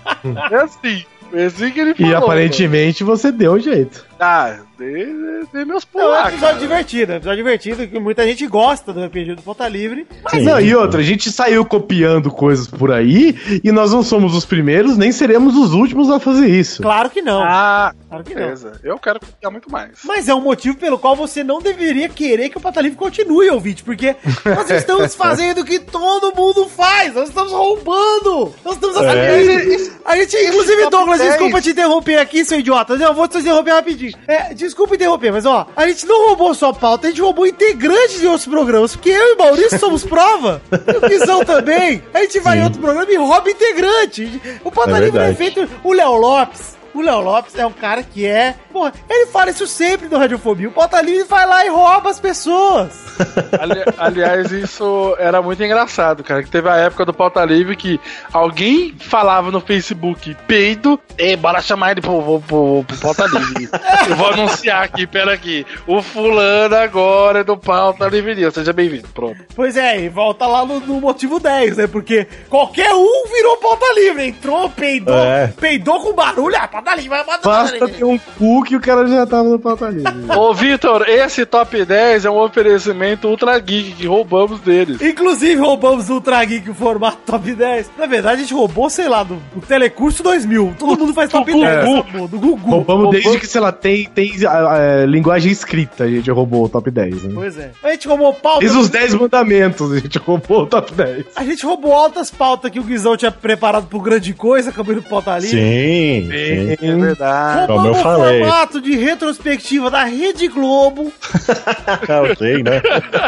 É 0.50 0.56
assim. 0.56 1.04
Foi 1.30 1.44
assim 1.44 1.70
que 1.70 1.80
ele 1.80 1.94
falou. 1.94 2.12
E 2.12 2.14
aparentemente 2.14 3.02
você 3.02 3.32
deu 3.32 3.54
um 3.54 3.58
jeito. 3.58 4.06
Ah, 4.18 4.58
dei, 4.78 5.06
dei 5.52 5.64
meus 5.64 5.86
Não, 5.94 6.02
é 6.02 6.06
um 6.06 6.12
pulos. 6.14 6.28
episódio 6.32 6.60
divertido, 6.60 7.12
é 7.12 7.14
um 7.14 7.18
episódio 7.18 7.36
divertido, 7.36 7.86
que 7.88 7.98
muita 7.98 8.24
gente 8.26 8.46
gosta 8.46 8.92
do 8.92 9.04
RPG 9.04 9.34
do 9.34 9.42
Pauta 9.42 9.68
Livre. 9.68 10.06
Mas 10.22 10.42
não, 10.44 10.60
e 10.60 10.74
outra, 10.74 11.00
a 11.00 11.04
gente 11.04 11.30
saiu 11.30 11.64
copiando 11.64 12.30
coisas 12.30 12.66
por 12.66 12.92
aí 12.92 13.60
e 13.62 13.70
nós 13.72 13.92
não 13.92 14.02
somos 14.02 14.34
os 14.34 14.44
primeiros, 14.44 14.96
nem 14.96 15.12
seremos 15.12 15.56
os 15.56 15.72
últimos 15.72 16.10
a 16.10 16.18
fazer 16.20 16.48
isso. 16.48 16.82
Claro 16.82 17.10
que 17.10 17.22
não. 17.22 17.42
Ah, 17.42 17.92
claro 18.08 18.24
que 18.24 18.34
não. 18.34 18.42
beleza. 18.42 18.80
Eu 18.82 18.98
quero 18.98 19.20
copiar 19.20 19.50
muito 19.50 19.70
mais. 19.70 19.98
Mas 20.04 20.28
é 20.28 20.34
um 20.34 20.40
motivo 20.40 20.76
pelo 20.76 20.98
qual 20.98 21.16
você 21.16 21.42
não 21.42 21.60
deveria 21.60 22.08
querer 22.08 22.48
que 22.48 22.58
o 22.58 22.60
Pauta 22.60 22.80
Livre 22.80 22.96
continue, 22.96 23.50
ouvinte, 23.50 23.82
porque 23.82 24.16
nós 24.44 24.70
estamos 24.70 25.14
fazendo 25.14 25.60
o 25.62 25.64
que 25.64 25.78
todo 25.78 26.34
mundo 26.34 26.68
faz, 26.68 27.14
nós 27.14 27.28
estamos 27.28 27.52
roubando, 27.52 28.52
nós 28.64 28.74
estamos 28.74 28.96
É. 28.96 29.76
A 30.04 30.16
gente, 30.16 30.36
inclusive, 30.36 30.82
top 30.82 30.90
Douglas, 30.90 31.18
10. 31.18 31.30
desculpa 31.32 31.60
te 31.60 31.70
interromper 31.70 32.18
aqui, 32.18 32.44
seu 32.44 32.58
idiota, 32.58 32.94
eu 32.94 33.14
vou 33.14 33.28
te 33.28 33.38
interromper 33.38 33.72
rapidinho. 33.72 34.03
É, 34.26 34.54
desculpa 34.54 34.94
interromper, 34.94 35.32
mas 35.32 35.46
ó, 35.46 35.66
a 35.76 35.86
gente 35.88 36.06
não 36.06 36.28
roubou 36.28 36.54
só 36.54 36.72
pauta, 36.72 37.06
a 37.06 37.10
gente 37.10 37.22
roubou 37.22 37.46
integrantes 37.46 38.20
de 38.20 38.26
outros 38.26 38.46
programas, 38.46 38.94
porque 38.94 39.10
eu 39.10 39.34
e 39.34 39.36
Maurício 39.36 39.78
somos 39.78 40.04
prova, 40.04 40.60
e 40.70 40.96
o 40.96 41.08
Guizão 41.08 41.44
também, 41.44 42.02
a 42.12 42.20
gente 42.20 42.40
vai 42.40 42.58
em 42.58 42.64
outro 42.64 42.80
programa 42.80 43.10
e 43.10 43.16
rouba 43.16 43.50
integrante. 43.50 44.40
O 44.64 44.70
Pauta 44.70 44.98
É 44.98 45.30
é 45.30 45.34
feito, 45.34 45.68
o 45.82 45.92
Léo 45.92 46.14
Lopes, 46.14 46.76
o 46.94 47.02
Léo 47.02 47.20
Lopes 47.20 47.54
é 47.56 47.66
um 47.66 47.72
cara 47.72 48.02
que 48.02 48.26
é. 48.26 48.54
Porra, 48.72 48.92
ele 49.08 49.26
fala 49.26 49.50
isso 49.50 49.66
sempre 49.66 50.08
no 50.08 50.18
Radiofobia. 50.18 50.68
O 50.68 50.72
Pauta 50.72 51.00
Livre 51.00 51.24
vai 51.24 51.46
lá 51.46 51.64
e 51.64 51.68
rouba 51.68 52.10
as 52.10 52.20
pessoas. 52.20 53.04
Ali- 53.60 53.84
aliás, 53.96 54.50
isso 54.50 55.14
era 55.18 55.40
muito 55.40 55.62
engraçado, 55.62 56.24
cara. 56.24 56.42
Que 56.42 56.50
teve 56.50 56.68
a 56.68 56.76
época 56.76 57.04
do 57.04 57.14
Pauta 57.14 57.44
Livre 57.44 57.76
que 57.76 58.00
alguém 58.32 58.94
falava 58.98 59.50
no 59.50 59.60
Facebook 59.60 60.36
peido, 60.48 60.98
e 61.16 61.36
bora 61.36 61.60
chamar 61.62 61.92
ele 61.92 62.00
pro, 62.00 62.20
pro, 62.22 62.40
pro, 62.40 62.84
pro 62.84 62.96
Pauta 62.98 63.26
Livre. 63.26 63.68
Eu 64.10 64.16
vou 64.16 64.32
anunciar 64.32 64.82
aqui, 64.82 65.06
pera 65.06 65.32
aqui. 65.32 65.64
O 65.86 66.02
fulano 66.02 66.74
agora 66.74 67.40
é 67.40 67.44
do 67.44 67.56
Pauta 67.56 68.06
Livre 68.08 68.34
News. 68.34 68.54
Seja 68.54 68.72
bem-vindo. 68.72 69.08
Pronto. 69.14 69.38
Pois 69.54 69.76
é, 69.76 70.00
e 70.00 70.08
volta 70.08 70.46
lá 70.46 70.64
no, 70.66 70.80
no 70.80 71.00
motivo 71.00 71.38
10, 71.38 71.76
né? 71.76 71.86
Porque 71.86 72.26
qualquer 72.48 72.92
um 72.92 73.24
virou 73.32 73.56
Pauta 73.58 73.86
Livre. 73.94 74.26
Entrou, 74.26 74.68
peidou, 74.70 75.14
É. 75.16 75.52
peidou 75.60 76.00
com 76.00 76.12
barulho. 76.14 76.56
Ah, 76.58 76.66
Pauta 76.84 77.00
Livre, 77.00 77.18
Basta 77.42 77.88
ter 77.88 78.04
um 78.04 78.18
cu 78.18 78.62
que 78.62 78.76
o 78.76 78.80
cara 78.80 79.06
já 79.06 79.26
tava 79.26 79.48
no 79.48 79.58
pauta 79.58 79.88
livre. 79.88 80.12
Ô, 80.36 80.52
Vitor, 80.52 81.08
esse 81.08 81.46
top 81.46 81.84
10 81.84 82.26
é 82.26 82.30
um 82.30 82.38
oferecimento 82.38 83.26
Ultra 83.28 83.58
Geek 83.58 83.92
que 83.92 84.06
roubamos 84.06 84.60
deles. 84.60 85.00
Inclusive, 85.00 85.54
roubamos 85.56 86.10
o 86.10 86.14
Ultra 86.14 86.44
Geek 86.44 86.70
o 86.70 86.74
formato 86.74 87.18
top 87.24 87.54
10. 87.54 87.90
Na 87.98 88.06
verdade, 88.06 88.36
a 88.36 88.40
gente 88.40 88.54
roubou, 88.54 88.90
sei 88.90 89.08
lá, 89.08 89.22
do, 89.22 89.36
do 89.54 89.60
Telecurso 89.66 90.22
2000. 90.22 90.76
Todo 90.78 90.98
mundo 90.98 91.14
faz 91.14 91.30
top 91.30 91.50
10. 91.50 91.64
essa 91.64 91.84
porra, 91.84 92.28
do 92.28 92.38
Gugu. 92.38 92.70
Roubamos 92.70 93.10
desde 93.10 93.38
que, 93.38 93.46
sei 93.46 93.60
lá, 93.60 93.72
tem, 93.72 94.04
tem 94.06 94.32
ah, 94.46 94.50
ah, 94.50 95.06
linguagem 95.06 95.50
escrita, 95.50 96.04
a 96.04 96.08
gente 96.08 96.30
roubou 96.30 96.64
o 96.64 96.68
top 96.68 96.90
10. 96.90 97.24
Né? 97.24 97.30
Pois 97.34 97.58
é. 97.58 97.70
A 97.82 97.92
gente 97.92 98.06
roubou 98.06 98.34
pauta. 98.34 98.60
Desde 98.60 98.78
os 98.78 98.90
10 98.90 99.14
mandamentos, 99.14 99.90
a 99.90 99.98
gente 99.98 100.18
roubou 100.18 100.62
o 100.62 100.66
top 100.66 100.92
10. 100.92 101.26
A 101.34 101.44
gente 101.44 101.64
roubou 101.64 101.92
altas 101.94 102.30
pautas 102.30 102.70
que 102.70 102.78
o 102.78 102.82
Guizão 102.82 103.16
tinha 103.16 103.32
preparado 103.32 103.86
pro 103.86 104.00
grande 104.00 104.34
coisa, 104.34 104.70
acabou 104.70 104.92
indo 104.92 105.02
pro 105.02 105.10
pauta 105.10 105.38
livre. 105.38 105.58
Sim, 105.58 106.28
sim. 106.30 106.73
É 106.80 106.96
verdade. 106.96 107.66
Como 107.66 107.86
eu 107.88 107.92
Roubamos 107.92 107.98
o 107.98 108.02
falei. 108.02 108.40
formato 108.40 108.80
de 108.80 108.96
retrospectiva 108.96 109.90
da 109.90 110.04
Rede 110.04 110.48
Globo. 110.48 111.12
Eu 112.08 112.36
sei, 112.36 112.62
né? 112.62 112.80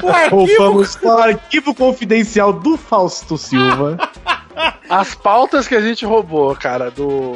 O 0.03 0.09
arquivo. 0.09 0.63
Roubamos 0.63 0.99
o 1.03 1.11
arquivo 1.11 1.75
confidencial 1.75 2.53
do 2.53 2.77
Fausto 2.77 3.37
Silva. 3.39 3.97
As 4.89 5.15
pautas 5.15 5.67
que 5.69 5.75
a 5.75 5.81
gente 5.81 6.05
roubou, 6.05 6.55
cara, 6.57 6.91
do, 6.91 7.35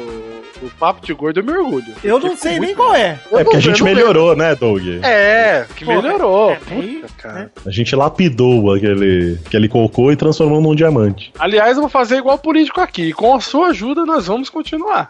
do 0.61 0.69
Papo 0.75 1.05
de 1.05 1.13
Gordo, 1.13 1.39
eu 1.39 1.43
me 1.43 1.51
orgulho. 1.51 1.93
Eu 2.03 2.19
não 2.19 2.35
sei 2.37 2.59
nem 2.59 2.75
qual 2.75 2.93
é. 2.95 3.19
É 3.31 3.43
porque 3.43 3.57
a 3.57 3.59
gente 3.59 3.83
melhorou, 3.83 4.35
né, 4.35 4.55
Doug? 4.55 4.81
É, 5.03 5.65
que 5.75 5.83
Pô, 5.83 5.93
melhorou. 6.01 6.51
é, 6.51 6.55
Puta, 6.55 7.07
cara. 7.17 7.51
A 7.65 7.71
gente 7.71 7.95
lapidou 7.95 8.73
aquele, 8.73 9.39
aquele 9.45 9.67
cocô 9.67 10.11
e 10.11 10.15
transformou 10.15 10.61
num 10.61 10.75
diamante. 10.75 11.31
Aliás, 11.39 11.75
eu 11.75 11.81
vou 11.81 11.89
fazer 11.89 12.17
igual 12.17 12.37
político 12.37 12.79
aqui. 12.79 13.11
Com 13.13 13.33
a 13.35 13.39
sua 13.41 13.67
ajuda, 13.69 14.05
nós 14.05 14.27
vamos 14.27 14.49
continuar. 14.49 15.09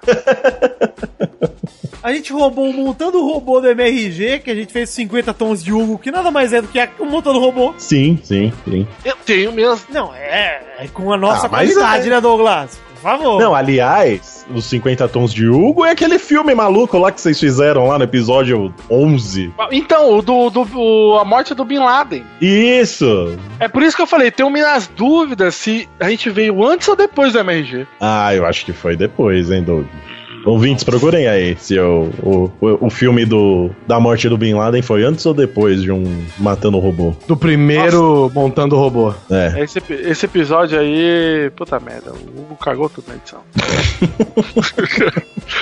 A 2.03 2.11
gente 2.11 2.33
roubou 2.33 2.65
um 2.65 2.73
montando 2.73 3.21
robô 3.23 3.61
do 3.61 3.67
MRG, 3.69 4.39
que 4.39 4.49
a 4.49 4.55
gente 4.55 4.73
fez 4.73 4.89
50 4.89 5.33
tons 5.35 5.63
de 5.63 5.71
Hugo, 5.71 5.99
que 5.99 6.09
nada 6.09 6.31
mais 6.31 6.51
é 6.51 6.59
do 6.61 6.67
que 6.67 6.79
um 6.99 7.05
montando 7.05 7.39
robô. 7.39 7.75
Sim, 7.77 8.19
sim, 8.23 8.51
sim. 8.67 8.87
Eu 9.05 9.15
tenho 9.23 9.51
mesmo. 9.51 9.85
Não, 9.89 10.11
é, 10.15 10.61
é 10.79 10.87
com 10.87 11.13
a 11.13 11.17
nossa 11.17 11.45
Ah, 11.45 11.49
qualidade, 11.49 12.07
é. 12.07 12.09
né, 12.09 12.19
Douglas? 12.21 12.79
Favor. 13.01 13.39
Não, 13.39 13.55
aliás, 13.55 14.45
os 14.53 14.65
50 14.65 15.07
tons 15.07 15.33
de 15.33 15.47
Hugo 15.47 15.83
é 15.85 15.91
aquele 15.91 16.19
filme 16.19 16.53
maluco 16.53 16.97
lá 16.97 17.11
que 17.11 17.19
vocês 17.19 17.39
fizeram 17.39 17.87
lá 17.87 17.97
no 17.97 18.03
episódio 18.03 18.73
11. 18.89 19.51
Então, 19.71 20.13
o 20.17 20.21
do, 20.21 20.49
do 20.49 20.61
o- 20.77 21.17
a 21.19 21.25
morte 21.25 21.53
do 21.53 21.65
Bin 21.65 21.79
Laden. 21.79 22.23
Isso! 22.39 23.37
É 23.59 23.67
por 23.67 23.81
isso 23.83 23.95
que 23.95 24.01
eu 24.01 24.07
falei, 24.07 24.29
tenho 24.31 24.49
minhas 24.49 24.87
dúvidas 24.87 25.55
se 25.55 25.89
a 25.99 26.09
gente 26.09 26.29
veio 26.29 26.63
antes 26.65 26.87
ou 26.87 26.95
depois 26.95 27.33
do 27.33 27.39
MRG. 27.39 27.87
Ah, 27.99 28.33
eu 28.35 28.45
acho 28.45 28.65
que 28.65 28.73
foi 28.73 28.95
depois, 28.95 29.49
hein, 29.51 29.63
Doug? 29.63 29.85
Ouvintes, 30.45 30.83
procurem 30.83 31.27
aí 31.27 31.55
se 31.59 31.77
o, 31.79 32.09
o, 32.23 32.51
o, 32.61 32.87
o 32.87 32.89
filme 32.89 33.25
do, 33.25 33.69
da 33.87 33.99
morte 33.99 34.27
do 34.27 34.37
Bin 34.37 34.53
Laden 34.53 34.81
foi 34.81 35.03
antes 35.03 35.25
ou 35.25 35.33
depois 35.33 35.81
de 35.81 35.91
um 35.91 36.03
Matando 36.39 36.77
o 36.77 36.79
Robô. 36.79 37.13
Do 37.27 37.37
primeiro 37.37 38.31
montando 38.33 38.75
o 38.75 38.79
robô. 38.79 39.13
É. 39.29 39.61
Esse, 39.63 39.81
esse 39.89 40.25
episódio 40.25 40.79
aí, 40.79 41.51
puta 41.55 41.79
merda, 41.79 42.11
o 42.11 42.41
Hugo 42.41 42.55
cagou 42.57 42.89
tudo 42.89 43.05
na 43.09 43.15
edição. 43.15 43.41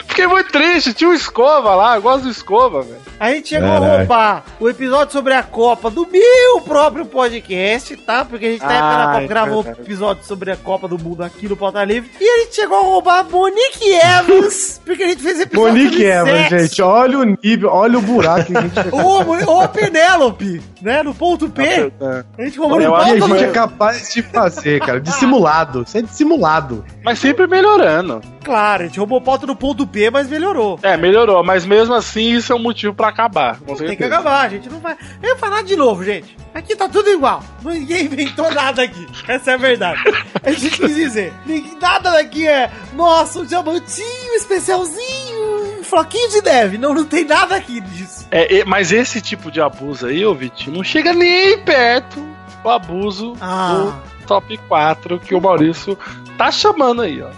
Fiquei 0.08 0.28
muito 0.28 0.52
triste, 0.52 0.94
tinha 0.94 1.10
o 1.10 1.14
Escova 1.14 1.76
lá, 1.76 1.96
eu 1.96 2.02
gosto 2.02 2.24
do 2.26 2.30
Escova, 2.30 2.82
velho. 2.82 2.98
A 3.20 3.32
gente 3.32 3.50
chegou 3.50 3.70
a 3.70 3.80
Caraca. 3.80 3.98
roubar 3.98 4.44
o 4.60 4.70
episódio 4.70 5.14
sobre 5.14 5.34
a 5.34 5.44
Copa 5.44 5.90
do 5.90 6.08
meu 6.08 6.62
próprio 6.62 7.06
podcast, 7.06 7.96
tá? 7.98 8.24
Porque 8.26 8.46
a 8.46 8.52
gente 8.52 8.62
tá 8.62 8.68
Ah, 8.70 9.14
ah, 9.18 9.24
é 9.24 9.28
gravou 9.28 9.60
um 9.60 9.64
verdade. 9.64 9.86
episódio 9.86 10.24
sobre 10.26 10.52
a 10.52 10.58
Copa 10.58 10.88
do 10.88 10.98
Mundo 10.98 11.24
aqui 11.24 11.48
no 11.48 11.58
Pauta 11.58 11.84
Livre. 11.84 12.10
E 12.20 12.28
a 12.30 12.40
gente 12.44 12.56
chegou 12.56 12.78
a 12.78 12.82
roubar 12.84 13.20
a 13.20 13.24
Monique 13.24 13.92
Evans, 13.92 14.69
porque 14.78 15.04
a 15.04 15.08
gente 15.08 15.24
fez 15.24 15.40
episódio 15.40 15.74
Monique 15.74 16.04
Evans, 16.04 16.50
gente. 16.50 16.82
Olha 16.82 17.20
o 17.20 17.24
nível, 17.24 17.70
olha 17.70 17.98
o 17.98 18.02
buraco 18.02 18.46
que 18.46 18.58
a 18.58 18.62
gente 18.62 18.80
Ô, 18.94 19.24
Mo- 19.24 19.64
ô, 19.64 19.68
Penélope, 19.68 20.62
né? 20.82 21.02
No 21.04 21.14
ponto 21.14 21.50
P. 21.50 21.64
É. 21.64 22.24
A 22.38 22.44
gente 22.44 22.60
roubou 22.60 22.80
no 22.80 22.86
que 22.86 22.92
a 22.94 22.98
acho 22.98 23.20
Pauta 23.20 23.38
gente 23.38 23.44
é 23.50 23.52
capaz 23.54 24.14
de 24.14 24.22
fazer, 24.22 24.80
cara. 24.82 25.00
Dissimulado. 25.00 25.84
Isso 25.88 25.98
é 25.98 26.02
dissimulado. 26.02 26.86
Mas 27.04 27.20
sempre 27.20 27.48
melhorando. 27.48 28.22
Claro, 28.44 28.84
a 28.84 28.86
gente 28.88 28.98
roubou 29.00 29.22
pauta 29.22 29.46
no 29.46 29.56
ponto 29.56 29.86
P, 29.86 30.10
mas 30.10 30.28
melhorou. 30.30 30.80
É, 30.82 30.96
melhorou, 30.98 31.44
mas 31.44 31.66
mesmo 31.66 31.94
assim 31.94 32.34
isso 32.36 32.52
é 32.52 32.56
um 32.56 32.60
motivo 32.60 32.94
pra 32.94 33.10
acabar. 33.10 33.60
Com 33.60 33.76
Tem 33.76 33.96
que 33.96 34.04
acabar, 34.04 34.46
a 34.46 34.50
gente 34.50 34.70
não 34.70 34.80
vai. 34.80 34.96
Eu 35.22 35.30
vou 35.30 35.38
falar 35.38 35.64
de 35.64 35.76
novo, 35.76 36.04
gente. 36.04 36.38
Aqui 36.54 36.76
tá 36.76 36.90
tudo 36.90 37.10
igual. 37.10 37.44
Ninguém 37.64 38.06
inventou 38.06 38.52
nada 38.52 38.82
aqui. 38.82 39.06
Essa 39.28 39.52
é 39.52 39.54
a 39.54 39.58
verdade. 39.58 40.00
A 40.44 40.52
gente 40.52 40.80
quis 40.80 40.96
dizer. 40.96 41.32
Nada 41.80 42.12
daqui 42.12 42.48
é. 42.48 42.72
Nossa, 42.94 43.40
um 43.40 43.46
diamantinho 43.46 44.36
especialzinho. 44.60 45.80
Um 45.80 45.84
floquinho 45.84 46.30
de 46.30 46.42
neve. 46.42 46.78
Não, 46.78 46.94
não 46.94 47.06
tem 47.06 47.26
nada 47.26 47.56
aqui 47.56 47.80
disso. 47.82 48.28
É, 48.30 48.60
é, 48.60 48.66
mas 48.66 48.92
esse 48.92 49.22
tipo 49.22 49.50
de 49.52 49.60
abuso 49.62 50.06
aí, 50.06 50.24
ô 50.26 50.36
Vitinho, 50.36 50.76
não 50.78 50.84
chega 50.84 51.14
nem 51.14 51.58
perto 51.64 52.20
do 52.62 52.70
abuso 52.70 53.34
Ah. 53.42 53.94
do 54.20 54.26
top 54.28 54.58
4 54.68 55.20
que 55.20 55.34
o 55.34 55.42
Maurício 55.42 55.98
tá 56.38 56.52
chamando 56.52 57.02
aí, 57.02 57.22
ó. 57.22 57.30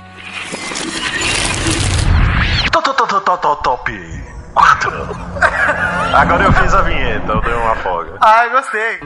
Top 2.72 4.00
4. 4.54 4.92
Agora 6.14 6.44
eu 6.44 6.54
fiz 6.54 6.74
a 6.74 6.82
vinheta, 6.82 7.32
eu 7.32 7.42
dei 7.42 7.54
uma 7.54 7.76
folga. 7.78 8.18
Ai, 8.22 8.50
gostei. 8.50 9.00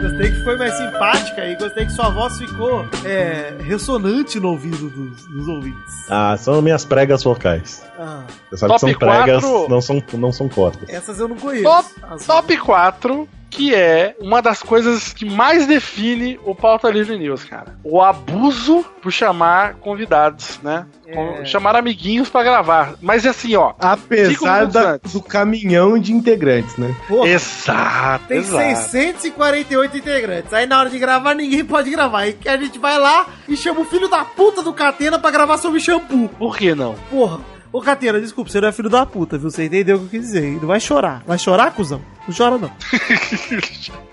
Gostei 0.00 0.30
que 0.30 0.42
foi 0.44 0.56
mais 0.56 0.74
simpática 0.74 1.46
e 1.46 1.56
gostei 1.56 1.84
que 1.86 1.92
sua 1.92 2.08
voz 2.10 2.36
ficou 2.38 2.86
é, 3.04 3.54
ressonante 3.60 4.40
no 4.40 4.50
ouvido 4.50 4.88
dos, 4.88 5.26
dos 5.26 5.48
ouvintes. 5.48 5.94
Ah, 6.08 6.36
são 6.38 6.62
minhas 6.62 6.84
pregas 6.84 7.22
vocais. 7.22 7.82
Ah, 7.98 8.22
Você 8.50 8.56
sabe 8.56 8.72
Top 8.72 8.84
que 8.86 8.90
são 8.92 8.98
pregas, 8.98 9.42
quatro. 9.44 9.68
não 9.68 9.80
são, 9.80 10.02
não 10.14 10.32
são 10.32 10.48
cordas. 10.48 10.88
essas 10.88 11.20
eu 11.20 11.28
não 11.28 11.36
conheço. 11.36 11.64
Top, 11.64 11.88
As- 12.02 12.26
top 12.26 12.56
4, 12.56 13.28
que 13.50 13.74
é 13.74 14.14
uma 14.20 14.40
das 14.40 14.62
coisas 14.62 15.12
que 15.12 15.24
mais 15.24 15.66
define 15.66 16.38
o 16.44 16.54
Pauta 16.54 16.88
Livre 16.88 17.18
News, 17.18 17.44
cara. 17.44 17.76
O 17.84 18.00
abuso 18.00 18.84
por 19.02 19.10
chamar 19.12 19.74
convidados, 19.74 20.58
né? 20.62 20.86
Com- 21.12 21.44
Chamar 21.44 21.74
amiguinhos 21.74 22.28
pra 22.28 22.44
gravar. 22.44 22.94
Mas 23.02 23.26
assim, 23.26 23.56
ó. 23.56 23.72
Apesar 23.80 24.66
da- 24.66 24.96
do 24.98 25.20
caminhão 25.20 25.98
de 25.98 26.12
integrantes, 26.12 26.76
né? 26.76 26.94
Porra, 27.08 27.28
Exato, 27.28 28.24
Tem 28.28 28.38
exato. 28.38 28.80
648 28.90 29.96
integrantes. 29.96 30.52
Aí 30.52 30.66
na 30.66 30.78
hora 30.78 30.90
de 30.90 30.98
gravar, 30.98 31.34
ninguém 31.34 31.64
pode 31.64 31.90
gravar. 31.90 32.20
Aí 32.20 32.32
que 32.34 32.48
a 32.48 32.56
gente 32.56 32.78
vai 32.78 32.98
lá 32.98 33.26
e 33.48 33.56
chama 33.56 33.80
o 33.80 33.84
filho 33.84 34.08
da 34.08 34.24
puta 34.24 34.62
do 34.62 34.72
Catena 34.72 35.18
pra 35.18 35.30
gravar 35.30 35.58
sobre 35.58 35.80
shampoo. 35.80 36.28
Por 36.38 36.56
que 36.56 36.74
não? 36.74 36.94
Porra. 37.10 37.40
Ô, 37.72 37.80
Catena, 37.80 38.20
desculpa, 38.20 38.50
você 38.50 38.60
não 38.60 38.68
é 38.68 38.72
filho 38.72 38.90
da 38.90 39.06
puta, 39.06 39.38
viu? 39.38 39.50
Você 39.50 39.64
entendeu 39.64 39.96
o 39.96 40.00
que 40.00 40.04
eu 40.16 40.20
quis 40.20 40.20
dizer. 40.22 40.58
Não 40.60 40.66
vai 40.66 40.80
chorar. 40.80 41.22
Vai 41.26 41.38
chorar, 41.38 41.70
cuzão? 41.72 42.00
Não 42.26 42.34
chora, 42.36 42.58
não. 42.58 42.70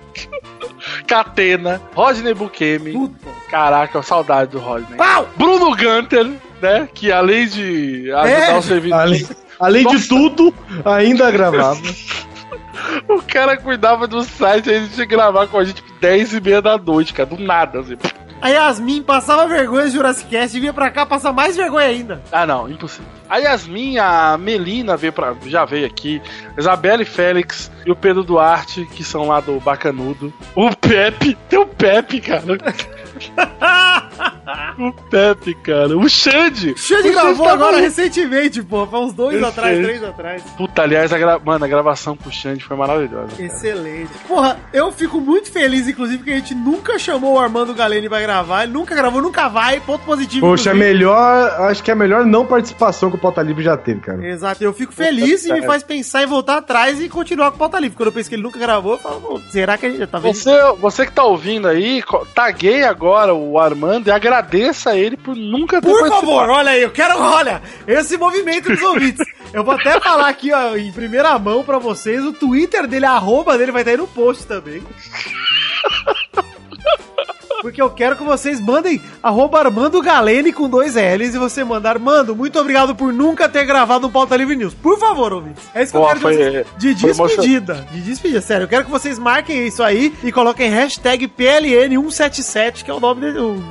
Catena, 1.07 1.81
Rodney 1.95 2.33
Bukemi. 2.33 2.93
Puta. 2.93 3.27
Caraca, 3.49 4.01
saudade 4.01 4.51
do 4.51 4.59
Rodney. 4.59 4.97
Pau! 4.97 5.27
Bruno 5.37 5.75
Gunter, 5.75 6.29
né? 6.61 6.87
Que 6.93 7.11
além 7.11 7.47
de 7.47 8.11
ajudar 8.11 8.29
É, 8.29 8.57
o 8.57 8.61
serviço. 8.61 8.95
Além, 8.95 9.27
além 9.59 9.87
de 9.87 10.07
tudo, 10.07 10.53
ainda 10.85 11.29
gravava. 11.31 11.81
O 13.09 13.21
cara 13.23 13.57
cuidava 13.57 14.07
do 14.07 14.23
site, 14.23 14.69
aí 14.69 14.77
a 14.77 14.79
gente 14.81 14.97
ia 14.99 15.05
gravar 15.05 15.47
com 15.47 15.57
a 15.57 15.63
gente 15.63 15.83
10 15.99 16.35
e 16.35 16.41
meia 16.41 16.61
da 16.61 16.77
noite, 16.77 17.11
cara. 17.11 17.27
Do 17.27 17.37
nada, 17.41 17.79
assim. 17.79 17.97
A 18.41 18.49
Yasmin 18.49 19.01
passava 19.01 19.47
vergonha 19.47 19.85
no 19.85 19.91
Jurassic 19.91 20.29
Cast 20.29 20.55
e 20.55 20.59
vinha 20.59 20.73
pra 20.73 20.91
cá 20.91 21.05
passar 21.05 21.33
mais 21.33 21.55
vergonha 21.55 21.87
ainda. 21.87 22.21
Ah, 22.31 22.45
não, 22.45 22.69
impossível. 22.69 23.07
A 23.29 23.37
Yasmin, 23.37 23.97
a 23.97 24.37
Melina 24.37 24.95
veio 24.95 25.11
pra, 25.11 25.35
já 25.45 25.65
veio 25.65 25.85
aqui. 25.85 26.21
A 26.55 26.59
Isabelle 26.59 27.03
Félix 27.03 27.71
e 27.85 27.91
o 27.91 27.95
Pedro 27.95 28.23
Duarte, 28.23 28.85
que 28.85 29.03
são 29.03 29.27
lá 29.27 29.39
do 29.39 29.59
Bacanudo. 29.59 30.33
O 30.55 30.73
Pepe, 30.75 31.35
tem 31.49 31.59
o 31.59 31.65
Pepe, 31.65 32.21
cara. 32.21 32.43
o 34.79 34.91
Pepe, 35.09 35.53
cara. 35.55 35.97
O 35.97 36.07
Xande. 36.09 36.73
Xande 36.77 37.09
O 37.09 37.11
gravou 37.11 37.45
tá 37.45 37.53
agora 37.53 37.77
recentemente, 37.77 38.61
pô. 38.63 38.85
Foi 38.87 38.99
uns 38.99 39.13
dois 39.13 39.39
Eu 39.41 39.47
atrás, 39.47 39.83
três 39.83 40.03
atrás. 40.03 40.41
Puta, 40.57 40.81
aliás, 40.83 41.11
a, 41.13 41.17
gra... 41.17 41.39
Mano, 41.39 41.65
a 41.65 41.67
gravação 41.67 42.15
com 42.15 42.29
o 42.29 42.31
Xande 42.31 42.63
foi 42.63 42.77
maravilhosa. 42.77 43.27
cara. 43.35 43.43
Excelente. 43.43 44.11
Porra, 44.27 44.59
eu 44.73 44.91
fico 44.91 45.19
muito 45.19 45.51
feliz, 45.51 45.87
inclusive, 45.87 46.23
que 46.23 46.31
a 46.31 46.35
gente 46.35 46.55
nunca 46.55 46.97
chamou 46.97 47.35
o 47.35 47.39
Armando 47.39 47.73
Galeni 47.73 48.07
pra 48.09 48.21
gravar. 48.21 48.63
Ele 48.63 48.73
nunca 48.73 48.95
gravou, 48.95 49.21
nunca 49.21 49.47
vai. 49.47 49.79
Ponto 49.79 50.03
positivo. 50.05 50.45
Poxa, 50.45 50.69
é 50.69 50.73
inclusive. 50.73 50.93
melhor. 50.93 51.61
Acho 51.69 51.83
que 51.83 51.91
é 51.91 51.93
a 51.93 51.97
melhor 51.97 52.25
não 52.25 52.45
participação 52.45 53.09
que 53.09 53.15
o 53.15 53.19
Pauta 53.19 53.41
Livre 53.41 53.63
já 53.63 53.75
teve, 53.77 53.99
cara. 54.01 54.25
Exato, 54.25 54.63
eu 54.63 54.73
fico 54.73 54.93
feliz 54.93 55.45
e 55.45 55.53
me 55.53 55.61
faz 55.65 55.83
pensar 55.83 56.23
em 56.23 56.25
voltar 56.25 56.57
atrás 56.57 57.01
e 57.01 57.09
continuar 57.09 57.51
com 57.51 57.55
o 57.55 57.59
pauta 57.59 57.79
livre. 57.79 57.95
Quando 57.97 58.07
eu 58.07 58.13
penso 58.13 58.29
que 58.29 58.35
ele 58.35 58.43
nunca 58.43 58.59
gravou, 58.59 58.93
eu 58.93 58.97
falo, 58.99 59.19
"Pô, 59.21 59.41
será 59.49 59.77
que 59.77 59.85
a 59.85 59.89
gente 59.89 59.99
já 59.99 60.07
tá 60.07 60.19
vendo? 60.19 60.33
Você, 60.33 60.51
você 60.79 61.05
que 61.05 61.11
tá 61.11 61.23
ouvindo 61.23 61.67
aí, 61.67 62.03
taguei 62.33 62.83
agora 62.83 63.33
o 63.33 63.57
Armando 63.59 64.07
e 64.07 64.11
agradeça 64.37 64.91
a 64.91 64.97
ele 64.97 65.17
por 65.17 65.35
nunca 65.35 65.81
ter 65.81 65.87
Por 65.87 65.99
participado. 65.99 66.25
favor, 66.27 66.49
olha 66.49 66.71
aí, 66.71 66.81
eu 66.81 66.91
quero, 66.91 67.19
olha, 67.19 67.61
esse 67.87 68.17
movimento 68.17 68.69
dos 68.69 68.81
ouvintes. 68.81 69.25
Eu 69.53 69.63
vou 69.63 69.73
até 69.73 69.99
falar 69.99 70.27
aqui, 70.27 70.51
ó, 70.53 70.75
em 70.75 70.91
primeira 70.91 71.37
mão 71.39 71.63
pra 71.63 71.77
vocês, 71.79 72.23
o 72.23 72.33
Twitter 72.33 72.85
dele, 72.87 73.05
a 73.05 73.11
arroba 73.13 73.57
dele 73.57 73.71
vai 73.71 73.81
estar 73.81 73.91
aí 73.91 73.97
no 73.97 74.07
post 74.07 74.45
também. 74.45 74.81
Porque 77.61 77.81
eu 77.81 77.89
quero 77.89 78.15
que 78.15 78.23
vocês 78.23 78.61
mandem 78.61 79.01
arroba 79.21 79.59
Armando 79.59 79.99
Galene 80.01 80.53
com 80.53 80.69
dois 80.69 80.93
L's 80.95 81.33
e 81.33 81.39
você 81.39 81.63
mandar, 81.63 81.91
Armando, 81.95 82.35
muito 82.35 82.57
obrigado 82.59 82.95
por 82.95 83.11
nunca 83.11 83.49
ter 83.49 83.65
gravado 83.65 84.05
um 84.07 84.11
Pauta 84.11 84.35
Livre 84.37 84.55
News. 84.55 84.75
Por 84.75 84.97
favor, 84.99 85.33
ouvintes. 85.33 85.63
É 85.73 85.81
isso 85.81 85.91
que 85.91 85.97
Pô, 85.97 86.03
eu 86.03 86.07
quero 86.09 86.19
foi- 86.19 86.37
de 86.37 86.43
vocês. 86.43 86.67
De 86.77 86.93
despedida. 86.93 87.87
De 87.91 88.01
despedida, 88.01 88.41
sério. 88.41 88.63
Eu 88.65 88.67
quero 88.67 88.85
que 88.85 88.91
vocês 88.91 89.17
marquem 89.17 89.65
isso 89.65 89.81
aí 89.81 90.13
e 90.23 90.31
coloquem 90.31 90.69
hashtag 90.69 91.27
PLN177, 91.27 92.83
que 92.83 92.91
é 92.91 92.93
o 92.93 92.99
nome 92.99 93.21
dele, 93.21 93.39
o, 93.39 93.63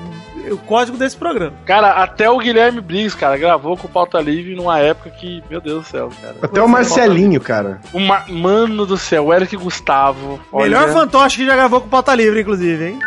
o 0.52 0.59
código 0.59 0.97
desse 0.97 1.16
programa. 1.16 1.52
Cara, 1.64 2.02
até 2.02 2.31
o 2.31 2.39
Guilherme 2.39 2.81
Briggs, 2.81 3.16
cara, 3.16 3.36
gravou 3.36 3.77
com 3.77 3.86
o 3.86 3.90
Pauta 3.90 4.20
Livre 4.20 4.55
numa 4.55 4.78
época 4.78 5.10
que, 5.10 5.43
meu 5.51 5.60
Deus 5.60 5.85
do 5.85 5.89
céu, 5.89 6.10
cara. 6.20 6.36
Até 6.43 6.62
o 6.62 6.68
Marcelinho, 6.68 7.40
cara. 7.40 7.81
Uma, 7.93 8.24
mano 8.28 8.86
do 8.86 8.97
céu, 8.97 9.27
o 9.27 9.35
Eric 9.35 9.56
Gustavo. 9.56 10.40
Melhor 10.52 10.85
olha. 10.85 10.93
fantoche 10.93 11.39
que 11.39 11.47
já 11.47 11.55
gravou 11.55 11.81
com 11.81 11.89
pauta 11.89 12.14
livre, 12.14 12.40
inclusive, 12.40 12.85
hein? 12.85 12.98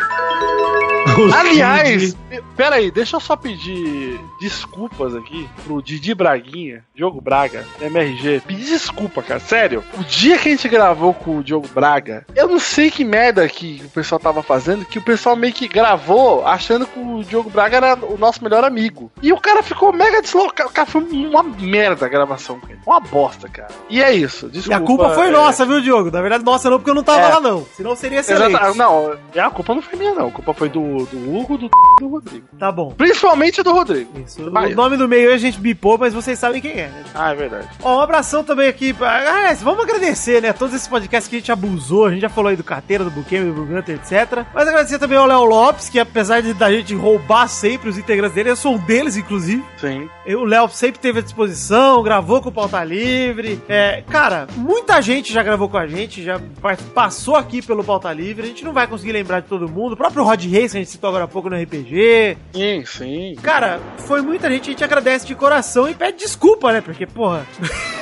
Aliás, 1.34 2.16
pera 2.56 2.76
aí, 2.76 2.90
deixa 2.90 3.16
eu 3.16 3.20
só 3.20 3.36
pedir 3.36 4.20
desculpas 4.40 5.14
aqui 5.14 5.48
pro 5.64 5.82
Didi 5.82 6.14
Braguinha, 6.14 6.84
Diogo 6.94 7.20
Braga, 7.20 7.66
MRG. 7.80 8.42
Pedir 8.46 8.64
desculpa, 8.64 9.22
cara, 9.22 9.40
sério. 9.40 9.84
O 9.98 10.04
dia 10.04 10.38
que 10.38 10.48
a 10.48 10.50
gente 10.52 10.68
gravou 10.68 11.12
com 11.14 11.38
o 11.38 11.42
Diogo 11.44 11.68
Braga, 11.74 12.24
eu 12.34 12.48
não 12.48 12.58
sei 12.58 12.90
que 12.90 13.04
merda 13.04 13.48
que 13.48 13.82
o 13.84 13.88
pessoal 13.90 14.18
tava 14.18 14.42
fazendo, 14.42 14.84
que 14.84 14.98
o 14.98 15.02
pessoal 15.02 15.36
meio 15.36 15.52
que 15.52 15.68
gravou 15.68 16.46
achando 16.46 16.86
que 16.86 16.98
o 16.98 17.22
Diogo 17.24 17.50
Braga 17.50 17.76
era 17.78 17.94
o 18.06 18.16
nosso 18.18 18.42
melhor 18.42 18.64
amigo. 18.64 19.10
E 19.22 19.32
o 19.32 19.40
cara 19.40 19.62
ficou 19.62 19.92
mega 19.92 20.22
deslocado. 20.22 20.70
Cara, 20.70 20.86
foi 20.86 21.02
uma 21.02 21.42
merda 21.42 22.06
a 22.06 22.08
gravação 22.08 22.58
com 22.60 22.68
ele. 22.68 22.80
Uma 22.86 23.00
bosta, 23.00 23.48
cara. 23.48 23.68
E 23.88 24.02
é 24.02 24.12
isso, 24.12 24.46
E 24.46 24.50
desculpa. 24.50 24.76
a 24.76 24.86
culpa 24.86 25.10
foi 25.10 25.28
é, 25.28 25.30
nossa, 25.30 25.66
viu, 25.66 25.80
Diogo? 25.80 26.10
Na 26.10 26.20
verdade, 26.20 26.44
nossa 26.44 26.70
não, 26.70 26.78
porque 26.78 26.90
eu 26.90 26.94
não 26.94 27.02
tava 27.02 27.20
É. 27.26 27.28
lá, 27.28 27.40
não. 27.40 27.66
Senão 27.76 27.94
seria 27.96 28.20
excelente. 28.20 28.50
Exata, 28.54 28.74
não, 28.74 29.12
a 29.36 29.50
culpa 29.50 29.74
não 29.74 29.82
foi 29.82 29.98
minha, 29.98 30.14
não. 30.14 30.28
A 30.28 30.30
culpa 30.30 30.54
foi 30.54 30.68
do, 30.68 30.80
do 30.98 31.34
Hugo, 31.36 31.56
do, 31.58 31.70
do 32.00 32.08
Rodrigo. 32.08 32.46
Tá 32.58 32.70
bom. 32.70 32.92
Principalmente 32.92 33.62
do 33.62 33.72
Rodrigo. 33.72 34.10
Isso. 34.24 34.42
O 34.42 34.50
nome 34.74 34.96
do 34.96 35.08
meio 35.08 35.32
a 35.32 35.36
gente 35.36 35.58
bipou, 35.58 35.98
mas 35.98 36.12
vocês 36.14 36.38
sabem 36.38 36.60
quem 36.60 36.72
é, 36.72 36.88
né? 36.88 37.04
Ah, 37.14 37.32
é 37.32 37.34
verdade. 37.34 37.68
Ó, 37.82 37.98
um 37.98 38.00
abração 38.00 38.42
também 38.44 38.68
aqui. 38.68 38.92
Pra... 38.92 39.48
Ah, 39.50 39.54
vamos 39.62 39.84
agradecer, 39.84 40.42
né? 40.42 40.52
Todos 40.52 40.74
esses 40.74 40.88
podcasts 40.88 41.28
que 41.28 41.36
a 41.36 41.38
gente 41.38 41.52
abusou. 41.52 42.06
A 42.06 42.10
gente 42.10 42.20
já 42.22 42.28
falou 42.28 42.50
aí 42.50 42.56
do 42.56 42.64
Carteira, 42.64 43.04
do 43.04 43.10
Buquem, 43.10 43.44
do 43.46 43.52
Bruganter, 43.52 43.96
etc. 43.96 44.44
Mas 44.54 44.68
agradecer 44.68 44.98
também 44.98 45.18
ao 45.18 45.26
Léo 45.26 45.44
Lopes, 45.44 45.88
que 45.88 45.98
apesar 45.98 46.40
de 46.42 46.52
da 46.54 46.70
gente 46.70 46.94
roubar 46.94 47.48
sempre 47.48 47.88
os 47.88 47.98
integrantes 47.98 48.34
dele, 48.34 48.50
eu 48.50 48.56
sou 48.56 48.74
um 48.74 48.78
deles, 48.78 49.16
inclusive. 49.16 49.62
Sim. 49.78 50.08
Eu- 50.26 50.40
O 50.40 50.44
Léo 50.44 50.68
sempre 50.70 50.98
teve 51.00 51.18
à 51.18 51.22
disposição, 51.22 52.02
gravou 52.02 52.40
com 52.40 52.48
o 52.48 52.52
Pauta 52.52 52.82
Livre. 52.82 53.60
É, 53.68 54.02
cara, 54.08 54.46
muita 54.56 55.00
gente 55.02 55.32
já 55.32 55.42
gravou 55.42 55.68
com 55.68 55.76
a 55.76 55.86
gente, 55.86 56.22
já 56.22 56.40
pa- 56.60 56.76
passou 56.94 57.36
aqui 57.36 57.60
pelo 57.62 57.84
Pauta 57.84 58.12
Livre. 58.12 58.44
A 58.44 58.46
gente 58.46 58.64
não 58.64 58.72
vai 58.72 58.86
conseguir 58.86 59.12
lembrar 59.12 59.40
de 59.40 59.48
todo 59.48 59.68
mundo. 59.68 59.92
O 59.92 59.96
próprio 59.96 60.24
Rod 60.24 60.42
Reis, 60.44 60.72
gente 60.80 60.90
citou 60.90 61.08
agora 61.08 61.24
há 61.24 61.28
pouco 61.28 61.48
no 61.50 61.56
RPG. 61.56 62.36
Sim, 62.52 62.84
sim. 62.86 63.36
Cara, 63.42 63.80
foi 63.98 64.20
muita 64.22 64.48
gente, 64.50 64.68
a 64.68 64.72
gente 64.72 64.84
agradece 64.84 65.26
de 65.26 65.34
coração 65.34 65.88
e 65.88 65.94
pede 65.94 66.18
desculpa, 66.18 66.72
né? 66.72 66.80
Porque, 66.80 67.06
porra, 67.06 67.46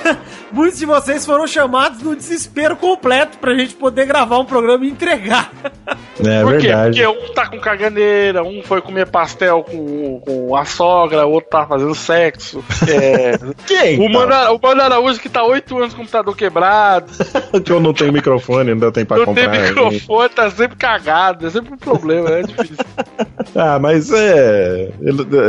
muitos 0.53 0.79
de 0.79 0.87
vocês 0.87 1.25
foram 1.25 1.47
chamados 1.47 2.03
no 2.03 2.15
desespero 2.17 2.77
completo 2.77 3.39
pra 3.39 3.55
gente 3.55 3.75
poder 3.75 4.07
gravar 4.07 4.39
um 4.39 4.45
programa 4.45 4.85
e 4.85 4.89
entregar. 4.91 5.51
É 6.25 6.43
Por 6.43 6.53
quê? 6.59 6.67
verdade. 6.69 7.03
Porque 7.03 7.07
um 7.07 7.33
tá 7.33 7.47
com 7.47 7.59
caganeira, 7.61 8.43
um 8.43 8.63
foi 8.63 8.81
comer 8.81 9.07
pastel 9.07 9.63
com, 9.63 10.21
com 10.21 10.57
a 10.57 10.65
sogra, 10.65 11.27
o 11.27 11.31
outro 11.33 11.51
tá 11.51 11.67
fazendo 11.67 11.95
sexo. 11.95 12.65
É, 12.89 13.33
Quem? 13.67 14.01
o, 14.01 14.09
Mano, 14.11 14.33
Ara- 14.35 14.53
o 14.53 14.59
Mano 14.61 14.83
Araújo 14.83 15.21
que 15.21 15.29
tá 15.29 15.45
oito 15.45 15.77
anos 15.79 15.95
com 15.95 16.01
o 16.01 16.05
computador 16.05 16.37
quebrado, 16.37 17.13
que 17.65 17.71
eu 17.71 17.81
não 17.81 17.93
tenho 17.93 18.13
microfone, 18.13 18.71
ainda 18.73 18.91
tem 18.91 19.05
pra 19.05 19.19
não 19.19 19.27
comprar. 19.27 19.51
tem 19.51 19.63
microfone, 19.63 20.29
tá 20.31 20.51
sempre 20.51 20.77
cagado, 20.77 21.47
é 21.47 21.51
sempre 21.51 21.73
um 21.75 21.77
problema, 21.79 22.31
é 22.31 22.43
difícil. 22.43 22.68
Ah, 23.55 23.78
mas 23.78 24.11
é. 24.12 24.90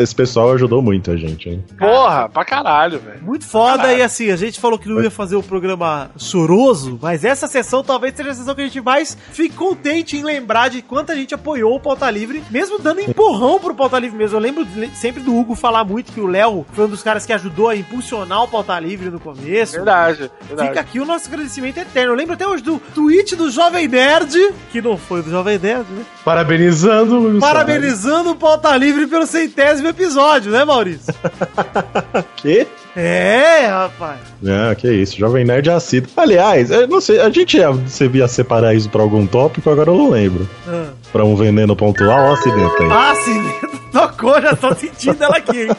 Esse 0.02 0.16
pessoal 0.16 0.54
ajudou 0.54 0.82
muito 0.82 1.12
a 1.12 1.18
gente, 1.18 1.50
hein? 1.50 1.64
Porra, 1.78 2.30
pra 2.30 2.46
caralho, 2.46 3.00
velho. 3.00 3.22
Muito 3.22 3.46
foda, 3.46 3.94
e 3.94 4.02
assim, 4.02 4.32
a 4.32 4.36
gente 4.36 4.60
falou 4.60 4.80
que 4.80 4.88
não 4.88 5.02
ia 5.02 5.12
fazer 5.12 5.36
o 5.36 5.44
programa 5.44 6.10
choroso, 6.18 6.98
mas 7.02 7.26
essa 7.26 7.48
sessão 7.48 7.84
talvez 7.84 8.16
seja 8.16 8.32
a 8.32 8.34
sessão 8.34 8.56
que 8.56 8.62
a 8.62 8.64
gente 8.64 8.82
mais 8.82 9.18
fique 9.32 9.56
contente 9.56 10.18
em 10.18 10.24
lembrar 10.24 10.70
de 10.70 10.82
quanto 10.82 11.12
a 11.12 11.16
gente 11.16 11.34
apoiou 11.34 11.76
o 11.76 11.80
Pauta 11.80 12.10
Livre, 12.10 12.42
mesmo 12.50 12.80
dando 12.80 13.02
empurrão 13.02 13.60
pro 13.60 13.76
Pauta 13.76 14.00
Livre 14.00 14.18
mesmo. 14.18 14.38
Eu 14.38 14.42
lembro 14.42 14.66
sempre 14.96 15.22
do 15.22 15.36
Hugo 15.36 15.56
falar 15.56 15.84
muito 15.84 16.12
que 16.12 16.22
o 16.22 16.28
Léo 16.28 16.66
foi 16.74 16.86
um 16.86 16.90
dos 16.90 17.04
caras 17.04 17.26
que 17.26 17.34
ajudou 17.34 17.70
a 17.70 17.76
impulsionar 17.76 18.44
o 18.44 18.48
Pauta 18.48 18.80
Livre 18.80 19.10
no 19.10 19.20
começo. 19.20 19.74
Verdade, 19.74 20.32
verdade. 20.48 20.70
Fica 20.70 20.80
aqui 20.82 21.00
o 21.00 21.06
nosso 21.06 21.28
agradecimento 21.28 21.78
eterno. 21.80 22.14
Eu 22.14 22.16
lembro 22.16 22.34
até 22.34 22.48
hoje 22.48 22.64
do 22.64 22.80
tweet 22.94 23.36
do 23.36 23.50
Jovem 23.50 23.88
Nerd, 23.88 24.54
que 24.72 24.82
não 24.82 24.98
foi 24.98 25.22
do 25.22 25.30
Jovem 25.30 25.58
Nerd, 25.58 25.86
né? 25.92 26.04
Parabenizando 26.24 27.09
o 27.12 27.20
Luiz 27.20 27.40
Parabenizando 27.40 28.32
o 28.32 28.36
Pauta 28.36 28.76
Livre 28.76 29.08
pelo 29.08 29.26
centésimo 29.26 29.88
episódio, 29.88 30.52
né, 30.52 30.64
Maurício? 30.64 31.14
Que? 32.38 32.68
É, 32.96 33.68
rapaz. 33.68 34.20
Ah, 34.46 34.74
que 34.76 34.92
isso, 34.92 35.18
Jovem 35.18 35.46
Nerd 35.46 35.70
é 35.70 35.74
assíduo. 35.74 36.10
Aliás, 36.18 36.72
eu 36.72 36.88
não 36.88 37.00
sei, 37.00 37.20
a 37.20 37.30
gente 37.30 37.58
ia, 37.58 37.72
você 37.72 38.08
via 38.08 38.28
separar 38.28 38.74
isso 38.74 38.90
pra 38.90 39.02
algum 39.02 39.26
tópico, 39.28 39.70
agora 39.70 39.92
eu 39.92 39.98
não 39.98 40.10
lembro. 40.10 40.50
Ah. 40.68 40.88
Pra 41.12 41.24
um 41.24 41.36
veneno 41.36 41.76
pontual 41.76 42.28
ou 42.28 42.34
acidente 42.34 42.82
aí? 42.82 42.90
Ah, 42.92 43.14
sim, 43.24 43.79
tocou, 43.92 44.42
já 44.42 44.56
tô 44.56 44.74
sentindo 44.76 45.24
ela 45.24 45.38
aqui, 45.38 45.62
hein? 45.64 45.70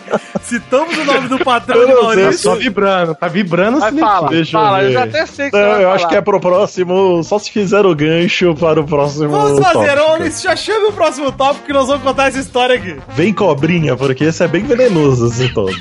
Citamos 0.43 0.97
o 0.99 1.05
nome 1.05 1.28
do 1.28 1.39
patrão 1.45 1.77
Eu 1.81 1.87
de 1.87 1.93
não 1.93 1.99
sei, 2.12 2.16
Maurício. 2.23 2.43
Só 2.43 2.55
vibrando, 2.55 3.15
tá 3.15 3.28
vibrando 3.28 3.78
Vai 3.81 3.89
assim. 3.91 3.99
falar, 4.01 4.28
Deixa 4.28 4.57
eu 4.57 4.61
fala, 4.62 4.82
eu, 4.82 4.87
ver. 4.89 4.93
já 4.93 5.05
até 5.05 5.27
sei 5.27 5.51
que 5.51 5.57
você 5.57 5.62
Não, 5.62 5.69
vai 5.70 5.78
eu 5.78 5.82
falar. 5.85 5.95
acho 5.97 6.09
que 6.09 6.15
é 6.16 6.20
pro 6.20 6.41
próximo, 6.41 7.23
só 7.24 7.39
se 7.39 7.51
fizer 7.51 7.87
o 7.87 7.95
gancho 7.95 8.55
para 8.55 8.81
o 8.81 8.85
próximo 8.85 9.28
Vamos 9.31 9.61
fazer. 9.65 9.97
Maurício, 9.97 10.43
já 10.45 10.57
chame 10.57 10.87
o 10.87 10.93
próximo 10.93 11.31
tópico 11.32 11.66
que 11.66 11.73
nós 11.73 11.87
vamos 11.87 12.03
contar 12.03 12.28
essa 12.28 12.39
história 12.39 12.77
aqui. 12.77 12.97
Vem 13.15 13.32
cobrinha, 13.32 13.97
porque 13.97 14.24
esse 14.24 14.43
é 14.43 14.49
bem 14.49 14.65
venenoso 14.65 15.27
esse 15.28 15.53
todo. 15.53 15.70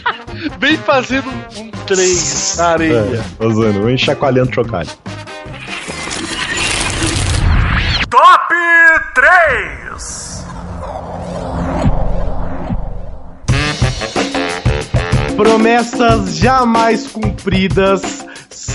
Bem 0.57 0.77
fazendo 0.77 1.27
um 1.57 1.69
trem 1.85 2.15
na 2.55 2.67
areia. 2.67 2.95
É, 2.99 3.17
fazendo, 3.43 3.83
vem 3.83 3.97
chacoalhando 3.97 4.53
chocalho. 4.55 4.87
Promessas 15.69 16.35
jamais 16.37 17.05
cumpridas 17.05 18.25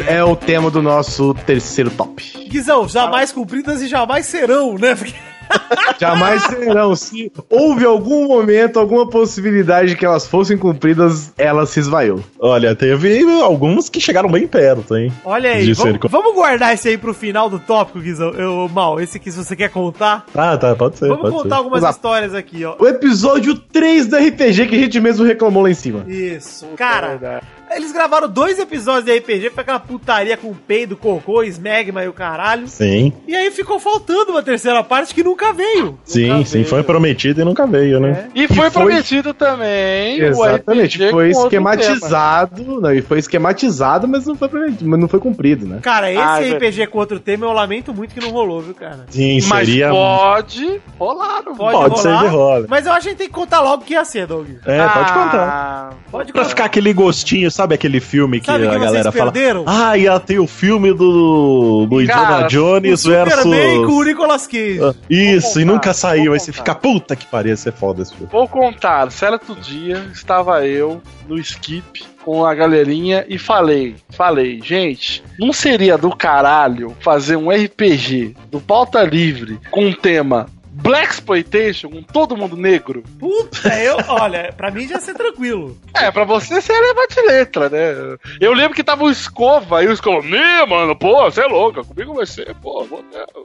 é 0.07 0.23
o 0.23 0.37
tema 0.37 0.71
do 0.71 0.81
nosso 0.81 1.35
terceiro 1.45 1.91
top. 1.91 2.47
Guizão, 2.49 2.89
jamais 2.89 3.33
cumpridas 3.33 3.83
e 3.83 3.89
jamais 3.89 4.27
serão, 4.27 4.79
né? 4.79 4.95
Porque- 4.95 5.12
Jamais 5.99 6.43
serão. 6.43 6.95
Se 6.97 7.31
houve 7.49 7.85
algum 7.85 8.29
momento, 8.29 8.79
alguma 8.79 9.09
possibilidade 9.09 9.91
de 9.91 9.97
que 9.97 10.05
elas 10.05 10.27
fossem 10.27 10.57
cumpridas, 10.59 11.33
ela 11.39 11.66
se 11.66 11.81
esvaiu. 11.81 12.23
Olha, 12.39 12.75
teve 12.75 13.23
alguns 13.43 13.89
que 13.89 14.01
chegaram 14.01 14.31
bem 14.31 14.47
perto, 14.47 14.97
hein? 14.97 15.12
Olha 15.25 15.51
aí, 15.51 15.73
vamos, 15.73 16.01
ser- 16.01 16.09
vamos 16.09 16.35
guardar 16.35 16.75
esse 16.75 16.89
aí 16.89 16.99
pro 16.99 17.15
final 17.15 17.49
do 17.49 17.59
tópico, 17.59 18.01
Guizão. 18.01 18.31
Eu, 18.31 18.69
Mal, 18.75 19.01
esse 19.01 19.19
aqui, 19.19 19.31
se 19.31 19.37
você 19.43 19.55
quer 19.55 19.69
contar. 19.71 20.25
Ah, 20.35 20.57
tá, 20.57 20.75
pode 20.75 20.99
ser. 20.99 21.07
Vamos 21.09 21.23
pode 21.23 21.35
contar 21.37 21.49
ser. 21.57 21.59
algumas 21.61 21.79
Exato. 21.81 21.97
histórias 21.97 22.35
aqui, 22.35 22.65
ó. 22.65 22.75
O 22.79 22.87
episódio 22.87 23.55
3 23.55 24.07
do 24.07 24.16
RPG 24.16 24.66
que 24.66 24.75
a 24.75 24.79
gente 24.79 25.01
mesmo 25.01 25.25
reclamou 25.25 25.62
lá 25.62 25.71
em 25.71 25.75
cima. 25.75 26.05
Isso. 26.09 26.66
Cara, 26.77 27.41
eles 27.76 27.92
gravaram 27.92 28.28
dois 28.28 28.59
episódios 28.59 29.05
de 29.05 29.18
RPG, 29.18 29.51
foi 29.51 29.62
aquela 29.62 29.78
putaria 29.80 30.36
com 30.36 30.52
peido, 30.55 30.96
cocô, 30.96 31.42
smegma 31.42 32.02
e 32.05 32.09
o 32.09 32.12
caralho. 32.12 32.66
Sim, 32.68 33.12
E 33.26 33.34
aí 33.34 33.51
ficou 33.51 33.78
faltando 33.78 34.30
uma 34.32 34.42
terceira 34.42 34.82
parte 34.82 35.14
que 35.14 35.22
nunca 35.22 35.52
veio. 35.52 35.98
sim, 36.05 36.44
sim, 36.44 36.64
foi 36.64 36.82
prometido 36.82 37.40
e 37.40 37.44
nunca 37.44 37.66
veio, 37.66 38.01
né? 38.01 38.28
E 38.34 38.46
Que 38.46 38.55
foi, 38.55 38.70
foi- 38.70 38.82
prometido 38.84 39.32
também 39.34 40.20
o 40.22 40.26
Exatamente, 40.26 40.96
RPG 40.98 41.10
foi 41.10 41.30
esquematizado, 41.30 42.80
não, 42.80 42.92
e 42.92 43.02
foi 43.02 43.18
esquematizado, 43.18 44.06
mas 44.09 44.26
não 44.26 44.34
foi, 44.36 44.48
prometido, 44.48 44.88
mas 44.88 45.01
não 45.01 45.09
foi 45.09 45.20
cumprido, 45.20 45.66
né? 45.66 45.78
Cara, 45.82 46.10
esse 46.10 46.20
Ah, 46.22 46.42
é 46.42 46.52
RPG 46.55 46.86
com 46.88 46.98
outro 46.98 47.18
tema 47.20 47.44
eu 47.46 47.52
lamento 47.52 47.92
muito 47.92 48.14
que 48.14 48.20
não 48.20 48.30
rolou, 48.30 48.60
viu, 48.60 48.74
cara? 48.74 49.06
Sim. 49.10 49.40
Mas 49.48 49.66
seria. 49.68 49.90
pode 49.90 50.80
rolar, 50.98 51.42
não 51.44 51.55
Pode, 51.55 51.72
Pode 51.76 52.01
ser 52.01 52.09
rolar, 52.09 52.22
de 52.22 52.28
rola. 52.28 52.66
Mas 52.68 52.86
eu 52.86 52.92
acho 52.92 53.02
que 53.02 53.09
a 53.09 53.10
gente 53.10 53.18
tem 53.18 53.26
que 53.28 53.32
contar 53.32 53.60
logo 53.60 53.82
o 53.82 53.86
que 53.86 53.94
ia 53.94 54.05
ser, 54.05 54.26
Doug. 54.26 54.48
É, 54.66 54.88
pode 54.88 55.10
Ah, 55.10 55.14
contar. 55.14 55.94
Pode 56.10 56.32
Pra 56.32 56.42
contar. 56.42 56.48
ficar 56.51 56.64
aquele 56.64 56.92
gostinho, 56.92 57.51
sabe 57.51 57.64
aquele 57.73 58.01
filme 58.01 58.41
que 58.41 58.47
Sabe 58.47 58.66
a 58.66 58.70
que 58.73 58.78
galera 58.78 59.11
fala? 59.11 59.32
perderam? 59.32 59.65
Ah, 59.66 59.97
ia 59.97 60.20
ter 60.20 60.39
o 60.39 60.47
filme 60.47 60.93
do, 60.93 61.86
do 61.89 62.07
Cara, 62.07 62.23
Indiana 62.43 62.49
Jones 62.49 62.93
O 63.01 63.03
Superman 63.03 63.43
com 63.43 63.49
o 63.49 63.51
versus. 63.86 64.07
Nicolas 64.07 64.47
Cage. 64.47 64.81
Ah, 64.82 64.95
Isso, 65.09 65.53
Vou 65.55 65.62
e 65.62 65.65
contar, 65.65 65.73
nunca 65.73 65.95
saiu. 65.95 66.32
Aí 66.35 66.41
você 66.41 66.53
contar. 66.53 66.59
fica, 66.65 66.74
puta 66.74 67.16
que 67.16 67.27
pariu, 67.27 67.57
ser 67.57 67.73
foda 67.73 68.03
esse 68.03 68.12
filme. 68.12 68.28
Vou 68.31 68.47
contar, 68.49 69.11
certo 69.11 69.55
dia 69.55 70.05
estava 70.12 70.66
eu 70.66 71.01
no 71.28 71.39
skip 71.39 72.05
com 72.24 72.45
a 72.45 72.55
galerinha 72.55 73.24
e 73.28 73.39
falei, 73.39 73.97
falei, 74.11 74.61
gente, 74.62 75.23
não 75.39 75.53
seria 75.53 75.97
do 75.99 76.15
caralho 76.15 76.95
fazer 77.01 77.36
um 77.36 77.51
RPG 77.51 78.35
do 78.51 78.61
pauta 78.61 79.03
livre 79.03 79.59
com 79.70 79.89
o 79.89 79.95
tema 79.95 80.47
Black 80.85 81.15
Exploitation 81.15 81.89
com 81.89 82.02
todo 82.02 82.36
mundo 82.36 82.59
negro? 82.59 83.02
Puta, 83.19 83.74
eu, 83.81 83.97
olha, 84.06 84.52
pra 84.55 84.70
mim 84.70 84.86
já 84.86 84.97
ia 84.97 85.01
ser 85.01 85.15
tranquilo. 85.15 85.78
É, 85.97 86.11
pra 86.11 86.24
você 86.24 86.61
você 86.61 86.78
leva 86.78 87.06
de 87.09 87.20
letra, 87.23 87.69
né? 87.70 88.19
Eu 88.39 88.52
lembro 88.52 88.74
que 88.74 88.85
tava 88.85 89.02
o 89.02 89.11
Escova 89.11 89.82
e 89.82 89.89
o 89.89 89.93
Escova, 89.93 90.20
né, 90.27 90.62
mano, 90.69 90.94
pô, 90.94 91.24
você 91.24 91.40
é 91.40 91.47
louca, 91.47 91.82
comigo 91.82 92.12
vai 92.12 92.27
ser, 92.27 92.55
pô, 92.56 92.85
vou. 92.85 93.02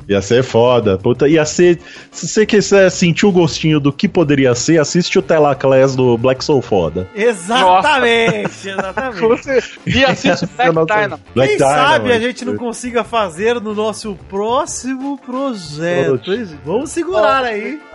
Ia 0.10 0.22
ser 0.22 0.44
foda. 0.44 0.98
Puta, 0.98 1.30
ia 1.30 1.45
ser. 1.45 1.80
Se 2.11 2.28
você 2.28 2.45
quiser 2.45 2.90
sentir 2.91 3.26
o 3.26 3.32
gostinho 3.32 3.80
do 3.80 3.94
que 3.94 4.10
poderia 4.10 4.53
ser, 4.53 4.78
assiste 4.78 5.18
o 5.18 5.22
Telaclass 5.22 5.95
do 5.95 6.18
Black 6.18 6.44
Soul 6.44 6.61
Foda. 6.61 7.07
Exatamente, 7.16 8.70
exatamente. 8.70 9.20
Você... 9.30 9.64
E 9.86 10.03
assiste 10.03 10.45
Black 10.57 10.74
Nossa, 10.74 10.94
Dynamite. 10.94 11.32
Black 11.34 11.49
Quem 11.52 11.60
sabe 11.60 12.11
a 12.11 12.20
gente 12.20 12.44
não 12.44 12.57
consiga 12.57 13.03
fazer 13.03 13.61
no 13.61 13.74
nosso 13.74 14.18
próximo 14.28 15.18
projeto. 15.18 16.32
Vamos 16.66 16.91
segurar 16.91 17.28
aí. 17.43 17.80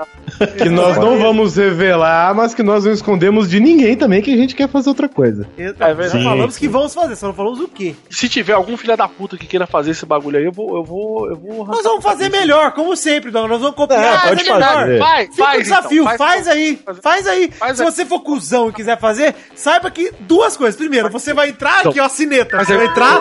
Que 0.59 0.69
nós 0.69 0.97
não 0.97 1.19
vamos 1.19 1.57
revelar, 1.57 2.35
mas 2.35 2.55
que 2.55 2.63
nós 2.63 2.85
não 2.85 2.93
escondemos 2.93 3.49
de 3.49 3.61
ninguém 3.61 3.95
também, 3.95 4.21
que 4.21 4.33
a 4.33 4.37
gente 4.37 4.55
quer 4.55 4.69
fazer 4.69 4.89
outra 4.89 5.09
coisa. 5.09 5.47
É 5.57 5.67
Nós 5.67 5.97
verdade. 5.97 6.25
falamos 6.25 6.57
que 6.59 6.67
vamos 6.67 6.93
fazer, 6.95 7.15
só 7.15 7.27
não 7.29 7.35
falamos 7.35 7.61
o 7.61 7.69
quê. 7.69 7.95
Se 8.11 8.29
tiver 8.29 8.55
algum 8.55 8.77
filho 8.77 8.97
da 8.97 9.07
puta 9.07 9.37
que 9.37 9.47
queira 9.47 9.67
fazer 9.67 9.93
esse 9.93 10.05
bagulho 10.05 10.39
aí, 10.39 10.45
eu 10.45 10.51
vou. 10.51 10.77
Eu 10.77 10.83
vou, 10.83 11.29
eu 11.29 11.37
vou 11.37 11.67
Nós 11.67 11.83
vamos 11.83 12.03
fazer 12.03 12.31
melhor, 12.31 12.73
como 12.73 12.97
sempre, 12.97 13.31
Dom. 13.31 13.47
Nós 13.47 13.61
vamos 13.61 13.77
copiar, 13.77 14.03
É, 14.03 14.29
pode 14.29 14.45
fazer 14.45 14.53
melhor. 14.67 14.99
Vai, 14.99 15.27
Fica 15.27 15.45
faz, 15.45 15.59
o 15.59 15.63
desafio, 15.63 16.03
então, 16.05 16.19
faz, 16.19 16.49
aí, 16.49 16.79
faz 17.03 17.27
aí. 17.29 17.51
Faz 17.53 17.77
Se 17.77 17.83
aí. 17.85 17.91
você 17.93 18.05
for 18.05 18.21
cuzão 18.21 18.71
e 18.71 18.73
quiser 18.73 18.99
fazer, 18.99 19.35
saiba 19.55 19.91
que 19.91 20.11
duas 20.21 20.57
coisas. 20.57 20.75
Primeiro, 20.75 21.11
você 21.11 21.33
vai 21.33 21.51
entrar 21.51 21.87
aqui, 21.87 22.01
ó, 22.01 22.09
cineta. 22.09 22.57
Faz 22.57 22.67
Você 22.67 22.73
aí. 22.73 22.79
vai 22.79 22.87
entrar 22.89 23.21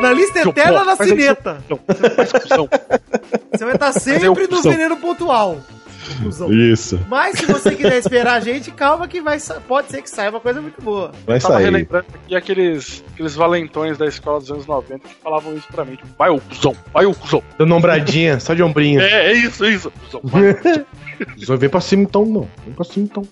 na 0.00 0.12
lista 0.12 0.40
eterna 0.40 0.84
da 0.84 0.92
aí, 0.92 1.08
cineta. 1.08 1.58
Não, 1.68 1.78
faz 2.16 2.32
cuzão. 2.32 2.68
Você 3.52 3.64
vai 3.64 3.74
estar 3.74 3.86
aí, 3.88 3.92
sempre 4.00 4.28
ô, 4.28 4.34
no 4.34 4.48
cuzão. 4.48 4.72
veneno 4.72 4.96
pontual. 4.96 5.58
Cuzão. 6.22 6.52
Isso. 6.52 7.00
Mas 7.08 7.38
se 7.38 7.46
você 7.46 7.74
quiser 7.74 7.96
esperar 7.96 8.34
a 8.34 8.40
gente, 8.40 8.70
calma 8.70 9.08
que 9.08 9.22
vai, 9.22 9.38
pode 9.66 9.90
ser 9.90 10.02
que 10.02 10.10
saia 10.10 10.28
uma 10.28 10.40
coisa 10.40 10.60
muito 10.60 10.80
boa. 10.82 11.12
Vai 11.26 11.40
Tava 11.40 11.54
sair. 11.54 11.64
relembrando 11.64 12.04
aqui 12.14 12.36
aqueles, 12.36 13.02
aqueles 13.14 13.34
valentões 13.34 13.96
da 13.96 14.04
escola 14.06 14.38
dos 14.38 14.50
anos 14.50 14.66
90 14.66 15.08
que 15.08 15.14
falavam 15.22 15.54
isso 15.54 15.66
pra 15.72 15.82
mim. 15.84 15.96
Tipo, 15.96 16.08
vai 16.18 16.28
ô 16.28 16.38
cuzão, 16.38 16.76
vai 16.92 17.06
ô 17.06 17.14
cuzão. 17.14 17.42
Dando 17.56 17.74
ombradinha, 17.74 18.38
só 18.38 18.52
de 18.52 18.62
ombrinho. 18.62 19.00
É, 19.00 19.30
é 19.30 19.32
isso, 19.32 19.64
é 19.64 19.70
isso. 19.70 19.90
Cuzão, 19.90 20.20
vai. 20.24 20.42
Não 20.42 20.84
vem 21.58 21.68
pra 21.68 21.80
cima 21.80 22.02
então, 22.02 22.24
não. 22.24 22.48
Vem 22.64 22.74
pra 22.74 22.84
cima 22.84 23.06
então. 23.10 23.26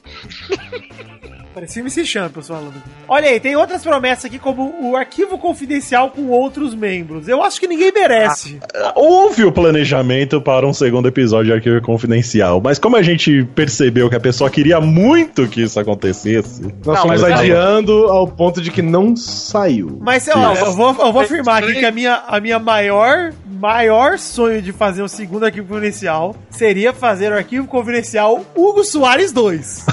Parecia 1.54 1.82
MC 1.82 2.06
Champions 2.06 2.48
falando. 2.48 2.82
Olha 3.06 3.28
aí, 3.28 3.38
tem 3.38 3.54
outras 3.56 3.82
promessas 3.82 4.24
aqui, 4.24 4.38
como 4.38 4.74
o 4.90 4.96
arquivo 4.96 5.36
confidencial 5.36 6.08
com 6.10 6.28
outros 6.28 6.74
membros. 6.74 7.28
Eu 7.28 7.42
acho 7.42 7.60
que 7.60 7.66
ninguém 7.66 7.92
merece. 7.92 8.58
Houve 8.94 9.44
o 9.44 9.52
planejamento 9.52 10.40
para 10.40 10.66
um 10.66 10.72
segundo 10.72 11.08
episódio 11.08 11.48
de 11.48 11.52
Arquivo 11.52 11.82
Confidencial, 11.82 12.58
mas 12.64 12.78
como 12.78 12.96
a 12.96 13.02
gente 13.02 13.44
percebeu 13.54 14.08
que 14.08 14.16
a 14.16 14.20
pessoa 14.20 14.48
queria 14.48 14.80
muito 14.80 15.46
que 15.46 15.60
isso 15.62 15.78
acontecesse, 15.78 16.62
Nós 16.62 16.86
Não, 16.86 16.94
estamos 16.94 17.20
mas- 17.20 17.40
adiando 17.40 17.92
ao 18.08 18.26
ponto 18.26 18.62
de 18.62 18.70
que 18.70 18.80
não 18.80 19.14
saiu. 19.14 19.98
Mas 20.00 20.26
ó, 20.28 20.54
eu 20.54 20.72
vou, 20.72 20.88
eu 20.98 21.12
vou 21.12 21.20
afirmar 21.20 21.62
aqui 21.62 21.74
que 21.74 21.84
a 21.84 21.92
minha, 21.92 22.14
a 22.26 22.40
minha 22.40 22.58
maior, 22.58 23.30
maior 23.60 24.18
sonho 24.18 24.62
de 24.62 24.72
fazer 24.72 25.02
um 25.02 25.08
segundo 25.08 25.44
arquivo 25.44 25.68
confidencial 25.68 26.34
seria 26.48 26.94
fazer 26.94 27.30
o 27.30 27.36
arquivo 27.36 27.66
confidencial 27.72 28.44
Hugo 28.54 28.84
Soares 28.84 29.32
2. 29.32 29.86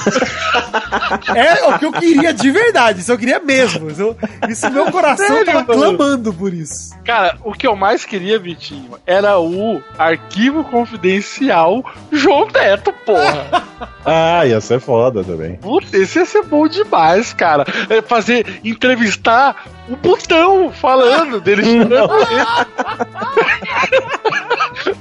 é 1.34 1.65
o 1.65 1.80
que 1.80 1.85
eu 1.85 1.91
queria 1.93 2.34
de 2.34 2.51
verdade, 2.51 2.99
isso 2.99 3.11
eu 3.11 3.18
queria 3.18 3.39
mesmo. 3.39 3.89
Isso, 3.89 4.15
isso 4.49 4.69
meu 4.69 4.91
coração 4.91 5.26
Sério, 5.26 5.45
tava 5.45 5.64
mano? 5.64 5.97
clamando 5.97 6.34
por 6.34 6.53
isso. 6.53 6.93
Cara, 7.06 7.38
o 7.43 7.53
que 7.53 7.65
eu 7.65 7.76
mais 7.76 8.03
queria, 8.03 8.38
Vitinho, 8.38 8.91
era 9.07 9.39
o 9.39 9.81
arquivo 9.97 10.65
confidencial 10.65 11.84
João 12.11 12.47
Teto, 12.47 12.93
porra. 13.06 13.69
Ah, 14.06 14.45
ia 14.45 14.60
ser 14.60 14.80
foda 14.81 15.23
também. 15.23 15.56
Puta, 15.57 15.95
esse 15.95 16.19
ia 16.19 16.26
ser 16.26 16.43
bom 16.43 16.68
demais, 16.68 17.31
cara. 17.31 17.65
É 17.89 18.01
fazer, 18.01 18.60
entrevistar 18.64 19.65
o 19.88 19.95
Botão 19.95 20.72
falando 20.72 21.39
dele. 21.39 21.64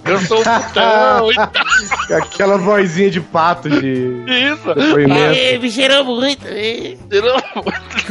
Eu 0.09 0.21
sou 0.21 0.41
o 0.41 0.45
Botão 0.45 1.31
e 1.31 1.35
tal. 1.35 1.57
Aquela 2.19 2.57
vozinha 2.59 3.11
de 3.11 3.21
pato 3.21 3.69
de. 3.69 4.25
Isso. 4.27 4.71
Aê, 5.13 5.59
me 5.59 5.71
cheirou 5.71 6.05
muito. 6.05 6.47
aê. 6.47 6.97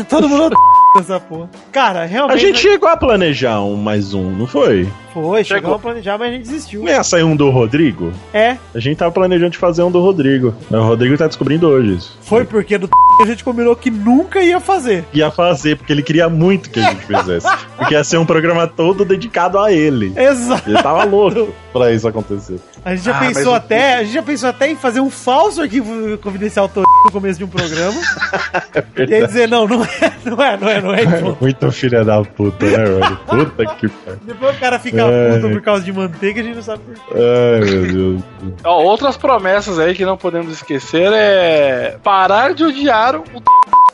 Todo 0.10 0.30
mundo 0.30 0.56
essa 0.99 1.19
porra. 1.19 1.49
Cara, 1.72 2.02
A 2.03 2.06
realmente. 2.06 2.40
gente 2.40 2.60
chegou 2.60 2.90
a 2.90 2.98
planejar 2.98 3.61
um 3.61 3.76
mais 3.76 4.14
um, 4.14 4.32
não 4.32 4.48
foi? 4.48 4.88
Foi, 5.14 5.44
chegou 5.44 5.61
Chegou. 5.61 5.74
a 5.76 5.80
planejar, 5.80 6.18
mas 6.18 6.30
a 6.30 6.32
gente 6.34 6.44
desistiu. 6.44 6.84
Não 6.84 6.90
ia 6.91 7.03
sair 7.03 7.24
um 7.24 7.36
do 7.36 7.49
Rodrigo? 7.49 8.11
É, 8.32 8.57
A 8.76 8.80
gente 8.80 8.98
tava 8.98 9.11
planejando 9.11 9.49
de 9.52 9.57
fazer 9.57 9.82
um 9.82 9.90
do 9.90 9.99
Rodrigo. 9.99 10.53
O 10.69 10.82
Rodrigo 10.84 11.18
tá 11.18 11.26
descobrindo 11.26 11.68
hoje 11.68 11.95
isso. 11.95 12.18
foi 12.22 12.45
porque 12.45 12.78
do 12.78 12.88
a 13.19 13.26
gente 13.26 13.44
combinou 13.44 13.76
que 13.76 13.90
nunca 13.90 14.44
ia 14.44 14.60
fazer. 14.60 15.03
Ia 15.11 15.32
fazer, 15.32 15.76
porque 15.76 15.91
ele 15.91 16.03
queria 16.03 16.30
muito 16.30 16.69
que 16.69 16.80
a 16.80 16.91
gente 16.91 17.03
fizesse. 17.03 17.48
Porque 17.76 17.95
ia 17.95 18.03
ser 18.03 18.18
um 18.18 18.26
programa 18.28 18.68
todo 18.68 19.03
dedicado 19.03 19.57
a 19.57 19.72
ele. 19.72 20.14
Exato. 20.15 20.69
Ele 20.69 20.80
tava 20.84 21.03
louco 21.03 21.52
pra 21.74 21.91
isso 21.91 22.07
acontecer. 22.07 22.60
A 22.86 22.95
gente 22.95 23.06
já 23.06 23.18
Ah, 23.18 23.19
pensou 23.19 23.56
até, 23.56 23.95
a 23.95 24.03
gente 24.03 24.14
já 24.14 24.22
pensou 24.22 24.49
até 24.49 24.69
em 24.69 24.76
fazer 24.76 24.99
um 24.99 25.10
falso 25.10 25.64
arquivo 25.64 26.15
confidencial 26.19 26.69
todo 26.69 26.86
no 27.06 27.11
começo 27.11 27.40
de 27.40 27.44
um 27.45 27.48
programa. 27.48 27.99
e 29.10 29.14
aí 29.15 29.26
dizer, 29.26 29.48
não, 29.48 29.68
não 29.68 29.84
é, 29.84 30.11
não 30.24 30.44
é, 30.44 30.57
não 30.57 30.69
é, 30.69 30.82
não 30.82 30.86
é. 30.86 30.86
E 30.95 31.07
pronto. 31.19 31.38
Muito 31.41 31.72
filha 31.72 32.03
da 32.05 32.22
puta, 32.23 32.65
né, 32.65 32.77
mano? 32.77 33.19
Puta 33.27 33.65
que 33.76 33.88
pariu. 33.88 34.19
Depois 34.23 34.55
o 34.55 34.59
cara 34.59 34.80
fica 34.80 35.01
É. 35.01 35.35
puto 35.39 35.49
por 35.53 35.61
causa 35.61 35.84
de 35.84 35.91
manteiga, 35.93 36.41
a 36.41 36.43
gente 36.43 36.55
não 36.55 36.61
sabe 36.64 36.81
por 36.84 36.93
quê. 36.95 37.14
Ai, 37.15 37.59
meu 37.69 37.85
Deus. 37.93 38.22
Ó, 38.64 38.84
outras 38.84 39.18
promessas 39.18 39.80
aí 39.80 39.93
que 39.95 40.05
não 40.05 40.18
podemos 40.18 40.51
esquecer 40.51 41.11
é 41.14 41.97
parar 42.03 42.53
de 42.53 42.64
odiar 42.64 43.15
o 43.15 43.23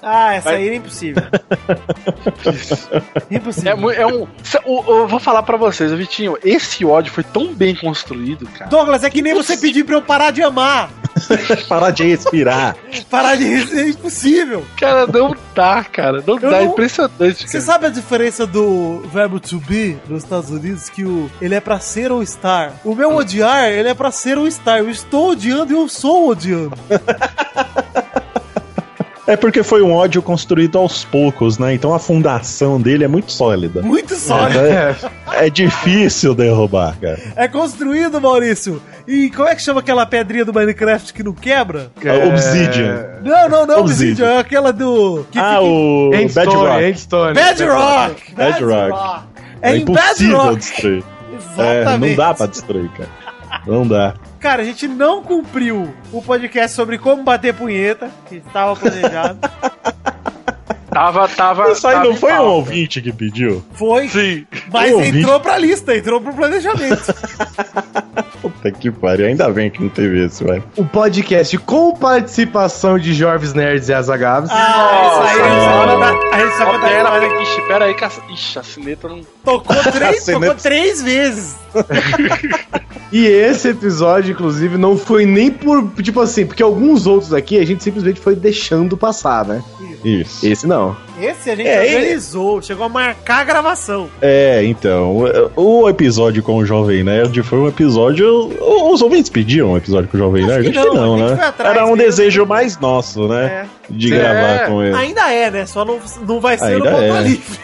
Ah, 0.04 0.36
essa 0.36 0.50
Vai- 0.52 0.60
aí 0.60 0.70
é 0.70 0.76
impossível. 0.76 1.24
impossível. 3.32 3.92
É, 3.92 4.02
é 4.02 4.08
um. 4.08 4.28
o- 4.66 4.84
Eu 5.00 5.08
vou 5.08 5.20
falar 5.20 5.44
pra 5.44 5.58
vocês, 5.58 5.92
Vitinho, 5.94 6.38
esse 6.44 6.84
ódio 6.86 7.12
foi 7.12 7.24
tão 7.24 7.54
bem 7.54 7.76
construído, 7.76 8.46
cara. 8.48 8.70
Douglas, 8.70 9.04
é 9.04 9.10
que 9.10 9.22
nem 9.22 9.34
você 9.34 9.58
pedir 9.58 9.84
pra 9.86 9.96
eu 9.96 10.02
parar 10.02 10.32
de 10.32 10.42
amar. 10.44 10.90
Parar 11.70 11.92
de 11.92 12.04
respirar. 12.04 12.76
Parar 13.10 13.36
de 13.36 13.46
é 13.46 13.90
impossível. 13.90 14.66
Cara, 14.78 15.06
não 15.08 15.36
dá, 15.56 15.84
cara. 15.84 16.24
Não 16.26 16.36
Eu 16.36 16.40
dá. 16.52 16.58
É 16.58 16.66
não- 16.66 16.72
impressionante, 16.74 17.48
Você 17.50 17.62
sabe 17.62 17.86
a 17.86 17.90
diferença 17.90 18.46
do 18.48 19.00
verbo 19.14 19.40
to 19.40 19.60
be 19.60 19.98
nos 20.10 20.24
Estados 20.24 20.50
Unidos? 20.50 20.90
Que 20.90 21.06
o 21.06 21.30
ele 21.40 21.56
é 21.56 21.60
pra 21.62 21.80
ser 21.80 22.12
ou 22.12 22.22
estar. 22.24 22.74
O 22.84 22.96
meu 22.96 23.16
odiar, 23.16 23.70
ele 23.70 23.90
é 23.90 23.94
pra 23.94 24.12
ser 24.12 24.38
ou 24.38 24.48
estar. 24.48 24.80
Eu 24.80 24.90
estou 24.90 25.32
odiando 25.32 25.72
e 25.72 25.76
eu 25.76 25.88
sou 25.88 26.30
odiando. 26.30 26.74
É 29.26 29.38
porque 29.38 29.64
foi 29.64 29.82
um 29.82 29.94
ódio 29.94 30.22
construído 30.22 30.78
aos 30.78 31.06
poucos, 31.06 31.58
né? 31.58 31.74
Então 31.74 31.94
a 31.94 32.00
fundação 32.00 32.80
dele 32.82 33.06
é 33.06 33.08
muito 33.08 33.32
sólida. 33.32 33.82
Muito 33.82 34.16
sólido. 34.16 34.60
É, 34.60 34.95
é 35.32 35.50
difícil 35.50 36.36
derrubar, 36.36 36.98
cara. 37.00 37.20
É 37.38 37.48
construído, 37.48 38.20
Maurício. 38.20 38.82
E 39.08 39.30
como 39.32 39.48
é 39.48 39.56
que 39.56 39.62
chama 39.62 39.80
aquela 39.80 40.06
pedrinha 40.06 40.44
do 40.44 40.54
Minecraft 40.54 41.14
que 41.14 41.24
não 41.24 41.32
quebra? 41.32 41.90
A 42.06 42.28
Obsidian. 42.28 43.06
Não, 43.24 43.48
não, 43.48 43.66
não, 43.66 43.80
Obsidian. 43.80 44.12
Obsidian. 44.12 44.28
É 44.32 44.38
aquela 44.40 44.74
do. 44.74 45.26
que 45.32 45.40
Ah, 45.40 45.52
fica 45.52 45.62
em- 45.64 46.26
o 46.26 46.34
Bedrock. 46.34 47.34
Bedrock! 47.34 48.36
Bedrock. 48.36 49.24
É, 49.62 49.72
É 49.72 49.78
em 49.78 49.82
impossível 49.84 50.38
Bedrock. 50.38 50.56
destruir. 50.60 51.04
É, 51.58 51.82
Exatamente. 51.82 52.10
não 52.10 52.16
dá 52.18 52.34
pra 52.34 52.45
destruir, 52.48 52.90
cara. 52.90 53.10
Não 53.68 53.88
dá. 53.88 54.14
Cara, 54.44 54.61
a 54.61 54.65
gente 54.65 54.90
não 54.90 55.24
cumpriu 55.24 55.95
o 56.11 56.22
podcast 56.22 56.76
sobre 56.76 56.98
como 56.98 57.24
bater 57.24 57.53
punheta, 57.53 58.11
que 58.28 58.36
estava 58.36 58.76
planejado. 58.76 59.40
Tava, 60.94 61.28
tava. 61.28 61.72
Isso 61.72 61.88
aí 61.88 61.95
tava 61.95 62.06
não 62.07 62.15
foi 62.15 62.34
um 62.34 62.41
ouvinte 62.44 63.02
que 63.02 63.11
pediu? 63.11 63.64
Foi, 63.74 64.07
Sim. 64.10 64.45
mas 64.72 64.91
Um 64.91 64.95
ouvinte. 64.98 65.18
entrou 65.20 65.40
pra 65.40 65.57
lista, 65.57 65.95
entrou 65.95 66.22
pro 66.22 66.34
planejamento. 66.34 67.14
Puta 68.41 68.72
que 68.72 68.91
pariu. 68.91 69.26
Ainda 69.28 69.49
bem 69.49 69.70
que 69.72 69.82
não 69.82 69.90
teve 69.90 70.26
esse, 70.26 70.44
velho. 70.44 70.64
O 70.76 70.84
podcast 70.86 71.57
com 71.60 71.94
participação 71.95 72.99
de 72.99 73.14
Jorves 73.14 73.53
Nerds 73.53 73.88
e 73.90 73.94
Azagaves. 73.94 74.49
Ah, 74.52 74.56
isso 75.07 75.22
aí, 75.22 75.40
Nossa, 75.40 75.40
a 75.40 75.49
gente 75.49 75.64
só- 75.64 76.34
a 76.34 76.40
gente 76.40 76.57
só 76.57 76.64
Ó, 76.64 76.72
conta- 76.74 76.88
pera, 76.88 77.11
pera, 77.11 77.41
ixi, 77.41 77.61
pera 77.68 77.86
aí 77.86 77.94
que 77.94 78.03
a, 78.03 78.11
ixi, 78.34 78.60
a 78.60 78.64
cineta 78.64 79.07
não. 79.07 79.22
Tocou 79.45 79.76
três, 79.91 80.26
tocou 80.26 80.56
três 80.56 81.02
vezes. 81.02 81.56
E 83.11 83.26
esse 83.26 83.70
episódio, 83.70 84.32
inclusive, 84.32 84.78
não 84.78 84.98
foi 84.98 85.26
nem 85.26 85.49
por. 85.52 85.90
Tipo 86.02 86.20
assim, 86.22 86.45
porque 86.45 86.64
alguns 86.64 87.06
outros 87.07 87.34
aqui 87.34 87.60
a 87.60 87.65
gente 87.65 87.84
simplesmente 87.84 88.20
foi 88.20 88.36
deixando 88.36 88.98
passar, 88.98 89.45
né? 89.45 89.64
Isso. 90.04 90.46
Esse 90.46 90.68
não. 90.68 90.96
Esse 91.20 91.50
a 91.52 91.56
gente 91.56 91.68
É, 91.68 91.86
ele- 91.86 91.96
organizou, 91.96 92.62
chegou 92.62 92.86
a 92.86 92.90
marcar 92.90 93.40
a 93.40 93.44
gravação. 93.44 94.10
É, 94.22 94.64
então, 94.66 95.18
o 95.56 95.88
episódio 95.88 96.42
com 96.44 96.58
o 96.58 96.66
Jovem 96.66 97.04
Nerd 97.04 97.42
foi 97.44 97.60
um 97.60 97.68
episódio. 97.68 98.52
Os 98.92 99.02
ouvintes 99.02 99.30
pediam 99.30 99.72
um 99.72 99.78
episódio 99.78 100.10
com 100.10 100.18
o 100.18 100.20
Jovem 100.20 100.46
Nerd? 100.46 100.68
Acho 100.70 100.72
que 100.72 100.86
não, 100.88 100.94
não, 100.94 101.16
a 101.16 101.18
gente 101.20 101.30
né? 101.30 101.36
foi 101.38 101.46
atrás 101.46 101.76
Era 101.78 101.86
um 101.86 101.96
desejo 101.96 102.46
mais 102.46 102.78
nosso, 102.80 103.28
né? 103.28 103.68
De 103.90 104.14
É. 104.14 104.18
gravar 104.18 104.68
com 104.68 104.84
ele. 104.84 104.96
Ainda 104.96 105.32
é, 105.32 105.52
né? 105.52 105.66
Só 105.66 105.86
não, 105.86 106.00
não 106.28 106.40
vai 106.40 106.58
ser 106.58 106.78
no 106.80 106.86
Ainda 106.86 106.92
Pauta 106.92 107.06
é. 107.06 107.22
Livre. 107.24 107.60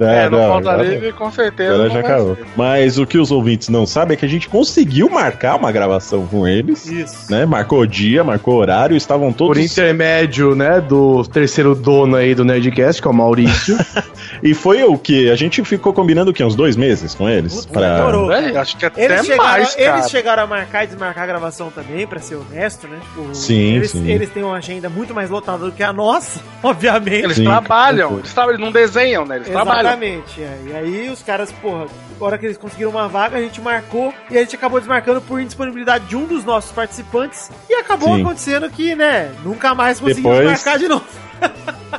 É, 0.00 0.28
no 0.28 0.38
não, 0.38 0.48
Pauta 0.48 0.76
já- 0.78 0.82
Livre, 0.82 1.12
com 1.12 1.30
certeza. 1.30 1.76
Não 1.78 1.86
já 1.88 2.00
vai 2.00 2.10
acabou. 2.12 2.34
ser. 2.36 2.46
Mas 2.56 2.98
o 2.98 3.06
que 3.06 3.16
os 3.18 3.30
ouvintes 3.30 3.68
não 3.68 3.86
sabem 3.86 4.14
é 4.14 4.16
que 4.18 4.24
a 4.24 4.28
gente 4.28 4.48
conseguiu 4.48 5.08
marcar 5.08 5.56
uma 5.56 5.70
gravação 5.70 6.26
com 6.26 6.48
eles, 6.48 6.86
Isso. 6.86 7.30
né? 7.30 7.44
Marcou 7.46 7.80
o 7.80 7.86
dia, 7.86 8.24
marcou 8.24 8.54
o 8.54 8.56
horário, 8.58 8.96
estavam 8.96 9.32
todos. 9.32 9.56
Por 9.56 9.62
intermédio, 9.64 10.54
né, 10.54 10.80
do 10.80 11.22
terceiro 11.24 11.74
dono 11.74 12.16
aí 12.16 12.34
do 12.34 12.44
Nerdcast, 12.44 13.00
que 13.00 13.06
é 13.06 13.10
o 13.10 13.14
Maurício. 13.14 13.76
E 14.42 14.52
foi 14.52 14.82
o 14.82 14.98
que? 14.98 15.30
A 15.30 15.36
gente 15.36 15.62
ficou 15.64 15.92
combinando 15.92 16.30
o 16.30 16.34
quê? 16.34 16.42
Uns 16.44 16.54
dois 16.56 16.76
meses 16.76 17.14
com 17.14 17.28
eles? 17.28 17.64
Puta, 17.66 17.80
demorou. 17.80 18.32
É, 18.32 18.56
acho 18.58 18.76
que 18.76 18.84
até 18.84 19.04
Eles 19.04 19.24
chegaram, 19.24 19.44
mais, 19.50 19.74
cara. 19.74 19.96
eles 19.98 20.10
chegaram 20.10 20.42
a 20.42 20.46
marcar 20.46 20.84
e 20.84 20.86
desmarcar 20.88 21.24
a 21.24 21.26
gravação 21.26 21.70
também, 21.70 22.06
pra 22.06 22.18
ser 22.20 22.34
honesto, 22.34 22.86
né? 22.88 22.98
Tipo, 23.00 23.34
Sim, 23.34 23.76
eles, 23.76 23.90
sim. 23.92 24.06
eles 24.10 24.28
têm 24.30 24.42
uma 24.42 24.56
agenda 24.56 24.90
muito 24.90 25.14
mais 25.14 25.30
lotada 25.30 25.64
do 25.64 25.72
que 25.72 25.82
a 25.82 25.92
nossa, 25.92 26.40
obviamente. 26.62 27.24
Eles 27.24 27.36
Sim, 27.36 27.44
trabalham, 27.44 28.18
eles, 28.18 28.32
trabalham, 28.34 28.54
eles 28.58 28.64
não 28.66 28.72
desenham, 28.72 29.24
né? 29.24 29.36
Eles 29.36 29.48
trabalham. 29.54 29.90
Exatamente. 29.92 30.42
é. 30.42 30.58
E 30.66 30.72
aí 30.74 31.08
os 31.10 31.22
caras, 31.22 31.50
porra, 31.52 31.86
na 32.18 32.26
hora 32.26 32.38
que 32.38 32.46
eles 32.46 32.56
conseguiram 32.58 32.90
uma 32.90 33.08
vaga, 33.08 33.36
a 33.38 33.40
gente 33.40 33.60
marcou 33.60 34.12
e 34.30 34.36
a 34.36 34.40
gente 34.40 34.56
acabou 34.56 34.78
desmarcando 34.80 35.20
por 35.20 35.40
indisponibilidade 35.40 36.06
de 36.06 36.16
um 36.16 36.26
dos 36.26 36.44
nossos 36.44 36.70
participantes. 36.72 37.50
E 37.68 37.74
acabou 37.74 38.14
Sim. 38.16 38.22
acontecendo 38.22 38.68
que, 38.70 38.94
né, 38.94 39.32
nunca 39.42 39.74
mais 39.74 39.98
conseguimos 40.00 40.36
Depois- 40.38 40.50
marcar 40.64 40.78
de 40.78 40.88
novo. 40.88 41.04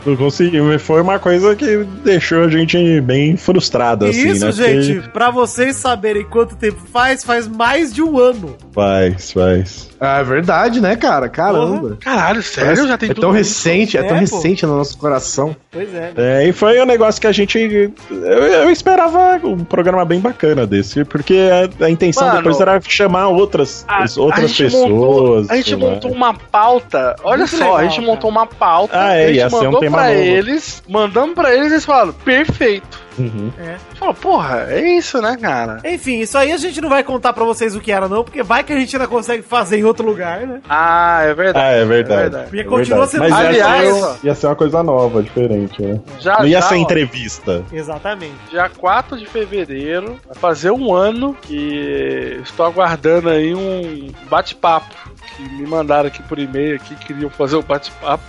Não 0.06 0.16
conseguimos. 0.16 0.82
Foi 0.84 1.02
uma 1.02 1.18
coisa 1.18 1.56
que 1.56 1.84
deixou 2.04 2.44
a 2.44 2.48
gente 2.50 3.02
bem 3.02 3.36
frustrado, 3.38 4.06
assim, 4.06 4.28
Isso, 4.30 4.46
né? 4.46 4.52
gente, 4.52 4.94
Porque 4.96 5.10
pra 5.10 5.32
vocês 5.32 5.76
saberem 5.78 6.24
quanto 6.26 6.56
tempo 6.56 6.78
faz, 6.94 7.24
faz 7.24 7.48
mais 7.48 7.92
de 7.92 8.04
um 8.04 8.20
ano. 8.20 8.56
Faz, 8.72 9.32
faz. 9.32 9.90
ah, 10.00 10.20
é 10.20 10.24
verdade, 10.24 10.80
né, 10.82 10.96
cara? 10.96 11.28
Caramba. 11.28 11.98
Caralho, 12.00 12.44
sério? 12.44 12.68
Parece- 12.72 12.88
Já 12.88 12.98
tem 13.00 13.10
é 13.10 13.14
tudo 13.14 13.22
tão 13.22 13.32
recente, 13.32 13.98
é, 13.98 14.04
tão 14.04 14.18
É, 14.18 14.20
pô. 14.20 14.36
recente 14.36 14.66
no 14.66 14.78
nosso 14.78 14.96
coração. 14.98 15.56
Pois 15.72 15.88
é. 15.92 16.12
né? 16.16 16.44
É, 16.44 16.48
e 16.50 16.52
foi 16.54 16.80
um 16.80 16.86
negócio 16.86 17.20
que 17.20 17.26
a 17.28 17.32
gente. 17.32 17.58
Eu, 17.58 18.22
eu 18.44 18.70
esperava 18.70 19.40
um 19.44 19.64
programa 19.64 20.06
bem 20.06 20.20
bacana 20.20 20.68
desse, 20.68 21.04
porque 21.06 21.50
a, 21.82 21.86
a 21.86 21.90
intenção 21.90 22.28
Mano, 22.28 22.38
depois 22.40 22.60
era 22.62 22.80
chamar 22.82 23.30
outras, 23.30 23.84
A, 23.88 24.06
outras 24.18 24.52
a 24.52 24.56
pessoas. 24.56 24.90
montou, 24.92 25.46
a 25.50 25.56
gente 25.56 25.76
montou 25.78 26.12
uma 26.12 26.34
pauta. 26.34 27.16
Olha 27.24 27.40
Muito 27.40 27.50
só, 27.52 27.64
legal, 27.64 27.78
a 27.78 27.84
gente 27.86 27.96
cara. 27.96 28.08
montou 28.08 28.30
uma 28.30 28.46
pauta. 28.46 28.94
Ah, 28.94 29.14
é, 29.16 29.25
a 29.26 29.28
gente 29.28 29.38
ia 29.38 29.50
ser 29.50 29.56
um 29.56 29.64
mandou 29.64 29.80
tema 29.80 29.98
pra 29.98 30.08
novo. 30.10 30.20
eles, 30.20 30.84
mandamos 30.88 31.36
pra 31.36 31.54
eles 31.54 31.68
e 31.68 31.74
eles 31.74 31.86
falaram, 31.86 32.14
perfeito. 32.14 33.06
Uhum. 33.18 33.50
É. 33.58 33.78
Falou, 33.98 34.14
porra, 34.14 34.66
é 34.70 34.98
isso, 34.98 35.22
né, 35.22 35.38
cara? 35.40 35.80
Enfim, 35.86 36.20
isso 36.20 36.38
aí 36.38 36.52
a 36.52 36.58
gente 36.58 36.82
não 36.82 36.90
vai 36.90 37.02
contar 37.02 37.32
pra 37.32 37.46
vocês 37.46 37.74
o 37.74 37.80
que 37.80 37.90
era, 37.90 38.10
não, 38.10 38.26
porque 38.26 38.44
vai 38.44 38.62
que 38.62 38.74
a 38.74 38.78
gente 38.78 38.94
ainda 38.94 39.08
consegue 39.08 39.42
fazer 39.42 39.80
em 39.80 39.86
outro 39.86 40.06
lugar, 40.06 40.42
né? 40.46 40.60
Ah, 40.68 41.22
é 41.24 41.34
verdade. 41.34 41.66
Ah, 41.66 41.70
é 41.72 41.86
verdade. 41.86 42.20
É 42.20 42.24
verdade. 42.24 42.44
Porque 42.48 42.60
é 42.60 42.64
continua 42.66 43.06
verdade. 43.06 43.12
sendo- 43.12 43.22
Mas 43.30 43.56
ia, 43.56 43.66
Aliás- 43.68 43.96
ser, 44.20 44.28
ia 44.28 44.36
ser 44.36 44.48
uma 44.48 44.56
coisa 44.58 44.84
nova, 44.84 45.24
diferente, 45.24 45.82
né? 45.82 46.00
Já, 46.20 46.40
Não 46.40 46.46
ia 46.48 46.60
já, 46.60 46.68
ser 46.68 46.76
ó, 46.76 46.78
entrevista. 46.78 47.64
Exatamente. 47.72 48.34
Dia 48.52 48.70
4 48.70 49.18
de 49.18 49.26
fevereiro, 49.28 50.20
vai 50.28 50.36
fazer 50.36 50.72
um 50.72 50.94
ano 50.94 51.34
que 51.42 52.42
estou 52.44 52.66
aguardando 52.66 53.30
aí 53.30 53.56
um 53.56 54.10
bate-papo. 54.30 54.94
Que 55.38 55.44
me 55.44 55.66
mandaram 55.68 56.08
aqui 56.08 56.22
por 56.24 56.38
e-mail 56.40 56.76
aqui, 56.76 56.96
queriam 56.96 57.30
fazer 57.30 57.56
um 57.58 57.62
bate-papo. 57.62 58.24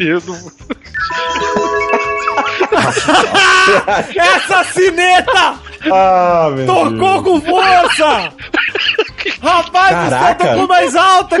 Não... 0.00 0.52
Essa 4.16 4.64
cineta 4.64 5.60
Ah, 5.92 6.50
meu 6.54 6.66
tocou 6.66 7.22
com 7.22 7.40
força! 7.42 8.32
Rapaz, 9.42 9.90
Caraca. 9.90 10.44
você 10.44 10.50
tocou 10.50 10.68
mais 10.68 10.96
alta. 10.96 11.36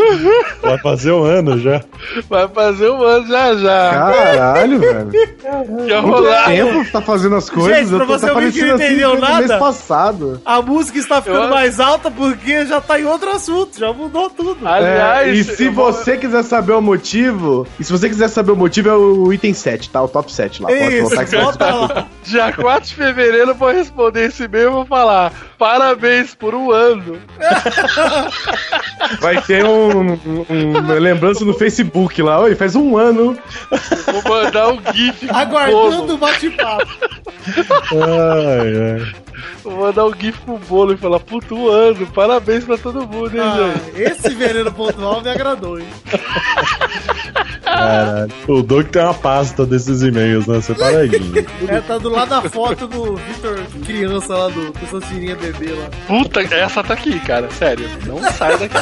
Vai 0.62 0.78
fazer 0.78 1.12
um 1.12 1.24
ano 1.24 1.58
já. 1.58 1.80
Vai 2.28 2.48
fazer 2.48 2.88
um 2.90 3.02
ano 3.02 3.26
já 3.26 3.54
já. 3.56 3.90
Caralho, 3.90 4.78
velho. 4.80 5.10
Muito 5.68 6.00
rolar. 6.00 6.44
tempo 6.46 6.84
que 6.84 6.90
tá 6.92 7.00
fazendo 7.00 7.36
as 7.36 7.48
coisas. 7.50 7.88
Gente, 7.88 7.96
pra 7.96 8.04
você 8.04 8.26
tá 8.26 8.32
ouvir 8.32 8.52
que 8.52 8.60
não 8.62 8.68
parecendo 8.68 8.92
entendeu 8.92 9.10
desde 9.16 9.26
o 9.32 9.36
mês 9.36 9.48
nada. 9.48 9.58
passado. 9.64 10.42
A 10.44 10.62
música 10.62 10.98
está 10.98 11.22
ficando 11.22 11.44
Eu- 11.44 11.50
mais 11.50 11.80
alta 11.80 12.10
porque 12.10 12.66
já 12.66 12.80
tá 12.80 12.98
em 13.00 13.04
outro 13.04 13.30
assunto, 13.30 13.78
já 13.78 13.92
mudou 13.92 14.28
tudo. 14.30 14.66
Aliás, 14.66 15.28
É, 15.28 15.32
e 15.32 15.44
se 15.44 15.68
vou- 15.68 15.92
você 15.92 16.16
quiser 16.16 16.42
saber 16.44 16.72
o 16.72 16.80
motivo, 16.80 17.66
e 17.78 17.84
se 17.84 17.90
você 17.92 18.08
quiser 18.08 18.28
saber 18.28 18.52
o 18.52 18.56
motivo, 18.56 18.88
é 18.88 18.94
o 18.94 19.32
item 19.32 19.54
7, 19.54 19.88
tá? 19.90 20.02
O 20.02 20.08
top 20.08 20.32
7 20.32 20.62
lá. 20.62 20.68
Pode 20.68 20.98
Isso, 20.98 21.24
que 21.26 21.36
bota 21.36 21.66
lá. 21.74 22.06
Dia 22.24 22.52
4 22.52 22.88
de 22.88 22.94
fevereiro 22.94 23.50
eu 23.50 23.54
vou 23.54 23.70
responder 23.70 24.26
esse 24.28 24.44
e-mail 24.44 24.68
e 24.68 24.72
vou 24.72 24.86
falar 24.86 25.32
parabéns 25.58 26.34
por 26.34 26.54
um 26.54 26.70
ano. 26.70 27.18
vai 29.20 29.40
ter 29.42 29.64
um, 29.64 30.12
um- 30.12 30.78
uma 30.78 30.94
lembrança 30.94 31.44
no 31.44 31.54
Facebook 31.54 32.20
lá. 32.22 32.40
Oi, 32.40 32.54
faz 32.54 32.74
um 32.76 32.96
ano. 32.96 33.36
Vou 34.12 34.22
mandar 34.42 34.68
um 34.72 34.78
gif 34.94 35.28
Aguardando 35.30 36.14
o 36.14 36.18
bate-papo. 36.18 36.86
Ai, 37.92 39.02
ai. 39.02 39.14
Vou 39.62 39.76
mandar 39.78 40.06
um 40.06 40.14
gif 40.18 40.38
com 40.40 40.56
bolo 40.58 40.92
e 40.92 40.96
falar, 40.96 41.20
puto, 41.20 41.68
ano. 41.68 42.06
Parabéns 42.08 42.64
pra 42.64 42.76
todo 42.78 43.06
mundo, 43.06 43.34
hein, 43.34 43.40
Ah, 43.42 43.72
gente. 43.94 44.02
esse 44.02 44.30
veneno 44.34 44.72
pontual 44.72 45.20
me 45.22 45.30
agradou, 45.30 45.78
hein? 45.78 45.86
Caralho. 47.62 48.32
O 48.48 48.62
Doug 48.62 48.86
tem 48.88 49.02
uma 49.02 49.14
pasta 49.14 49.64
desses 49.66 50.02
e-mails, 50.02 50.46
né? 50.46 50.60
Separadinho. 50.60 51.46
É, 51.68 51.80
tá 51.80 51.98
do 51.98 52.08
lado 52.08 52.28
da 52.30 52.42
foto 52.42 52.86
do 52.86 53.16
Victor 53.16 53.60
criança 53.84 54.34
lá 54.36 54.48
do 54.48 54.72
Pessocinha 54.72 55.36
bebê 55.36 55.72
lá. 55.72 55.88
Puta, 56.06 56.40
essa 56.54 56.82
tá 56.82 56.94
aqui, 56.94 57.18
cara. 57.20 57.50
Sério. 57.50 57.88
Não 58.06 58.18
sai 58.32 58.56
daqui. 58.58 58.76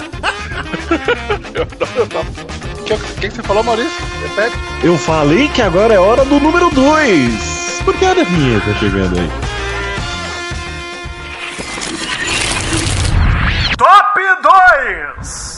Eu 1.55 1.63
adoro 1.63 1.91
essa 1.97 2.07
porra. 2.07 2.49
O 2.79 2.85
que, 2.85 2.97
que 3.21 3.29
que 3.29 3.35
você 3.35 3.43
falou, 3.43 3.63
Maurício? 3.63 3.93
Repete. 4.23 4.57
Eu 4.83 4.97
falei 4.97 5.49
que 5.49 5.61
agora 5.61 5.93
é 5.95 5.99
hora 5.99 6.25
do 6.25 6.41
número 6.41 6.71
2. 6.71 7.83
Por 7.85 7.95
que 7.97 8.05
a 8.05 8.15
vinheta 8.15 8.75
chegando 8.79 9.19
aí? 9.19 9.48
Top 13.79 14.13
2! 14.17 15.58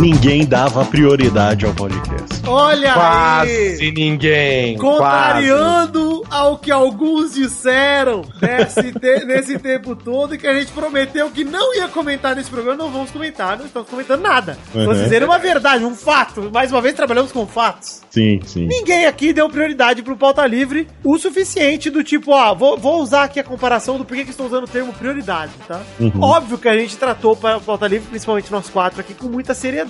Ninguém 0.00 0.46
dava 0.46 0.84
prioridade 0.84 1.66
ao 1.66 1.74
podcast. 1.74 2.40
Olha 2.46 2.92
Quase 2.94 3.50
aí! 3.82 3.92
ninguém. 3.92 4.76
Contrariando 4.78 6.22
ao 6.30 6.56
que 6.56 6.70
alguns 6.70 7.34
disseram 7.34 8.22
nesse, 8.40 8.92
te- 8.92 9.24
nesse 9.26 9.58
tempo 9.58 9.96
todo 9.96 10.34
e 10.34 10.38
que 10.38 10.46
a 10.46 10.54
gente 10.54 10.70
prometeu 10.72 11.28
que 11.30 11.42
não 11.42 11.74
ia 11.74 11.88
comentar 11.88 12.36
nesse 12.36 12.48
programa, 12.48 12.76
não 12.76 12.90
vamos 12.90 13.10
comentar, 13.10 13.58
não 13.58 13.66
estamos 13.66 13.88
comentando 13.88 14.20
nada. 14.22 14.56
Estou 14.68 14.82
Uhum. 14.94 15.02
dizendo 15.02 15.26
uma 15.26 15.38
verdade, 15.38 15.84
um 15.84 15.94
fato. 15.94 16.48
Mais 16.52 16.70
uma 16.70 16.80
vez 16.80 16.94
trabalhamos 16.94 17.32
com 17.32 17.44
fatos. 17.46 18.00
Sim, 18.08 18.40
sim. 18.46 18.66
Ninguém 18.66 19.04
aqui 19.06 19.32
deu 19.32 19.48
prioridade 19.50 20.02
pro 20.02 20.16
pauta 20.16 20.46
livre 20.46 20.86
o 21.02 21.18
suficiente 21.18 21.90
do 21.90 22.04
tipo, 22.04 22.30
ó, 22.32 22.54
vou, 22.54 22.78
vou 22.78 23.02
usar 23.02 23.24
aqui 23.24 23.40
a 23.40 23.44
comparação 23.44 23.98
do 23.98 24.04
porquê 24.04 24.22
que 24.24 24.30
estou 24.30 24.46
usando 24.46 24.64
o 24.64 24.68
termo 24.68 24.92
prioridade, 24.92 25.52
tá? 25.66 25.80
Uhum. 25.98 26.20
Óbvio 26.22 26.56
que 26.56 26.68
a 26.68 26.78
gente 26.78 26.96
tratou 26.96 27.34
para 27.34 27.56
o 27.56 27.60
pauta 27.60 27.86
livre, 27.88 28.06
principalmente 28.08 28.50
nós 28.52 28.68
quatro 28.70 29.00
aqui, 29.00 29.12
com 29.12 29.26
muita 29.26 29.54
seriedade. 29.54 29.87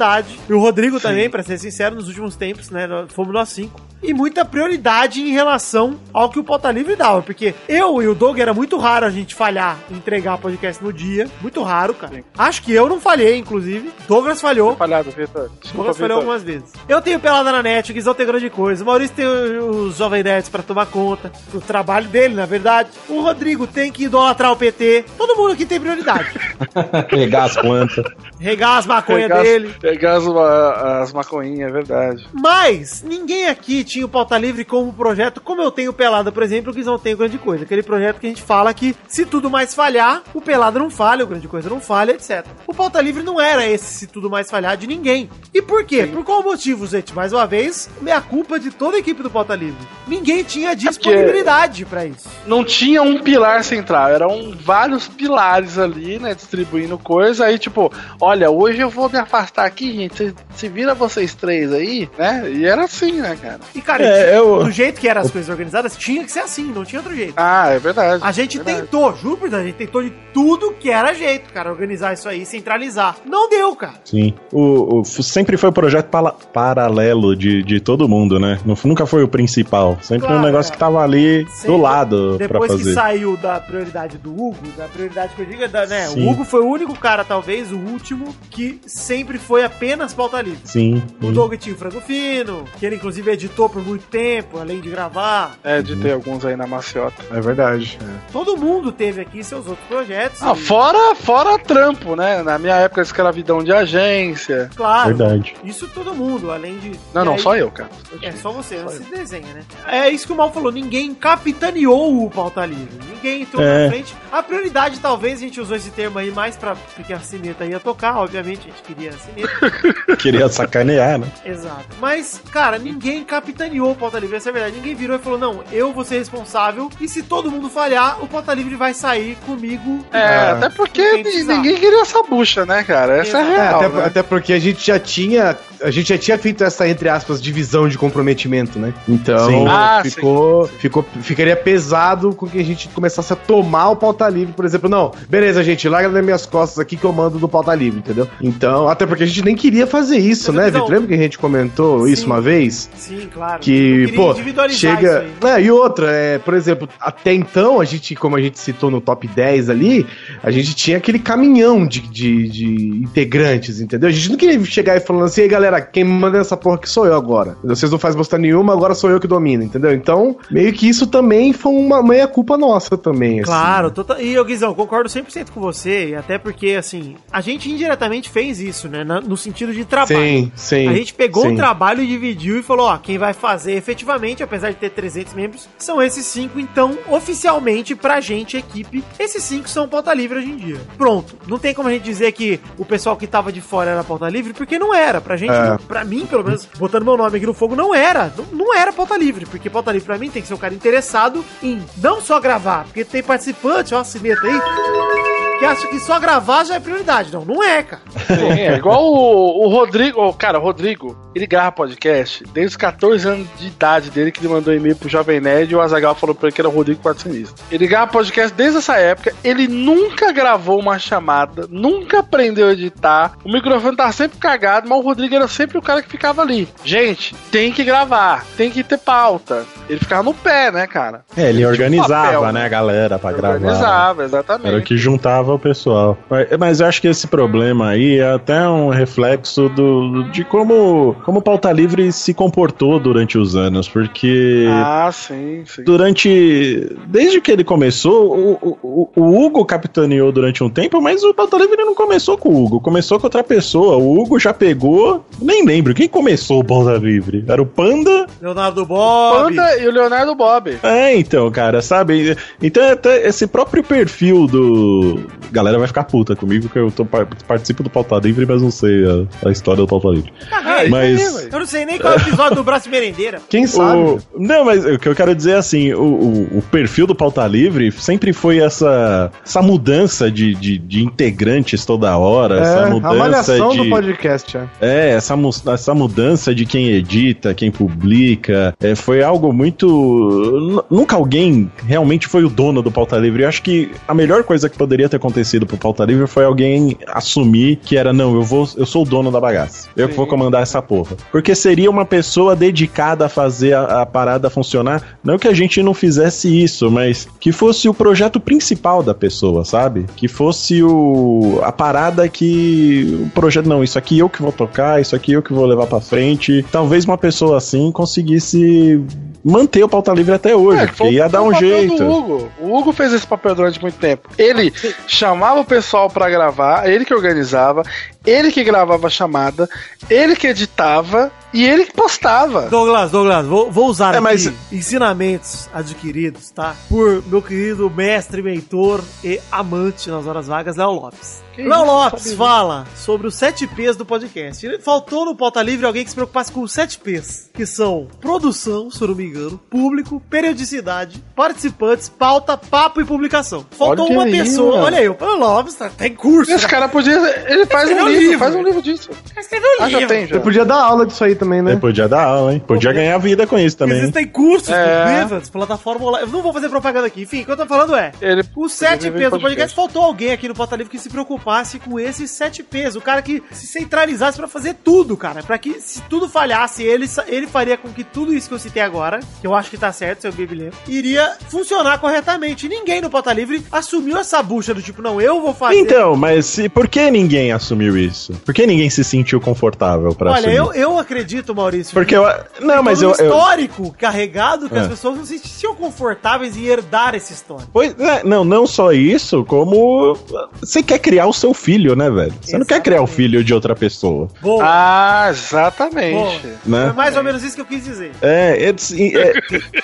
E 0.49 0.53
o 0.53 0.59
Rodrigo 0.59 1.01
também, 1.01 1.29
pra 1.29 1.43
ser 1.43 1.59
sincero, 1.59 1.95
nos 1.95 2.09
últimos 2.09 2.37
tempos, 2.37 2.71
né? 2.71 2.89
Fomos 3.09 3.33
nós 3.33 3.49
cinco. 3.49 3.81
E 4.01 4.15
muita 4.15 4.45
prioridade 4.45 5.21
em 5.21 5.31
relação 5.31 5.99
ao 6.13 6.31
que 6.31 6.39
o 6.39 6.45
pauta 6.45 6.71
livre 6.71 6.95
dava. 6.95 7.21
Porque 7.21 7.53
eu 7.69 8.01
e 8.01 8.07
o 8.07 8.15
Doug 8.15 8.39
era 8.39 8.55
muito 8.55 8.79
raro 8.79 9.05
a 9.05 9.11
gente 9.11 9.35
falhar 9.35 9.77
em 9.91 9.97
entregar 9.97 10.39
podcast 10.39 10.83
no 10.83 10.93
dia. 10.93 11.29
Muito 11.41 11.63
raro, 11.63 11.95
cara. 11.95 12.23
Acho 12.37 12.63
que 12.63 12.73
eu 12.73 12.89
não 12.89 13.01
falhei, 13.01 13.37
inclusive. 13.37 13.91
Douglas 14.07 14.41
falhou. 14.41 14.77
Falhado, 14.77 15.11
Vitor. 15.11 15.51
Douglas 15.75 15.99
falhou 15.99 16.19
algumas 16.19 16.45
vezes. 16.45 16.73
Eu 16.89 17.03
tenho 17.03 17.19
pelada 17.19 17.51
na 17.51 17.61
net, 17.61 17.91
o 17.91 17.95
Guizão 17.95 18.15
tem 18.15 18.25
grande 18.25 18.49
coisa. 18.49 18.85
O 18.85 18.87
Maurício 18.87 19.17
tem 19.17 19.27
os 19.27 19.97
Jovem 19.97 20.23
Nerds 20.23 20.49
pra 20.49 20.63
tomar 20.63 20.87
conta. 20.87 21.33
O 21.53 21.61
trabalho 21.61 22.07
dele, 22.09 22.35
na 22.35 22.47
verdade. 22.47 22.91
O 23.09 23.21
Rodrigo 23.21 23.67
tem 23.67 23.91
que 23.91 24.05
idolatrar 24.05 24.53
o 24.53 24.57
PT. 24.57 25.07
Todo 25.17 25.37
mundo 25.37 25.55
aqui 25.55 25.67
tem 25.67 25.81
prioridade. 25.81 26.31
Pegar 27.11 27.45
as 27.45 27.57
plantas. 27.57 28.05
Regar 28.39 28.79
as 28.79 28.87
maconhas 28.87 29.29
dele. 29.43 29.75
Pegar 29.89 30.17
as, 30.17 30.27
as 30.27 31.13
maconhinhas, 31.15 31.71
é 31.71 31.73
verdade. 31.73 32.29
Mas 32.31 33.03
ninguém 33.03 33.47
aqui 33.47 33.83
tinha 33.83 34.05
o 34.05 34.09
Pauta 34.09 34.37
Livre 34.37 34.63
como 34.63 34.93
projeto, 34.93 35.41
como 35.41 35.63
eu 35.63 35.71
tenho 35.71 35.93
o 35.93 35.95
Pelada, 35.95 36.31
por 36.31 36.43
exemplo, 36.43 36.71
o 36.71 36.75
Guizão 36.75 36.99
tem 36.99 37.17
Grande 37.17 37.39
Coisa. 37.39 37.65
Aquele 37.65 37.83
projeto 37.83 38.21
que 38.21 38.27
a 38.27 38.29
gente 38.29 38.43
fala 38.43 38.75
que 38.75 38.95
se 39.09 39.25
tudo 39.25 39.49
mais 39.49 39.75
falhar, 39.75 40.23
o 40.35 40.43
Pelada 40.43 40.79
não 40.79 40.91
falha, 40.91 41.25
o 41.25 41.27
Grande 41.27 41.49
Coisa 41.49 41.71
não 41.71 41.81
falha, 41.81 42.13
etc. 42.13 42.45
O 42.67 42.75
Pauta 42.75 43.01
Livre 43.01 43.23
não 43.23 43.41
era 43.41 43.67
esse 43.67 43.87
se 43.87 44.07
tudo 44.07 44.29
mais 44.29 44.51
falhar 44.51 44.77
de 44.77 44.87
ninguém. 44.87 45.31
E 45.55 45.63
por 45.63 45.83
quê? 45.85 46.07
Por 46.07 46.23
qual 46.23 46.43
motivo, 46.43 46.87
gente? 46.87 47.15
Mais 47.15 47.33
uma 47.33 47.47
vez, 47.47 47.89
meia 48.03 48.21
culpa 48.21 48.61
de 48.61 48.71
toda 48.71 48.97
a 48.99 49.01
equipe 49.01 49.23
do 49.23 49.31
Pauta 49.31 49.55
Livre. 49.55 49.89
Ninguém 50.07 50.45
tinha 50.45 50.77
disponibilidade 50.77 51.87
pra 51.87 52.05
isso. 52.05 52.29
Não 52.47 52.63
tinha 52.63 53.03
um 53.03 53.23
pilar 53.23 53.65
central, 53.65 54.11
eram 54.11 54.53
vários 54.61 55.09
pilares 55.09 55.79
ali, 55.79 56.19
né? 56.19 56.35
Distribuindo 56.35 56.99
coisa. 56.99 57.47
Aí, 57.47 57.59
tipo, 57.59 57.91
olha, 58.21 58.51
hoje 58.51 58.81
eu 58.81 58.91
vou 58.91 59.09
me 59.09 59.17
afastar 59.17 59.65
aqui, 59.65 59.78
gente. 59.85 60.35
Se, 60.55 60.69
vira 60.69 60.95
vocês 60.95 61.35
três 61.35 61.73
aí, 61.73 62.09
né? 62.19 62.51
E 62.51 62.65
era 62.65 62.85
assim, 62.85 63.13
né, 63.21 63.37
cara? 63.41 63.61
E, 63.75 63.81
cara, 63.81 64.05
É, 64.05 64.37
eu- 64.39 64.65
do 64.65 64.71
jeito 64.71 65.01
que 65.01 65.09
eram 65.09 65.21
as 65.23 65.31
coisas 65.31 65.49
organizadas, 65.49 65.97
tinha 65.97 66.25
que 66.25 66.33
ser 66.33 66.41
assim, 66.41 66.65
não 66.73 66.85
tinha 66.85 67.01
outro 67.01 67.15
jeito. 67.15 67.35
Ah, 67.37 67.69
é 67.69 67.79
verdade. 67.79 68.23
A 68.25 68.33
gente 68.33 68.57
verdade. 68.59 68.81
tentou, 68.83 69.15
juro 69.17 69.37
por 69.37 69.49
Deus, 69.49 69.63
a 69.63 69.65
gente 69.65 69.77
tentou 69.77 70.03
de 70.03 70.13
tudo 70.33 70.73
que 70.79 70.91
era 70.91 71.13
jeito, 71.13 71.53
cara, 71.53 71.71
organizar 71.71 72.13
isso 72.15 72.29
aí, 72.29 72.45
centralizar. 72.45 73.17
Não 73.25 73.49
deu, 73.49 73.75
cara. 73.77 73.95
Sim. 74.05 74.35
O, 74.53 75.01
o- 75.01 75.05
sempre 75.05 75.57
foi 75.57 75.69
o 75.69 75.73
projeto 75.73 76.07
pala- 76.09 76.33
paralelo 76.53 77.35
de, 77.37 77.63
de 77.63 77.81
todo 77.81 78.09
mundo, 78.09 78.39
né? 78.39 78.59
Nu- 78.65 78.77
Nunca 78.85 79.05
foi 79.07 79.23
o 79.23 79.29
principal. 79.29 79.99
Sempre 80.01 80.27
Claro, 80.29 80.43
um 80.43 80.45
negócio 80.45 80.71
é. 80.71 80.73
que 80.73 80.79
tava 80.79 81.03
ali 81.03 81.47
Sempre- 81.51 81.67
do 81.69 81.77
lado 81.77 82.35
pra 82.39 82.47
Depois 82.47 82.73
que 82.73 82.79
fazer. 82.79 82.95
saiu 82.95 83.37
da 83.37 83.61
prioridade 83.61 84.17
do 84.19 84.31
Hugo, 84.33 84.57
da 84.77 84.87
prioridade 84.87 85.35
que 85.35 85.43
eu 85.43 85.47
digo, 85.47 85.63
é 85.63 85.69
da, 85.69 85.87
né? 85.87 86.07
Sim. 86.07 86.27
O 86.27 86.31
Hugo 86.31 86.45
foi 86.45 86.61
o 86.61 86.67
único 86.67 86.95
cara, 86.99 87.25
talvez, 87.25 87.71
o 87.73 87.77
último, 87.77 88.35
que 88.51 88.81
sempre 88.87 89.39
foi 89.39 89.63
apenas 89.69 90.13
pauta 90.13 90.41
livre. 90.43 90.61
Sim. 90.65 91.03
O. 91.23 91.31
Doug 91.31 91.55
tinha 91.55 91.75
o 91.75 91.79
Frango 91.79 92.01
Fino, 92.01 92.65
que 92.79 92.85
ele 92.87 92.97
inclusive 92.97 93.31
editou 93.31 93.69
por 93.69 93.83
muito 93.85 94.07
tempo, 94.09 94.59
além 94.59 94.81
de 94.81 94.91
gravar. 94.91 95.57
É, 95.63 95.81
de 95.81 95.95
ter 95.97 96.13
alguns 96.13 96.45
aí 96.45 96.57
na 96.57 96.67
maciota. 96.67 97.23
É 97.31 97.41
verdade. 97.41 97.99
é. 98.03 98.33
Todo 98.33 98.57
mundo 98.57 98.91
teve 98.91 99.21
aqui 99.21 99.43
seus 99.45 99.67
outros 99.67 99.87
projetos. 99.87 100.43
Ah, 100.43 100.53
e- 100.53 100.57
fora, 100.61 101.15
fora 101.15 101.59
trampo, 101.59 102.17
né? 102.17 102.43
Na 102.43 102.59
minha 102.59 102.75
época, 102.77 103.01
escravidão 103.03 103.63
de 103.63 103.73
agência. 103.73 104.71
Claro. 104.75 105.15
Verdade. 105.17 105.55
Isso 105.65 105.87
todo 105.89 106.15
mundo, 106.15 106.51
além 106.51 106.79
de. 106.79 106.91
Não, 107.15 107.23
e 107.23 107.25
não, 107.25 107.33
aí- 107.35 107.39
só 107.41 107.57
eu, 107.57 107.71
cara. 107.71 107.91
É 108.23 108.33
só 108.33 108.51
você, 108.51 108.79
não 108.79 108.89
se 108.89 109.03
desenha, 109.05 109.47
né? 109.55 109.63
É 109.87 110.09
isso 110.11 110.27
que 110.27 110.33
o 110.33 110.37
Mal 110.37 110.53
falou, 110.53 110.73
ninguém 110.73 111.15
capitaneou 111.15 112.25
o 112.25 112.31
pauta 112.31 112.65
livre. 112.65 112.89
Ninguém 113.15 113.43
entrou 113.43 113.63
É. 113.63 113.85
na 113.85 113.91
frente. 113.91 114.15
A 114.31 114.43
prioridade, 114.43 114.99
talvez, 115.01 115.39
a 115.39 115.41
gente 115.43 115.61
usou 115.61 115.77
esse 115.77 115.91
termo 115.91 116.19
aí 116.19 116.31
mais 116.31 116.57
pra. 116.57 116.77
Porque 116.95 117.13
a 117.13 117.21
cineta 117.21 117.65
ia 117.65 117.81
tocar, 117.81 118.17
obviamente, 118.19 118.61
a 118.61 118.71
gente 118.71 118.83
queria 118.83 119.11
a 119.11 119.13
cineta. 119.15 119.48
Queria 120.19 120.49
sacanear, 120.49 121.19
né? 121.19 121.27
Exato. 121.45 121.87
Mas, 122.01 122.41
cara, 122.53 122.79
ninguém 122.79 123.25
capitaneou 123.25 123.93
o 123.93 123.95
pauta 123.95 124.19
livre, 124.19 124.37
essa 124.37 124.49
é 124.49 124.51
a 124.51 124.53
verdade. 124.53 124.77
Ninguém 124.77 124.95
virou 124.95 125.17
e 125.17 125.19
falou, 125.21 125.39
não, 125.39 125.61
eu 125.73 125.93
vou 125.93 126.05
ser 126.05 126.19
responsável. 126.19 126.91
E 127.01 127.09
se 127.09 127.23
todo 127.23 127.51
mundo 127.51 127.69
falhar, 127.69 128.23
o 128.23 128.27
pauta 128.27 128.53
livre 128.55 128.75
vai 128.75 128.95
sair 128.95 129.37
comigo. 129.47 130.05
É, 130.13 130.19
Ah. 130.19 130.53
até 130.53 130.69
porque 130.71 131.23
ninguém 131.23 131.77
queria 131.77 132.03
essa 132.03 132.23
bucha, 132.23 132.65
né, 132.67 132.83
cara? 132.85 133.17
Essa 133.19 133.39
é 133.39 133.41
a 133.41 133.45
Exato. 133.45 133.59
É, 133.59 133.67
real. 133.69 133.77
até, 133.81 133.89
né? 133.89 134.05
até 134.05 134.23
porque 134.23 134.53
a 134.53 134.59
gente 134.59 134.87
já 134.87 134.99
tinha. 134.99 135.57
A 135.81 135.93
gente 135.93 136.09
já 136.09 136.19
tinha 136.19 136.37
feito 136.37 136.65
essa, 136.65 136.89
entre 136.89 137.09
aspas, 137.09 137.41
divisão 137.41 137.89
de 137.89 137.97
comprometimento, 137.97 138.81
né? 138.81 138.93
Então 139.09 139.49
Sim. 139.49 139.67
Ah, 139.69 140.01
ficou, 140.05 140.67
ficou. 140.67 141.07
Ficaria 141.23 141.55
pesado 141.55 142.35
com 142.35 142.49
que 142.49 142.59
a 142.59 142.65
gente 142.65 142.89
começasse 142.89 143.33
a 143.33 143.37
tomar 143.37 143.91
o 143.91 143.97
pauta 143.97 144.29
livre, 144.29 144.53
por 144.55 144.65
exemplo. 144.65 144.89
Não, 144.89 145.13
beleza, 145.29 145.63
gente, 145.63 145.89
larga 145.89 146.09
das 146.11 146.25
minhas 146.25 146.45
costas 146.47 146.81
aqui 146.81 146.97
que 146.97 147.05
eu 147.05 147.13
mando 147.13 147.39
do 147.39 147.49
pauta 147.49 147.73
livre, 147.77 148.01
entendeu? 148.01 148.27
Então, 148.43 148.89
até 148.89 149.07
porque 149.07 149.23
a 149.23 149.27
gente 149.27 149.38
nem 149.43 149.55
queria 149.57 149.87
fazer 149.87 150.19
isso, 150.19 150.53
né, 150.53 150.67
Vitão, 150.67 150.83
Vitor? 150.83 150.93
Lembra 150.95 151.09
que 151.09 151.15
a 151.15 151.23
gente 151.25 151.39
comentou 151.39 152.07
Sim. 152.07 152.13
isso 152.13 152.27
uma 152.27 152.41
vez? 152.41 152.91
Sim, 152.97 153.29
claro. 153.33 153.61
Que, 153.61 154.13
pô, 154.15 154.35
chega. 154.69 155.27
É, 155.45 155.61
e 155.63 155.71
outra, 155.71 156.11
é, 156.11 156.39
por 156.39 156.55
exemplo, 156.55 156.89
até 157.01 157.33
então, 157.33 157.81
a 157.81 157.85
gente, 157.85 158.15
como 158.15 158.37
a 158.37 158.41
gente 158.41 158.59
citou 158.59 158.91
no 158.91 159.01
top 159.01 159.27
10 159.29 159.71
ali, 159.71 160.07
a 160.43 160.51
gente 160.51 160.75
tinha 160.75 160.97
aquele 160.97 161.19
caminhão 161.19 161.87
de, 161.87 162.01
de, 162.01 162.49
de 162.49 162.65
integrantes, 163.03 163.81
entendeu? 163.81 164.09
A 164.09 164.13
gente 164.13 164.31
não 164.31 164.37
queria 164.37 164.63
chegar 164.65 164.97
e 164.97 165.01
falando 165.01 165.25
assim, 165.25 165.43
ei 165.43 165.49
galera, 165.49 165.81
quem 165.81 166.05
manda 166.05 166.39
essa 166.39 166.57
porra 166.57 166.77
aqui 166.77 166.89
sou 166.89 167.07
eu 167.07 167.15
agora. 167.15 167.57
Vocês 167.65 167.91
não 167.91 167.99
fazem 167.99 168.17
bosta 168.19 168.39
nenhuma, 168.39 168.73
agora 168.73 168.95
sou 168.95 169.11
eu 169.11 169.21
que 169.21 169.27
domino, 169.27 169.63
entendeu? 169.63 169.93
Então, 169.93 170.37
meio 170.51 170.73
que 170.73 170.89
isso 170.89 171.07
também 171.07 171.53
foi 171.53 171.73
uma 171.73 172.03
meia 172.03 172.27
culpa 172.29 172.57
nossa 172.57 172.97
também. 172.97 173.41
assim. 173.41 173.43
Claro, 173.49 173.91
tota- 173.91 174.21
e 174.21 174.33
eu, 174.35 174.45
Guizão, 174.45 174.75
concordo 174.75 175.09
100% 175.09 175.51
com 175.51 175.61
você, 175.61 176.15
até 176.19 176.39
porque, 176.39 176.71
assim, 176.71 177.17
a 177.33 177.41
gente 177.41 177.71
indiretamente 177.71 178.31
fez 178.31 178.61
isso, 178.61 178.89
né, 178.89 179.05
no 179.29 179.37
sentido 179.37 179.73
de 179.73 179.85
trabalho. 179.85 180.19
Sim, 180.19 180.53
sim. 180.57 180.89
A 180.89 180.93
gente 180.93 181.15
pegou 181.15 181.43
sim. 181.45 181.53
o 181.53 181.57
trabalho 181.57 182.03
e 182.03 182.07
dividiu 182.07 182.59
e 182.59 182.63
falou, 182.63 182.87
ó, 182.89 182.97
quem 182.99 183.19
vai 183.19 183.33
fazer 183.33 183.73
efetivamente, 183.75 184.43
apesar 184.43 184.71
de 184.71 184.77
ter 184.77 184.91
300 184.91 185.35
membros, 185.35 185.69
são 185.79 186.03
esses 186.03 186.25
cinco, 186.27 186.59
então, 186.59 186.99
oficialmente, 187.09 187.95
pra 187.95 188.21
gente, 188.21 188.57
equipe, 188.57 189.05
esses 189.19 189.43
cinco 189.43 189.69
são 189.69 189.89
pauta 189.89 190.13
livre 190.15 190.39
hoje 190.39 190.51
em 190.51 190.57
dia. 190.57 190.81
Pronto. 190.97 191.37
Não 191.47 191.59
tem 191.59 191.75
como 191.75 191.89
a 191.89 191.93
gente 191.93 192.03
dizer 192.05 192.33
que 192.33 192.59
o 192.79 192.85
pessoal 192.85 193.17
que 193.17 193.27
tava 193.27 193.53
de 193.53 193.61
fora 193.61 193.91
era 193.91 194.03
pauta 194.05 194.29
livre, 194.29 194.53
porque 194.53 194.79
não 194.79 194.95
era. 194.95 195.21
Pra 195.21 195.37
gente, 195.37 195.53
É. 195.53 195.71
não- 195.71 195.77
pra 195.77 196.05
mim, 196.05 196.27
pelo 196.27 196.43
menos, 196.45 196.67
botando 196.79 197.05
meu 197.05 197.17
nome 197.17 197.37
aqui 197.37 197.47
no 197.47 197.55
fogo, 197.55 197.77
não 197.77 197.95
era. 197.95 198.33
Não, 198.37 198.45
não 198.67 198.75
era 198.75 198.93
pauta 198.93 199.17
livre, 199.17 199.45
porque 199.47 199.69
pauta 199.69 199.93
livre 199.93 200.07
pra 200.07 200.19
mim 200.19 200.31
tem 200.31 200.41
que 200.41 200.49
ser 200.49 200.55
um 200.55 200.59
cara 200.59 200.75
interessado 200.75 201.45
em 201.63 201.83
não 201.99 202.21
só 202.21 202.41
gravar, 202.41 202.85
porque 202.85 203.05
tem 203.05 203.23
participante, 203.23 203.95
ó, 203.95 204.03
cineta 204.03 204.41
aí, 204.47 205.38
que 205.59 205.65
acha 205.65 205.87
que 205.89 205.99
só 206.01 206.19
gravar 206.21 206.65
já 206.65 206.77
é 206.77 206.81
prioridade. 206.81 207.33
Não, 207.33 207.45
não 207.45 207.63
é, 207.63 207.83
cara. 207.83 208.03
Sim, 208.27 208.51
é 208.61 208.77
igual 208.77 209.05
o, 209.05 209.65
o 209.65 209.69
Rodrigo. 209.69 210.21
ô, 210.21 210.33
Cara, 210.33 210.59
o 210.59 210.63
Rodrigo, 210.63 211.19
ele 211.35 211.47
grava 211.47 211.73
podcast 211.73 212.45
desde 212.53 212.69
os 212.73 212.77
14 212.77 213.27
anos 213.29 213.49
de 213.59 213.67
idade 213.67 214.11
dele, 214.11 214.31
que 214.31 214.41
ele 214.41 214.53
mandou 214.53 214.73
e-mail 214.73 214.95
pro 214.97 215.09
Jovem 215.09 215.41
Nerd 215.41 215.73
e 215.73 215.75
o 215.77 215.81
Azagal 215.81 216.15
falou 216.15 216.35
pra 216.35 216.49
ele 216.49 216.55
que 216.55 216.61
era 216.61 216.69
o 216.69 216.73
Rodrigo 216.73 217.03
Quartzinista. 217.03 217.61
Ele 217.71 217.87
grava 217.87 218.11
podcast 218.11 218.55
desde 218.55 218.79
essa 218.79 218.97
época, 218.97 219.35
ele 219.43 219.67
nunca 219.67 220.31
gravou 220.33 220.79
uma 220.79 220.99
chamada, 220.99 221.67
nunca 221.69 222.21
aprendeu 222.21 222.69
a 222.69 222.73
editar, 222.73 223.33
o 223.45 223.53
microfone 223.53 223.97
tá 223.97 224.11
sempre 224.13 224.39
cagado, 224.39 224.89
mas 224.89 224.99
o 224.99 225.03
Rodrigo 225.03 225.35
era 225.35 225.49
sempre 225.49 225.77
o 225.79 225.83
cara 225.83 226.03
que 226.03 226.09
ficava 226.09 226.43
ali. 226.43 226.69
Gente, 226.85 227.35
tem 227.51 227.73
que 227.73 227.83
gravar, 227.85 228.45
tem 228.57 228.71
que 228.71 228.85
ter 228.85 228.99
pauta. 228.99 229.67
Ele 229.89 229.99
ficava 229.99 230.23
no 230.23 230.35
pé, 230.35 230.71
né, 230.71 230.87
cara? 230.87 231.25
É, 231.37 231.49
ele 231.49 231.65
organizava, 231.65 232.33
papel, 232.33 232.53
né, 232.53 232.65
a 232.65 232.69
galera 232.69 233.19
pra 233.19 233.33
gravar. 233.33 233.55
Organizava, 233.55 234.25
exatamente. 234.25 234.69
Era 234.69 234.79
o 234.79 234.83
que 234.83 234.97
juntava 234.97 235.48
o 235.55 235.59
pessoal. 235.59 236.17
Mas, 236.29 236.49
mas 236.59 236.81
eu 236.81 236.87
acho 236.87 237.01
que 237.01 237.09
esse 237.09 237.27
problema 237.27 237.89
aí 237.89 238.19
é 238.19 238.33
até 238.33 238.69
um 238.69 238.89
reflexo 238.89 239.69
do, 239.71 240.25
de 240.31 240.45
como, 240.45 241.15
como 241.25 241.39
o 241.39 241.43
Pauta 241.43 241.71
Livre 241.73 242.11
se 242.13 242.33
comportou 242.35 242.99
durante 242.99 243.39
os 243.39 243.57
anos, 243.57 243.89
porque 243.89 244.67
Ah, 244.71 245.11
sim, 245.13 245.63
sim. 245.67 245.83
durante. 245.85 246.97
Desde 247.07 247.41
que 247.41 247.51
ele 247.51 247.65
começou, 247.65 248.37
o, 248.63 248.79
o, 248.83 249.09
o 249.17 249.45
Hugo 249.45 249.65
capitaneou 249.65 250.31
durante 250.33 250.63
um 250.63 250.71
tempo, 250.71 251.01
mas 251.01 251.23
o 251.25 251.33
Pauta 251.35 251.57
Livre 251.57 251.77
não 251.85 251.95
começou 251.95 252.37
com 252.37 252.51
o 252.51 252.65
Hugo, 252.65 252.81
começou 252.81 253.19
com 253.19 253.27
outra 253.27 253.43
pessoa. 253.45 253.97
O 253.97 254.19
Hugo 254.21 254.39
já 254.39 254.53
pegou. 254.53 255.25
Nem 255.41 255.65
lembro, 255.65 255.95
quem 255.95 256.09
começou 256.09 256.61
o 256.61 256.65
Pauta 256.65 256.93
Livre? 256.99 257.45
Era 257.49 257.63
o 257.63 257.67
Panda? 257.67 258.27
Leonardo 258.41 258.85
Bob. 258.85 259.55
Panda 259.55 259.79
e 259.79 259.87
o 259.89 259.93
Leonardo 259.93 260.35
Bob. 260.35 260.79
É, 260.83 261.17
então, 261.17 261.51
cara, 261.51 261.81
sabe? 261.83 262.37
Então, 262.63 262.91
até 262.91 263.27
esse 263.27 263.47
próprio 263.47 263.83
perfil 263.83 264.47
do. 264.47 265.21
Galera 265.53 265.79
vai 265.79 265.87
ficar 265.87 266.05
puta 266.05 266.35
comigo 266.37 266.69
que 266.69 266.79
eu 266.79 266.91
tô, 266.91 267.05
par- 267.05 267.27
participo 267.47 267.83
do 267.83 267.91
Pauta 267.91 268.17
Livre, 268.17 268.45
mas 268.47 268.61
não 268.63 268.71
sei 268.71 269.05
a, 269.43 269.49
a 269.49 269.53
história 269.53 269.81
do 269.83 269.87
Pauta 269.89 270.09
Livre. 270.09 270.33
Ah, 270.53 270.85
Mas- 270.89 271.49
eu 271.53 271.59
não 271.59 271.67
sei 271.67 271.85
nem 271.85 271.99
qual 271.99 272.13
é 272.15 272.17
o 272.17 272.21
episódio 272.21 272.57
do 272.57 272.65
Braço 272.65 272.89
Merendeira. 272.89 273.41
Quem 273.49 273.67
sabe? 273.67 273.99
O- 274.01 274.19
Não, 274.37 274.65
mas 274.65 274.85
o 274.85 274.99
que 274.99 275.09
eu 275.09 275.15
quero 275.15 275.35
dizer 275.35 275.53
é 275.53 275.57
assim: 275.57 275.93
o, 275.93 276.03
o, 276.03 276.59
o 276.59 276.63
perfil 276.71 277.07
do 277.07 277.15
Pauta 277.15 277.47
Livre 277.47 277.91
sempre 277.93 278.33
foi 278.33 278.59
essa, 278.59 279.31
essa 279.45 279.63
mudança 279.63 280.31
de, 280.31 280.55
de, 280.55 280.79
de 280.79 281.03
integrantes 281.05 281.85
toda 281.85 282.17
hora, 282.17 282.61
essa 282.61 282.79
É, 282.81 282.85
a 282.85 282.91
mudança 282.91 283.15
malhação 283.15 283.71
de. 283.71 283.79
do 283.79 283.89
podcast, 283.91 284.57
é. 284.57 284.67
É, 284.81 285.11
essa, 285.11 285.37
mu- 285.37 285.51
essa 285.73 285.95
mudança 285.95 286.55
de 286.55 286.65
quem 286.67 286.89
edita, 286.91 287.55
quem 287.55 287.71
publica, 287.71 288.75
é, 288.81 288.95
foi 288.95 289.23
algo 289.23 289.53
muito. 289.53 289.87
nu- 289.89 290.85
Nunca 290.91 291.17
alguém 291.17 291.71
realmente 291.87 292.27
foi 292.27 292.45
o 292.45 292.49
dono 292.49 292.83
do 292.83 292.91
Pauta 292.91 293.17
Livre. 293.17 293.43
Eu 293.43 293.49
acho 293.49 293.63
que 293.63 293.91
a 294.07 294.15
melhor 294.15 294.43
coisa 294.45 294.69
que 294.69 294.77
poderia 294.77 295.09
ter 295.09 295.17
acontecido 295.17 295.28
pro 295.67 295.77
Pauta 295.77 296.05
Livre 296.05 296.27
foi 296.27 296.45
alguém 296.45 296.97
assumir 297.07 297.77
que 297.77 297.97
era, 297.97 298.13
não, 298.13 298.35
eu 298.35 298.43
vou, 298.43 298.69
eu 298.77 298.87
sou 298.87 299.03
o 299.03 299.05
dono 299.05 299.31
da 299.31 299.41
bagaça. 299.41 299.89
Eu 299.97 300.09
que 300.09 300.15
vou 300.15 300.27
comandar 300.27 300.63
essa 300.63 300.81
porra. 300.81 301.17
Porque 301.31 301.55
seria 301.55 301.91
uma 301.91 302.05
pessoa 302.05 302.55
dedicada 302.55 303.27
a 303.27 303.29
fazer 303.29 303.75
a, 303.75 304.03
a 304.03 304.07
parada 304.07 304.51
funcionar. 304.51 305.19
Não 305.23 305.39
que 305.39 305.49
a 305.49 305.55
gente 305.55 305.83
não 305.83 305.95
fizesse 305.95 306.63
isso, 306.63 306.91
mas 306.91 307.29
que 307.41 307.53
fosse 307.53 307.89
o 307.89 307.95
projeto 307.95 308.41
principal 308.41 309.03
da 309.03 309.15
pessoa, 309.15 309.65
sabe? 309.65 310.07
Que 310.17 310.29
fosse 310.29 310.83
o 310.83 311.61
a 311.63 311.73
parada 311.73 312.29
que 312.29 313.19
o 313.27 313.31
projeto 313.31 313.69
não, 313.69 313.83
isso 313.83 313.99
aqui 313.99 314.19
eu 314.19 314.29
que 314.29 314.43
vou 314.43 314.53
tocar, 314.53 315.01
isso 315.01 315.15
aqui 315.15 315.33
eu 315.33 315.43
que 315.43 315.53
vou 315.53 315.67
levar 315.67 315.87
pra 315.87 316.01
frente. 316.01 316.65
Talvez 316.71 317.05
uma 317.05 317.19
pessoa 317.19 317.59
assim 317.59 317.91
conseguisse 317.93 319.03
manter 319.45 319.83
o 319.85 319.89
pauta 319.89 320.13
livre 320.13 320.35
até 320.35 320.55
hoje, 320.55 320.83
É, 320.83 320.87
porque 320.87 320.97
foi- 320.97 321.13
ia 321.13 321.29
dar 321.29 321.43
um 321.43 321.55
jeito. 321.55 322.03
Hugo. 322.05 322.51
O 322.61 322.77
Hugo 322.77 322.93
fez 322.93 323.13
esse 323.13 323.27
papel 323.27 323.55
durante 323.55 323.81
muito 323.81 323.97
tempo. 323.99 324.29
Ele 324.37 324.73
chamava 325.07 325.61
o 325.61 325.65
pessoal 325.65 326.09
pra 326.11 326.29
gravar, 326.29 326.89
ele 326.89 327.05
que 327.05 327.15
organizava, 327.15 327.83
ele 328.29 328.51
que 328.53 328.63
gravava 328.65 329.07
a 329.07 329.11
chamada, 329.11 329.69
ele 330.11 330.37
que 330.37 330.47
editava 330.47 331.31
e 331.53 331.65
ele 331.65 331.87
que 331.87 331.93
postava. 331.95 332.63
Douglas, 332.69 333.11
Douglas, 333.11 333.47
vou, 333.47 333.71
vou 333.71 333.87
usar 333.89 334.09
É, 334.15 334.19
aqui 334.19 334.21
mas- 334.25 334.53
ensinamentos 334.71 335.69
adquiridos, 335.73 336.51
tá? 336.51 336.75
Por 336.89 337.23
meu 337.27 337.41
querido 337.41 337.89
mestre, 337.91 338.43
mentor 338.43 339.01
e 339.25 339.41
amante 339.51 340.11
nas 340.11 340.27
horas 340.27 340.47
vagas, 340.47 340.77
Léo 340.77 340.91
Lopes. 340.93 341.43
Que 341.55 341.63
Léo 341.63 341.85
Lopes 341.85 342.33
fala 342.35 342.87
sobre 342.97 343.27
os 343.27 343.35
7 343.35 343.67
P's 343.67 343.97
do 343.97 344.05
podcast. 344.05 344.65
Ele 344.65 344.79
faltou 344.79 345.25
no 345.25 345.35
Pauta 345.35 345.61
Livre 345.63 345.87
alguém 345.87 346.05
que 346.05 346.11
se 346.11 346.15
preocupasse 346.15 346.53
com 346.53 346.61
os 346.61 346.71
7 346.73 346.99
P's, 347.01 347.51
que 347.53 347.67
são 347.67 348.07
produção, 348.21 348.91
se 348.91 349.03
eu 349.03 349.09
não 349.09 349.15
me 349.17 349.25
engano, 349.27 349.59
público, 349.69 350.21
periodicidade, 350.31 351.23
participantes, 351.35 352.09
pauta, 352.09 352.57
papo 352.57 353.01
e 353.01 353.05
publicação. 353.05 353.67
Faltou 353.73 354.07
Olha 354.07 354.15
uma 354.15 354.25
aí, 354.25 354.33
pessoa. 354.33 354.73
mano. 354.73 354.85
Olha 354.85 354.99
aí, 354.99 355.09
o 355.09 355.17
Léo 355.21 355.39
Lopes 355.39 355.75
tá, 355.75 355.89
tá 355.91 356.07
em 356.07 356.15
curso. 356.15 356.51
Esse 356.53 356.67
cara 356.67 356.89
podia. 356.89 357.15
Ele 357.51 357.67
faz 357.67 357.89
um 357.89 357.93
Escreveu 357.93 358.09
livro, 358.09 358.18
livro. 358.23 358.39
faz 358.39 358.55
um 358.55 358.63
livro 358.63 358.83
disso. 358.83 359.11
escreveu 359.39 359.69
Ah, 359.81 359.89
já 359.89 360.07
tem, 360.07 360.27
já. 360.27 360.35
Você 360.37 360.41
podia 360.41 360.65
dar 360.65 360.77
aula 360.83 361.07
disso 361.07 361.23
aí 361.25 361.35
também, 361.35 361.63
né? 361.63 361.77
Podia 361.77 362.09
dar 362.09 362.25
aula, 362.25 362.53
hein? 362.55 362.63
Podia 362.67 362.93
ganhar 362.93 363.17
vida 363.19 363.47
com 363.47 363.59
isso 363.59 363.77
também. 363.77 363.99
Existem 363.99 364.27
cursos 364.27 364.71
É. 364.71 365.21
livros, 365.21 365.49
plataforma 365.51 366.07
online. 366.07 366.27
Eu 366.27 366.33
não 366.33 366.43
vou 366.43 366.53
fazer 366.53 366.69
propaganda 366.69 367.07
aqui. 367.07 367.23
Enfim, 367.23 367.43
o 367.43 367.45
que 367.45 367.51
eu 367.53 367.57
tô 367.57 367.67
falando 367.67 367.95
é. 367.95 368.13
Ele 368.21 368.43
Os 368.57 368.73
7 368.73 369.07
Ele 369.07 369.13
P's 369.19 369.25
do 369.25 369.31
podcast, 369.41 369.41
podcast. 369.41 369.77
faltou 369.77 370.03
alguém 370.03 370.33
aqui 370.33 370.49
no 370.49 370.55
Pauta 370.55 370.77
Livre 370.77 370.91
que 370.91 370.99
se 370.99 371.09
preocupasse 371.09 371.79
com 371.79 371.99
esses 371.99 372.31
7 372.31 372.63
P's. 372.63 372.97
O 372.97 373.01
cara 373.01 373.23
que 373.23 373.43
se 373.53 373.67
centralizasse 373.67 374.37
pra 374.39 374.49
fazer 374.49 374.75
tudo, 374.83 375.17
cara. 375.17 375.43
Pra 375.43 375.59
que 375.59 375.81
se 375.81 376.01
tudo 376.03 376.29
falhasse, 376.29 376.83
ele, 376.83 377.07
ele 377.27 377.47
faria 377.47 377.77
com 377.77 377.89
que 377.93 378.05
tudo 378.05 378.33
isso 378.35 378.49
que 378.49 378.55
eu 378.55 378.59
citei 378.59 378.83
agora, 378.83 379.21
que 379.41 379.47
eu 379.47 379.55
acho 379.55 379.71
que 379.71 379.77
tá 379.79 379.93
certo, 379.93 380.23
seu 380.23 380.33
lembra, 380.39 380.73
iria 380.87 381.33
funcionar 381.49 381.99
corretamente. 381.99 382.67
E 382.67 382.69
ninguém 382.69 383.01
no 383.01 383.11
Pauta 383.11 383.33
Livre 383.33 383.65
assumiu 383.71 384.17
essa 384.17 384.43
bucha 384.43 384.73
do 384.75 384.81
tipo, 384.83 385.03
não, 385.03 385.21
eu 385.21 385.41
vou 385.41 385.53
fazer. 385.55 385.77
Então, 385.79 386.17
mas 386.17 386.47
se- 386.47 386.69
por 386.69 386.89
que 386.89 387.11
ninguém 387.11 387.53
assumiu 387.53 387.97
isso? 387.97 388.08
Por 388.45 388.55
que 388.55 388.67
ninguém 388.67 388.89
se 388.91 389.03
sentiu 389.05 389.41
confortável 389.41 390.15
pra 390.15 390.31
Olha, 390.33 390.39
assumir? 390.41 390.57
eu, 390.57 390.73
eu 390.73 390.99
acredito, 390.99 391.55
Maurício. 391.55 391.93
Porque 391.95 392.09
que 392.09 392.15
eu. 392.17 392.25
Não, 392.61 392.83
mas 392.83 393.01
todo 393.01 393.11
eu. 393.11 393.11
um 393.11 393.15
eu- 393.19 393.27
histórico 393.37 393.95
carregado 393.99 394.69
que 394.69 394.77
É. 394.77 394.81
as 394.81 394.89
pessoas 394.89 395.17
não 395.17 395.25
se 395.25 395.39
sentiam 395.39 395.75
confortáveis 395.75 396.57
em 396.57 396.65
herdar 396.65 397.15
essa 397.15 397.33
história. 397.33 397.67
Pois 397.73 397.99
é, 397.99 398.23
não, 398.25 398.45
não 398.45 398.67
só 398.67 398.93
isso, 398.93 399.45
como 399.45 400.17
você 400.61 400.83
quer 400.83 400.99
criar 400.99 401.27
o 401.27 401.33
seu 401.33 401.53
filho, 401.53 401.95
né, 401.95 402.09
velho? 402.11 402.33
Você 402.41 402.57
não 402.59 402.65
quer 402.67 402.81
criar 402.83 403.03
o 403.03 403.07
filho 403.07 403.45
de 403.45 403.53
outra 403.53 403.75
pessoa, 403.75 404.29
Boa. 404.41 404.63
Ah, 404.65 405.27
exatamente. 405.31 406.47
né? 406.65 406.85
Foi 406.87 406.93
mais 406.95 407.17
ou 407.17 407.23
menos 407.23 407.43
isso 407.43 407.55
que 407.57 407.61
eu 407.63 407.67
quis 407.67 407.85
dizer. 407.85 408.13
É, 408.23 408.57
é, 408.65 408.69
é, 408.71 409.33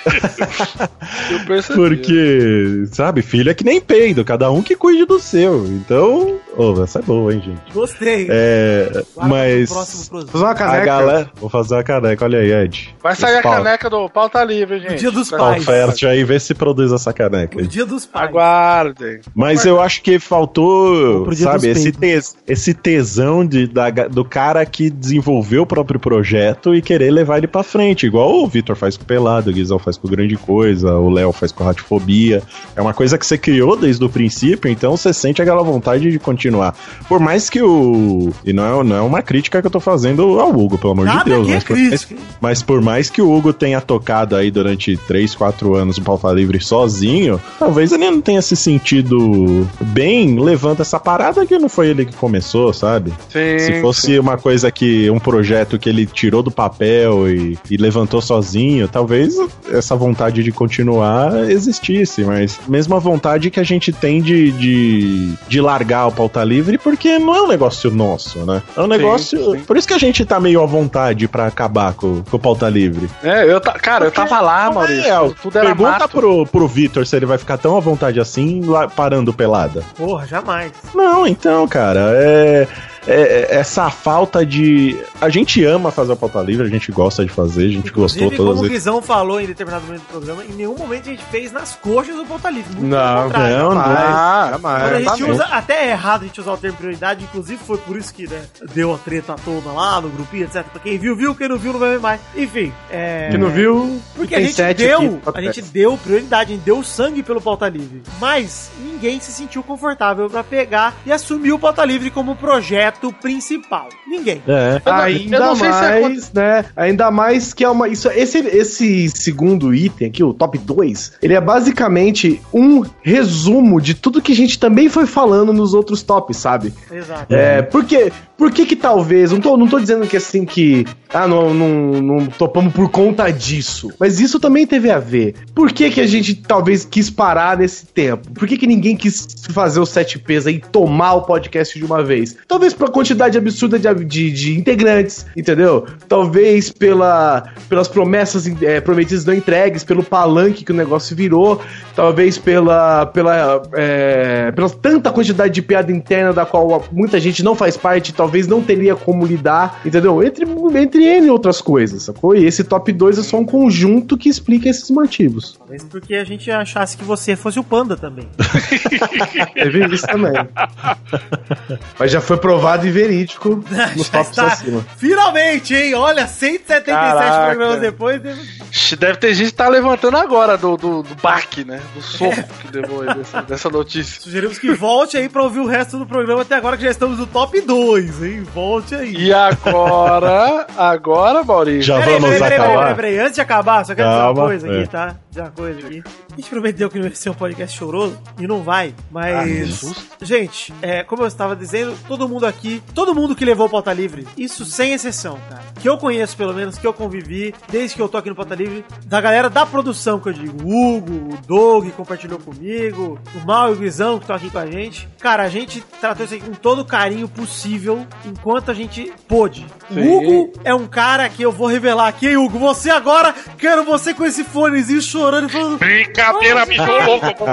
Eu 1.31 1.41
percebi. 1.47 1.75
porque, 1.79 2.85
sabe, 2.93 3.23
filho 3.23 3.51
é 3.51 3.55
que 3.55 3.65
nem 3.65 3.81
peido, 3.81 4.25
cada 4.25 4.51
um 4.51 4.63
que 4.63 4.77
cuide 4.77 5.05
do 5.05 5.19
seu. 5.21 5.67
Então, 5.67 6.37
ô, 6.57 6.83
essa 6.83 6.99
é 6.99 7.03
boa, 7.03 7.33
hein, 7.35 7.43
gente. 7.45 7.73
Gostei. 7.73 8.04
É, 8.31 9.03
Guarda 9.15 9.35
mas 9.35 10.09
produto. 10.09 10.31
Fazer 10.33 10.45
uma 10.45 10.55
caneca. 10.55 10.85
galera, 10.85 11.31
vou 11.41 11.51
fazer 11.51 11.77
a 11.77 11.83
caneca, 11.83 12.25
olha 12.25 12.39
aí, 12.39 12.53
Ed. 12.53 12.95
Vai 13.03 13.15
sair 13.15 13.37
a 13.37 13.43
caneca 13.43 13.89
do 13.91 14.09
pau 14.09 14.29
tá 14.29 14.45
livre, 14.45 14.81
gente. 14.81 14.97
dia 15.01 15.11
dos 15.11 15.29
Tá- 15.29 15.39
pais. 15.39 15.63
Oferta 15.63 16.09
aí, 16.09 16.25
vê 16.25 16.39
se 16.41 16.55
produz 16.55 16.93
essa 16.93 17.13
caneca. 17.13 17.59
O 17.59 17.67
dia 17.67 17.85
dos 17.87 18.07
pais. 18.07 18.29
Aguardem. 18.29 19.21
Mas 19.35 19.65
eu 19.65 19.81
acho 19.81 20.03
que 20.03 20.19
faltou, 20.19 21.33
sabe, 21.35 21.69
esse, 21.69 21.93
tes- 21.93 22.37
esse 22.47 22.75
tesão 22.75 23.45
de, 23.45 23.67
da- 23.67 23.91
do 23.91 24.25
cara 24.25 24.65
que 24.65 24.89
desenvolveu 24.91 25.63
o 25.63 25.67
próprio 25.67 25.99
projeto 26.01 26.75
e 26.75 26.83
querer 26.83 27.11
levar 27.11 27.39
ele 27.39 27.47
pra 27.47 27.63
frente. 27.63 28.07
Igual 28.07 28.43
o 28.43 28.47
Vitor 28.47 28.77
faz 28.77 28.97
com 28.97 29.03
o 29.05 29.07
Pelado, 29.07 29.51
o 29.51 29.53
Guizão 29.53 29.79
faz 29.79 29.97
com 29.97 30.07
o 30.07 30.11
Grande 30.11 30.37
Coisa, 30.37 30.95
o 30.97 31.11
Léo 31.11 31.33
faz 31.33 31.53
com 31.53 31.63
a 31.63 31.67
Radiofobia. 31.67 32.43
É 32.77 32.81
uma 32.83 32.95
coisa 32.95 33.19
que 33.19 33.27
você 33.27 33.37
criou 33.39 33.77
desde 33.77 34.05
o 34.05 34.09
princípio, 34.09 34.71
então 34.71 34.97
você 34.97 35.13
sente 35.13 35.41
aquela 35.43 35.63
vontade 35.63 36.11
de 36.11 36.19
continuar. 36.19 36.75
Por 37.09 37.21
mais 37.21 37.49
que 37.51 37.61
o, 37.63 37.69
o. 37.95 38.35
E 38.45 38.53
não 38.53 38.81
é, 38.81 38.85
não 38.85 38.97
é 38.97 39.01
uma 39.01 39.23
crítica 39.23 39.61
que 39.61 39.67
eu 39.67 39.71
tô 39.71 39.81
fazendo 39.81 40.41
ao 40.41 40.51
Hugo, 40.51 40.79
pelo 40.79 40.93
amor 40.93 41.07
Nada 41.07 41.25
de 41.25 41.31
Deus. 41.31 41.43
aqui 41.43 41.51
é 41.51 41.55
mas, 41.55 41.65
por, 41.65 41.77
crítica. 41.77 42.15
mas, 42.15 42.37
mas 42.41 42.63
por 42.63 42.81
mais 42.81 43.11
que 43.11 43.23
o 43.23 43.33
Hugo 43.33 43.53
tenha 43.53 43.81
tocado 43.81 44.37
aí 44.37 44.51
durante 44.51 44.97
3, 44.97 45.35
4 45.35 45.75
anos 45.75 45.99
o 45.99 46.03
Pauta 46.03 46.31
Livre 46.33 46.61
sozinho, 46.61 47.41
talvez 47.59 47.93
ele 47.93 48.11
não 48.11 48.21
tenha 48.21 48.43
se 48.43 48.57
sentido 48.57 49.69
bem 49.81 50.39
levando 50.39 50.81
essa 50.81 50.99
parada 50.99 51.45
que 51.47 51.59
não 51.59 51.69
foi 51.69 51.89
ele 51.89 52.05
que 52.05 52.15
começou, 52.15 52.73
sabe? 52.73 53.13
Sim, 53.29 53.59
Se 53.59 53.81
fosse 53.81 54.19
uma 54.19 54.37
coisa 54.37 54.71
que. 54.71 55.11
um 55.11 55.19
projeto 55.19 55.79
que 55.79 55.89
ele 55.89 56.07
tirou 56.07 56.43
do 56.43 56.51
papel 56.51 57.29
e, 57.29 57.59
e 57.71 57.77
levantou 57.77 58.21
sozinho, 58.21 58.89
talvez 58.89 59.37
essa 59.71 59.97
vontade 59.97 60.43
de 60.43 60.53
continuar 60.53 61.51
existisse, 61.51 62.23
mas 62.25 62.61
mesmo 62.69 62.95
a 62.95 62.99
vontade 62.99 63.51
que 63.51 63.61
a 63.61 63.65
gente 63.65 63.93
tem 63.93 64.21
de, 64.21 64.53
de, 64.53 65.35
de 65.49 65.61
largar 65.61 66.07
o 66.07 66.13
pauta 66.13 66.43
livre, 66.45 66.79
porque 66.79 67.19
não 67.19 67.35
é 67.35 67.43
um 67.43 67.49
negócio 67.49 67.84
nosso, 67.91 68.45
né? 68.45 68.63
É 68.77 68.81
um 68.81 68.87
negócio. 68.87 69.61
Por 69.67 69.77
isso 69.77 69.87
que 69.87 69.95
a 69.95 69.99
gente 69.99 70.25
tá 70.25 70.39
meio 70.41 70.63
à 70.63 70.67
vontade 70.67 71.29
pra 71.29 71.47
acabar 71.47 71.95
com, 71.95 72.23
com 72.23 72.37
o 72.37 72.41
pauta 72.41 72.69
livre. 72.69 73.09
É, 73.23 73.51
eu 73.51 73.61
ta... 73.61 73.73
cara, 73.73 74.07
eu 74.07 74.13
tava 74.13 74.41
lá, 74.41 74.71
Maurício. 74.71 75.11
É, 75.11 75.35
tudo 75.43 75.59
era 75.59 75.67
pergunta 75.67 75.91
mato. 75.91 76.09
pro, 76.09 76.47
pro 76.47 76.69
Vitor 76.69 77.07
se 77.07 77.17
ele 77.17 77.27
vai 77.27 77.39
ficar 77.39 77.59
tão 77.59 77.77
à 77.77 77.81
vontade 77.81 78.21
assim 78.21 78.61
lá, 78.63 78.89
parando 78.89 79.33
pelada. 79.33 79.83
Porra, 79.97 80.27
jamais. 80.27 80.73
Não, 80.95 81.27
então, 81.27 81.67
cara, 81.67 82.13
é, 82.15 82.67
é- 83.07 83.57
essa 83.57 83.91
falta 83.91 84.45
de. 84.45 84.97
A 85.21 85.29
gente 85.29 85.65
ama 85.65 85.91
fazer 85.91 86.13
o 86.13 86.17
pauta 86.17 86.41
livre, 86.41 86.67
a 86.67 86.71
gente 86.71 86.91
gosta 86.93 87.25
de 87.25 87.31
fazer, 87.31 87.67
a 87.67 87.73
gente 87.73 87.91
gostou 87.91 88.25
Inclusive, 88.25 88.37
todas 88.37 88.39
como 88.39 88.51
as 88.53 88.59
o 88.59 88.63
vezes. 88.63 88.77
Guizão 88.79 89.03
falou 89.03 89.41
em 89.41 89.47
determinado 89.47 89.85
momento 89.87 90.03
do 90.03 90.09
programa, 90.09 90.45
em 90.45 90.53
nenhum 90.53 90.77
momento 90.77 91.09
a 91.09 91.13
gente 91.13 91.25
fez 91.27 91.53
nas 91.53 91.75
coxas 91.77 92.17
do 92.17 92.25
Pauta 92.25 92.51
Livre. 92.51 92.73
Muito 92.75 92.87
Não, 92.91 93.29
não, 93.29 93.75
não. 93.75 93.81
Ah, 93.81 94.59
Quando 94.61 94.67
a 94.95 95.01
gente 95.01 95.25
usa, 95.25 95.45
até 95.45 95.87
é 95.87 95.91
errado 95.91 96.23
a 96.23 96.27
gente 96.27 96.41
usar 96.41 96.53
o 96.53 96.57
termo 96.57 96.77
prioridade, 96.77 97.25
inclusive 97.25 97.59
foi 97.65 97.79
por 97.79 97.97
isso 97.97 98.13
que 98.13 98.27
né, 98.29 98.43
deu 98.73 98.95
a 98.95 98.99
treta 98.99 99.37
toda 99.45 99.71
lá 99.71 100.01
no 100.01 100.09
grupinho, 100.09 100.45
etc. 100.45 100.65
Pra 100.65 100.81
quem 100.81 100.99
viu, 100.99 101.17
viu, 101.17 101.35
quem 101.35 101.49
não 101.49 101.59
viu, 101.59 101.73
não 101.73 101.81
vai 101.81 101.91
ver 101.91 102.01
mais. 102.01 102.21
Enfim, 102.37 102.73
é. 102.91 103.29
Quem 103.31 103.39
não 103.39 103.51
viu, 103.51 104.01
Porque 104.15 104.35
a 104.35 104.41
gente 104.41 104.63
deu, 104.75 105.21
aqui, 105.27 105.39
a 105.39 105.43
gente 105.43 105.63
deu 105.63 105.97
prioridade, 105.97 106.53
a 106.53 106.55
gente 106.57 106.65
deu 106.65 106.83
sangue 106.83 107.23
pelo 107.23 107.41
pauta 107.41 107.69
livre. 107.69 108.03
Mas 108.21 108.71
ninguém 108.79 109.21
se 109.21 109.33
sentiu 109.33 109.63
confortável 109.63 110.29
pra 110.31 110.43
pegar 110.45 110.95
e 111.05 111.13
assumir 111.13 111.53
o 111.53 111.59
pauta 111.59 111.85
livre 111.85 112.11
como 112.11 112.35
projeto 112.37 112.94
principal. 113.13 113.89
Ninguém. 114.07 114.43
É. 114.47 114.81
Eu 114.85 114.93
não- 114.93 115.01
Ainda 115.01 115.37
eu 115.37 115.41
não 115.41 115.57
sei 115.57 115.73
se 115.73 115.85
é 115.85 116.01
mais, 116.01 116.33
né? 116.33 116.65
Ainda 116.77 117.11
mais 117.11 117.53
que 117.55 117.65
é 117.65 117.69
uma. 117.69 117.89
Isso, 117.89 118.09
esse, 118.09 118.39
esse 118.39 119.09
segundo 119.11 119.75
item 119.75 120.09
aqui, 120.09 120.23
o 120.23 120.33
top 120.35 120.59
2, 120.59 121.13
ele 121.23 121.35
é 121.35 121.41
basicamente 121.41 122.41
um 122.53 122.83
resumo 123.03 123.81
de 123.81 123.95
tudo 123.95 124.21
que 124.23 124.33
a 124.33 124.37
gente 124.37 124.59
também 124.59 124.89
foi 124.89 125.07
falando 125.07 125.53
nos 125.53 125.75
outros 125.75 126.03
tops, 126.03 126.37
sabe? 126.37 126.73
Exato. 126.91 127.35
É, 127.35 127.63
porque, 127.63 128.13
por 128.37 128.51
que 128.51 128.67
que 128.67 128.77
talvez, 128.77 129.33
não 129.33 129.41
tô, 129.41 129.57
não 129.57 129.67
tô 129.67 129.79
dizendo 129.81 130.07
que 130.07 130.17
assim 130.17 130.45
que, 130.45 130.87
ah, 131.13 131.27
não, 131.27 131.53
não, 131.55 131.69
não 132.03 132.27
topamos 132.27 132.73
por 132.73 132.91
conta 132.91 133.31
disso, 133.31 133.93
mas 133.99 134.21
isso 134.21 134.39
também 134.41 134.67
teve 134.67 134.91
a 134.91 134.99
ver. 134.99 135.35
Por 135.55 135.73
que 135.73 135.91
que 135.91 136.01
a 136.01 136.07
gente 136.07 136.35
talvez 136.35 136.85
quis 136.85 137.11
parar 137.11 137.59
nesse 137.59 137.87
tempo? 137.87 138.31
Por 138.33 138.47
que 138.49 138.57
que 138.59 138.67
ninguém 138.67 138.97
quis 138.97 139.27
fazer 139.51 139.81
os 139.81 139.91
7Ps 139.91 140.47
aí 140.47 140.55
e 140.57 140.61
tomar 140.61 141.15
o 141.15 141.23
podcast 141.23 141.79
de 141.79 141.85
uma 141.85 142.03
vez? 142.03 142.37
Talvez 142.47 142.73
pela 142.85 142.91
quantidade 142.91 143.39
absurda 143.39 143.79
de, 143.79 144.05
de, 144.05 144.31
de 144.31 144.59
integrantes, 144.59 145.27
entendeu? 145.37 145.87
Talvez 146.09 146.71
pela, 146.71 147.45
pelas 147.69 147.89
promessas 147.89 148.47
é, 148.63 148.81
prometidas 148.81 149.25
não 149.25 149.35
entregues, 149.35 149.85
pelo 149.85 150.03
palanque 150.03 150.65
que 150.65 150.73
o 150.73 150.75
negócio 150.75 151.17
virou, 151.17 151.61
talvez 151.95 152.37
pela, 152.39 153.07
pela, 153.07 153.63
é, 153.75 154.53
pela 154.53 154.69
tanta 154.69 155.11
quantidade 155.11 155.55
de 155.55 155.63
piada 155.63 155.91
interna 155.91 156.33
da 156.33 156.45
qual 156.45 156.85
muita 156.93 157.19
gente 157.19 157.43
não 157.43 157.55
faz 157.55 157.77
parte, 157.77 158.13
talvez 158.13 158.47
não 158.47 158.63
teria 158.63 158.95
como 158.95 159.25
lidar, 159.25 159.81
entendeu? 159.85 160.23
Entre, 160.23 160.45
entre 160.79 161.05
N 161.05 161.31
outras 161.31 161.61
coisas, 161.61 162.03
sacou? 162.03 162.35
E 162.35 162.45
esse 162.45 162.65
top 162.65 162.93
2 162.93 163.19
é 163.19 163.23
só 163.23 163.39
um 163.39 163.45
conjunto 163.45 164.17
que 164.17 164.29
explica 164.29 164.69
esses 164.69 164.91
motivos. 164.91 165.57
Talvez 165.59 165.85
porque 165.85 166.15
a 166.15 166.25
gente 166.25 166.51
achasse 166.51 166.97
que 166.97 167.05
você 167.05 167.37
fosse 167.37 167.59
o 167.59 167.65
panda 167.65 167.97
também. 167.97 168.29
Teve 169.55 169.87
isso 169.87 170.07
também. 170.07 170.33
Mas 171.99 172.11
já 172.11 172.21
foi 172.21 172.37
provado 172.37 172.74
e 172.83 172.91
verídico 172.91 173.63
nos 173.97 174.07
Já 174.07 174.13
tops 174.13 174.31
está- 174.31 174.47
acima. 174.47 174.85
Finalmente, 174.97 175.75
hein? 175.75 175.95
Olha, 175.95 176.27
177 176.27 176.85
Caraca. 176.85 177.47
programas 177.51 177.81
depois. 177.81 178.21
teve- 178.23 178.65
Deve 178.97 179.17
ter 179.19 179.35
gente 179.35 179.51
que 179.51 179.55
tá 179.55 179.69
levantando 179.69 180.17
agora 180.17 180.57
do, 180.57 180.77
do, 180.77 181.03
do 181.03 181.15
baque, 181.23 181.65
né? 181.65 181.81
Do 181.95 182.03
soco 182.03 182.35
que 182.35 182.77
levou 182.77 183.03
aí 183.03 183.15
dessa, 183.15 183.43
dessa 183.43 183.71
notícia. 183.71 184.21
Sugerimos 184.21 184.59
que 184.59 184.73
volte 184.75 185.17
aí 185.17 185.29
pra 185.29 185.43
ouvir 185.43 185.61
o 185.61 185.67
resto 185.67 185.99
do 185.99 186.07
programa 186.07 186.43
até 186.43 186.55
agora 186.57 186.77
que 186.77 186.83
já 186.85 186.91
estamos 186.91 187.19
no 187.19 187.27
top 187.27 187.61
2, 187.61 188.23
hein? 188.23 188.43
Volte 188.55 188.95
aí. 188.95 189.15
E 189.15 189.33
agora, 189.33 190.67
agora, 190.77 191.43
Maurício. 191.45 191.83
Já 191.83 191.99
Peraí, 192.01 192.15
vamos 192.15 192.31
peraí, 192.31 192.41
peraí, 192.51 192.59
acabar. 192.69 192.79
peraí, 192.81 192.95
peraí, 192.97 193.19
Antes 193.19 193.35
de 193.35 193.41
acabar, 193.41 193.85
só 193.87 193.95
quero 193.95 194.09
dizer 194.09 194.21
Calma, 194.21 194.41
uma 194.41 194.47
coisa 194.49 194.67
aqui, 194.69 194.77
é. 194.83 194.87
tá? 194.87 195.17
Dizer 195.35 195.41
uma 195.47 195.51
coisa 195.51 195.81
aqui. 195.81 196.01
A 196.33 196.37
gente 196.37 196.49
prometeu 196.49 196.89
que 196.89 196.97
não 196.97 197.09
ia 197.09 197.15
ser 197.17 197.29
um 197.31 197.35
podcast 197.35 197.77
choroso 197.77 198.17
e 198.39 198.47
não 198.47 198.63
vai, 198.63 198.95
Ah, 198.97 199.03
mas. 199.11 199.93
gente, 200.23 200.73
é, 200.81 201.03
como 201.03 201.23
eu 201.23 201.27
estava 201.27 201.57
dizendo, 201.57 201.97
todo 202.07 202.29
mundo 202.29 202.47
aqui, 202.47 202.81
todo 202.95 203.13
mundo 203.13 203.35
que 203.35 203.45
levou 203.45 203.67
o 203.67 203.69
pauta 203.71 203.93
livre, 203.93 204.29
isso 204.39 204.65
sem 204.65 204.93
exceção, 204.93 205.37
cara. 205.51 205.65
Que 205.81 205.89
eu 205.89 205.99
conheço, 205.99 206.37
pelo 206.37 206.55
menos, 206.55 206.79
que 206.79 206.87
eu 206.87 206.93
convivi, 206.95 207.53
desde 207.69 207.97
que 207.97 208.03
eu 208.03 208.09
tô 208.09 208.17
aqui 208.17 208.29
no 208.29 208.37
pauta 208.37 208.55
livre, 208.55 208.85
da 209.07 209.21
galera 209.21 209.51
da 209.51 209.67
produção 209.67 210.21
que 210.21 210.29
eu 210.29 210.33
digo, 210.33 210.57
o 210.63 210.97
Hugo, 210.99 211.35
o 211.35 211.47
Doug 211.49 211.87
que 211.87 211.91
compartilhou 211.91 212.39
comigo, 212.39 213.19
o 213.35 213.45
Mal 213.45 213.71
e 213.71 213.73
o 213.73 213.77
Guizão 213.77 214.19
que 214.19 214.25
estão 214.25 214.37
aqui 214.37 214.51
com 214.51 214.59
a 214.59 214.67
gente. 214.67 215.09
Cara, 215.19 215.43
a 215.43 215.49
gente 215.49 215.81
tratou 216.01 216.25
isso 216.27 216.35
aqui 216.37 216.45
com 216.45 216.55
todo 216.55 216.83
o 216.83 216.85
carinho 216.85 217.27
possível 217.29 218.07
enquanto 218.25 218.71
a 218.71 218.75
gente 218.75 219.13
pôde. 219.27 219.67
O 219.91 219.95
Sim. 219.95 220.09
Hugo 220.09 220.53
é 220.63 220.73
um 220.73 220.87
cara 220.87 221.29
que 221.29 221.43
eu 221.43 221.51
vou 221.51 221.67
revelar 221.67 222.07
aqui, 222.07 222.29
hein, 222.29 222.37
Hugo? 222.37 222.57
Você 222.61 222.89
agora, 222.89 223.35
quero 223.59 223.83
você 223.83 224.15
com 224.15 224.25
esse 224.25 224.45
fonezinho 224.45 225.03
chorando 225.03 225.24
e 225.25 225.49
falando. 225.49 225.79
Brincadeira, 225.79 226.67
bicho 226.67 226.83
louco. 226.85 227.45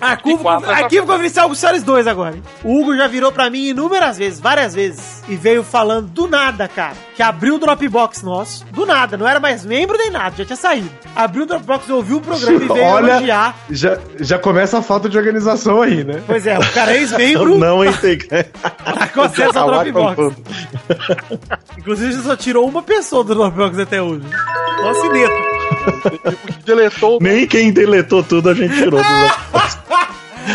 Arquivo, 0.00 0.48
arquivo 0.48 1.06
confidencial 1.06 1.48
com 1.48 1.54
Soares 1.54 1.82
2 1.82 2.06
agora. 2.06 2.34
hein? 2.36 2.42
O 2.62 2.80
Hugo 2.80 2.96
já 2.96 3.06
virou 3.06 3.30
pra 3.32 3.48
mim 3.50 3.68
inúmeras 3.68 4.18
vezes, 4.18 4.40
várias 4.40 4.74
vezes, 4.74 5.22
e 5.28 5.36
veio 5.36 5.62
falando 5.64 6.08
do 6.08 6.28
nada, 6.28 6.68
cara, 6.68 6.94
que 7.14 7.22
abriu 7.22 7.54
o 7.54 7.58
Dropbox 7.58 8.22
nosso, 8.22 8.64
do 8.72 8.84
nada, 8.84 9.16
não 9.16 9.26
era 9.28 9.38
mais 9.38 9.64
membro 9.64 9.96
nem 9.96 10.10
nada, 10.10 10.34
já 10.36 10.44
tinha 10.44 10.56
saído. 10.56 10.90
Abriu 11.14 11.44
o 11.44 11.46
Dropbox, 11.46 11.88
ouviu 11.90 12.16
o 12.16 12.20
programa 12.20 12.56
e 12.64 12.68
veio 12.68 12.84
Olha, 12.84 13.10
elogiar. 13.12 13.56
já, 13.70 13.98
já 14.18 14.38
começa 14.38 14.78
a 14.78 14.82
falta 14.82 15.08
de 15.08 15.16
organização 15.16 15.80
aí, 15.82 16.02
né? 16.02 16.20
Pois 16.26 16.46
é, 16.46 16.58
o 16.58 16.72
cara 16.72 16.92
é 16.92 16.98
ex-membro, 16.98 17.56
Não 17.58 17.84
integrante. 17.84 18.50
com 19.14 19.20
acesso 19.22 19.58
ao 19.58 19.66
Dropbox. 19.70 20.36
Inclusive, 21.78 22.12
você 22.14 22.22
só 22.22 22.36
tirou 22.36 22.68
uma 22.68 22.82
pessoa 22.82 23.22
do 23.22 23.34
Dropbox 23.34 23.78
até 23.78 24.02
hoje. 24.02 24.24
Só 24.80 24.90
a 24.90 24.94
Cineta. 24.94 26.44
Deletou. 26.64 27.18
Nem 27.20 27.46
quem 27.46 27.72
deletou 27.72 28.22
tudo 28.24 28.50
a 28.50 28.54
gente 28.54 28.74
tirou. 28.74 29.00
dos- 29.00 29.78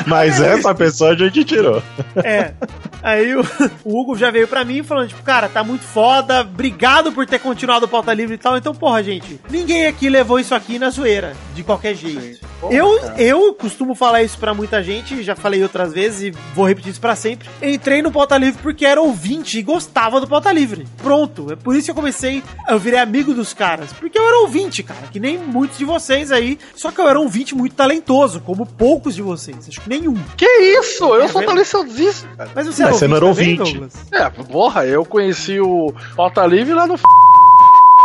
Mas 0.05 0.39
essa 0.41 0.73
pessoa 0.73 1.11
a 1.11 1.15
gente 1.15 1.43
tirou. 1.43 1.81
É. 2.23 2.53
Aí 3.01 3.35
o, 3.35 3.41
o 3.83 3.99
Hugo 3.99 4.17
já 4.17 4.29
veio 4.29 4.47
pra 4.47 4.65
mim 4.65 4.83
falando, 4.83 5.09
tipo, 5.09 5.23
cara, 5.23 5.47
tá 5.47 5.63
muito 5.63 5.83
foda, 5.83 6.41
obrigado 6.41 7.11
por 7.11 7.25
ter 7.25 7.39
continuado 7.39 7.85
o 7.85 7.89
pauta 7.89 8.13
livre 8.13 8.35
e 8.35 8.37
tal. 8.37 8.57
Então, 8.57 8.73
porra, 8.73 9.03
gente, 9.03 9.39
ninguém 9.49 9.87
aqui 9.87 10.09
levou 10.09 10.39
isso 10.39 10.53
aqui 10.53 10.77
na 10.77 10.89
zoeira, 10.89 11.33
de 11.55 11.63
qualquer 11.63 11.95
jeito. 11.95 12.45
eu, 12.69 12.99
eu 13.17 13.53
costumo 13.53 13.95
falar 13.95 14.23
isso 14.23 14.37
pra 14.37 14.53
muita 14.53 14.83
gente, 14.83 15.23
já 15.23 15.35
falei 15.35 15.63
outras 15.63 15.93
vezes 15.93 16.21
e 16.21 16.37
vou 16.53 16.67
repetir 16.67 16.91
isso 16.91 17.01
pra 17.01 17.15
sempre. 17.15 17.49
Entrei 17.61 18.01
no 18.01 18.11
pauta 18.11 18.37
livre 18.37 18.61
porque 18.61 18.85
era 18.85 19.01
ouvinte 19.01 19.57
e 19.57 19.63
gostava 19.63 20.19
do 20.19 20.27
pauta 20.27 20.51
livre. 20.51 20.85
Pronto. 20.97 21.51
É 21.51 21.55
por 21.55 21.75
isso 21.75 21.85
que 21.85 21.91
eu 21.91 21.95
comecei, 21.95 22.43
eu 22.67 22.79
virei 22.79 22.99
amigo 22.99 23.33
dos 23.33 23.53
caras. 23.53 23.93
Porque 23.93 24.17
eu 24.17 24.27
era 24.27 24.39
ouvinte, 24.39 24.83
cara, 24.83 25.07
que 25.11 25.19
nem 25.19 25.37
muitos 25.37 25.77
de 25.77 25.85
vocês 25.85 26.31
aí. 26.31 26.59
Só 26.75 26.91
que 26.91 26.99
eu 26.99 27.07
era 27.07 27.19
um 27.19 27.23
ouvinte 27.23 27.55
muito 27.55 27.75
talentoso, 27.75 28.41
como 28.41 28.65
poucos 28.65 29.15
de 29.15 29.21
vocês. 29.21 29.69
Nenhum. 29.87 30.15
Que 30.37 30.45
isso? 30.45 31.03
Eu 31.15 31.23
É 31.23 31.27
sou 31.27 31.41
mesmo? 31.41 32.27
Mas 32.55 32.67
você, 32.67 32.83
Mas 32.83 32.95
você 32.97 33.07
não 33.07 33.17
era 33.17 33.25
também, 33.25 33.59
ouvinte. 33.59 33.73
Douglas? 33.73 33.93
É, 34.11 34.29
porra, 34.29 34.85
eu 34.85 35.05
conheci 35.05 35.59
o 35.59 35.93
Pauta 36.15 36.45
Livre 36.45 36.73
lá 36.73 36.85
no 36.85 36.95
f... 36.95 37.03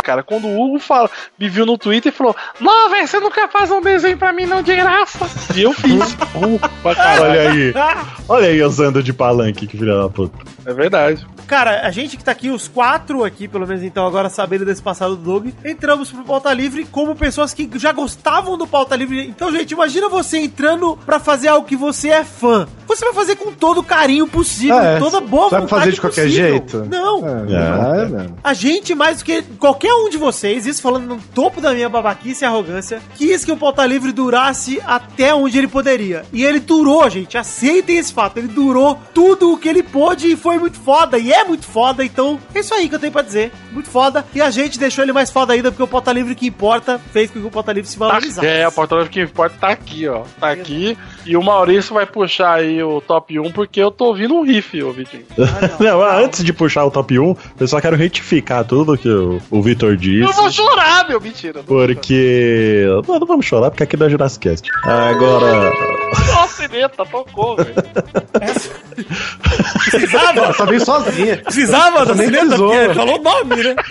Cara, 0.05 0.23
quando 0.23 0.47
o 0.47 0.61
Hugo 0.61 0.79
fala, 0.79 1.11
me 1.39 1.49
viu 1.49 1.65
no 1.65 1.79
Twitter 1.79 2.13
e 2.13 2.15
falou: 2.15 2.37
Não, 2.61 2.91
velho, 2.91 3.09
você 3.09 3.19
não 3.19 3.31
quer 3.31 3.49
fazer 3.49 3.73
um 3.73 3.81
desenho 3.81 4.19
pra 4.19 4.33
mim, 4.33 4.45
não, 4.45 4.63
de 4.63 4.77
graça. 4.77 5.27
E 5.57 5.63
eu 5.63 5.73
fiz. 5.73 6.15
Pra 6.83 6.95
caralho. 6.95 7.23
Olha 7.25 7.51
aí. 7.51 7.75
Olha 8.29 8.49
aí 8.49 8.63
usando 8.63 9.03
de 9.03 9.13
palanque, 9.13 9.67
que 9.67 9.79
filha 9.79 9.97
da 9.97 10.09
puta. 10.11 10.37
É 10.67 10.73
verdade. 10.75 11.27
Cara, 11.47 11.87
a 11.87 11.91
gente 11.91 12.17
que 12.17 12.25
tá 12.25 12.33
aqui, 12.33 12.51
os 12.51 12.69
quatro 12.69 13.23
aqui, 13.23 13.47
pelo 13.47 13.67
menos 13.67 13.83
então, 13.83 14.07
agora 14.07 14.29
sabendo 14.31 14.65
desse 14.65 14.83
passado 14.83 15.15
do 15.17 15.23
Doug, 15.23 15.49
entramos 15.65 16.11
pro 16.11 16.25
Pauta 16.25 16.53
Livre 16.53 16.87
como 16.91 17.15
pessoas 17.15 17.53
que 17.53 17.69
já 17.77 17.93
gostavam 17.93 18.57
do 18.57 18.67
Pauta 18.67 18.97
Livre. 18.97 19.27
Então, 19.27 19.53
gente, 19.53 19.71
imagina 19.73 20.09
você 20.09 20.39
entrando 20.39 20.99
pra 21.05 21.19
fazer 21.21 21.49
algo 21.49 21.67
que 21.67 21.77
você 21.77 22.09
é 22.09 22.25
fã. 22.25 22.67
Você 22.87 23.05
vai 23.05 23.15
fazer 23.15 23.37
com 23.37 23.53
todo 23.53 23.79
o 23.81 23.85
carinho 23.85 24.27
possível, 24.27 24.79
É, 24.79 24.99
toda 24.99 25.21
boa 25.21 25.45
você 25.45 25.51
vai 25.53 25.61
vontade 25.63 25.81
fazer 25.81 25.93
de 25.93 26.01
qualquer 26.01 26.25
possível. 26.25 26.49
jeito? 26.49 26.87
Não. 26.91 27.23
É, 27.27 28.25
É. 28.25 28.27
A 28.43 28.55
gente, 28.55 28.95
mais 28.95 29.19
do 29.19 29.25
que 29.25 29.43
qualquer 29.59 29.93
um 29.95 30.09
de 30.09 30.17
vocês, 30.17 30.67
isso 30.67 30.83
falando 30.83 31.07
no 31.07 31.21
topo 31.35 31.61
da 31.61 31.73
minha 31.73 31.89
babaquice 31.89 32.45
e 32.45 32.47
arrogância, 32.47 33.01
quis 33.17 33.45
que 33.45 33.53
o 33.53 33.57
Pauta 33.57 33.85
Livre 33.87 34.13
durasse 34.13 34.81
até 34.85 35.35
onde 35.35 35.59
ele 35.59 35.69
poderia. 35.69 36.25
E 36.33 36.45
ele 36.45 36.61
durou, 36.61 37.09
gente. 37.09 37.37
Aceitem 37.39 37.99
esse 37.99 38.13
fato. 38.13 38.39
Ele 38.39 38.49
durou 38.49 39.01
tudo 39.13 39.53
o 39.53 39.59
que 39.59 39.69
ele 39.69 39.83
pôde 39.83 40.33
e 40.33 40.37
foi 40.37 40.59
muito 40.59 40.79
foda. 40.79 41.19
E 41.19 41.33
é 41.33 41.45
muito 41.45 41.67
foda. 41.67 42.05
Então, 42.05 42.39
é 42.55 42.61
isso 42.61 42.75
aí 42.75 42.89
que 42.89 42.95
eu 42.95 42.99
tenho 42.99 43.13
pra 43.13 43.23
dizer. 43.23 43.53
Muito 43.73 43.89
foda. 43.89 44.25
E 44.35 44.41
a 44.41 44.51
gente 44.51 44.79
deixou 44.79 45.05
ele 45.05 45.13
mais 45.13 45.31
foda 45.31 45.53
ainda 45.53 45.71
porque 45.71 45.83
o 45.83 45.89
Pauta 45.89 46.13
Livre 46.13 46.35
que 46.35 46.47
importa 46.47 47.01
fez 47.13 47.31
com 47.31 47.41
que 47.41 47.47
o 47.47 47.51
Pauta 47.51 47.73
Livre 47.73 47.91
se 47.91 47.99
valorizasse. 47.99 48.47
É, 48.47 48.67
o 48.67 48.73
portal 48.73 49.07
que 49.07 49.21
importa 49.21 49.57
tá 49.61 49.69
aqui, 49.69 50.09
ó. 50.09 50.25
Tá 50.41 50.51
aqui. 50.51 50.97
E 51.27 51.37
o 51.37 51.43
Maurício 51.43 51.95
vai 51.95 52.07
puxar 52.07 52.55
aí 52.55 52.83
o 52.83 53.01
top 53.01 53.39
1 53.39 53.53
porque 53.53 53.81
eu 53.81 53.91
tô 53.91 54.07
ouvindo 54.07 54.35
um 54.35 54.43
riff, 54.43 54.83
ô 54.83 54.93
Vitinho. 54.93 55.25
Não, 55.81 56.03
antes 56.03 56.45
de 56.45 56.53
puxar 56.53 56.85
o 56.85 56.91
top 56.91 57.19
1, 57.19 57.37
eu 57.61 57.69
só 57.69 57.81
quero 57.81 57.97
retificar 57.97 58.65
tudo 58.65 58.97
que 58.97 59.09
o, 59.09 59.41
o 59.51 59.63
Vitor 59.63 59.97
disse. 59.97 60.29
Eu 60.29 60.33
vou 60.33 60.51
chorar, 60.51 61.09
meu 61.09 61.21
mentira. 61.21 61.63
Porque. 61.63 62.85
Não, 63.07 63.19
não 63.19 63.27
vamos 63.27 63.47
chorar, 63.47 63.71
porque 63.71 63.83
aqui 63.83 63.97
não 63.97 64.07
é 64.07 64.11
Jurassic 64.11 64.49
Cast. 64.49 64.71
Agora. 64.85 65.73
Nossa, 66.65 66.77
Ineta, 66.77 67.05
tocou, 67.07 67.57
velho. 67.57 67.75
Precisava? 69.91 70.39
Ela 70.39 70.53
só 70.53 70.67
veio 70.67 70.85
sozinha. 70.85 71.37
Precisava 71.39 72.15
cineta? 72.15 72.39
precisou. 72.47 72.71
Porque 72.71 72.95
falou 72.95 73.19
o 73.19 73.23
nome, 73.23 73.57
né? 73.63 73.77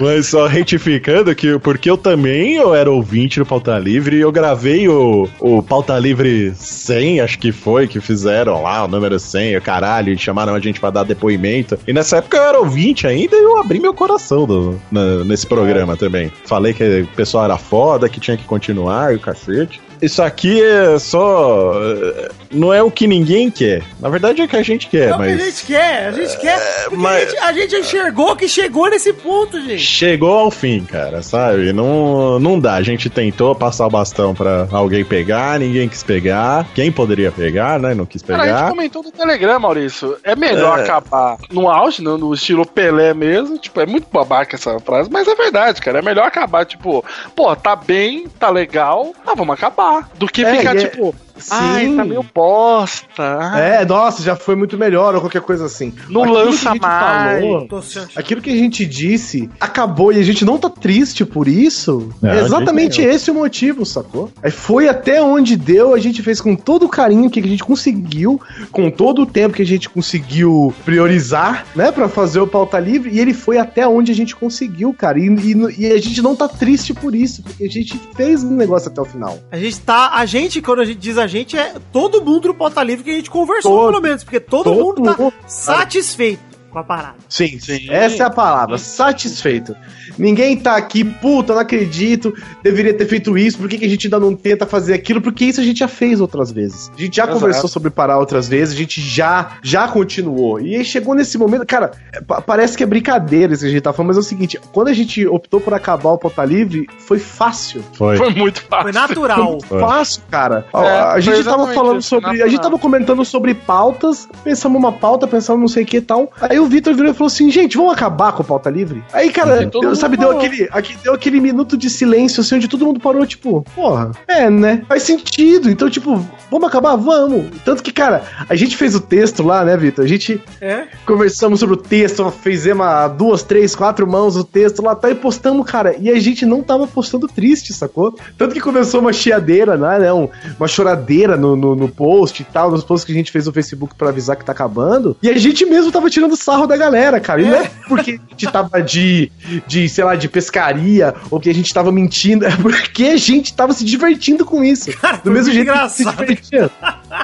Mas 0.00 0.28
só 0.28 0.46
retificando 0.46 1.34
que 1.34 1.58
porque 1.58 1.90
eu 1.90 1.96
também 1.98 2.54
eu 2.54 2.74
era 2.74 2.90
ouvinte 2.90 3.38
do 3.38 3.44
Pauta 3.44 3.78
Livre 3.78 4.16
e 4.16 4.20
eu 4.20 4.32
gravei 4.32 4.88
o, 4.88 5.28
o 5.38 5.62
Pauta 5.62 5.98
Livre 5.98 6.54
100, 6.56 7.20
acho 7.20 7.38
que 7.38 7.52
foi, 7.52 7.86
que 7.86 8.00
fizeram 8.00 8.62
lá, 8.62 8.84
o 8.84 8.88
número 8.88 9.20
100, 9.20 9.58
o 9.58 9.60
caralho, 9.62 10.10
e 10.10 10.16
chamaram 10.18 10.54
a 10.54 10.58
gente 10.60 10.80
pra 10.80 10.88
dar 10.88 11.04
depoimento. 11.04 11.78
E 11.86 11.92
nessa 11.92 12.16
época 12.16 12.38
eu 12.38 12.44
era 12.44 12.58
ouvinte 12.58 13.06
ainda 13.06 13.36
e 13.36 13.42
eu 13.42 13.58
abri 13.58 13.78
meu 13.78 13.92
coração 13.92 14.46
do- 14.46 14.80
na- 14.90 15.22
nesse 15.22 15.46
programa 15.46 15.98
também. 15.98 16.32
Falei 16.46 16.72
que 16.72 17.02
o 17.02 17.06
pessoal 17.08 17.44
era 17.44 17.58
foda, 17.58 18.08
que 18.08 18.18
tinha 18.18 18.38
que 18.38 18.44
continuar 18.44 19.12
e 19.12 19.16
o 19.16 19.20
cacete. 19.20 19.82
Isso 20.02 20.22
aqui 20.22 20.62
é 20.62 20.98
só. 20.98 21.72
é, 21.74 22.28
Não 22.50 22.72
é 22.72 22.82
o 22.82 22.90
que 22.90 23.06
ninguém 23.06 23.50
quer. 23.50 23.82
Na 24.00 24.08
verdade 24.08 24.40
é 24.40 24.44
o 24.44 24.48
que 24.48 24.56
a 24.56 24.62
gente 24.62 24.88
quer, 24.88 25.10
É 25.10 25.14
o 25.14 25.18
que 25.18 25.18
mas. 25.18 25.40
a 25.40 25.44
gente 25.44 25.66
quer, 25.66 26.06
a 26.08 26.12
gente 26.12 26.38
quer. 26.38 26.84
Porque 26.84 26.96
mas- 26.96 27.22
a, 27.22 27.26
gente, 27.28 27.38
a 27.38 27.52
gente 27.52 27.76
enxergou 27.76 28.34
que 28.36 28.48
chegou 28.48 28.88
nesse 28.90 29.12
ponto, 29.12 29.60
gente. 29.60 29.78
Chegou 29.78 30.32
ao 30.32 30.50
fim, 30.50 30.84
cara, 30.84 31.22
sabe? 31.22 31.72
Não, 31.72 32.38
não 32.40 32.58
dá. 32.58 32.74
A 32.74 32.82
gente 32.82 33.08
tentou 33.10 33.54
passar 33.54 33.86
o 33.86 33.90
bastão 33.90 34.34
pra 34.34 34.66
alguém 34.72 35.04
pegar, 35.04 35.60
ninguém 35.60 35.88
quis 35.88 36.02
pegar. 36.02 36.66
Quem 36.74 36.90
poderia 36.90 37.30
pegar, 37.30 37.78
né? 37.78 37.94
Não 37.94 38.06
quis 38.06 38.22
Cara, 38.22 38.42
a 38.42 38.46
gente 38.46 38.54
pegar. 38.56 38.70
comentou 38.70 39.02
no 39.02 39.12
Telegram, 39.12 39.60
Maurício. 39.60 40.16
É 40.24 40.34
melhor 40.34 40.78
É. 40.78 40.82
acabar 40.82 41.36
no 41.52 41.68
auge, 41.68 42.02
no, 42.02 42.16
no 42.18 42.34
estilo 42.34 42.66
Pelé 42.66 43.12
mesmo. 43.14 43.58
Tipo, 43.58 43.80
é 43.80 43.86
muito 43.86 44.06
babaca 44.10 44.56
essa 44.56 44.78
frase, 44.80 45.08
mas 45.12 45.28
é 45.28 45.34
verdade, 45.34 45.80
cara. 45.80 45.98
É 45.98 46.02
melhor 46.02 46.26
acabar, 46.26 46.64
tipo, 46.64 47.04
pô, 47.36 47.54
tá 47.54 47.76
bem, 47.76 48.26
tá 48.38 48.48
legal, 48.50 49.12
ah, 49.26 49.34
vamos 49.36 49.54
acabar. 49.54 49.89
Do 50.14 50.26
que 50.26 50.44
É, 50.44 50.56
ficar, 50.58 50.76
é- 50.76 50.88
tipo, 50.88 51.14
Sim. 51.40 51.50
ai, 51.52 51.94
tá 51.96 52.04
meio 52.04 52.24
bosta. 52.34 53.38
ai, 53.40 53.82
É, 53.82 53.84
nossa, 53.84 54.22
já 54.22 54.36
foi 54.36 54.54
muito 54.56 54.76
melhor 54.78 55.14
ou 55.14 55.20
qualquer 55.20 55.42
coisa 55.42 55.66
assim. 55.66 55.92
Não 56.08 56.22
Aquilo 56.22 56.36
lança 56.38 56.58
que 56.60 56.68
a 56.68 56.72
gente 56.72 56.82
mais. 56.82 57.40
falou, 57.40 57.68
aquilo 58.16 58.40
que 58.42 58.50
a 58.50 58.56
gente 58.56 58.86
disse 58.86 59.48
acabou 59.60 60.12
e 60.12 60.18
a 60.18 60.22
gente 60.22 60.44
não 60.44 60.58
tá 60.58 60.68
triste 60.70 61.24
por 61.24 61.48
isso. 61.48 62.08
Não, 62.20 62.30
é 62.30 62.40
exatamente 62.40 63.00
esse 63.02 63.30
o 63.30 63.34
motivo, 63.34 63.84
sacou? 63.86 64.30
Aí 64.42 64.50
foi 64.50 64.88
até 64.88 65.22
onde 65.22 65.56
deu, 65.56 65.94
a 65.94 65.98
gente 65.98 66.22
fez 66.22 66.40
com 66.40 66.54
todo 66.56 66.84
o 66.86 66.88
carinho 66.88 67.30
que 67.30 67.40
a 67.40 67.42
gente 67.42 67.62
conseguiu, 67.64 68.40
com 68.70 68.90
todo 68.90 69.22
o 69.22 69.26
tempo 69.26 69.54
que 69.56 69.62
a 69.62 69.66
gente 69.66 69.88
conseguiu 69.88 70.72
priorizar, 70.84 71.66
né, 71.74 71.90
Pra 71.90 72.08
fazer 72.08 72.40
o 72.40 72.46
pauta 72.46 72.78
livre, 72.78 73.10
e 73.10 73.18
ele 73.18 73.34
foi 73.34 73.58
até 73.58 73.86
onde 73.86 74.12
a 74.12 74.14
gente 74.14 74.34
conseguiu, 74.36 74.94
cara. 74.94 75.18
E, 75.18 75.26
e- 75.26 75.80
e 75.80 75.92
a 75.92 75.98
gente 75.98 76.22
não 76.22 76.34
tá 76.36 76.46
triste 76.48 76.94
por 76.94 77.14
isso, 77.14 77.42
porque 77.42 77.64
a 77.64 77.68
gente 77.68 77.98
fez 78.16 78.42
um 78.44 78.54
negócio 78.56 78.88
até 78.90 79.00
o 79.00 79.04
final. 79.04 79.38
A 79.50 79.56
gente 79.58 79.80
tá. 79.80 80.10
A 80.14 80.24
gente, 80.24 80.60
quando 80.62 80.80
a 80.80 80.84
gente 80.84 80.98
diz 80.98 81.18
a 81.18 81.26
gente, 81.30 81.56
é 81.56 81.74
todo 81.92 82.22
mundo 82.22 82.48
do 82.48 82.54
Pauta 82.54 82.82
Livre 82.82 83.04
que 83.04 83.10
a 83.10 83.14
gente 83.14 83.30
conversou, 83.30 83.72
Todo. 83.72 83.90
pelo 83.92 84.02
menos. 84.02 84.22
Porque 84.24 84.40
todo, 84.40 84.64
Todo 84.64 84.84
mundo 84.84 85.02
tá 85.02 85.16
mundo. 85.22 85.34
satisfeito 85.46 86.42
com 86.70 86.78
a 86.78 86.84
parada. 86.84 87.16
Sim, 87.28 87.58
essa 87.88 88.22
é 88.22 88.26
a 88.26 88.30
palavra, 88.30 88.78
satisfeito. 88.78 89.74
Ninguém 90.18 90.56
tá 90.56 90.76
aqui, 90.76 91.04
puta, 91.04 91.52
não 91.54 91.60
acredito, 91.60 92.34
deveria 92.62 92.92
ter 92.94 93.06
feito 93.06 93.36
isso, 93.36 93.58
por 93.58 93.68
que, 93.68 93.78
que 93.78 93.84
a 93.84 93.88
gente 93.88 94.06
ainda 94.06 94.18
não 94.20 94.34
tenta 94.34 94.66
fazer 94.66 94.94
aquilo? 94.94 95.20
Porque 95.20 95.44
isso 95.44 95.60
a 95.60 95.64
gente 95.64 95.78
já 95.78 95.88
fez 95.88 96.20
outras 96.20 96.50
vezes. 96.50 96.90
A 96.96 97.00
gente 97.00 97.16
já 97.16 97.24
Exato. 97.24 97.38
conversou 97.38 97.68
sobre 97.68 97.90
parar 97.90 98.18
outras 98.18 98.48
vezes, 98.48 98.74
a 98.74 98.78
gente 98.78 99.00
já, 99.00 99.52
já 99.62 99.88
continuou. 99.88 100.60
E 100.60 100.76
aí 100.76 100.84
chegou 100.84 101.14
nesse 101.14 101.36
momento, 101.38 101.66
cara, 101.66 101.92
pa- 102.26 102.40
parece 102.40 102.76
que 102.76 102.82
é 102.82 102.86
brincadeira 102.86 103.52
isso 103.52 103.62
que 103.62 103.68
a 103.68 103.72
gente 103.72 103.82
tá 103.82 103.92
falando, 103.92 104.08
mas 104.08 104.16
é 104.16 104.20
o 104.20 104.22
seguinte, 104.24 104.58
quando 104.72 104.88
a 104.88 104.92
gente 104.92 105.26
optou 105.26 105.60
por 105.60 105.74
acabar 105.74 106.10
o 106.10 106.18
Pauta 106.18 106.44
Livre, 106.44 106.86
foi 106.98 107.18
fácil. 107.18 107.82
Foi. 107.94 108.16
Foi 108.16 108.30
muito 108.30 108.62
fácil. 108.62 108.82
Foi 108.84 108.92
natural. 108.92 109.58
Foi 109.60 109.80
fácil, 109.80 110.22
cara. 110.30 110.66
É, 110.74 110.78
a 111.00 111.20
gente 111.20 111.44
tava 111.44 111.66
falando 111.72 112.00
isso, 112.00 112.08
sobre. 112.08 112.26
A 112.26 112.30
natural. 112.30 112.48
gente 112.50 112.62
tava 112.62 112.78
comentando 112.78 113.24
sobre 113.24 113.54
pautas, 113.54 114.28
pensamos 114.44 114.78
uma 114.78 114.92
pauta, 114.92 115.26
pensamos 115.26 115.60
não 115.60 115.68
sei 115.68 115.82
o 115.84 115.86
que 115.86 115.98
e 115.98 116.00
tal. 116.00 116.30
Aí 116.40 116.58
o 116.58 116.66
Vitor 116.66 116.94
virou 116.94 117.10
e 117.10 117.14
falou 117.14 117.26
assim: 117.28 117.50
gente, 117.50 117.76
vamos 117.76 117.92
acabar 117.92 118.32
com 118.32 118.42
a 118.42 118.44
pauta 118.44 118.70
livre? 118.70 119.02
Aí, 119.12 119.30
cara, 119.30 119.62
mundo 119.72 119.96
sabe, 120.00 120.16
deu 120.16 120.30
aquele, 120.30 120.68
aqui, 120.72 120.96
deu 121.02 121.12
aquele 121.14 121.40
minuto 121.40 121.76
de 121.76 121.88
silêncio, 121.90 122.40
assim, 122.40 122.56
onde 122.56 122.68
todo 122.68 122.84
mundo 122.86 123.00
parou, 123.00 123.26
tipo, 123.26 123.62
porra, 123.74 124.10
é, 124.26 124.48
né? 124.50 124.82
Faz 124.88 125.02
sentido. 125.02 125.70
Então, 125.70 125.88
tipo, 125.90 126.24
vamos 126.50 126.68
acabar? 126.68 126.96
Vamos. 126.96 127.46
Tanto 127.64 127.82
que, 127.82 127.92
cara, 127.92 128.22
a 128.48 128.54
gente 128.54 128.76
fez 128.76 128.94
o 128.94 129.00
texto 129.00 129.42
lá, 129.42 129.64
né, 129.64 129.76
Vitor? 129.76 130.04
A 130.04 130.08
gente 130.08 130.40
É? 130.60 130.84
conversamos 131.06 131.60
sobre 131.60 131.74
o 131.74 131.78
texto, 131.78 132.30
fizemos 132.42 132.86
duas, 133.16 133.42
três, 133.42 133.74
quatro 133.74 134.06
mãos 134.06 134.36
o 134.36 134.44
texto 134.44 134.82
lá, 134.82 134.94
tá, 134.94 135.10
e 135.10 135.14
postamos, 135.14 135.66
cara. 135.70 135.94
E 135.98 136.10
a 136.10 136.18
gente 136.18 136.44
não 136.46 136.62
tava 136.62 136.86
postando 136.86 137.26
triste, 137.28 137.72
sacou? 137.72 138.16
Tanto 138.38 138.54
que 138.54 138.60
começou 138.60 139.00
uma 139.00 139.12
chiadeira, 139.12 139.76
né? 139.76 139.98
né, 139.98 140.12
um- 140.12 140.28
uma 140.58 140.68
choradeira 140.68 141.36
no, 141.36 141.56
no, 141.56 141.74
no 141.74 141.88
post 141.88 142.42
e 142.42 142.44
tal, 142.44 142.70
nos 142.70 142.84
posts 142.84 143.04
que 143.04 143.12
a 143.12 143.14
gente 143.14 143.30
fez 143.32 143.46
no 143.46 143.52
Facebook 143.52 143.94
pra 143.94 144.08
avisar 144.08 144.36
que 144.36 144.44
tá 144.44 144.52
acabando. 144.52 145.16
E 145.22 145.28
a 145.28 145.36
gente 145.38 145.64
mesmo 145.66 145.90
tava 145.92 146.08
tirando 146.08 146.36
sarro 146.36 146.66
da 146.66 146.76
galera, 146.76 147.20
cara. 147.20 147.42
E 147.42 147.44
não 147.46 147.54
é 147.56 147.70
porque 147.88 148.12
a 148.12 148.30
gente 148.30 148.46
tava 148.52 148.80
de, 148.82 149.30
de, 149.66 149.88
sei 149.90 150.04
lá, 150.04 150.14
de 150.14 150.28
pescaria, 150.28 151.14
ou 151.30 151.38
que 151.40 151.50
a 151.50 151.54
gente 151.54 151.72
tava 151.72 151.90
mentindo, 151.92 152.44
é 152.46 152.50
porque 152.56 153.04
a 153.04 153.16
gente 153.16 153.54
tava 153.54 153.72
se 153.72 153.84
divertindo 153.84 154.44
com 154.44 154.62
isso. 154.64 154.90
Cara, 154.98 155.20
Do 155.22 155.30
mesmo 155.30 155.52
jeito 155.52 155.70
que 155.72 155.78
a 155.78 155.82
gente 155.82 155.92
se 155.92 156.02
engraçado. 156.02 156.26
divertia. 156.26 156.70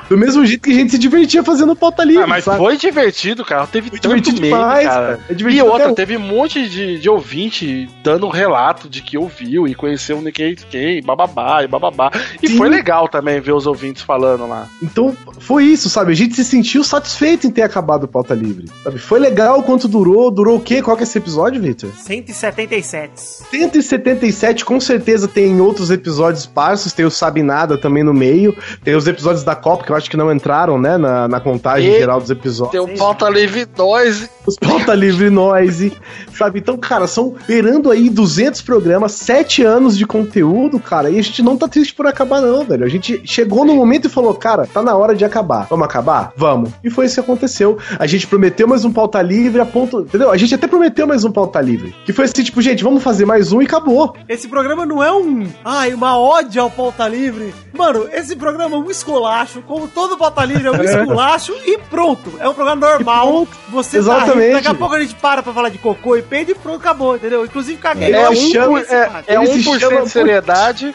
Do 0.08 0.16
mesmo 0.16 0.44
jeito 0.46 0.62
que 0.62 0.70
a 0.70 0.74
gente 0.74 0.90
se 0.92 0.98
divertia 0.98 1.42
fazendo 1.42 1.74
pauta 1.74 2.04
livre, 2.04 2.22
Ah, 2.22 2.26
mas 2.26 2.44
sabe? 2.44 2.58
foi 2.58 2.76
divertido, 2.76 3.44
cara. 3.44 3.66
Teve 3.66 3.90
Foi 3.90 3.98
tanto 3.98 4.14
meme, 4.32 4.40
demais, 4.40 4.86
cara. 4.86 5.18
cara. 5.18 5.20
É 5.28 5.50
E 5.52 5.62
outra, 5.62 5.92
teve 5.94 6.16
um 6.16 6.20
monte 6.20 6.68
de, 6.68 6.98
de 6.98 7.08
ouvinte 7.08 7.88
dando 8.02 8.26
um 8.26 8.30
relato 8.30 8.88
de 8.88 9.02
que 9.02 9.18
ouviu 9.18 9.66
e 9.66 9.74
conheceu 9.74 10.18
o 10.18 10.22
Nikkei 10.22 10.56
quem, 10.70 11.02
bababá 11.02 11.62
e 11.64 11.68
bababá. 11.68 12.10
E 12.42 12.48
Sim. 12.48 12.56
foi 12.56 12.68
legal 12.68 13.08
também 13.08 13.40
ver 13.40 13.52
os 13.52 13.66
ouvintes 13.66 14.02
falando 14.02 14.46
lá. 14.46 14.68
Então, 14.82 15.16
foi 15.38 15.64
isso, 15.64 15.88
sabe? 15.88 16.12
A 16.12 16.14
gente 16.14 16.34
se 16.34 16.44
sentiu 16.44 16.84
satisfeito 16.84 17.46
em 17.46 17.50
ter 17.50 17.62
acabado 17.62 18.04
o 18.04 18.08
Pauta 18.08 18.34
Livre. 18.34 18.66
Sabe? 18.84 18.98
Foi 18.98 19.18
legal 19.18 19.62
quanto 19.62 19.88
durou. 19.88 20.30
Durou 20.30 20.56
o 20.56 20.60
quê? 20.60 20.82
Qual 20.82 20.96
que 20.96 21.02
é 21.02 21.04
esse 21.04 21.18
episódio, 21.18 21.60
Victor? 21.60 21.90
177. 21.96 23.12
177, 23.50 24.64
com 24.64 24.78
certeza 24.80 25.26
tem 25.28 25.60
outros 25.60 25.90
episódios 25.90 26.46
parsos. 26.46 26.92
Tem 26.92 27.04
o 27.04 27.10
Sabe 27.10 27.42
Nada 27.42 27.76
também 27.78 28.02
no 28.02 28.14
meio. 28.14 28.56
Tem 28.84 28.94
os 28.94 29.06
episódios 29.06 29.42
da 29.44 29.54
Copa, 29.54 29.84
que 29.86 29.92
eu 29.92 29.96
acho 29.96 30.10
que 30.10 30.16
não 30.16 30.32
entraram, 30.32 30.78
né? 30.78 30.98
Na, 30.98 31.28
na 31.28 31.40
contagem 31.40 31.90
E- 31.94 31.98
geral 31.98 32.20
dos 32.20 32.28
episódios. 32.28 32.72
Tem 32.72 32.80
o 32.94 32.98
Pauta 32.98 33.28
Livre 33.30 33.64
2. 33.64 34.28
Os 34.44 34.56
Pauta 34.58 34.94
Livre 34.94 35.30
Noise, 35.30 35.92
sabe? 36.36 36.58
Então, 36.58 36.76
cara, 36.76 37.06
são 37.06 37.34
beirando 37.46 37.90
aí 37.90 38.08
200 38.10 38.60
programas, 38.62 39.12
7 39.12 39.62
anos 39.62 39.96
de 39.96 40.04
conteúdo, 40.06 40.78
cara, 40.78 41.10
e 41.10 41.18
a 41.18 41.22
gente 41.22 41.42
não 41.42 41.56
tá 41.56 41.66
triste 41.68 41.94
por 41.94 42.06
acabar 42.06 42.40
não, 42.40 42.64
velho. 42.64 42.84
A 42.84 42.88
gente 42.88 43.22
chegou 43.24 43.64
no 43.64 43.74
momento 43.74 44.06
e 44.06 44.10
falou, 44.10 44.34
cara, 44.34 44.66
tá 44.66 44.82
na 44.82 44.94
hora 44.96 45.14
de 45.14 45.24
acabar. 45.24 45.66
Vamos 45.70 45.84
acabar? 45.86 46.32
Vamos. 46.36 46.70
E 46.82 46.90
foi 46.90 47.06
isso 47.06 47.14
que 47.14 47.20
aconteceu. 47.20 47.78
A 47.98 48.06
gente 48.06 48.26
prometeu 48.26 48.66
mais 48.68 48.84
um 48.84 48.92
Pauta 48.92 49.20
Livre, 49.22 49.60
a 49.60 49.66
ponto, 49.66 50.00
entendeu? 50.00 50.30
A 50.30 50.36
gente 50.36 50.54
até 50.54 50.66
prometeu 50.66 51.06
mais 51.06 51.24
um 51.24 51.30
Pauta 51.32 51.60
Livre. 51.60 51.94
Que 52.04 52.12
foi 52.12 52.24
assim, 52.24 52.42
tipo, 52.42 52.60
gente, 52.60 52.82
vamos 52.84 53.02
fazer 53.02 53.24
mais 53.24 53.52
um 53.52 53.62
e 53.62 53.64
acabou. 53.64 54.14
Esse 54.28 54.48
programa 54.48 54.84
não 54.86 55.02
é 55.02 55.12
um. 55.12 55.46
Ai, 55.64 55.94
uma 55.94 56.18
ódio 56.18 56.62
ao 56.62 56.70
pauta 56.70 57.06
livre. 57.08 57.54
Mano, 57.72 58.08
esse 58.12 58.34
programa 58.36 58.76
é 58.76 58.78
um 58.78 58.90
esculacho. 58.90 59.62
Como 59.66 59.88
todo 59.88 60.16
livre 60.44 60.68
é 60.68 60.70
um 60.70 60.82
esculacho 60.82 61.52
e 61.64 61.76
pronto. 61.78 62.32
É 62.38 62.48
um 62.48 62.54
programa 62.54 62.86
normal. 62.88 63.48
Você 63.68 63.92
tá 63.92 63.98
Exatamente. 63.98 64.38
rindo, 64.46 64.52
daqui 64.52 64.68
a 64.68 64.74
pouco 64.74 64.94
a 64.94 65.00
gente 65.00 65.14
para 65.16 65.42
pra 65.42 65.52
falar 65.52 65.68
de 65.70 65.78
cocô 65.78 66.16
e 66.16 66.22
peido 66.22 66.52
e 66.52 66.54
pronto, 66.54 66.78
acabou, 66.80 67.16
entendeu? 67.16 67.44
Inclusive 67.44 67.76
caguei. 67.78 68.14
É, 68.14 68.26
Ele 68.26 68.38
um, 68.38 68.52
chama- 68.52 68.66
por, 68.80 68.94
é, 68.94 69.24
é 69.26 69.34
ele 69.34 69.46
se 69.46 69.68
1% 69.68 69.80
chama 69.80 70.02
de 70.02 70.08
seriedade. 70.10 70.92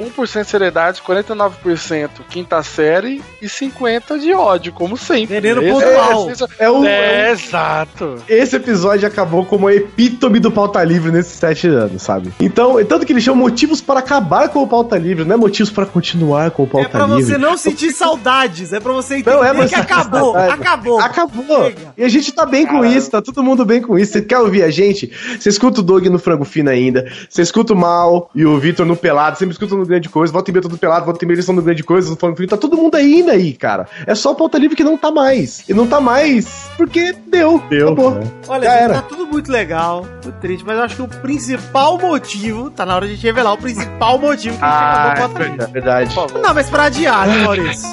1% 0.00 0.42
de 0.44 0.48
seriedade, 0.50 1.00
49% 1.02 2.10
quinta 2.28 2.62
série 2.62 3.22
e 3.40 3.46
50% 3.46 4.18
de 4.20 4.32
ódio, 4.34 4.72
como 4.72 4.96
sempre. 4.96 5.40
Veneno 5.40 5.62
pontual. 5.62 6.30
esse- 6.30 6.44
É 6.58 6.70
o- 6.70 6.84
É, 6.84 7.30
exato. 7.30 8.16
Esse 8.28 8.56
episódio 8.56 9.06
acabou 9.08 9.44
como 9.44 9.68
a 9.68 9.74
epítome 9.74 10.38
do 10.38 10.50
pauta 10.50 10.82
livre 10.84 11.10
nesses 11.10 11.38
sete 11.38 11.66
anos, 11.68 12.02
sabe? 12.02 12.32
Então, 12.40 12.82
tanto 12.84 13.06
que 13.06 13.12
eles 13.12 13.22
chamam 13.24 13.40
motivos 13.42 13.80
para 13.80 14.00
acabar 14.00 14.48
com 14.48 14.62
o 14.62 14.66
pauta 14.66 14.96
livre, 14.98 15.24
não 15.24 15.34
é 15.34 15.38
motivos 15.38 15.70
para 15.72 15.86
continuar 15.86 16.50
com 16.50 16.64
o 16.64 16.66
É 16.66 16.68
pauta 16.68 16.88
pra 16.90 17.06
livre. 17.06 17.24
você 17.24 17.38
não 17.38 17.56
sentir 17.56 17.90
saudades, 17.92 18.72
é 18.72 18.80
pra 18.80 18.92
você 18.92 19.16
entender 19.16 19.36
Não, 19.36 19.44
é 19.44 19.50
que 19.54 19.68
você- 19.68 19.74
acabou, 19.76 20.20
Saudade. 20.34 20.52
acabou. 20.52 21.00
Acabou. 21.00 21.64
Chega. 21.64 21.94
E 21.96 22.04
a 22.04 22.08
gente 22.08 22.32
tá 22.32 22.44
bem 22.44 22.66
com 22.66 22.84
isso, 22.84 23.10
tá 23.10 23.22
todo 23.22 23.42
mundo 23.42 23.64
bem 23.64 23.80
com 23.80 23.98
isso. 23.98 24.12
Você 24.12 24.22
quer 24.22 24.38
ouvir 24.38 24.62
a 24.62 24.70
gente? 24.70 25.10
Você 25.38 25.48
escuta 25.48 25.80
o 25.80 25.82
Doug 25.82 26.06
no 26.06 26.18
Frango 26.18 26.44
Fino 26.44 26.70
ainda. 26.70 27.06
Você 27.28 27.42
escuta 27.42 27.72
o 27.72 27.76
Mal 27.76 28.30
e 28.34 28.44
o 28.44 28.58
Vitor 28.58 28.84
no 28.86 28.96
Pelado. 28.96 29.38
Sempre 29.38 29.52
escuta 29.54 29.74
no 29.74 29.85
Grande 29.86 30.08
Coisa. 30.08 30.32
Volta 30.32 30.50
e 30.50 30.52
meia 30.52 30.62
todo 30.62 30.76
Pelado, 30.78 31.04
volta 31.06 31.24
e 31.24 31.26
meia 31.26 31.34
eles 31.36 31.44
estão 31.44 31.54
no 31.54 31.62
Grande 31.62 31.82
Coisa, 31.82 32.10
no 32.10 32.36
Fino. 32.36 32.48
Tá 32.48 32.56
todo 32.56 32.76
mundo 32.76 32.94
ainda 32.96 33.32
aí, 33.32 33.52
cara. 33.52 33.86
É 34.06 34.14
só 34.14 34.32
o 34.32 34.34
pauta 34.34 34.58
livre 34.58 34.76
que 34.76 34.84
não 34.84 34.96
tá 34.96 35.10
mais. 35.10 35.64
E 35.68 35.74
não 35.74 35.86
tá 35.86 36.00
mais 36.00 36.68
porque 36.76 37.14
deu. 37.28 37.62
Deu, 37.70 37.88
Acabou. 37.88 38.10
né? 38.12 38.22
Olha, 38.48 38.64
Já 38.64 38.72
gente, 38.72 38.82
era. 38.84 38.94
tá 38.94 39.02
tudo 39.02 39.26
muito 39.26 39.50
legal, 39.50 40.02
muito 40.24 40.32
triste, 40.40 40.64
mas 40.66 40.76
eu 40.76 40.82
acho 40.84 40.96
que 40.96 41.02
o 41.02 41.08
principal 41.08 41.98
motivo, 41.98 42.70
tá 42.70 42.84
na 42.86 42.94
hora 42.96 43.06
de 43.06 43.12
a 43.12 43.14
gente 43.16 43.24
revelar 43.26 43.52
o 43.54 43.58
principal 43.58 44.18
motivo 44.18 44.56
que 44.58 44.64
a 44.64 44.68
gente 44.68 44.76
Ah, 44.76 45.12
acabou 45.12 45.36
com 45.36 45.62
a 45.62 45.64
é 45.64 45.66
verdade. 45.68 46.14
Não, 46.42 46.54
mas 46.54 46.68
pra 46.70 46.84
adiar, 46.84 47.26
né, 47.26 47.38
Maurício? 47.44 47.88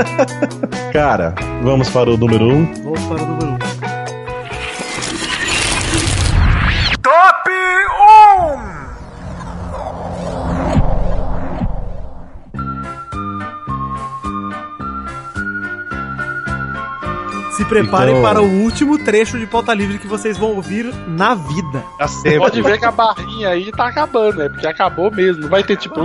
Cara, 0.92 1.34
vamos 1.62 1.88
para 1.90 2.10
o 2.10 2.16
número 2.16 2.46
1. 2.46 2.50
Um. 2.54 2.74
Vamos 2.84 3.00
para 3.04 3.22
o 3.22 3.26
número 3.26 3.46
1. 3.46 3.54
Um. 3.54 3.69
Se 17.60 17.64
preparem 17.66 18.16
Então- 18.16 18.22
para 18.22 18.40
o 18.40 18.46
último 18.62 18.96
trecho 18.96 19.38
de 19.38 19.46
pauta 19.46 19.74
livre 19.74 19.98
que 19.98 20.06
vocês 20.06 20.38
vão 20.38 20.54
ouvir 20.56 20.86
na 21.06 21.34
vida. 21.34 21.84
Sempre. 22.08 22.38
Pode 22.38 22.62
ver 22.62 22.78
que 22.78 22.86
a 22.86 22.90
barrinha 22.90 23.50
aí 23.50 23.70
tá 23.70 23.86
acabando, 23.86 24.38
né? 24.38 24.48
Porque 24.48 24.66
acabou 24.66 25.10
mesmo. 25.10 25.42
Não 25.42 25.48
vai 25.50 25.62
ter 25.62 25.76
tipo. 25.76 26.00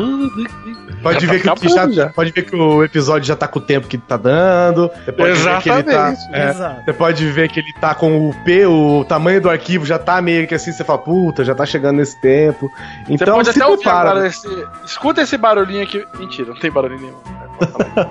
Pode 1.05 1.23
Já 1.25 1.31
ver, 1.31 1.43
tá 1.43 1.53
que, 1.55 1.69
já, 1.69 1.87
já. 1.91 2.09
pode 2.09 2.31
ver 2.31 2.41
que 2.45 2.55
o 2.55 2.83
episódio 2.83 3.27
já 3.27 3.35
tá 3.35 3.47
com 3.47 3.59
o 3.59 3.61
tempo 3.61 3.87
que 3.87 3.95
tá 3.95 4.17
dando. 4.17 4.89
Você 5.05 5.11
pode 5.11 5.33
ver 5.33 5.59
que 5.61 5.69
ele 5.69 5.83
tá. 5.83 6.11
Exatamente. 6.11 6.79
é. 6.79 6.83
Você 6.83 6.93
pode 6.93 7.25
ver 7.31 7.49
que 7.49 7.59
ele 7.59 7.73
tá 7.79 7.93
com 7.93 8.27
o 8.29 8.33
P, 8.43 8.65
o 8.65 9.05
tamanho 9.07 9.39
do 9.39 9.47
arquivo 9.49 9.85
já 9.85 9.99
tá 9.99 10.19
meio 10.19 10.47
que 10.47 10.55
assim, 10.55 10.71
você 10.71 10.83
fala, 10.83 10.97
puta, 10.97 11.45
já 11.45 11.53
tá 11.53 11.63
chegando 11.63 11.97
nesse 11.97 12.19
tempo. 12.21 12.71
Você 13.05 13.13
Então 13.13 13.35
pode 13.35 13.53
se 13.53 13.61
até 13.61 13.69
ouvir 13.69 13.83
prepara. 13.83 14.09
agora 14.09 14.27
esse. 14.27 14.47
Escuta 14.83 15.21
esse 15.21 15.37
barulhinho 15.37 15.83
aqui. 15.83 16.03
Mentira, 16.17 16.49
não 16.49 16.59
tem 16.59 16.71
barulho 16.71 16.99
nenhum. 16.99 17.15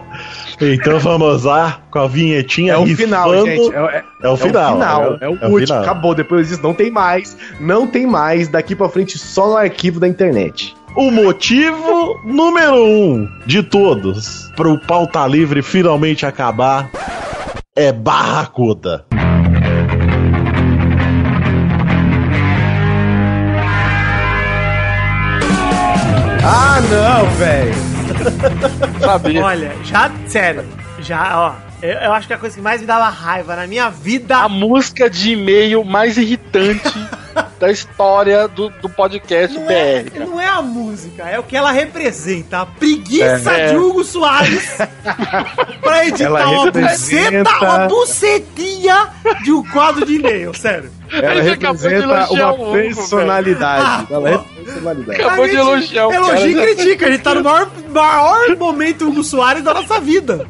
Então 0.60 0.98
vamos 1.00 1.42
lá 1.44 1.80
com 1.90 1.98
a 1.98 2.06
vinhetinha 2.06 2.74
É 2.74 2.78
o 2.78 2.86
final, 2.86 3.30
rifando. 3.30 3.46
gente. 3.46 3.74
É, 3.74 3.78
é- 3.98 4.04
É 4.22 4.28
o 4.28 4.36
final. 4.36 4.62
É 4.64 4.70
o 4.70 4.74
final, 4.74 5.02
é 5.02 5.24
é 5.24 5.28
o, 5.28 5.32
é 5.32 5.48
último. 5.48 5.58
final. 5.66 5.82
Acabou. 5.82 6.14
Depois 6.14 6.48
disso, 6.48 6.62
não 6.62 6.72
tem 6.72 6.90
mais. 6.90 7.36
Não 7.58 7.86
tem 7.86 8.06
mais. 8.06 8.46
Daqui 8.48 8.74
pra 8.76 8.88
frente, 8.88 9.18
só 9.18 9.48
no 9.48 9.56
arquivo 9.56 9.98
da 9.98 10.06
internet. 10.08 10.74
O 10.96 11.10
motivo 11.10 12.20
número 12.24 12.76
um 12.76 13.28
de 13.44 13.64
todos 13.64 14.48
para 14.54 14.68
o 14.68 14.78
pauta 14.78 15.26
livre 15.26 15.60
finalmente 15.60 16.24
acabar 16.24 16.88
é 17.74 17.90
Barracuda. 17.90 19.04
Ah, 26.44 26.80
não, 26.80 27.30
velho. 27.30 27.74
Sabia. 29.00 29.44
Olha, 29.44 29.72
já, 29.82 30.12
sério, 30.28 30.64
já, 31.00 31.40
ó, 31.40 31.54
eu, 31.82 31.98
eu 31.98 32.12
acho 32.12 32.28
que 32.28 32.34
a 32.34 32.38
coisa 32.38 32.54
que 32.54 32.62
mais 32.62 32.80
me 32.80 32.86
dava 32.86 33.08
raiva 33.08 33.56
na 33.56 33.66
minha 33.66 33.90
vida 33.90 34.36
A 34.36 34.48
música 34.48 35.10
de 35.10 35.32
e-mail 35.32 35.84
mais 35.84 36.16
irritante 36.16 36.92
da 37.59 37.70
história 37.70 38.47
do, 38.48 38.69
do 38.70 38.89
podcast 38.89 39.56
não 39.59 39.70
é, 39.70 40.02
BR. 40.02 40.11
cara. 40.11 40.27
não 40.27 40.40
é 40.40 40.47
a 40.48 40.62
música, 40.62 41.23
é 41.28 41.39
o 41.39 41.43
que 41.43 41.56
ela 41.56 41.70
representa. 41.73 42.59
A 42.61 42.66
preguiça 42.66 43.51
É. 43.52 43.70
de 43.70 43.77
Hugo 43.77 44.05
Soares 44.05 44.77
pra 45.81 46.06
editar 46.06 46.24
Ela 46.24 46.48
uma 46.51 46.65
representa- 46.65 47.31
buceta, 47.51 47.65
uma 47.65 47.89
bucetinha 47.89 49.09
de 49.43 49.52
um 49.52 49.62
quadro 49.70 50.05
de 50.06 50.15
e-mail, 50.16 50.55
sério. 50.55 50.90
Ela 51.12 51.43
representa 51.43 52.05
elogiar 52.05 52.52
uma 52.55 52.73
personalidade. 52.73 54.06
velho. 54.06 54.27
Ela 54.27 54.28
Ah, 54.28 54.32
representa 54.39 54.65
personalidade. 54.65 55.20
Acabou 55.23 55.47
de 55.48 55.56
elogiar 55.56 56.06
o 56.09 56.12
Elogia 56.12 56.47
e 56.48 56.55
critica, 56.74 57.06
a 57.06 57.11
gente 57.11 57.23
tá 57.23 57.35
no 57.35 57.44
maior, 57.44 57.70
maior 57.90 58.56
momento 58.56 59.09
Hugo 59.09 59.23
Soares 59.23 59.62
da 59.62 59.74
nossa 59.74 60.01
vida. 60.01 60.47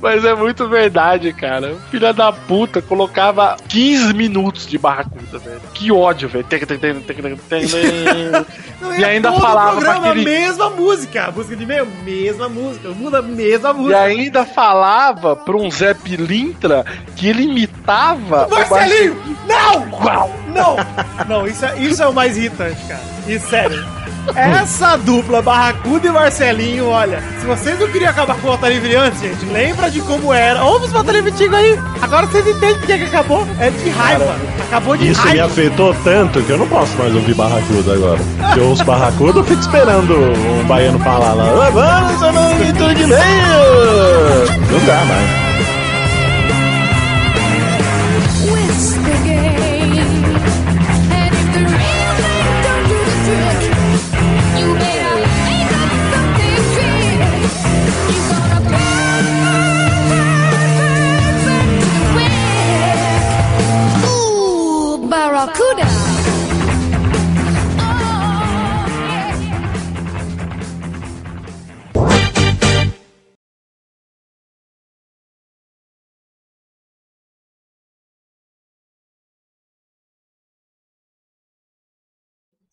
Mas 0.00 0.24
é 0.24 0.34
muito 0.34 0.68
verdade, 0.68 1.32
cara. 1.32 1.72
O 1.72 1.80
filho 1.90 2.12
da 2.14 2.30
puta 2.32 2.80
colocava 2.80 3.56
15 3.68 4.14
minutos 4.14 4.66
de 4.66 4.78
barracuda, 4.78 5.38
velho. 5.38 5.60
Que 5.74 5.90
ódio, 5.90 6.28
velho. 6.28 6.46
Não, 8.80 8.94
E 8.96 9.04
ainda 9.04 9.32
falava 9.32 9.78
o 9.78 9.80
pra 9.80 9.94
aquele- 9.96 10.24
mesma 10.24 10.70
música. 10.70 11.32
Música 11.34 11.56
de 11.56 11.62
e-mail, 11.64 11.86
mesma 12.04 12.48
música. 12.48 12.88
Muda, 12.90 13.20
mesma 13.22 13.70
E 13.70 13.74
música. 13.74 14.00
ainda 14.00 14.44
falava 14.44 15.34
pra 15.34 15.56
um 15.56 15.70
Zé 15.70 15.94
Pilintra 15.94 16.84
que 17.16 17.28
ele 17.28 17.42
imitava 17.44 18.46
o 18.46 18.50
Marcelinho! 18.50 19.16
Não! 19.46 19.88
Uau! 20.04 20.34
Não! 20.54 20.76
Não, 21.28 21.46
isso 21.46 21.64
é, 21.64 21.78
isso 21.78 22.02
é 22.02 22.08
o 22.08 22.12
mais 22.12 22.36
irritante, 22.36 22.78
cara. 22.86 23.00
E 23.26 23.38
sério. 23.38 23.84
Essa 24.34 24.96
dupla 24.96 25.40
Barracuda 25.42 26.06
e 26.06 26.10
Marcelinho, 26.10 26.88
olha, 26.88 27.22
se 27.40 27.46
vocês 27.46 27.78
não 27.78 27.88
queriam 27.88 28.10
acabar 28.10 28.36
com 28.36 28.48
o 28.48 28.68
Livre 28.68 28.94
antes, 28.96 29.20
gente, 29.20 29.44
lembra 29.46 29.90
de 29.90 30.00
como 30.00 30.32
era. 30.32 30.62
Ouve 30.64 30.86
os 30.86 30.92
Livre 30.92 31.30
antigos 31.30 31.54
aí. 31.54 31.78
Agora 32.02 32.26
vocês 32.26 32.46
entendem 32.46 32.76
por 32.78 32.86
que 32.86 32.98
que 32.98 33.04
acabou. 33.04 33.46
É 33.58 33.70
de 33.70 33.90
raiva. 33.90 34.36
Acabou 34.68 34.96
de 34.96 35.10
Isso 35.10 35.20
me 35.22 35.28
raiva. 35.28 35.46
afetou 35.46 35.94
tanto 36.04 36.42
que 36.42 36.50
eu 36.50 36.58
não 36.58 36.68
posso 36.68 36.96
mais 36.98 37.14
ouvir 37.14 37.34
Barracuda 37.34 37.94
agora. 37.94 38.18
Eu 38.56 38.68
ouço 38.68 38.84
Barracuda, 38.84 39.38
eu 39.40 39.44
fico 39.44 39.60
esperando 39.60 40.12
o 40.14 40.64
baiano 40.66 40.98
falar 41.00 41.32
lá. 41.34 41.44
"Ah, 41.44 41.70
Vamos, 41.70 42.22
eu 42.22 42.32
não 42.32 42.54
me 42.54 42.72
de 42.94 43.02
e-mail. 43.02 43.18
Não 44.70 44.86
dá 44.86 45.04
mais. 45.04 45.47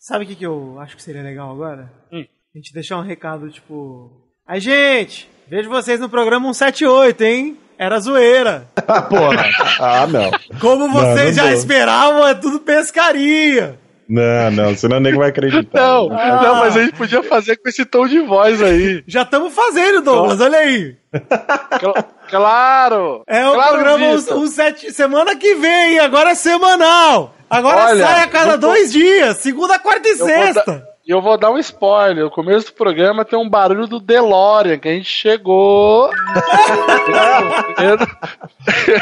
Sabe 0.08 0.24
o 0.24 0.28
que, 0.28 0.36
que 0.36 0.46
eu 0.46 0.78
acho 0.80 0.96
que 0.96 1.02
seria 1.02 1.24
legal 1.24 1.50
agora? 1.50 1.92
Hum. 2.14 2.24
A 2.54 2.58
gente 2.60 2.72
deixar 2.72 2.98
um 2.98 3.02
recado, 3.02 3.50
tipo. 3.50 4.12
Aí, 4.48 4.60
gente, 4.60 5.28
vejo 5.48 5.68
vocês 5.68 6.00
no 6.00 6.08
programa 6.08 6.54
178, 6.54 7.22
hein? 7.24 7.58
Era 7.76 8.00
zoeira. 8.00 8.68
Ah, 8.88 9.02
porra. 9.02 9.50
Ah, 9.80 10.06
não. 10.06 10.30
Como 10.60 10.92
vocês 10.92 11.36
não 11.36 11.44
já 11.44 11.50
dou. 11.50 11.58
esperavam, 11.60 12.28
é 12.28 12.36
tudo 12.36 12.60
pescaria. 12.60 13.80
Não, 14.08 14.52
não, 14.52 14.76
senão 14.76 14.98
o 14.98 15.00
nego 15.00 15.18
vai 15.18 15.30
acreditar. 15.30 15.82
Não, 15.82 16.12
Ah. 16.12 16.40
não, 16.44 16.56
mas 16.58 16.78
a 16.78 16.84
gente 16.84 16.96
podia 16.96 17.24
fazer 17.24 17.56
com 17.58 17.68
esse 17.68 17.84
tom 17.84 18.06
de 18.08 18.20
voz 18.20 18.62
aí. 18.62 19.04
Já 19.08 19.24
estamos 19.24 19.52
fazendo, 19.56 20.04
Douglas, 20.04 20.40
olha 20.40 20.60
aí. 20.60 20.96
Cla- 22.30 22.40
Claro! 22.40 23.24
É 23.28 23.48
o 23.48 23.54
claro, 23.54 23.74
programa 23.74 24.18
Vitor. 24.18 24.38
um, 24.38 24.42
um 24.42 24.48
sete, 24.48 24.92
semana 24.92 25.36
que 25.36 25.56
vem, 25.56 26.00
agora 26.00 26.32
é 26.32 26.36
semanal. 26.36 27.34
Agora 27.50 27.86
Olha, 27.86 28.06
sai 28.06 28.22
a 28.24 28.28
cada 28.28 28.52
vou- 28.58 28.72
dois 28.72 28.92
dias, 28.92 29.38
segunda, 29.38 29.78
quarta 29.80 30.08
e 30.08 30.12
Eu 30.12 30.18
vou 30.18 30.28
sexta. 30.28 30.88
E 31.08 31.12
eu 31.12 31.22
vou 31.22 31.38
dar 31.38 31.52
um 31.52 31.60
spoiler. 31.60 32.24
No 32.24 32.32
começo 32.32 32.66
do 32.68 32.74
programa 32.74 33.24
tem 33.24 33.38
um 33.38 33.48
barulho 33.48 33.86
do 33.86 34.00
DeLorean, 34.00 34.80
que 34.80 34.88
a 34.88 34.92
gente 34.92 35.08
chegou. 35.08 36.10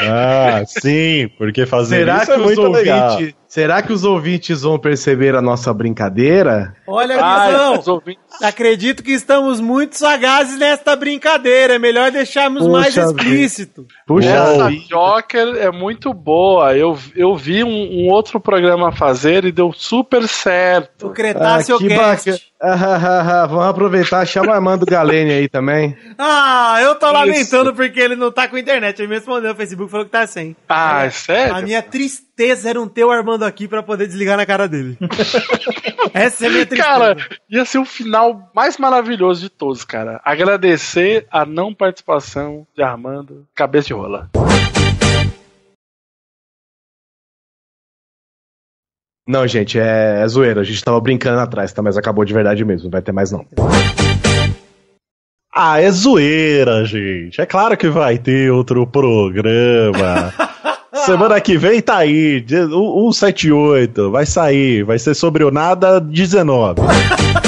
Ah, 0.06 0.62
sim, 0.66 1.28
porque 1.38 1.66
fazer 1.66 1.98
Será 2.00 2.16
isso 2.18 2.26
que 2.26 2.32
é 2.32 2.36
muito 2.36 2.68
legal. 2.68 3.18
Será 3.54 3.80
que 3.82 3.92
os 3.92 4.02
ouvintes 4.02 4.62
vão 4.62 4.76
perceber 4.76 5.36
a 5.36 5.40
nossa 5.40 5.72
brincadeira? 5.72 6.74
Olha, 6.88 7.14
Guizão, 7.14 7.94
ouvintes- 7.94 8.42
acredito 8.42 9.00
que 9.00 9.12
estamos 9.12 9.60
muito 9.60 9.96
sagazes 9.96 10.58
nesta 10.58 10.96
brincadeira. 10.96 11.74
É 11.74 11.78
melhor 11.78 12.10
deixarmos 12.10 12.64
Poxa 12.66 12.72
mais 12.72 12.94
vida. 12.96 13.06
explícito. 13.06 13.86
Puxa 14.08 14.28
Essa. 14.28 14.70
Joker 14.88 15.54
é 15.56 15.70
muito 15.70 16.12
boa. 16.12 16.76
Eu, 16.76 16.98
eu 17.14 17.36
vi 17.36 17.62
um, 17.62 17.68
um 17.68 18.08
outro 18.10 18.40
programa 18.40 18.90
fazer 18.90 19.44
e 19.44 19.52
deu 19.52 19.72
super 19.72 20.26
certo. 20.26 21.06
O 21.06 21.10
Cretáceo 21.10 21.76
Ah, 21.76 21.78
que 21.78 21.88
Cast. 21.88 22.52
Ah, 22.60 22.72
ah, 22.72 23.42
ah, 23.42 23.46
Vamos 23.46 23.66
aproveitar, 23.66 24.26
chama 24.26 24.48
o 24.48 24.54
Armando 24.54 24.84
Galene 24.86 25.30
aí 25.32 25.48
também. 25.48 25.96
Ah, 26.18 26.78
eu 26.80 26.96
tô 26.96 27.06
Isso. 27.06 27.14
lamentando 27.14 27.72
porque 27.74 28.00
ele 28.00 28.16
não 28.16 28.32
tá 28.32 28.48
com 28.48 28.58
internet. 28.58 28.98
Ele 28.98 29.08
me 29.08 29.14
respondeu 29.14 29.50
no 29.50 29.56
Facebook 29.56 29.90
falou 29.90 30.06
que 30.06 30.10
tá 30.12 30.26
sem. 30.26 30.56
Ah, 30.68 31.04
é 31.04 31.10
sério? 31.10 31.54
A 31.54 31.60
minha 31.60 31.80
tristeza 31.82 32.24
era 32.38 32.78
não 32.78 32.88
ter 32.88 33.04
o 33.04 33.10
Armando 33.10 33.44
aqui 33.44 33.68
pra 33.68 33.82
poder 33.82 34.06
desligar 34.06 34.36
na 34.36 34.44
cara 34.44 34.68
dele. 34.68 34.98
Essa 36.12 36.44
é 36.44 36.48
a 36.48 36.50
minha 36.50 36.66
tristeza. 36.66 36.88
Cara, 36.88 37.16
ia 37.48 37.64
ser 37.64 37.78
o 37.78 37.84
final 37.84 38.50
mais 38.54 38.76
maravilhoso 38.76 39.40
de 39.40 39.48
todos, 39.48 39.84
cara. 39.84 40.20
Agradecer 40.24 41.26
a 41.30 41.44
não 41.44 41.72
participação 41.74 42.66
de 42.76 42.82
Armando 42.82 43.46
Cabeça 43.54 43.88
de 43.88 43.94
Rola. 43.94 44.30
Não, 49.26 49.46
gente, 49.46 49.78
é, 49.78 50.20
é 50.22 50.28
zoeira. 50.28 50.60
A 50.60 50.64
gente 50.64 50.84
tava 50.84 51.00
brincando 51.00 51.40
atrás, 51.40 51.72
tá? 51.72 51.80
Mas 51.82 51.96
acabou 51.96 52.24
de 52.24 52.34
verdade 52.34 52.64
mesmo. 52.64 52.84
Não 52.84 52.90
vai 52.90 53.00
ter 53.00 53.12
mais, 53.12 53.30
não. 53.32 53.46
Ah, 55.52 55.80
é 55.80 55.90
zoeira, 55.90 56.84
gente. 56.84 57.40
É 57.40 57.46
claro 57.46 57.76
que 57.76 57.88
vai 57.88 58.18
ter 58.18 58.50
outro 58.50 58.86
programa. 58.86 60.34
Semana 61.06 61.40
que 61.40 61.56
vem 61.58 61.80
tá 61.82 61.98
aí, 61.98 62.40
dia- 62.40 62.66
o- 62.66 63.12
178, 63.12 64.10
vai 64.10 64.24
sair, 64.26 64.82
vai 64.84 64.98
ser 64.98 65.14
sobre 65.14 65.44
o 65.44 65.50
nada 65.50 66.00
19. 66.00 66.80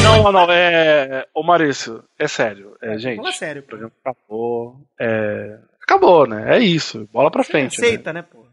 Não, 0.03 0.23
não, 0.23 0.33
não, 0.33 0.53
é. 0.53 1.25
Ô 1.35 1.43
Maurício, 1.43 2.01
é 2.19 2.29
sério. 2.29 2.73
É, 2.81 2.97
gente, 2.97 3.17
Fala 3.17 3.33
sério, 3.33 3.61
o 3.61 3.65
pô. 3.65 3.69
programa 3.71 3.93
acabou. 4.05 4.77
É. 5.01 5.57
Acabou, 5.83 6.27
né? 6.29 6.57
É 6.57 6.59
isso. 6.61 7.09
Bola 7.13 7.29
pra 7.31 7.43
frente. 7.43 7.81
né? 7.81 7.87
aceita, 7.89 8.13
né, 8.13 8.23
pô? 8.23 8.45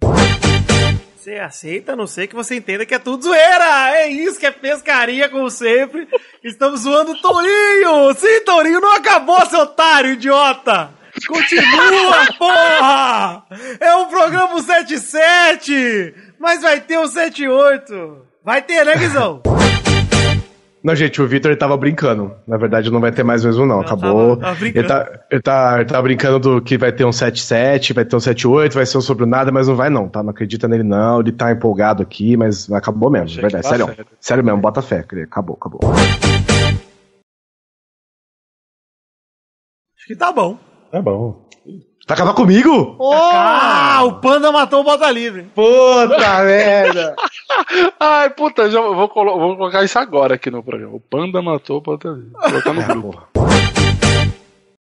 Você 1.15 1.35
aceita, 1.35 1.93
a 1.93 1.95
não 1.95 2.07
sei 2.07 2.25
que 2.27 2.35
você 2.35 2.55
entenda 2.55 2.85
que 2.87 2.93
é 2.95 2.99
tudo 2.99 3.23
zoeira. 3.23 3.91
É 3.95 4.07
isso 4.07 4.39
que 4.39 4.45
é 4.47 4.51
pescaria, 4.51 5.29
como 5.29 5.49
sempre. 5.49 6.07
Estamos 6.43 6.81
zoando 6.81 7.11
o 7.11 7.21
Tourinho. 7.21 8.13
Sim, 8.15 8.41
Tourinho, 8.45 8.81
não 8.81 8.95
acabou, 8.95 9.45
seu 9.45 9.59
otário, 9.61 10.13
idiota. 10.13 10.89
Continua, 11.27 12.33
porra! 12.37 13.43
É 13.79 13.95
um 13.95 14.07
programa 14.07 14.59
77, 14.61 16.13
mas 16.39 16.61
vai 16.61 16.81
ter 16.81 16.97
um 16.99 17.07
78. 17.07 18.17
Vai 18.43 18.61
ter, 18.61 18.83
né, 18.85 18.95
Guizão? 18.97 19.41
Não, 20.83 20.93
gente, 20.95 21.21
o 21.21 21.27
Vitor 21.27 21.49
ele 21.51 21.57
tava 21.57 21.77
brincando. 21.77 22.35
Na 22.45 22.57
verdade, 22.57 22.91
não 22.91 22.99
vai 22.99 23.09
ter 23.11 23.23
mais 23.23 23.45
mesmo, 23.45 23.65
não. 23.65 23.79
Acabou. 23.79 24.35
tava- 24.35 24.41
tava 24.41 24.55
brincando. 24.59 24.79
ele, 24.79 24.87
tá, 24.87 25.19
ele, 25.31 25.41
tá, 25.41 25.75
ele 25.77 25.85
tá 25.85 26.01
brincando 26.01 26.39
do 26.39 26.61
que 26.61 26.77
vai 26.77 26.91
ter 26.91 27.05
um 27.05 27.09
7-7, 27.11 27.93
vai 27.93 28.03
ter 28.03 28.15
um 28.17 28.19
7-8, 28.19 28.73
vai 28.73 28.85
ser 28.85 28.97
um 28.97 29.01
sobre 29.01 29.23
o 29.23 29.27
nada, 29.27 29.49
mas 29.49 29.69
não 29.69 29.77
vai, 29.77 29.89
não, 29.89 30.09
tá? 30.09 30.21
Não 30.21 30.31
acredita 30.31 30.67
nele, 30.67 30.83
não. 30.83 31.21
Ele 31.21 31.31
tá 31.31 31.51
empolgado 31.53 32.03
aqui, 32.03 32.35
mas 32.35 32.69
acabou 32.69 33.09
mesmo. 33.09 33.27
Achei 33.27 33.41
verdade, 33.41 33.63
tá 33.63 33.69
sério. 33.69 33.85
sério. 33.85 34.05
Sério 34.19 34.43
mesmo, 34.43 34.59
bota 34.59 34.81
fé. 34.81 35.05
Acabou, 35.23 35.55
acabou. 35.57 35.79
Acho 39.95 40.07
que 40.07 40.15
tá 40.17 40.33
bom. 40.33 40.59
Tá 40.93 41.01
bom. 41.01 41.47
Tá 42.05 42.13
acabar 42.13 42.33
comigo? 42.35 42.97
Ah, 43.01 44.01
o 44.03 44.19
Panda 44.19 44.51
matou 44.51 44.81
o 44.81 44.83
Bota 44.83 45.09
Livre. 45.09 45.43
Puta 45.55 46.43
merda! 46.43 47.15
Ai, 47.99 48.29
puta, 48.29 48.69
já 48.69 48.79
vou, 48.79 49.07
colo- 49.09 49.39
vou 49.39 49.55
colocar 49.57 49.83
isso 49.83 49.97
agora 49.97 50.35
aqui 50.35 50.51
no 50.51 50.61
programa. 50.61 50.93
O 50.95 50.99
Panda 50.99 51.41
matou 51.41 51.77
o 51.77 51.81
Panda. 51.81 52.13
Vou 52.13 52.41
colocar 52.61 52.73
no 52.73 52.83
grupo. 52.83 53.27